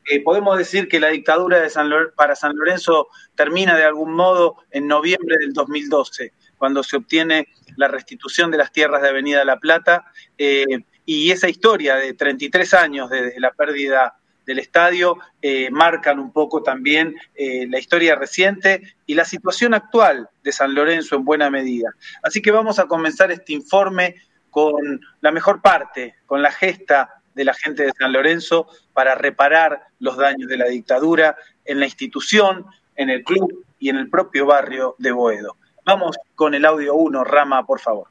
Eh, 0.10 0.22
podemos 0.24 0.58
decir 0.58 0.88
que 0.88 1.00
la 1.00 1.10
dictadura 1.10 1.60
de 1.60 1.70
San 1.70 1.92
para 2.16 2.36
San 2.36 2.56
Lorenzo 2.56 3.08
termina 3.36 3.76
de 3.76 3.84
algún 3.84 4.14
modo 4.14 4.58
en 4.72 4.88
noviembre 4.88 5.38
del 5.38 5.54
2012, 5.54 6.34
cuando 6.58 6.84
se 6.84 6.98
obtiene 6.98 7.48
la 7.78 7.88
restitución 7.88 8.52
de 8.52 8.58
las 8.58 8.72
tierras 8.72 9.02
de 9.02 9.10
Avenida 9.10 9.44
La 9.46 9.60
Plata, 9.60 10.06
eh, 10.38 10.66
y 11.06 11.32
esa 11.32 11.50
historia 11.50 11.96
de 11.96 12.14
33 12.14 12.74
años 12.74 13.10
desde 13.10 13.40
la 13.40 13.52
pérdida 13.52 14.16
del 14.46 14.60
estadio 14.60 15.18
eh, 15.42 15.70
marcan 15.72 16.20
un 16.20 16.32
poco 16.32 16.64
también 16.64 17.16
eh, 17.36 17.68
la 17.70 17.80
historia 17.80 18.16
reciente 18.16 18.96
y 19.06 19.14
la 19.14 19.26
situación 19.26 19.74
actual 19.74 20.30
de 20.44 20.52
San 20.52 20.74
Lorenzo 20.74 21.16
en 21.16 21.26
buena 21.26 21.50
medida. 21.50 21.90
Así 22.24 22.42
que 22.42 22.52
vamos 22.52 22.80
a 22.80 22.86
comenzar 22.86 23.32
este 23.32 23.54
informe 23.54 24.16
con 24.50 25.00
la 25.22 25.32
mejor 25.32 25.62
parte, 25.62 26.16
con 26.26 26.42
la 26.42 26.52
gesta 26.52 27.21
de 27.34 27.46
la 27.46 27.54
gente 27.54 27.84
de 27.84 27.92
San 27.98 28.14
Lorenzo 28.14 28.68
para 28.94 29.16
reparar 29.16 29.82
los 30.00 30.18
daños 30.18 30.50
de 30.50 30.58
la 30.58 30.66
dictadura 30.66 31.36
en 31.66 31.80
la 31.80 31.86
institución, 31.86 32.66
en 32.96 33.10
el 33.10 33.24
club 33.24 33.66
y 33.80 33.90
en 33.90 33.98
el 33.98 34.10
propio 34.10 34.46
barrio 34.46 34.96
de 34.98 35.12
Boedo. 35.12 35.58
Vamos 35.86 36.18
con 36.36 36.54
el 36.54 36.66
audio 36.66 36.94
1, 36.94 37.24
Rama, 37.24 37.66
por 37.66 37.80
favor. 37.80 38.11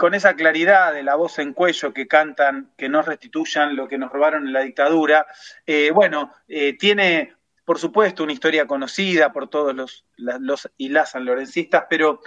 Con 0.00 0.14
esa 0.14 0.34
claridad 0.34 0.94
de 0.94 1.02
la 1.02 1.14
voz 1.14 1.38
en 1.40 1.52
cuello 1.52 1.92
que 1.92 2.08
cantan, 2.08 2.72
que 2.78 2.88
nos 2.88 3.04
restituyan 3.04 3.76
lo 3.76 3.86
que 3.86 3.98
nos 3.98 4.10
robaron 4.10 4.46
en 4.46 4.54
la 4.54 4.62
dictadura, 4.62 5.26
eh, 5.66 5.90
bueno, 5.90 6.32
eh, 6.48 6.74
tiene, 6.78 7.34
por 7.66 7.78
supuesto, 7.78 8.22
una 8.24 8.32
historia 8.32 8.66
conocida 8.66 9.30
por 9.30 9.50
todos 9.50 9.74
los, 9.74 10.06
los 10.16 10.70
y 10.78 10.88
las 10.88 11.10
sanlorencistas, 11.10 11.84
pero 11.90 12.22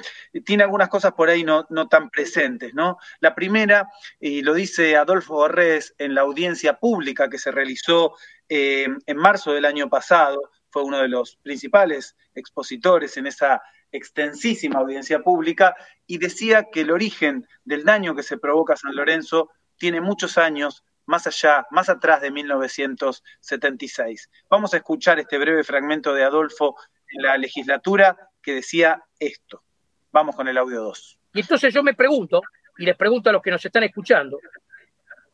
tiene 0.46 0.62
algunas 0.62 0.88
cosas 0.88 1.14
por 1.14 1.32
ahí 1.32 1.44
no, 1.44 1.66
no 1.72 1.88
tan 1.88 2.12
presentes, 2.12 2.76
¿no? 2.76 3.00
La 3.22 3.34
primera, 3.34 3.88
y 4.20 4.44
lo 4.44 4.54
dice 4.54 4.96
Adolfo 4.96 5.34
Borrés 5.34 5.96
en 5.98 6.14
la 6.14 6.22
audiencia 6.22 6.78
pública 6.78 7.28
que 7.28 7.40
se 7.40 7.50
realizó 7.50 8.14
eh, 8.50 8.86
en 9.08 9.18
marzo 9.18 9.52
del 9.52 9.66
año 9.66 9.90
pasado, 9.90 10.52
fue 10.70 10.84
uno 10.84 11.00
de 11.00 11.08
los 11.08 11.38
principales 11.38 12.16
expositores 12.36 13.18
en 13.18 13.26
esa 13.26 13.64
extensísima 13.94 14.80
audiencia 14.80 15.20
pública 15.22 15.76
y 16.06 16.18
decía 16.18 16.68
que 16.72 16.82
el 16.82 16.92
origen 16.92 17.48
del 17.64 17.86
daño 17.86 18.16
que 18.16 18.24
se 18.24 18.38
provoca 18.38 18.74
a 18.74 18.78
San 18.78 18.96
Lorenzo 18.96 19.52
tiene 19.78 20.02
muchos 20.02 20.38
años 20.38 20.84
más 21.06 21.28
allá, 21.28 21.66
más 21.72 21.90
atrás 21.90 22.22
de 22.22 22.32
1976. 22.32 24.30
Vamos 24.50 24.74
a 24.74 24.78
escuchar 24.78 25.20
este 25.20 25.38
breve 25.38 25.64
fragmento 25.64 26.14
de 26.14 26.24
Adolfo 26.24 26.76
en 27.10 27.24
la 27.24 27.38
legislatura 27.38 28.18
que 28.42 28.56
decía 28.56 29.02
esto. 29.20 29.64
Vamos 30.12 30.36
con 30.36 30.48
el 30.48 30.58
audio 30.58 30.82
2. 30.82 31.20
Y 31.34 31.42
entonces 31.42 31.74
yo 31.74 31.84
me 31.84 31.94
pregunto, 31.94 32.42
y 32.78 32.86
les 32.86 32.96
pregunto 32.96 33.30
a 33.30 33.34
los 33.34 33.42
que 33.42 33.52
nos 33.52 33.64
están 33.66 33.84
escuchando, 33.84 34.40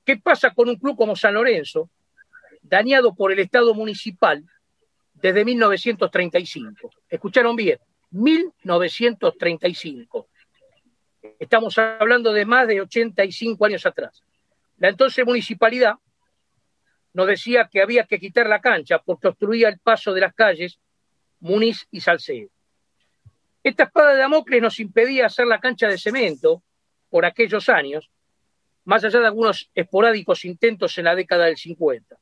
¿qué 0.04 0.18
pasa 0.18 0.54
con 0.54 0.70
un 0.70 0.76
club 0.76 0.98
como 0.98 1.16
San 1.16 1.34
Lorenzo, 1.34 1.90
dañado 2.62 3.14
por 3.14 3.32
el 3.32 3.40
Estado 3.40 3.74
municipal 3.74 4.44
desde 5.14 5.46
1935? 5.46 6.90
¿Escucharon 7.10 7.56
bien? 7.56 7.80
1935. 8.12 10.28
Estamos 11.38 11.78
hablando 11.78 12.34
de 12.34 12.46
más 12.46 12.68
de 12.68 12.82
85 12.82 13.66
años 13.66 13.86
atrás. 13.86 14.24
La 14.78 14.90
entonces 14.90 15.24
municipalidad 15.26 15.96
nos 17.14 17.28
decía 17.28 17.70
que 17.72 17.82
había 17.82 18.06
que 18.06 18.20
quitar 18.20 18.48
la 18.48 18.62
cancha 18.62 19.00
porque 19.00 19.28
obstruía 19.28 19.70
el 19.70 19.80
paso 19.80 20.14
de 20.14 20.22
las 20.22 20.34
calles 20.34 20.80
Muniz 21.40 21.88
y 21.92 22.02
Salcedo. 22.02 22.50
Esta 23.64 23.84
espada 23.84 24.14
de 24.14 24.20
Damocles 24.20 24.62
nos 24.62 24.80
impedía 24.80 25.26
hacer 25.26 25.48
la 25.48 25.60
cancha 25.60 25.88
de 25.88 25.98
cemento 25.98 26.64
por 27.10 27.26
aquellos 27.26 27.68
años, 27.70 28.10
más 28.86 29.04
allá 29.04 29.20
de 29.20 29.26
algunos 29.26 29.70
esporádicos 29.76 30.46
intentos 30.46 30.98
en 30.98 31.06
la 31.06 31.16
década 31.16 31.46
del 31.46 31.58
50. 31.58 32.18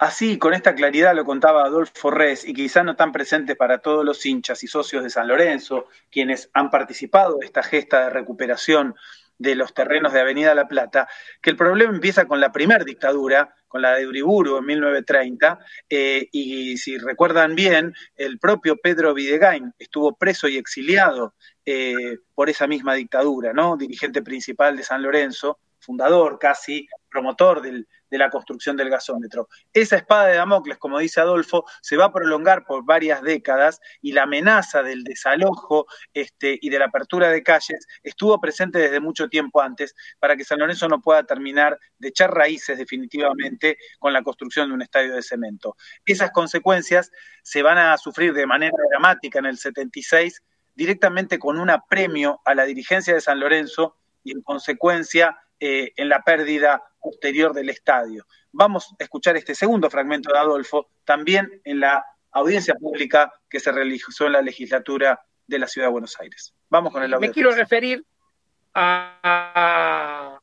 Así, 0.00 0.38
con 0.38 0.54
esta 0.54 0.74
claridad 0.74 1.14
lo 1.14 1.26
contaba 1.26 1.62
Adolfo 1.62 2.10
Res, 2.10 2.48
y 2.48 2.54
quizá 2.54 2.82
no 2.82 2.96
tan 2.96 3.12
presente 3.12 3.54
para 3.54 3.80
todos 3.80 4.02
los 4.02 4.24
hinchas 4.24 4.64
y 4.64 4.66
socios 4.66 5.02
de 5.02 5.10
San 5.10 5.28
Lorenzo, 5.28 5.88
quienes 6.10 6.48
han 6.54 6.70
participado 6.70 7.36
de 7.36 7.44
esta 7.44 7.62
gesta 7.62 8.04
de 8.04 8.08
recuperación 8.08 8.94
de 9.36 9.54
los 9.56 9.74
terrenos 9.74 10.14
de 10.14 10.20
Avenida 10.20 10.54
La 10.54 10.66
Plata, 10.66 11.06
que 11.42 11.50
el 11.50 11.56
problema 11.56 11.92
empieza 11.92 12.24
con 12.24 12.40
la 12.40 12.50
primera 12.50 12.82
dictadura, 12.82 13.54
con 13.68 13.82
la 13.82 13.94
de 13.94 14.06
Uriburu 14.06 14.56
en 14.56 14.64
1930, 14.64 15.58
eh, 15.90 16.28
y 16.32 16.78
si 16.78 16.96
recuerdan 16.96 17.54
bien, 17.54 17.92
el 18.16 18.38
propio 18.38 18.78
Pedro 18.78 19.12
Videgain 19.12 19.74
estuvo 19.78 20.16
preso 20.16 20.48
y 20.48 20.56
exiliado 20.56 21.34
eh, 21.66 22.20
por 22.34 22.48
esa 22.48 22.66
misma 22.66 22.94
dictadura, 22.94 23.52
¿no? 23.52 23.76
Dirigente 23.76 24.22
principal 24.22 24.78
de 24.78 24.82
San 24.82 25.02
Lorenzo, 25.02 25.58
fundador 25.78 26.38
casi, 26.38 26.88
promotor 27.10 27.60
del, 27.60 27.86
de 28.10 28.18
la 28.18 28.30
construcción 28.30 28.76
del 28.76 28.90
gasómetro. 28.90 29.48
Esa 29.72 29.96
espada 29.96 30.26
de 30.26 30.36
Damocles, 30.36 30.78
como 30.78 30.98
dice 30.98 31.20
Adolfo, 31.20 31.64
se 31.80 31.96
va 31.96 32.06
a 32.06 32.12
prolongar 32.12 32.64
por 32.64 32.84
varias 32.84 33.22
décadas 33.22 33.80
y 34.02 34.12
la 34.12 34.24
amenaza 34.24 34.82
del 34.82 35.04
desalojo 35.04 35.86
este, 36.12 36.58
y 36.60 36.70
de 36.70 36.78
la 36.78 36.86
apertura 36.86 37.30
de 37.30 37.42
calles 37.42 37.86
estuvo 38.02 38.40
presente 38.40 38.78
desde 38.78 39.00
mucho 39.00 39.28
tiempo 39.28 39.60
antes 39.60 39.94
para 40.18 40.36
que 40.36 40.44
San 40.44 40.58
Lorenzo 40.58 40.88
no 40.88 41.00
pueda 41.00 41.24
terminar 41.24 41.78
de 41.98 42.08
echar 42.08 42.32
raíces 42.32 42.78
definitivamente 42.78 43.78
con 43.98 44.12
la 44.12 44.22
construcción 44.22 44.68
de 44.68 44.74
un 44.74 44.82
estadio 44.82 45.14
de 45.14 45.22
cemento. 45.22 45.76
Esas 46.04 46.30
consecuencias 46.30 47.10
se 47.42 47.62
van 47.62 47.78
a 47.78 47.96
sufrir 47.96 48.32
de 48.32 48.46
manera 48.46 48.76
dramática 48.90 49.38
en 49.38 49.46
el 49.46 49.58
76 49.58 50.42
directamente 50.74 51.38
con 51.38 51.58
un 51.58 51.70
apremio 51.70 52.40
a 52.44 52.54
la 52.54 52.64
dirigencia 52.64 53.14
de 53.14 53.20
San 53.20 53.40
Lorenzo 53.40 53.96
y 54.24 54.32
en 54.32 54.42
consecuencia 54.42 55.38
eh, 55.58 55.92
en 55.96 56.08
la 56.08 56.22
pérdida 56.22 56.82
posterior 57.00 57.52
del 57.52 57.70
estadio. 57.70 58.26
Vamos 58.52 58.94
a 58.98 59.02
escuchar 59.02 59.36
este 59.36 59.54
segundo 59.54 59.90
fragmento 59.90 60.32
de 60.32 60.38
Adolfo, 60.38 60.88
también 61.04 61.60
en 61.64 61.80
la 61.80 62.04
audiencia 62.32 62.74
pública 62.74 63.32
que 63.48 63.60
se 63.60 63.72
realizó 63.72 64.26
en 64.26 64.32
la 64.32 64.42
legislatura 64.42 65.20
de 65.46 65.58
la 65.58 65.66
Ciudad 65.66 65.88
de 65.88 65.92
Buenos 65.92 66.18
Aires. 66.20 66.54
Vamos 66.68 66.92
con 66.92 67.02
el 67.02 67.12
audio. 67.12 67.28
Me 67.28 67.32
quiero 67.32 67.50
referir 67.52 68.04
a 68.74 70.38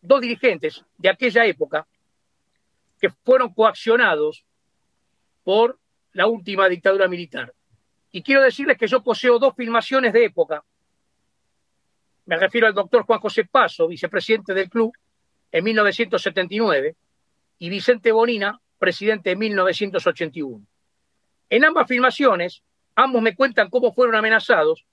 dos 0.00 0.20
dirigentes 0.20 0.84
de 0.98 1.08
aquella 1.08 1.44
época 1.44 1.86
que 3.00 3.10
fueron 3.24 3.52
coaccionados 3.52 4.44
por 5.42 5.78
la 6.12 6.26
última 6.26 6.68
dictadura 6.68 7.08
militar. 7.08 7.52
Y 8.12 8.22
quiero 8.22 8.42
decirles 8.42 8.78
que 8.78 8.86
yo 8.86 9.02
poseo 9.02 9.38
dos 9.38 9.54
filmaciones 9.54 10.12
de 10.12 10.24
época 10.24 10.64
me 12.26 12.36
refiero 12.36 12.66
al 12.66 12.74
doctor 12.74 13.04
Juan 13.04 13.20
José 13.20 13.44
Paso, 13.44 13.86
vicepresidente 13.86 14.52
del 14.52 14.68
club 14.68 14.92
en 15.52 15.64
1979, 15.64 16.96
y 17.58 17.70
Vicente 17.70 18.12
Bonina, 18.12 18.60
presidente 18.78 19.30
en 19.30 19.38
1981. 19.38 20.66
En 21.48 21.64
ambas 21.64 21.88
filmaciones, 21.88 22.62
ambos 22.94 23.22
me 23.22 23.34
cuentan 23.34 23.70
cómo 23.70 23.92
fueron 23.92 24.14
amenazados 24.14 24.84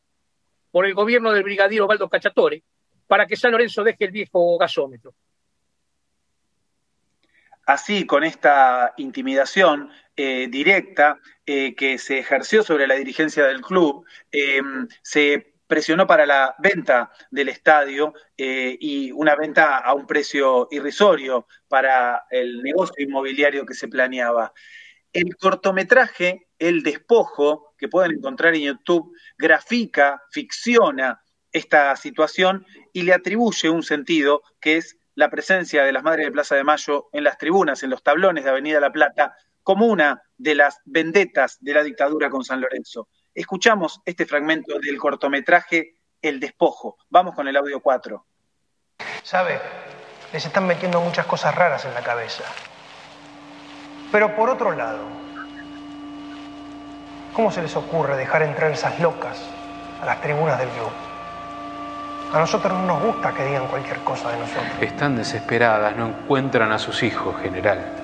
por 0.71 0.85
el 0.85 0.93
gobierno 0.93 1.31
del 1.31 1.43
brigadier 1.43 1.81
Osvaldo 1.81 2.09
Cachatore 2.09 2.63
para 3.07 3.27
que 3.27 3.35
San 3.35 3.51
Lorenzo 3.51 3.83
deje 3.83 4.05
el 4.05 4.11
viejo 4.11 4.57
gasómetro. 4.57 5.13
Así, 7.65 8.05
con 8.05 8.23
esta 8.23 8.93
intimidación 8.97 9.89
eh, 10.17 10.47
directa 10.49 11.19
eh, 11.45 11.75
que 11.75 11.97
se 11.97 12.19
ejerció 12.19 12.61
sobre 12.61 12.87
la 12.87 12.95
dirigencia 12.95 13.45
del 13.45 13.61
club, 13.61 14.05
eh, 14.31 14.61
se 15.01 15.52
presionó 15.73 16.05
para 16.05 16.27
la 16.27 16.53
venta 16.59 17.11
del 17.31 17.49
estadio 17.49 18.13
y 18.37 19.11
una 19.11 19.35
venta 19.35 19.79
a 19.79 19.95
un 19.95 20.05
precio 20.05 20.67
irrisorio 20.69 21.47
para 21.67 22.25
el 22.29 22.61
negocio 22.61 23.03
inmobiliario 23.03 23.65
que 23.65 23.73
se 23.73 23.87
planeaba. 23.87 24.53
El 25.11 25.35
cortometraje 25.35 26.47
El 26.59 26.83
Despojo, 26.83 27.73
que 27.75 27.87
pueden 27.87 28.11
encontrar 28.11 28.53
en 28.53 28.61
YouTube, 28.61 29.17
grafica, 29.35 30.21
ficciona 30.29 31.23
esta 31.51 31.95
situación 31.95 32.67
y 32.93 33.01
le 33.01 33.15
atribuye 33.15 33.67
un 33.71 33.81
sentido 33.81 34.43
que 34.61 34.77
es 34.77 34.99
la 35.15 35.31
presencia 35.31 35.83
de 35.83 35.91
las 35.91 36.03
Madres 36.03 36.27
de 36.27 36.33
Plaza 36.33 36.55
de 36.55 36.63
Mayo 36.63 37.09
en 37.13 37.23
las 37.23 37.39
tribunas, 37.39 37.81
en 37.81 37.89
los 37.89 38.03
tablones 38.03 38.43
de 38.43 38.51
Avenida 38.51 38.79
La 38.79 38.91
Plata, 38.91 39.35
como 39.63 39.87
una 39.87 40.21
de 40.37 40.53
las 40.53 40.81
vendetas 40.85 41.57
de 41.61 41.73
la 41.73 41.81
dictadura 41.81 42.29
con 42.29 42.43
San 42.43 42.61
Lorenzo. 42.61 43.07
Escuchamos 43.35 43.99
este 44.05 44.27
fragmento 44.27 44.77
del 44.79 44.97
cortometraje 44.97 45.95
El 46.21 46.39
Despojo. 46.39 46.97
Vamos 47.09 47.33
con 47.33 47.47
el 47.47 47.57
audio 47.57 47.79
4. 47.79 48.23
¿Sabe? 49.23 49.59
Les 50.31 50.45
están 50.45 50.67
metiendo 50.67 51.01
muchas 51.01 51.25
cosas 51.25 51.55
raras 51.55 51.83
en 51.85 51.95
la 51.95 52.01
cabeza. 52.01 52.43
Pero 54.11 54.35
por 54.35 54.51
otro 54.51 54.71
lado, 54.73 55.07
¿cómo 57.33 57.49
se 57.49 57.63
les 57.63 57.75
ocurre 57.75 58.15
dejar 58.17 58.43
entrar 58.43 58.71
esas 58.71 58.99
locas 58.99 59.41
a 59.99 60.05
las 60.05 60.21
tribunas 60.21 60.59
del 60.59 60.69
club? 60.69 60.91
A 62.33 62.39
nosotros 62.39 62.71
no 62.73 62.85
nos 62.85 63.01
gusta 63.01 63.33
que 63.33 63.45
digan 63.45 63.67
cualquier 63.67 63.97
cosa 63.99 64.29
de 64.29 64.37
nosotros. 64.37 64.67
Están 64.79 65.15
desesperadas, 65.15 65.95
no 65.95 66.07
encuentran 66.07 66.71
a 66.71 66.77
sus 66.77 67.01
hijos, 67.01 67.35
general. 67.41 68.02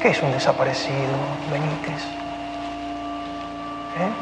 ¿Qué 0.00 0.08
es 0.08 0.22
un 0.22 0.30
desaparecido, 0.30 1.16
Benítez? 1.50 2.02
¿Eh? 3.96 4.12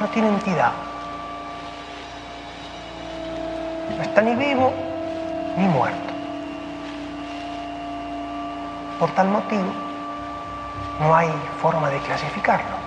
No 0.00 0.08
tiene 0.08 0.28
entidad. 0.28 0.72
No 3.96 4.02
está 4.02 4.22
ni 4.22 4.34
vivo 4.34 4.72
ni 5.56 5.68
muerto. 5.68 6.14
Por 8.98 9.12
tal 9.12 9.28
motivo, 9.28 9.72
no 10.98 11.14
hay 11.14 11.30
forma 11.58 11.90
de 11.90 12.00
clasificarlo. 12.00 12.83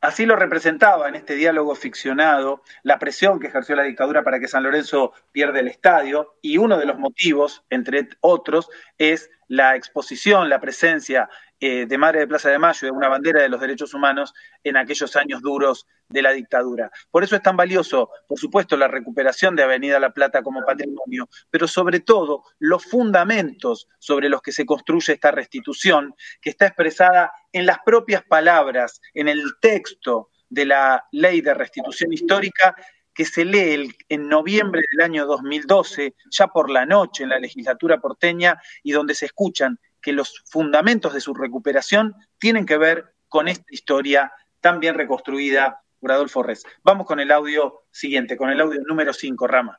Así 0.00 0.24
lo 0.24 0.34
representaba 0.34 1.08
en 1.08 1.14
este 1.14 1.34
diálogo 1.34 1.74
ficcionado 1.74 2.62
la 2.82 2.98
presión 2.98 3.38
que 3.38 3.48
ejerció 3.48 3.76
la 3.76 3.82
dictadura 3.82 4.22
para 4.24 4.40
que 4.40 4.48
San 4.48 4.62
Lorenzo 4.62 5.12
pierda 5.30 5.60
el 5.60 5.68
estadio 5.68 6.38
y 6.40 6.56
uno 6.56 6.78
de 6.78 6.86
los 6.86 6.98
motivos, 6.98 7.64
entre 7.68 8.08
otros, 8.20 8.70
es 8.96 9.30
la 9.46 9.76
exposición, 9.76 10.48
la 10.48 10.60
presencia 10.60 11.28
eh, 11.60 11.86
de 11.86 11.98
Madre 11.98 12.20
de 12.20 12.26
Plaza 12.26 12.48
de 12.48 12.58
Mayo, 12.58 12.86
de 12.86 12.90
una 12.90 13.08
bandera 13.08 13.42
de 13.42 13.48
los 13.48 13.60
derechos 13.60 13.92
humanos 13.92 14.32
en 14.64 14.76
aquellos 14.76 15.14
años 15.16 15.42
duros 15.42 15.86
de 16.08 16.22
la 16.22 16.32
dictadura. 16.32 16.90
Por 17.10 17.22
eso 17.22 17.36
es 17.36 17.42
tan 17.42 17.56
valioso, 17.56 18.10
por 18.26 18.38
supuesto, 18.38 18.76
la 18.76 18.88
recuperación 18.88 19.54
de 19.54 19.62
Avenida 19.62 20.00
La 20.00 20.10
Plata 20.10 20.42
como 20.42 20.64
patrimonio, 20.64 21.28
pero 21.50 21.68
sobre 21.68 22.00
todo 22.00 22.44
los 22.58 22.84
fundamentos 22.84 23.88
sobre 23.98 24.28
los 24.28 24.42
que 24.42 24.52
se 24.52 24.64
construye 24.64 25.12
esta 25.12 25.30
restitución, 25.30 26.14
que 26.40 26.50
está 26.50 26.66
expresada 26.66 27.30
en 27.52 27.66
las 27.66 27.78
propias 27.84 28.22
palabras, 28.22 29.00
en 29.12 29.28
el 29.28 29.42
texto 29.60 30.30
de 30.48 30.66
la 30.66 31.04
ley 31.12 31.42
de 31.42 31.54
restitución 31.54 32.12
histórica 32.12 32.74
que 33.12 33.24
se 33.24 33.44
lee 33.44 33.94
en 34.08 34.28
noviembre 34.28 34.82
del 34.92 35.04
año 35.04 35.26
2012, 35.26 36.14
ya 36.30 36.46
por 36.46 36.70
la 36.70 36.86
noche 36.86 37.24
en 37.24 37.28
la 37.28 37.38
legislatura 37.38 38.00
porteña, 38.00 38.58
y 38.82 38.92
donde 38.92 39.14
se 39.14 39.26
escuchan 39.26 39.78
que 40.02 40.12
los 40.12 40.42
fundamentos 40.46 41.14
de 41.14 41.20
su 41.20 41.34
recuperación 41.34 42.14
tienen 42.38 42.66
que 42.66 42.78
ver 42.78 43.12
con 43.28 43.48
esta 43.48 43.66
historia 43.70 44.32
tan 44.60 44.80
bien 44.80 44.94
reconstruida 44.94 45.80
por 46.00 46.12
Adolfo 46.12 46.42
Res. 46.42 46.64
Vamos 46.82 47.06
con 47.06 47.20
el 47.20 47.30
audio 47.30 47.82
siguiente, 47.90 48.36
con 48.36 48.48
el 48.50 48.60
audio 48.60 48.80
número 48.86 49.12
5, 49.12 49.46
Rama. 49.46 49.78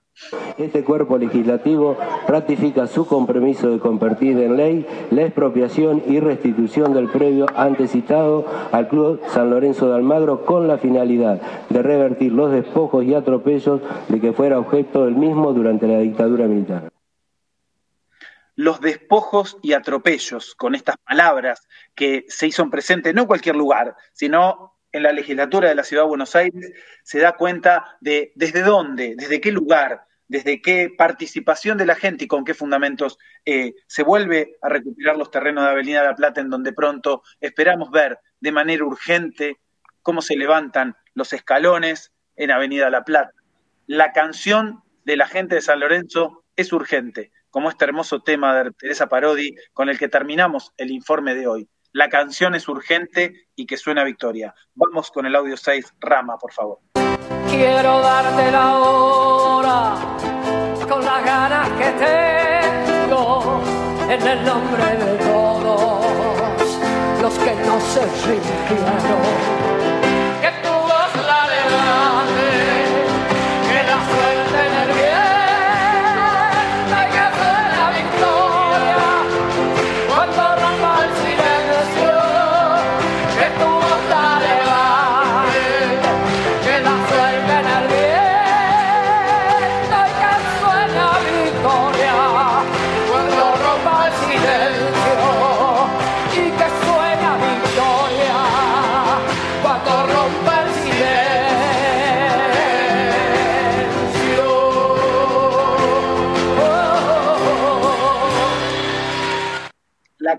Este 0.58 0.84
cuerpo 0.84 1.18
legislativo 1.18 1.98
ratifica 2.28 2.86
su 2.86 3.08
compromiso 3.08 3.72
de 3.72 3.80
convertir 3.80 4.38
en 4.38 4.56
ley 4.56 4.86
la 5.10 5.24
expropiación 5.24 6.04
y 6.06 6.20
restitución 6.20 6.94
del 6.94 7.10
previo 7.10 7.48
antecitado 7.56 8.46
al 8.72 8.88
Club 8.88 9.22
San 9.30 9.50
Lorenzo 9.50 9.90
de 9.90 9.96
Almagro 9.96 10.46
con 10.46 10.68
la 10.68 10.78
finalidad 10.78 11.42
de 11.70 11.82
revertir 11.82 12.32
los 12.32 12.52
despojos 12.52 13.04
y 13.04 13.16
atropellos 13.16 13.82
de 14.10 14.20
que 14.20 14.34
fuera 14.34 14.60
objeto 14.60 15.06
del 15.06 15.16
mismo 15.16 15.54
durante 15.54 15.88
la 15.88 16.00
dictadura 16.00 16.46
militar 16.46 16.92
los 18.62 18.80
despojos 18.80 19.58
y 19.64 19.74
atropellos 19.74 20.54
con 20.54 20.76
estas 20.76 20.96
palabras 20.98 21.68
que 21.96 22.26
se 22.28 22.46
hizo 22.46 22.70
presente 22.70 23.12
no 23.12 23.22
en 23.22 23.28
cualquier 23.28 23.56
lugar, 23.56 23.96
sino 24.14 24.78
en 24.92 25.02
la 25.02 25.14
legislatura 25.14 25.68
de 25.68 25.74
la 25.74 25.84
Ciudad 25.84 26.04
de 26.04 26.10
Buenos 26.10 26.36
Aires, 26.36 26.72
se 27.02 27.20
da 27.20 27.32
cuenta 27.38 27.98
de 28.02 28.32
desde 28.36 28.62
dónde, 28.62 29.16
desde 29.18 29.42
qué 29.42 29.52
lugar, 29.52 30.06
desde 30.28 30.62
qué 30.62 30.94
participación 30.96 31.76
de 31.80 31.88
la 31.88 31.96
gente 31.96 32.26
y 32.26 32.28
con 32.28 32.46
qué 32.46 32.54
fundamentos 32.54 33.18
eh, 33.46 33.74
se 33.88 34.04
vuelve 34.04 34.60
a 34.62 34.70
recuperar 34.70 35.18
los 35.18 35.32
terrenos 35.32 35.64
de 35.64 35.72
Avenida 35.72 36.04
La 36.04 36.16
Plata, 36.16 36.40
en 36.40 36.52
donde 36.52 36.72
pronto 36.72 37.24
esperamos 37.40 37.90
ver 37.90 38.20
de 38.42 38.52
manera 38.52 38.86
urgente 38.86 39.58
cómo 40.04 40.22
se 40.22 40.36
levantan 40.36 40.96
los 41.16 41.34
escalones 41.34 42.12
en 42.36 42.52
Avenida 42.52 42.92
La 42.92 43.04
Plata. 43.06 43.34
La 43.88 44.12
canción 44.12 44.84
de 45.04 45.18
la 45.18 45.26
gente 45.26 45.56
de 45.56 45.62
San 45.62 45.80
Lorenzo 45.80 46.44
es 46.56 46.72
urgente 46.72 47.32
como 47.52 47.70
este 47.70 47.86
hermoso 47.86 48.22
tema 48.22 48.56
de 48.56 48.72
Teresa 48.72 49.08
Parodi 49.08 49.54
con 49.74 49.90
el 49.90 50.00
que 50.00 50.08
terminamos 50.08 50.72
el 50.78 50.90
informe 50.90 51.36
de 51.36 51.48
hoy. 51.48 51.70
La 51.92 52.10
canción 52.10 52.56
es 52.56 52.68
urgente 52.70 53.50
y 53.56 53.66
que 53.66 53.78
suena 53.78 54.04
victoria. 54.04 54.56
Vamos 54.74 55.12
con 55.12 55.26
el 55.26 55.36
audio 55.36 55.58
6, 55.58 55.94
Rama, 56.00 56.38
por 56.38 56.54
favor. 56.54 56.80
Quiero 57.50 58.00
darte 58.00 58.52
la 58.52 58.78
hora 58.78 60.18
con 60.88 61.04
las 61.04 61.26
ganas 61.26 61.70
que 61.72 61.92
tengo 63.08 63.62
en 64.10 64.28
el 64.28 64.46
nombre 64.46 64.84
de 64.84 65.18
todos 65.26 67.22
los 67.22 67.38
que 67.40 67.56
no 67.56 67.80
se 67.82 68.02
rindieron 68.28 69.61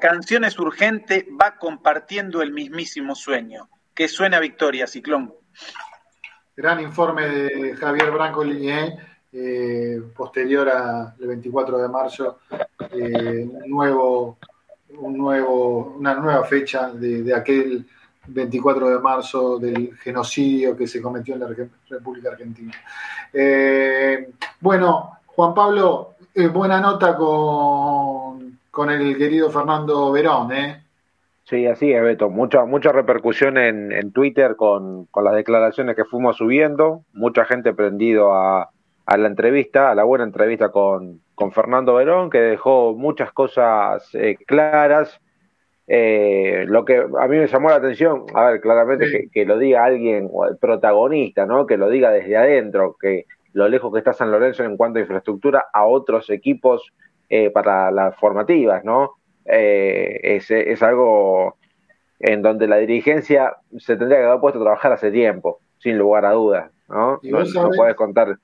canción 0.02 0.42
es 0.42 0.58
urgente, 0.58 1.28
va 1.40 1.56
compartiendo 1.56 2.42
el 2.42 2.52
mismísimo 2.52 3.14
sueño. 3.14 3.68
Que 3.94 4.08
suena 4.08 4.40
victoria, 4.40 4.88
Ciclón. 4.88 5.32
Gran 6.56 6.80
informe 6.80 7.28
de 7.28 7.76
Javier 7.76 8.10
Branco 8.10 8.42
eh, 8.44 10.02
posterior 10.16 10.68
al 10.68 11.14
24 11.18 11.78
de 11.78 11.88
marzo, 11.88 12.40
eh, 12.90 13.48
nuevo, 13.68 14.38
un 14.98 15.16
nuevo, 15.16 15.94
una 15.96 16.14
nueva 16.14 16.44
fecha 16.46 16.90
de, 16.90 17.32
aquel 17.32 17.86
24 18.26 18.88
de 18.88 18.98
marzo 18.98 19.58
del 19.60 19.96
genocidio 19.98 20.76
que 20.76 20.88
se 20.88 21.00
cometió 21.00 21.34
en 21.34 21.40
la 21.40 21.54
República 21.88 22.30
Argentina. 22.30 22.72
Eh, 23.32 24.32
bueno, 24.60 25.18
Juan 25.26 25.54
Pablo, 25.54 26.16
buena 26.52 26.80
nota 26.80 27.16
con 27.16 28.61
con 28.72 28.90
el 28.90 29.18
querido 29.18 29.50
Fernando 29.50 30.10
Verón, 30.10 30.50
¿eh? 30.50 30.82
Sí, 31.44 31.66
así 31.66 31.92
es, 31.92 32.02
Beto. 32.02 32.30
Mucha, 32.30 32.64
mucha 32.64 32.90
repercusión 32.90 33.58
en, 33.58 34.12
Twitter 34.12 34.56
con, 34.56 35.08
las 35.22 35.34
declaraciones 35.34 35.94
que 35.94 36.06
fuimos 36.06 36.38
subiendo. 36.38 37.04
Mucha 37.12 37.44
gente 37.44 37.74
prendido 37.74 38.32
a, 38.34 38.70
la 39.06 39.26
entrevista, 39.26 39.90
a 39.90 39.94
la 39.94 40.04
buena 40.04 40.24
entrevista 40.24 40.70
con, 40.70 41.20
con 41.34 41.52
Fernando 41.52 41.94
Verón, 41.94 42.30
que 42.30 42.38
dejó 42.38 42.94
muchas 42.94 43.30
cosas 43.32 44.08
eh, 44.14 44.36
claras. 44.46 45.20
Eh, 45.86 46.64
lo 46.66 46.86
que 46.86 46.96
a 46.96 47.28
mí 47.28 47.36
me 47.36 47.48
llamó 47.48 47.68
la 47.68 47.76
atención, 47.76 48.24
a 48.34 48.46
ver, 48.46 48.60
claramente 48.62 49.28
que, 49.30 49.44
lo 49.44 49.58
diga 49.58 49.84
alguien, 49.84 50.30
el 50.48 50.56
protagonista, 50.56 51.44
¿no? 51.44 51.66
Que 51.66 51.76
lo 51.76 51.90
diga 51.90 52.10
desde 52.10 52.38
adentro, 52.38 52.96
que 52.98 53.26
lo 53.52 53.68
lejos 53.68 53.92
que 53.92 53.98
está 53.98 54.14
San 54.14 54.30
Lorenzo 54.30 54.64
en 54.64 54.78
cuanto 54.78 54.98
a 54.98 55.02
infraestructura 55.02 55.66
a 55.74 55.84
otros 55.84 56.30
equipos 56.30 56.90
eh, 57.34 57.48
para 57.48 57.90
las 57.90 58.14
formativas, 58.16 58.84
¿no? 58.84 59.14
Es, 59.42 60.50
es, 60.50 60.82
algo 60.82 61.56
en 62.20 62.42
donde 62.42 62.68
la 62.68 62.76
dirigencia 62.76 63.56
se 63.78 63.96
tendría 63.96 64.18
que 64.18 64.26
haber 64.26 64.40
puesto 64.40 64.60
a 64.60 64.64
trabajar 64.64 64.92
hace 64.92 65.10
tiempo, 65.10 65.60
sin 65.78 65.96
lugar 65.96 66.26
a 66.26 66.32
dudas, 66.32 66.70
¿no? 66.90 67.18
no 67.22 67.70
puedes 67.74 67.96
contar 67.96 68.36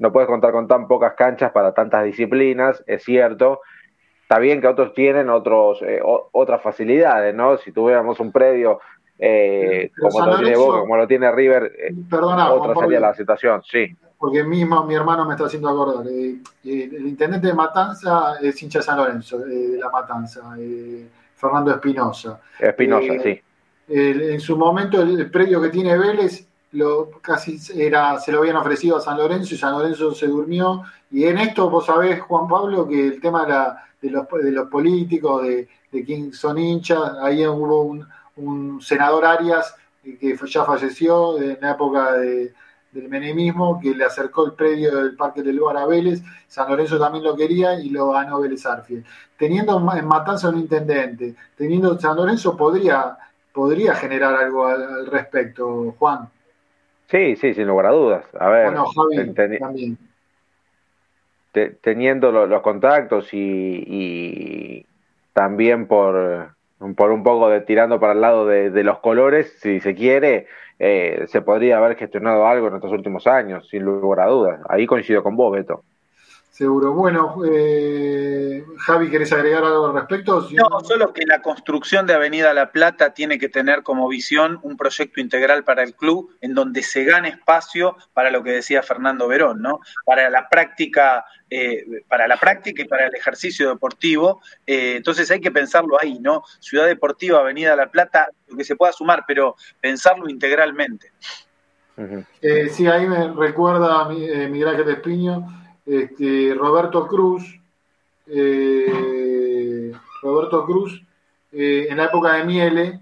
no 0.00 0.12
puedes 0.12 0.28
contar 0.28 0.50
con 0.50 0.66
tan 0.66 0.88
pocas 0.88 1.14
canchas 1.14 1.52
para 1.52 1.72
tantas 1.72 2.04
disciplinas, 2.04 2.82
es 2.88 3.04
cierto. 3.04 3.60
Está 4.22 4.40
bien 4.40 4.60
que 4.60 4.66
otros 4.66 4.92
tienen 4.94 5.30
otros, 5.30 5.80
eh, 5.82 6.00
otras 6.02 6.60
facilidades, 6.60 7.32
¿no? 7.32 7.56
Si 7.58 7.70
tuviéramos 7.70 8.18
un 8.18 8.32
predio 8.32 8.80
eh, 9.20 9.92
como, 10.00 10.26
lo 10.26 10.38
tiene 10.38 10.56
Boca, 10.56 10.80
como 10.80 10.96
lo 10.96 11.06
tiene 11.06 11.30
River, 11.30 11.72
eh, 11.78 11.94
otra 12.10 12.74
sería 12.74 12.98
la 12.98 13.14
situación, 13.14 13.62
sí. 13.62 13.94
Porque 14.22 14.44
mismo 14.44 14.84
mi 14.84 14.94
hermano 14.94 15.24
me 15.24 15.32
está 15.34 15.46
haciendo 15.46 15.68
acordar. 15.68 16.06
el 16.06 17.06
intendente 17.08 17.48
de 17.48 17.54
Matanza 17.54 18.36
es 18.40 18.62
hincha 18.62 18.78
de 18.78 18.84
San 18.84 18.96
Lorenzo, 18.96 19.38
de 19.38 19.76
la 19.76 19.90
Matanza, 19.90 20.42
Fernando 21.34 21.72
Espinosa. 21.72 22.40
Espinosa, 22.56 23.20
sí. 23.20 23.40
en 23.88 24.38
su 24.38 24.56
momento, 24.56 25.02
el 25.02 25.28
predio 25.28 25.60
que 25.60 25.70
tiene 25.70 25.98
Vélez 25.98 26.46
lo, 26.70 27.10
casi 27.20 27.58
era, 27.74 28.20
se 28.20 28.30
lo 28.30 28.38
habían 28.38 28.54
ofrecido 28.54 28.98
a 28.98 29.00
San 29.00 29.18
Lorenzo 29.18 29.56
y 29.56 29.58
San 29.58 29.72
Lorenzo 29.72 30.14
se 30.14 30.28
durmió. 30.28 30.84
Y 31.10 31.24
en 31.24 31.38
esto 31.38 31.68
vos 31.68 31.86
sabés, 31.86 32.20
Juan 32.20 32.46
Pablo, 32.46 32.86
que 32.86 33.08
el 33.08 33.20
tema 33.20 33.74
de, 34.00 34.08
los, 34.08 34.28
de 34.40 34.52
los 34.52 34.68
políticos, 34.68 35.42
de, 35.42 35.68
de 35.90 36.04
quién 36.04 36.32
son 36.32 36.58
hinchas, 36.58 37.16
ahí 37.20 37.44
hubo 37.44 37.98
un, 38.36 38.80
senador 38.80 39.24
Arias 39.24 39.74
que 40.04 40.38
ya 40.46 40.64
falleció 40.64 41.42
en 41.42 41.58
la 41.60 41.72
época 41.72 42.12
del 42.92 43.08
menemismo, 43.08 43.80
que 43.80 43.94
le 43.94 44.04
acercó 44.04 44.46
el 44.46 44.52
predio 44.52 44.94
del 44.96 45.16
Parque 45.16 45.42
del 45.42 45.56
Lugar 45.56 45.78
a 45.78 45.86
Vélez, 45.86 46.22
San 46.46 46.68
Lorenzo 46.70 46.98
también 46.98 47.24
lo 47.24 47.34
quería 47.34 47.80
y 47.80 47.88
lo 47.88 48.10
ganó 48.12 48.40
Vélez 48.40 48.64
Arfiel. 48.66 49.04
Teniendo 49.36 49.76
en 49.96 50.06
Matanza 50.06 50.50
un 50.50 50.58
intendente, 50.58 51.34
teniendo 51.56 51.98
San 51.98 52.16
Lorenzo 52.16 52.56
podría, 52.56 53.16
podría 53.52 53.94
generar 53.94 54.34
algo 54.34 54.66
al 54.66 55.06
respecto, 55.06 55.94
Juan. 55.98 56.28
Sí, 57.08 57.36
sí, 57.36 57.52
sin 57.54 57.66
lugar 57.66 57.86
a 57.86 57.90
dudas. 57.90 58.24
A 58.38 58.48
ver, 58.48 58.74
teniendo 61.80 62.46
los 62.46 62.62
contactos 62.62 63.28
y, 63.32 64.86
también 65.32 65.86
por, 65.86 66.54
por 66.96 67.12
un 67.12 67.22
poco 67.22 67.48
de 67.48 67.60
tirando 67.60 68.00
para 68.00 68.12
el 68.12 68.20
lado 68.20 68.46
de, 68.46 68.84
los 68.84 68.98
colores, 68.98 69.56
si 69.60 69.80
se 69.80 69.94
quiere, 69.94 70.46
eh, 70.78 71.24
se 71.28 71.42
podría 71.42 71.78
haber 71.78 71.96
gestionado 71.96 72.46
algo 72.46 72.68
en 72.68 72.74
estos 72.76 72.92
últimos 72.92 73.26
años, 73.26 73.68
sin 73.68 73.84
lugar 73.84 74.20
a 74.20 74.30
dudas. 74.30 74.60
Ahí 74.68 74.86
coincido 74.86 75.22
con 75.22 75.36
vos, 75.36 75.52
Beto. 75.52 75.84
Seguro. 76.52 76.92
Bueno, 76.92 77.36
eh, 77.46 78.62
Javi, 78.80 79.08
¿querés 79.08 79.32
agregar 79.32 79.64
algo 79.64 79.86
al 79.86 79.94
respecto? 79.94 80.46
no, 80.52 80.80
solo 80.80 81.10
que 81.14 81.24
la 81.24 81.40
construcción 81.40 82.06
de 82.06 82.12
Avenida 82.12 82.52
La 82.52 82.70
Plata 82.70 83.14
tiene 83.14 83.38
que 83.38 83.48
tener 83.48 83.82
como 83.82 84.06
visión 84.06 84.60
un 84.62 84.76
proyecto 84.76 85.22
integral 85.22 85.64
para 85.64 85.82
el 85.82 85.94
club 85.94 86.36
en 86.42 86.52
donde 86.52 86.82
se 86.82 87.04
gane 87.04 87.30
espacio 87.30 87.96
para 88.12 88.30
lo 88.30 88.42
que 88.42 88.50
decía 88.50 88.82
Fernando 88.82 89.28
Verón, 89.28 89.62
¿no? 89.62 89.80
Para 90.04 90.28
la 90.28 90.50
práctica, 90.50 91.24
eh, 91.48 92.02
para 92.06 92.28
la 92.28 92.36
práctica 92.36 92.82
y 92.82 92.86
para 92.86 93.06
el 93.06 93.14
ejercicio 93.14 93.70
deportivo. 93.70 94.42
Eh, 94.66 94.96
entonces 94.96 95.30
hay 95.30 95.40
que 95.40 95.50
pensarlo 95.50 95.96
ahí, 95.98 96.18
¿no? 96.20 96.42
Ciudad 96.60 96.84
Deportiva, 96.84 97.38
Avenida 97.38 97.74
La 97.76 97.90
Plata, 97.90 98.28
lo 98.48 98.58
que 98.58 98.64
se 98.64 98.76
pueda 98.76 98.92
sumar, 98.92 99.24
pero 99.26 99.56
pensarlo 99.80 100.28
integralmente. 100.28 101.12
sí, 102.72 102.86
ahí 102.88 103.06
me 103.06 103.32
recuerda 103.32 104.02
a 104.02 104.08
Miguel 104.10 104.68
Ángel 104.68 104.90
Espiño 104.90 105.61
este, 106.00 106.54
Roberto 106.54 107.06
Cruz, 107.06 107.58
eh, 108.26 109.92
Roberto 110.22 110.64
Cruz, 110.64 111.02
eh, 111.52 111.86
en 111.90 111.96
la 111.96 112.04
época 112.06 112.34
de 112.34 112.44
Miele, 112.44 113.00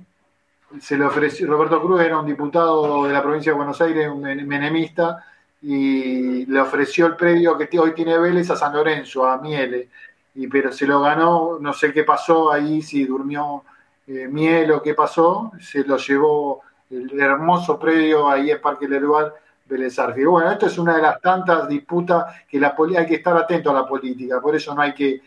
se 0.80 0.96
le 0.96 1.04
ofreció, 1.04 1.46
Roberto 1.46 1.80
Cruz 1.82 2.00
era 2.00 2.18
un 2.18 2.26
diputado 2.26 3.04
de 3.04 3.12
la 3.12 3.22
provincia 3.22 3.52
de 3.52 3.56
Buenos 3.56 3.80
Aires, 3.80 4.08
un 4.08 4.22
menemista, 4.22 5.24
y 5.62 6.46
le 6.46 6.60
ofreció 6.60 7.06
el 7.06 7.16
predio 7.16 7.58
que 7.58 7.78
hoy 7.78 7.92
tiene 7.92 8.18
Vélez 8.18 8.50
a 8.50 8.56
San 8.56 8.72
Lorenzo, 8.72 9.26
a 9.26 9.38
Miele, 9.38 9.88
y, 10.34 10.46
pero 10.46 10.72
se 10.72 10.86
lo 10.86 11.00
ganó, 11.00 11.58
no 11.60 11.72
sé 11.72 11.92
qué 11.92 12.04
pasó 12.04 12.50
ahí, 12.52 12.82
si 12.82 13.04
durmió 13.04 13.64
eh, 14.06 14.28
Miele 14.28 14.72
o 14.72 14.82
qué 14.82 14.94
pasó, 14.94 15.52
se 15.60 15.84
lo 15.84 15.96
llevó 15.96 16.62
el 16.90 17.20
hermoso 17.20 17.78
predio 17.78 18.28
ahí 18.28 18.50
en 18.50 18.60
Parque 18.60 18.88
Lerual 18.88 19.32
Vélez 19.70 19.96
Bueno, 20.26 20.50
esto 20.50 20.66
es 20.66 20.78
una 20.78 20.96
de 20.96 21.02
las 21.02 21.20
tantas 21.20 21.68
disputas 21.68 22.24
que 22.48 22.58
la 22.58 22.74
hay 22.96 23.06
que 23.06 23.14
estar 23.14 23.36
atento 23.36 23.70
a 23.70 23.74
la 23.74 23.86
política, 23.86 24.40
por 24.40 24.54
eso 24.56 24.74
no 24.74 24.82
hay 24.82 24.92
que 24.92 25.20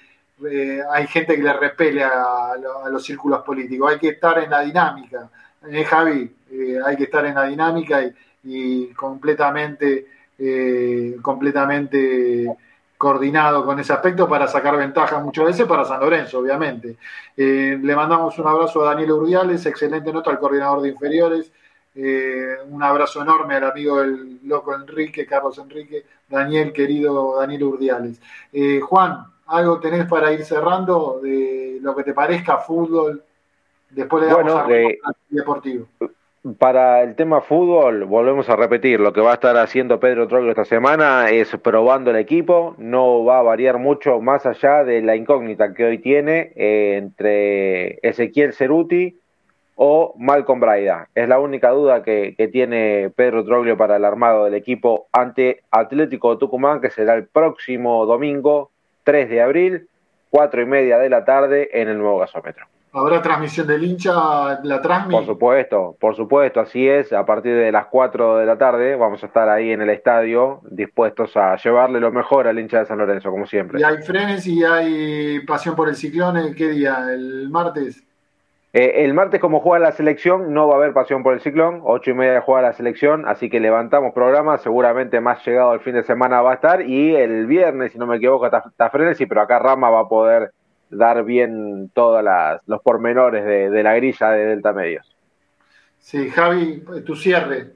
eh, 0.45 0.82
hay 0.91 1.07
gente 1.07 1.36
que 1.36 1.44
le 1.44 1.53
repele 1.53 2.03
a, 2.03 2.53
los 2.91 3.03
círculos 3.03 3.41
políticos, 3.44 3.91
hay 3.91 3.99
que 3.99 4.10
estar 4.10 4.40
en 4.40 4.49
la 4.49 4.61
dinámica, 4.61 5.30
¿eh, 5.70 5.84
Javi? 5.86 6.36
Eh, 6.52 6.80
hay 6.86 6.98
que 6.98 7.03
estar 7.03 7.26
en 7.26 7.36
la 7.36 7.45
dinámica 7.45 8.02
y, 8.44 8.88
completamente, 8.94 10.07
eh, 10.38 11.18
completamente 11.22 12.53
coordinado 12.98 13.65
con 13.65 13.80
ese 13.80 13.94
aspecto 13.94 14.28
para 14.28 14.48
sacar 14.48 14.78
ventaja 14.78 15.20
muchas 15.20 15.45
veces 15.45 15.65
para 15.65 15.86
San 15.86 15.99
Lorenzo, 15.99 16.40
obviamente. 16.40 16.98
le 17.36 17.95
mandamos 17.95 18.38
un 18.40 18.48
abrazo 18.48 18.82
a 18.82 18.94
Daniel 18.94 19.11
Urdiales, 19.11 19.65
excelente 19.65 20.11
nota 20.11 20.32
al 20.32 20.40
coordinador 20.40 20.82
de 20.82 20.90
inferiores, 20.90 21.52
eh, 21.95 22.57
un 22.70 22.82
abrazo 22.82 23.22
enorme 23.22 23.56
al 23.56 23.65
amigo 23.65 24.02
del 24.02 24.40
loco 24.44 24.74
Enrique, 24.76 25.26
Carlos 25.26 25.57
Enrique, 25.60 26.03
Daniel, 26.28 26.74
querido 26.74 27.40
Daniel 27.40 27.64
Urdiales. 27.64 28.20
Eh, 28.52 28.80
Juan, 28.80 29.26
¿algo 29.48 29.80
tenés 29.80 30.07
para 30.07 30.32
ir 30.34 30.44
cerrando 30.44 31.20
de 31.22 31.78
lo 31.82 31.95
que 31.95 32.03
te 32.03 32.14
parezca 32.14 32.57
fútbol? 32.57 33.24
Después 33.91 34.24
le 34.24 34.30
damos 34.30 34.65
bueno, 34.65 34.70
eh, 34.72 34.99
deportivo. 35.30 35.86
Para 36.57 37.03
el 37.03 37.15
tema 37.15 37.40
fútbol, 37.40 38.03
volvemos 38.03 38.49
a 38.49 38.57
repetir, 38.57 38.99
lo 38.99 39.14
que 39.14 39.22
va 39.22 39.32
a 39.32 39.36
estar 39.36 39.56
haciendo 39.56 39.99
Pedro 39.99 40.28
Troglio 40.28 40.49
esta 40.49 40.65
semana 40.65 41.30
es 41.30 41.56
probando 41.57 42.10
el 42.10 42.18
equipo, 42.18 42.76
no 42.80 43.24
va 43.24 43.40
a 43.40 43.44
variar 43.44 43.78
mucho 43.78 44.20
más 44.20 44.45
allá 44.45 44.84
de 44.84 45.02
la 45.02 45.15
incógnita 45.15 45.74
que 45.74 45.86
hoy 45.86 45.99
tiene 45.99 46.52
entre 46.56 47.99
Ezequiel 48.02 48.52
Ceruti, 48.52 49.22
o 49.75 50.13
Malcolm 50.17 50.59
Braida. 50.59 51.07
Es 51.15 51.27
la 51.27 51.39
única 51.39 51.69
duda 51.69 52.03
que, 52.03 52.35
tiene 52.51 53.11
Pedro 53.15 53.43
Troglio 53.43 53.77
para 53.77 53.95
el 53.95 54.05
armado 54.05 54.45
del 54.45 54.53
equipo 54.53 55.07
ante 55.11 55.63
Atlético 55.71 56.37
Tucumán, 56.37 56.81
que 56.81 56.89
será 56.89 57.15
el 57.15 57.25
próximo 57.25 58.05
domingo 58.05 58.69
3 59.03 59.29
de 59.29 59.41
abril, 59.41 59.87
4 60.29 60.61
y 60.61 60.65
media 60.65 60.97
de 60.99 61.09
la 61.09 61.25
tarde 61.25 61.69
en 61.73 61.89
el 61.89 61.97
nuevo 61.97 62.19
gasómetro. 62.19 62.65
¿Habrá 62.95 63.23
transmisión 63.23 63.65
del 63.65 63.83
hincha, 63.83 64.61
la 64.61 64.79
transmisión? 64.79 65.25
Por 65.25 65.33
supuesto, 65.33 65.97
por 65.99 66.15
supuesto, 66.15 66.59
así 66.59 66.87
es. 66.87 67.11
A 67.11 67.25
partir 67.25 67.55
de 67.55 67.71
las 67.71 67.87
4 67.87 68.37
de 68.37 68.45
la 68.45 68.55
tarde 68.55 68.95
vamos 68.95 69.23
a 69.23 69.25
estar 69.25 69.49
ahí 69.49 69.71
en 69.71 69.81
el 69.81 69.89
estadio 69.89 70.61
dispuestos 70.69 71.35
a 71.35 71.55
llevarle 71.55 71.99
lo 71.99 72.11
mejor 72.11 72.47
al 72.47 72.59
hincha 72.59 72.79
de 72.79 72.85
San 72.85 72.99
Lorenzo, 72.99 73.31
como 73.31 73.47
siempre. 73.47 73.79
¿Y 73.79 73.83
hay 73.83 73.97
frenes 74.03 74.45
y 74.45 74.63
hay 74.63 75.39
pasión 75.39 75.75
por 75.75 75.89
el 75.89 75.95
ciclón? 75.95 76.53
¿Qué 76.53 76.69
día? 76.69 77.07
¿El 77.11 77.49
martes? 77.49 78.03
Eh, 78.73 79.05
el 79.05 79.13
martes, 79.13 79.39
como 79.39 79.59
juega 79.59 79.85
la 79.85 79.91
selección, 79.91 80.51
no 80.51 80.67
va 80.67 80.73
a 80.73 80.77
haber 80.77 80.93
pasión 80.93 81.21
por 81.21 81.35
el 81.35 81.41
ciclón. 81.41 81.81
Ocho 81.83 82.09
y 82.09 82.15
media 82.15 82.41
juega 82.41 82.63
la 82.63 82.73
selección, 82.73 83.27
así 83.27 83.47
que 83.47 83.59
levantamos 83.59 84.13
programa. 84.13 84.57
Seguramente 84.57 85.21
más 85.21 85.45
llegado 85.45 85.71
al 85.71 85.81
fin 85.81 85.93
de 85.93 86.03
semana 86.03 86.41
va 86.41 86.53
a 86.53 86.55
estar. 86.55 86.81
Y 86.81 87.15
el 87.15 87.45
viernes, 87.45 87.91
si 87.91 87.99
no 87.99 88.07
me 88.07 88.17
equivoco, 88.17 88.45
está, 88.45 88.63
está 88.67 88.89
Frenesi, 88.89 89.27
pero 89.27 89.41
acá 89.41 89.59
Rama 89.59 89.91
va 89.91 90.01
a 90.01 90.09
poder 90.09 90.51
dar 90.89 91.23
bien 91.23 91.91
todos 91.93 92.23
los 92.65 92.81
pormenores 92.81 93.45
de, 93.45 93.83
la 93.83 93.95
grilla 93.95 94.31
de 94.31 94.45
Delta 94.45 94.73
Medios. 94.73 95.15
Sí, 95.99 96.29
Javi, 96.29 96.83
tu 97.05 97.15
cierre. 97.15 97.73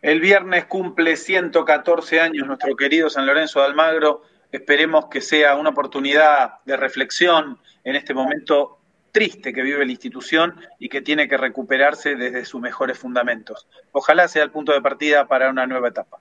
El 0.00 0.20
viernes 0.20 0.66
cumple 0.66 1.16
114 1.16 2.20
años 2.20 2.46
nuestro 2.46 2.76
querido 2.76 3.08
San 3.10 3.26
Lorenzo 3.26 3.60
de 3.60 3.66
Almagro. 3.66 4.22
Esperemos 4.52 5.06
que 5.06 5.20
sea 5.20 5.56
una 5.56 5.70
oportunidad 5.70 6.62
de 6.64 6.76
reflexión 6.76 7.58
en 7.82 7.96
este 7.96 8.14
momento 8.14 8.78
triste 9.14 9.52
que 9.52 9.62
vive 9.62 9.86
la 9.86 9.92
institución 9.92 10.60
y 10.80 10.88
que 10.88 11.00
tiene 11.00 11.28
que 11.28 11.36
recuperarse 11.36 12.16
desde 12.16 12.44
sus 12.44 12.60
mejores 12.60 12.98
fundamentos. 12.98 13.68
Ojalá 13.92 14.26
sea 14.26 14.42
el 14.42 14.50
punto 14.50 14.72
de 14.72 14.82
partida 14.82 15.28
para 15.28 15.50
una 15.50 15.68
nueva 15.68 15.88
etapa. 15.88 16.18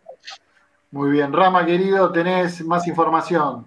Muy 0.92 1.10
bien, 1.10 1.34
Rama 1.34 1.66
querido, 1.66 2.12
tenés 2.12 2.64
más 2.64 2.88
información. 2.88 3.66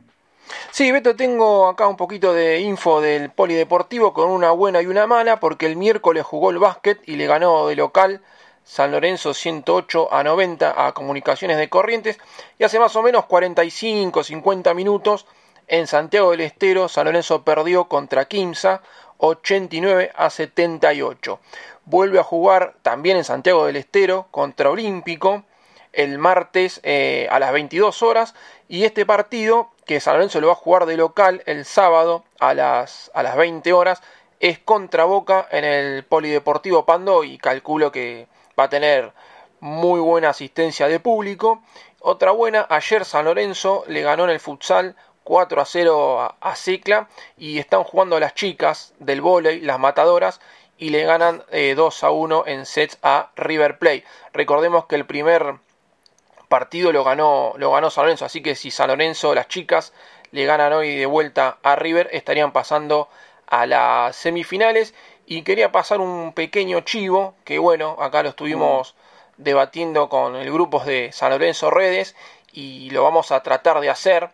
Sí, 0.70 0.92
Beto, 0.92 1.16
tengo 1.16 1.66
acá 1.66 1.88
un 1.88 1.96
poquito 1.96 2.32
de 2.32 2.60
info 2.60 3.00
del 3.00 3.30
polideportivo 3.30 4.14
con 4.14 4.30
una 4.30 4.52
buena 4.52 4.80
y 4.80 4.86
una 4.86 5.08
mala, 5.08 5.40
porque 5.40 5.66
el 5.66 5.74
miércoles 5.74 6.24
jugó 6.24 6.50
el 6.50 6.58
básquet 6.58 7.00
y 7.04 7.16
le 7.16 7.26
ganó 7.26 7.66
de 7.66 7.74
local 7.74 8.22
San 8.62 8.92
Lorenzo 8.92 9.34
108 9.34 10.12
a 10.12 10.22
90 10.22 10.86
a 10.86 10.92
Comunicaciones 10.94 11.56
de 11.56 11.68
Corrientes 11.68 12.20
y 12.60 12.64
hace 12.64 12.78
más 12.78 12.94
o 12.94 13.02
menos 13.02 13.24
45 13.24 14.22
50 14.22 14.72
minutos 14.74 15.26
en 15.66 15.88
Santiago 15.88 16.30
del 16.30 16.42
Estero 16.42 16.88
San 16.88 17.06
Lorenzo 17.06 17.42
perdió 17.42 17.86
contra 17.86 18.26
Quimsa 18.26 18.82
89 19.18 20.12
a 20.14 20.30
78. 20.30 21.40
Vuelve 21.84 22.18
a 22.18 22.24
jugar 22.24 22.74
también 22.82 23.16
en 23.16 23.24
Santiago 23.24 23.66
del 23.66 23.76
Estero 23.76 24.28
contra 24.30 24.70
Olímpico 24.70 25.44
el 25.92 26.18
martes 26.18 26.80
eh, 26.82 27.26
a 27.30 27.38
las 27.38 27.52
22 27.52 28.02
horas 28.02 28.34
y 28.68 28.84
este 28.84 29.06
partido 29.06 29.70
que 29.86 29.98
San 29.98 30.14
Lorenzo 30.14 30.40
lo 30.40 30.48
va 30.48 30.52
a 30.52 30.56
jugar 30.56 30.84
de 30.84 30.96
local 30.96 31.42
el 31.46 31.64
sábado 31.64 32.24
a 32.38 32.52
las, 32.52 33.10
a 33.14 33.22
las 33.22 33.36
20 33.36 33.72
horas 33.72 34.02
es 34.40 34.58
contra 34.58 35.04
Boca 35.04 35.48
en 35.50 35.64
el 35.64 36.04
Polideportivo 36.04 36.84
Pando 36.84 37.24
y 37.24 37.38
calculo 37.38 37.92
que 37.92 38.28
va 38.58 38.64
a 38.64 38.68
tener 38.68 39.12
muy 39.60 40.00
buena 40.00 40.30
asistencia 40.30 40.88
de 40.88 41.00
público. 41.00 41.62
Otra 42.00 42.30
buena, 42.30 42.66
ayer 42.68 43.04
San 43.04 43.24
Lorenzo 43.24 43.84
le 43.88 44.02
ganó 44.02 44.24
en 44.24 44.30
el 44.30 44.40
futsal 44.40 44.96
4 45.26 45.60
a 45.60 45.64
0 45.64 46.36
a, 46.40 46.54
Cicla 46.54 47.08
y 47.36 47.58
están 47.58 47.82
jugando 47.82 48.20
las 48.20 48.34
chicas 48.34 48.94
del 49.00 49.20
vóley, 49.20 49.60
las 49.60 49.80
matadoras, 49.80 50.40
y 50.78 50.90
le 50.90 51.02
ganan 51.02 51.38
2 51.38 51.48
eh, 51.50 52.06
a 52.06 52.10
1 52.10 52.44
en 52.46 52.64
sets 52.64 52.96
a 53.02 53.32
River 53.34 53.78
Plate. 53.80 54.04
Recordemos 54.32 54.86
que 54.86 54.94
el 54.94 55.04
primer 55.04 55.56
partido 56.48 56.92
lo 56.92 57.02
ganó, 57.02 57.54
lo 57.56 57.72
ganó 57.72 57.90
San 57.90 58.04
Lorenzo, 58.04 58.24
así 58.24 58.40
que 58.40 58.54
si 58.54 58.70
San 58.70 58.86
Lorenzo, 58.86 59.34
las 59.34 59.48
chicas, 59.48 59.92
le 60.30 60.44
ganan 60.44 60.72
hoy 60.72 60.94
de 60.94 61.06
vuelta 61.06 61.58
a 61.64 61.74
River, 61.74 62.08
estarían 62.12 62.52
pasando 62.52 63.08
a 63.48 63.66
las 63.66 64.14
semifinales. 64.14 64.94
Y 65.26 65.42
quería 65.42 65.72
pasar 65.72 66.00
un 66.00 66.34
pequeño 66.34 66.82
chivo, 66.82 67.34
que 67.44 67.58
bueno, 67.58 67.96
acá 67.98 68.22
lo 68.22 68.28
estuvimos 68.28 68.94
debatiendo 69.38 70.08
con 70.08 70.36
el 70.36 70.52
grupo 70.52 70.84
de 70.84 71.10
San 71.10 71.30
Lorenzo 71.30 71.68
Redes 71.70 72.14
y 72.52 72.90
lo 72.90 73.02
vamos 73.02 73.32
a 73.32 73.42
tratar 73.42 73.80
de 73.80 73.90
hacer, 73.90 74.30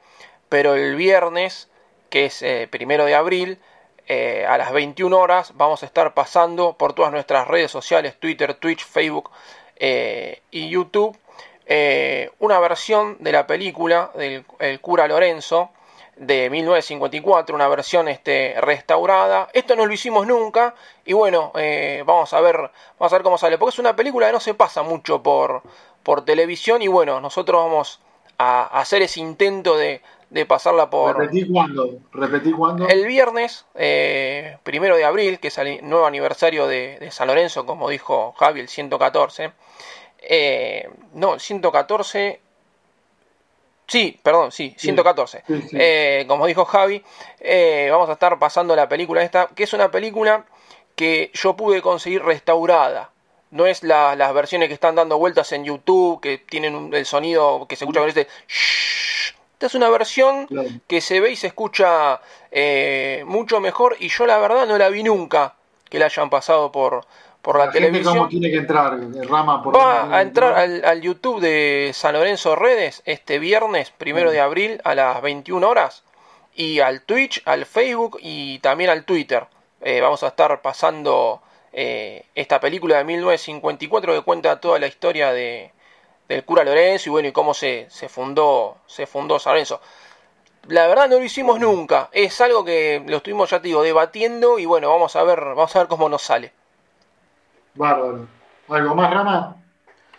pero 0.52 0.74
el 0.74 0.96
viernes, 0.96 1.70
que 2.10 2.26
es 2.26 2.42
eh, 2.42 2.68
primero 2.70 3.06
de 3.06 3.14
abril, 3.14 3.58
eh, 4.06 4.44
a 4.46 4.58
las 4.58 4.70
21 4.70 5.18
horas 5.18 5.52
vamos 5.54 5.82
a 5.82 5.86
estar 5.86 6.12
pasando 6.12 6.74
por 6.74 6.92
todas 6.92 7.10
nuestras 7.10 7.48
redes 7.48 7.70
sociales, 7.70 8.20
Twitter, 8.20 8.52
Twitch, 8.52 8.84
Facebook 8.84 9.30
eh, 9.76 10.42
y 10.50 10.68
YouTube, 10.68 11.16
una 12.38 12.60
versión 12.60 13.16
de 13.20 13.32
la 13.32 13.46
película 13.46 14.10
del 14.14 14.44
el 14.58 14.78
cura 14.82 15.08
Lorenzo, 15.08 15.70
de 16.16 16.50
1954, 16.50 17.54
una 17.56 17.68
versión 17.68 18.08
este, 18.08 18.54
restaurada. 18.60 19.48
Esto 19.54 19.74
no 19.74 19.86
lo 19.86 19.94
hicimos 19.94 20.26
nunca 20.26 20.74
y 21.06 21.14
bueno, 21.14 21.50
eh, 21.54 22.02
vamos 22.04 22.34
a 22.34 22.42
ver, 22.42 22.70
vamos 22.98 23.10
a 23.10 23.16
ver 23.16 23.22
cómo 23.22 23.38
sale, 23.38 23.56
porque 23.56 23.72
es 23.72 23.78
una 23.78 23.96
película 23.96 24.26
que 24.26 24.34
no 24.34 24.40
se 24.40 24.52
pasa 24.52 24.82
mucho 24.82 25.22
por, 25.22 25.62
por 26.02 26.26
televisión 26.26 26.82
y 26.82 26.88
bueno, 26.88 27.22
nosotros 27.22 27.64
vamos 27.64 28.00
a 28.36 28.64
hacer 28.78 29.00
ese 29.00 29.20
intento 29.20 29.78
de, 29.78 30.02
de 30.32 30.46
pasarla 30.46 30.88
por... 30.88 31.18
¿Repetí 31.18 31.46
cuándo? 31.46 31.98
¿Repetí 32.12 32.52
cuándo? 32.52 32.88
El 32.88 33.06
viernes, 33.06 33.66
eh, 33.74 34.56
primero 34.62 34.96
de 34.96 35.04
abril, 35.04 35.38
que 35.38 35.48
es 35.48 35.58
el 35.58 35.86
nuevo 35.86 36.06
aniversario 36.06 36.66
de, 36.66 37.06
San 37.10 37.28
Lorenzo, 37.28 37.66
como 37.66 37.90
dijo 37.90 38.32
Javi, 38.38 38.60
el 38.60 38.68
114. 38.68 39.52
Eh, 40.18 40.88
no, 41.12 41.34
el 41.34 41.40
114 41.40 42.40
Sí, 43.86 44.18
perdón, 44.22 44.52
sí, 44.52 44.74
114. 44.78 45.44
Eh, 45.72 46.24
como 46.26 46.46
dijo 46.46 46.64
Javi, 46.64 47.02
eh, 47.40 47.88
vamos 47.90 48.08
a 48.08 48.14
estar 48.14 48.38
pasando 48.38 48.74
la 48.74 48.88
película 48.88 49.22
esta, 49.22 49.48
que 49.48 49.64
es 49.64 49.72
una 49.74 49.90
película 49.90 50.46
que 50.94 51.30
yo 51.34 51.56
pude 51.56 51.82
conseguir 51.82 52.22
restaurada. 52.22 53.10
No 53.50 53.66
es 53.66 53.82
las 53.82 54.32
versiones 54.32 54.68
que 54.68 54.74
están 54.74 54.94
dando 54.94 55.18
vueltas 55.18 55.52
en 55.52 55.64
YouTube, 55.64 56.22
que 56.22 56.38
tienen 56.38 56.94
el 56.94 57.04
sonido 57.04 57.66
que 57.68 57.76
se 57.76 57.84
escucha 57.84 58.00
con 58.00 58.08
este... 58.08 58.28
Esta 59.62 59.68
es 59.68 59.74
una 59.76 59.90
versión 59.90 60.48
que 60.88 61.00
se 61.00 61.20
ve 61.20 61.30
y 61.30 61.36
se 61.36 61.46
escucha 61.46 62.20
eh, 62.50 63.22
mucho 63.28 63.60
mejor 63.60 63.94
y 64.00 64.08
yo 64.08 64.26
la 64.26 64.36
verdad 64.38 64.66
no 64.66 64.76
la 64.76 64.88
vi 64.88 65.04
nunca 65.04 65.54
que 65.88 66.00
la 66.00 66.06
hayan 66.06 66.30
pasado 66.30 66.72
por, 66.72 67.06
por 67.40 67.60
la, 67.60 67.70
televisión. 67.70 68.12
¿Cómo 68.12 68.28
tiene 68.28 68.50
que 68.50 68.56
entrar, 68.56 68.98
Rama? 69.28 69.62
Va 69.62 70.16
a 70.16 70.20
entrar 70.20 70.54
al, 70.54 71.00
YouTube 71.00 71.40
de 71.40 71.92
San 71.94 72.14
Lorenzo 72.14 72.56
Redes 72.56 73.02
este 73.04 73.38
viernes, 73.38 73.92
primero 73.96 74.32
de 74.32 74.40
abril, 74.40 74.80
a 74.82 74.96
las 74.96 75.22
21 75.22 75.68
horas. 75.68 76.02
Y 76.56 76.80
al 76.80 77.02
Twitch, 77.02 77.40
al 77.44 77.64
Facebook 77.64 78.18
y 78.20 78.58
también 78.58 78.90
al 78.90 79.04
Twitter. 79.04 79.46
Eh, 79.80 80.00
vamos 80.00 80.24
a 80.24 80.26
estar 80.26 80.60
pasando 80.60 81.40
eh, 81.72 82.24
esta 82.34 82.58
película 82.58 82.98
de 82.98 83.04
1954 83.04 84.12
que 84.12 84.22
cuenta 84.22 84.58
toda 84.58 84.80
la 84.80 84.88
historia 84.88 85.32
de, 85.32 85.70
del 86.28 86.44
cura 86.44 86.64
Lorenzo 86.64 87.08
y 87.08 87.12
bueno, 87.12 87.28
y 87.28 87.32
cómo 87.32 87.54
se, 87.54 87.86
se, 87.90 88.08
fundó, 88.08 88.78
se 88.86 89.06
fundó 89.06 89.38
San 89.38 89.52
Lorenzo. 89.52 89.80
La 90.68 90.86
verdad 90.86 91.08
no 91.08 91.18
lo 91.18 91.24
hicimos 91.24 91.58
nunca. 91.58 92.08
Es 92.12 92.40
algo 92.40 92.64
que 92.64 93.02
lo 93.06 93.16
estuvimos, 93.16 93.50
ya 93.50 93.60
te 93.60 93.68
digo, 93.68 93.82
debatiendo 93.82 94.58
y 94.58 94.66
bueno, 94.66 94.90
vamos 94.90 95.16
a 95.16 95.24
ver, 95.24 95.40
vamos 95.40 95.74
a 95.74 95.80
ver 95.80 95.88
cómo 95.88 96.08
nos 96.08 96.22
sale. 96.22 96.52
Bárbaro. 97.74 98.26
¿Algo 98.68 98.94
más, 98.94 99.12
Rama? 99.12 99.56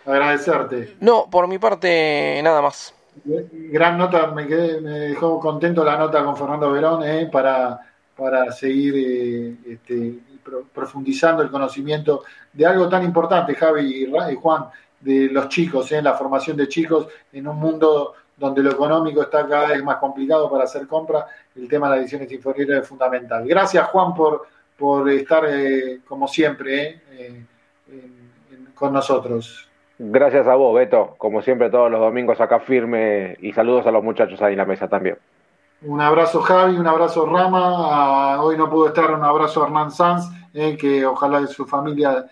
Agradecerte. 0.05 0.97
No, 0.99 1.29
por 1.29 1.47
mi 1.47 1.57
parte, 1.57 2.41
nada 2.43 2.61
más. 2.61 2.93
Gran 3.25 3.97
nota, 3.97 4.27
me, 4.27 4.47
quedé, 4.47 4.81
me 4.81 4.99
dejó 4.99 5.39
contento 5.39 5.83
la 5.83 5.97
nota 5.97 6.23
con 6.25 6.35
Fernando 6.35 6.71
Verón 6.71 7.03
eh, 7.03 7.29
para, 7.31 7.79
para 8.15 8.51
seguir 8.51 8.93
eh, 8.97 9.55
este, 9.73 10.19
profundizando 10.73 11.43
el 11.43 11.51
conocimiento 11.51 12.23
de 12.51 12.65
algo 12.65 12.89
tan 12.89 13.03
importante, 13.03 13.55
Javi 13.55 14.03
y 14.03 14.35
Juan, 14.35 14.65
de 15.03 15.29
los 15.29 15.49
chicos, 15.49 15.91
eh, 15.91 16.01
la 16.01 16.13
formación 16.13 16.57
de 16.57 16.67
chicos 16.67 17.07
en 17.31 17.47
un 17.47 17.57
mundo 17.57 18.13
donde 18.35 18.63
lo 18.63 18.71
económico 18.71 19.21
está 19.21 19.47
cada 19.47 19.67
vez 19.67 19.83
más 19.83 19.97
complicado 19.97 20.49
para 20.49 20.63
hacer 20.63 20.87
compras, 20.87 21.25
el 21.55 21.67
tema 21.67 21.87
de 21.87 21.95
las 21.95 22.01
ediciones 22.01 22.31
inferiores 22.31 22.81
es 22.81 22.87
fundamental. 22.87 23.45
Gracias, 23.47 23.87
Juan, 23.89 24.13
por, 24.13 24.47
por 24.77 25.09
estar, 25.09 25.45
eh, 25.47 25.99
como 26.07 26.27
siempre, 26.27 27.01
eh, 27.11 27.45
con 28.73 28.93
nosotros. 28.93 29.69
Gracias 29.99 30.47
a 30.47 30.55
vos, 30.55 30.75
Beto. 30.75 31.15
Como 31.17 31.41
siempre, 31.41 31.69
todos 31.69 31.91
los 31.91 31.99
domingos 31.99 32.41
acá 32.41 32.59
firme 32.59 33.37
y 33.39 33.53
saludos 33.53 33.85
a 33.85 33.91
los 33.91 34.03
muchachos 34.03 34.41
ahí 34.41 34.53
en 34.53 34.57
la 34.57 34.65
mesa 34.65 34.87
también. 34.87 35.17
Un 35.85 35.99
abrazo, 36.01 36.41
Javi, 36.41 36.77
un 36.77 36.87
abrazo, 36.87 37.25
Rama. 37.25 37.59
Ah, 37.61 38.41
hoy 38.41 38.57
no 38.57 38.69
pudo 38.69 38.87
estar, 38.87 39.11
un 39.11 39.23
abrazo 39.23 39.63
a 39.63 39.67
Hernán 39.67 39.91
Sanz, 39.91 40.25
eh, 40.53 40.77
que 40.77 41.05
ojalá 41.05 41.45
su 41.47 41.65
familia, 41.65 42.25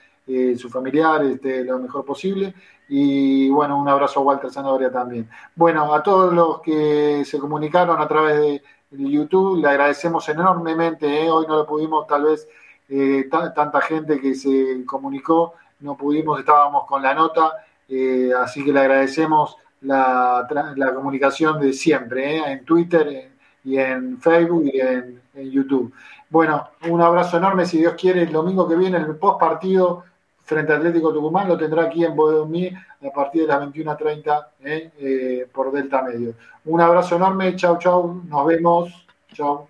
su 0.58 0.70
familiar 0.70 1.24
esté 1.26 1.64
lo 1.64 1.80
mejor 1.80 2.06
posible. 2.06 2.54
Y 2.90 3.50
bueno, 3.50 3.80
un 3.80 3.88
abrazo 3.88 4.20
a 4.20 4.24
Walter 4.24 4.52
Zanahoria 4.52 4.92
también. 4.92 5.30
Bueno, 5.56 5.94
a 5.94 6.04
todos 6.04 6.34
los 6.34 6.62
que 6.62 7.24
se 7.26 7.40
comunicaron 7.40 8.02
a 8.02 8.08
través 8.08 8.38
de 8.40 8.62
YouTube. 8.92 9.62
Le 9.62 9.70
agradecemos 9.70 10.28
enormemente. 10.30 11.24
¿eh? 11.24 11.30
Hoy 11.30 11.46
no 11.48 11.58
lo 11.58 11.66
pudimos, 11.66 12.08
tal 12.08 12.26
vez, 12.26 12.48
eh, 12.90 13.28
tanta 13.30 13.82
gente 13.82 14.20
que 14.20 14.36
se 14.36 14.84
comunicó, 14.86 15.54
no 15.80 15.96
pudimos, 15.96 16.40
estábamos 16.40 16.86
con 16.86 17.02
la 17.02 17.14
nota. 17.14 17.66
Eh, 17.88 18.32
así 18.38 18.64
que 18.64 18.74
le 18.74 18.80
agradecemos 18.80 19.58
la, 19.82 20.48
comunicación 20.94 21.60
de 21.60 21.74
siempre, 21.74 22.38
en 22.52 22.64
Twitter 22.66 23.32
y 23.64 23.78
en 23.78 24.20
Facebook 24.20 24.66
y 24.66 24.80
en, 24.80 25.22
YouTube. 25.34 25.94
Bueno, 26.30 26.70
un 26.90 27.02
abrazo 27.02 27.38
enorme. 27.38 27.66
Si 27.66 27.78
Dios 27.78 27.96
quiere, 27.98 28.24
el 28.24 28.32
domingo 28.32 28.68
que 28.68 28.76
viene, 28.76 28.98
el 28.98 29.16
post 29.16 29.40
partido 29.40 30.04
frente 30.52 30.74
a 30.74 30.76
Atlético 30.76 31.14
Tucumán, 31.14 31.48
lo 31.48 31.58
tendrá 31.58 31.84
aquí 31.84 32.04
en 32.04 32.14
Bodomí 32.14 32.68
a 32.68 33.10
partir 33.14 33.44
de 33.44 33.48
las 33.48 33.62
21.30 33.62 34.48
¿eh? 34.66 34.92
eh, 35.00 35.48
por 35.50 35.72
Delta 35.72 36.02
Medio. 36.02 36.34
Un 36.66 36.82
abrazo 36.82 37.16
enorme, 37.16 37.56
chau, 37.56 37.80
chau, 37.80 38.22
nos 38.28 38.46
vemos, 38.46 39.08
chau. 39.34 39.70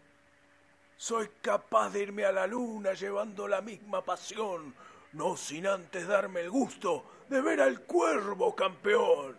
Soy 0.98 1.30
capaz 1.40 1.91
de 1.91 2.02
irme 2.02 2.26
a 2.26 2.32
la 2.32 2.48
luna 2.48 2.94
llevando 2.94 3.48
la 3.48 3.62
misma 3.62 4.02
pasión, 4.02 4.74
no 5.14 5.38
sin 5.38 5.68
antes 5.68 6.08
darme 6.08 6.41
el 6.41 6.49
gusto 6.49 7.03
de 7.30 7.41
ver 7.41 7.62
al 7.62 7.82
cuervo 7.82 8.56
campeón. 8.56 9.36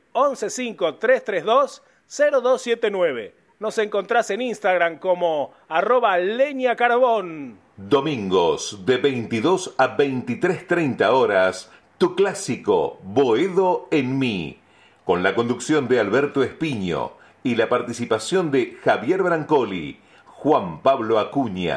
115-332-0279. 2.09 3.33
Nos 3.59 3.77
encontrás 3.77 4.29
en 4.29 4.41
Instagram 4.41 4.99
como 4.99 5.53
arroba 5.67 6.17
leña 6.17 6.75
carbón. 6.75 7.59
Domingos 7.75 8.85
de 8.85 8.97
22 8.97 9.75
a 9.77 9.97
23.30 9.97 11.09
horas, 11.09 11.69
tu 11.97 12.15
clásico 12.15 12.99
Boedo 13.03 13.87
en 13.91 14.17
mí, 14.17 14.59
con 15.03 15.23
la 15.23 15.35
conducción 15.35 15.87
de 15.89 15.99
Alberto 15.99 16.41
Espiño 16.41 17.13
y 17.43 17.55
la 17.55 17.67
participación 17.67 18.51
de 18.51 18.77
Javier 18.81 19.23
Brancoli, 19.23 19.99
Juan 20.25 20.81
Pablo 20.81 21.19
Acuña, 21.19 21.67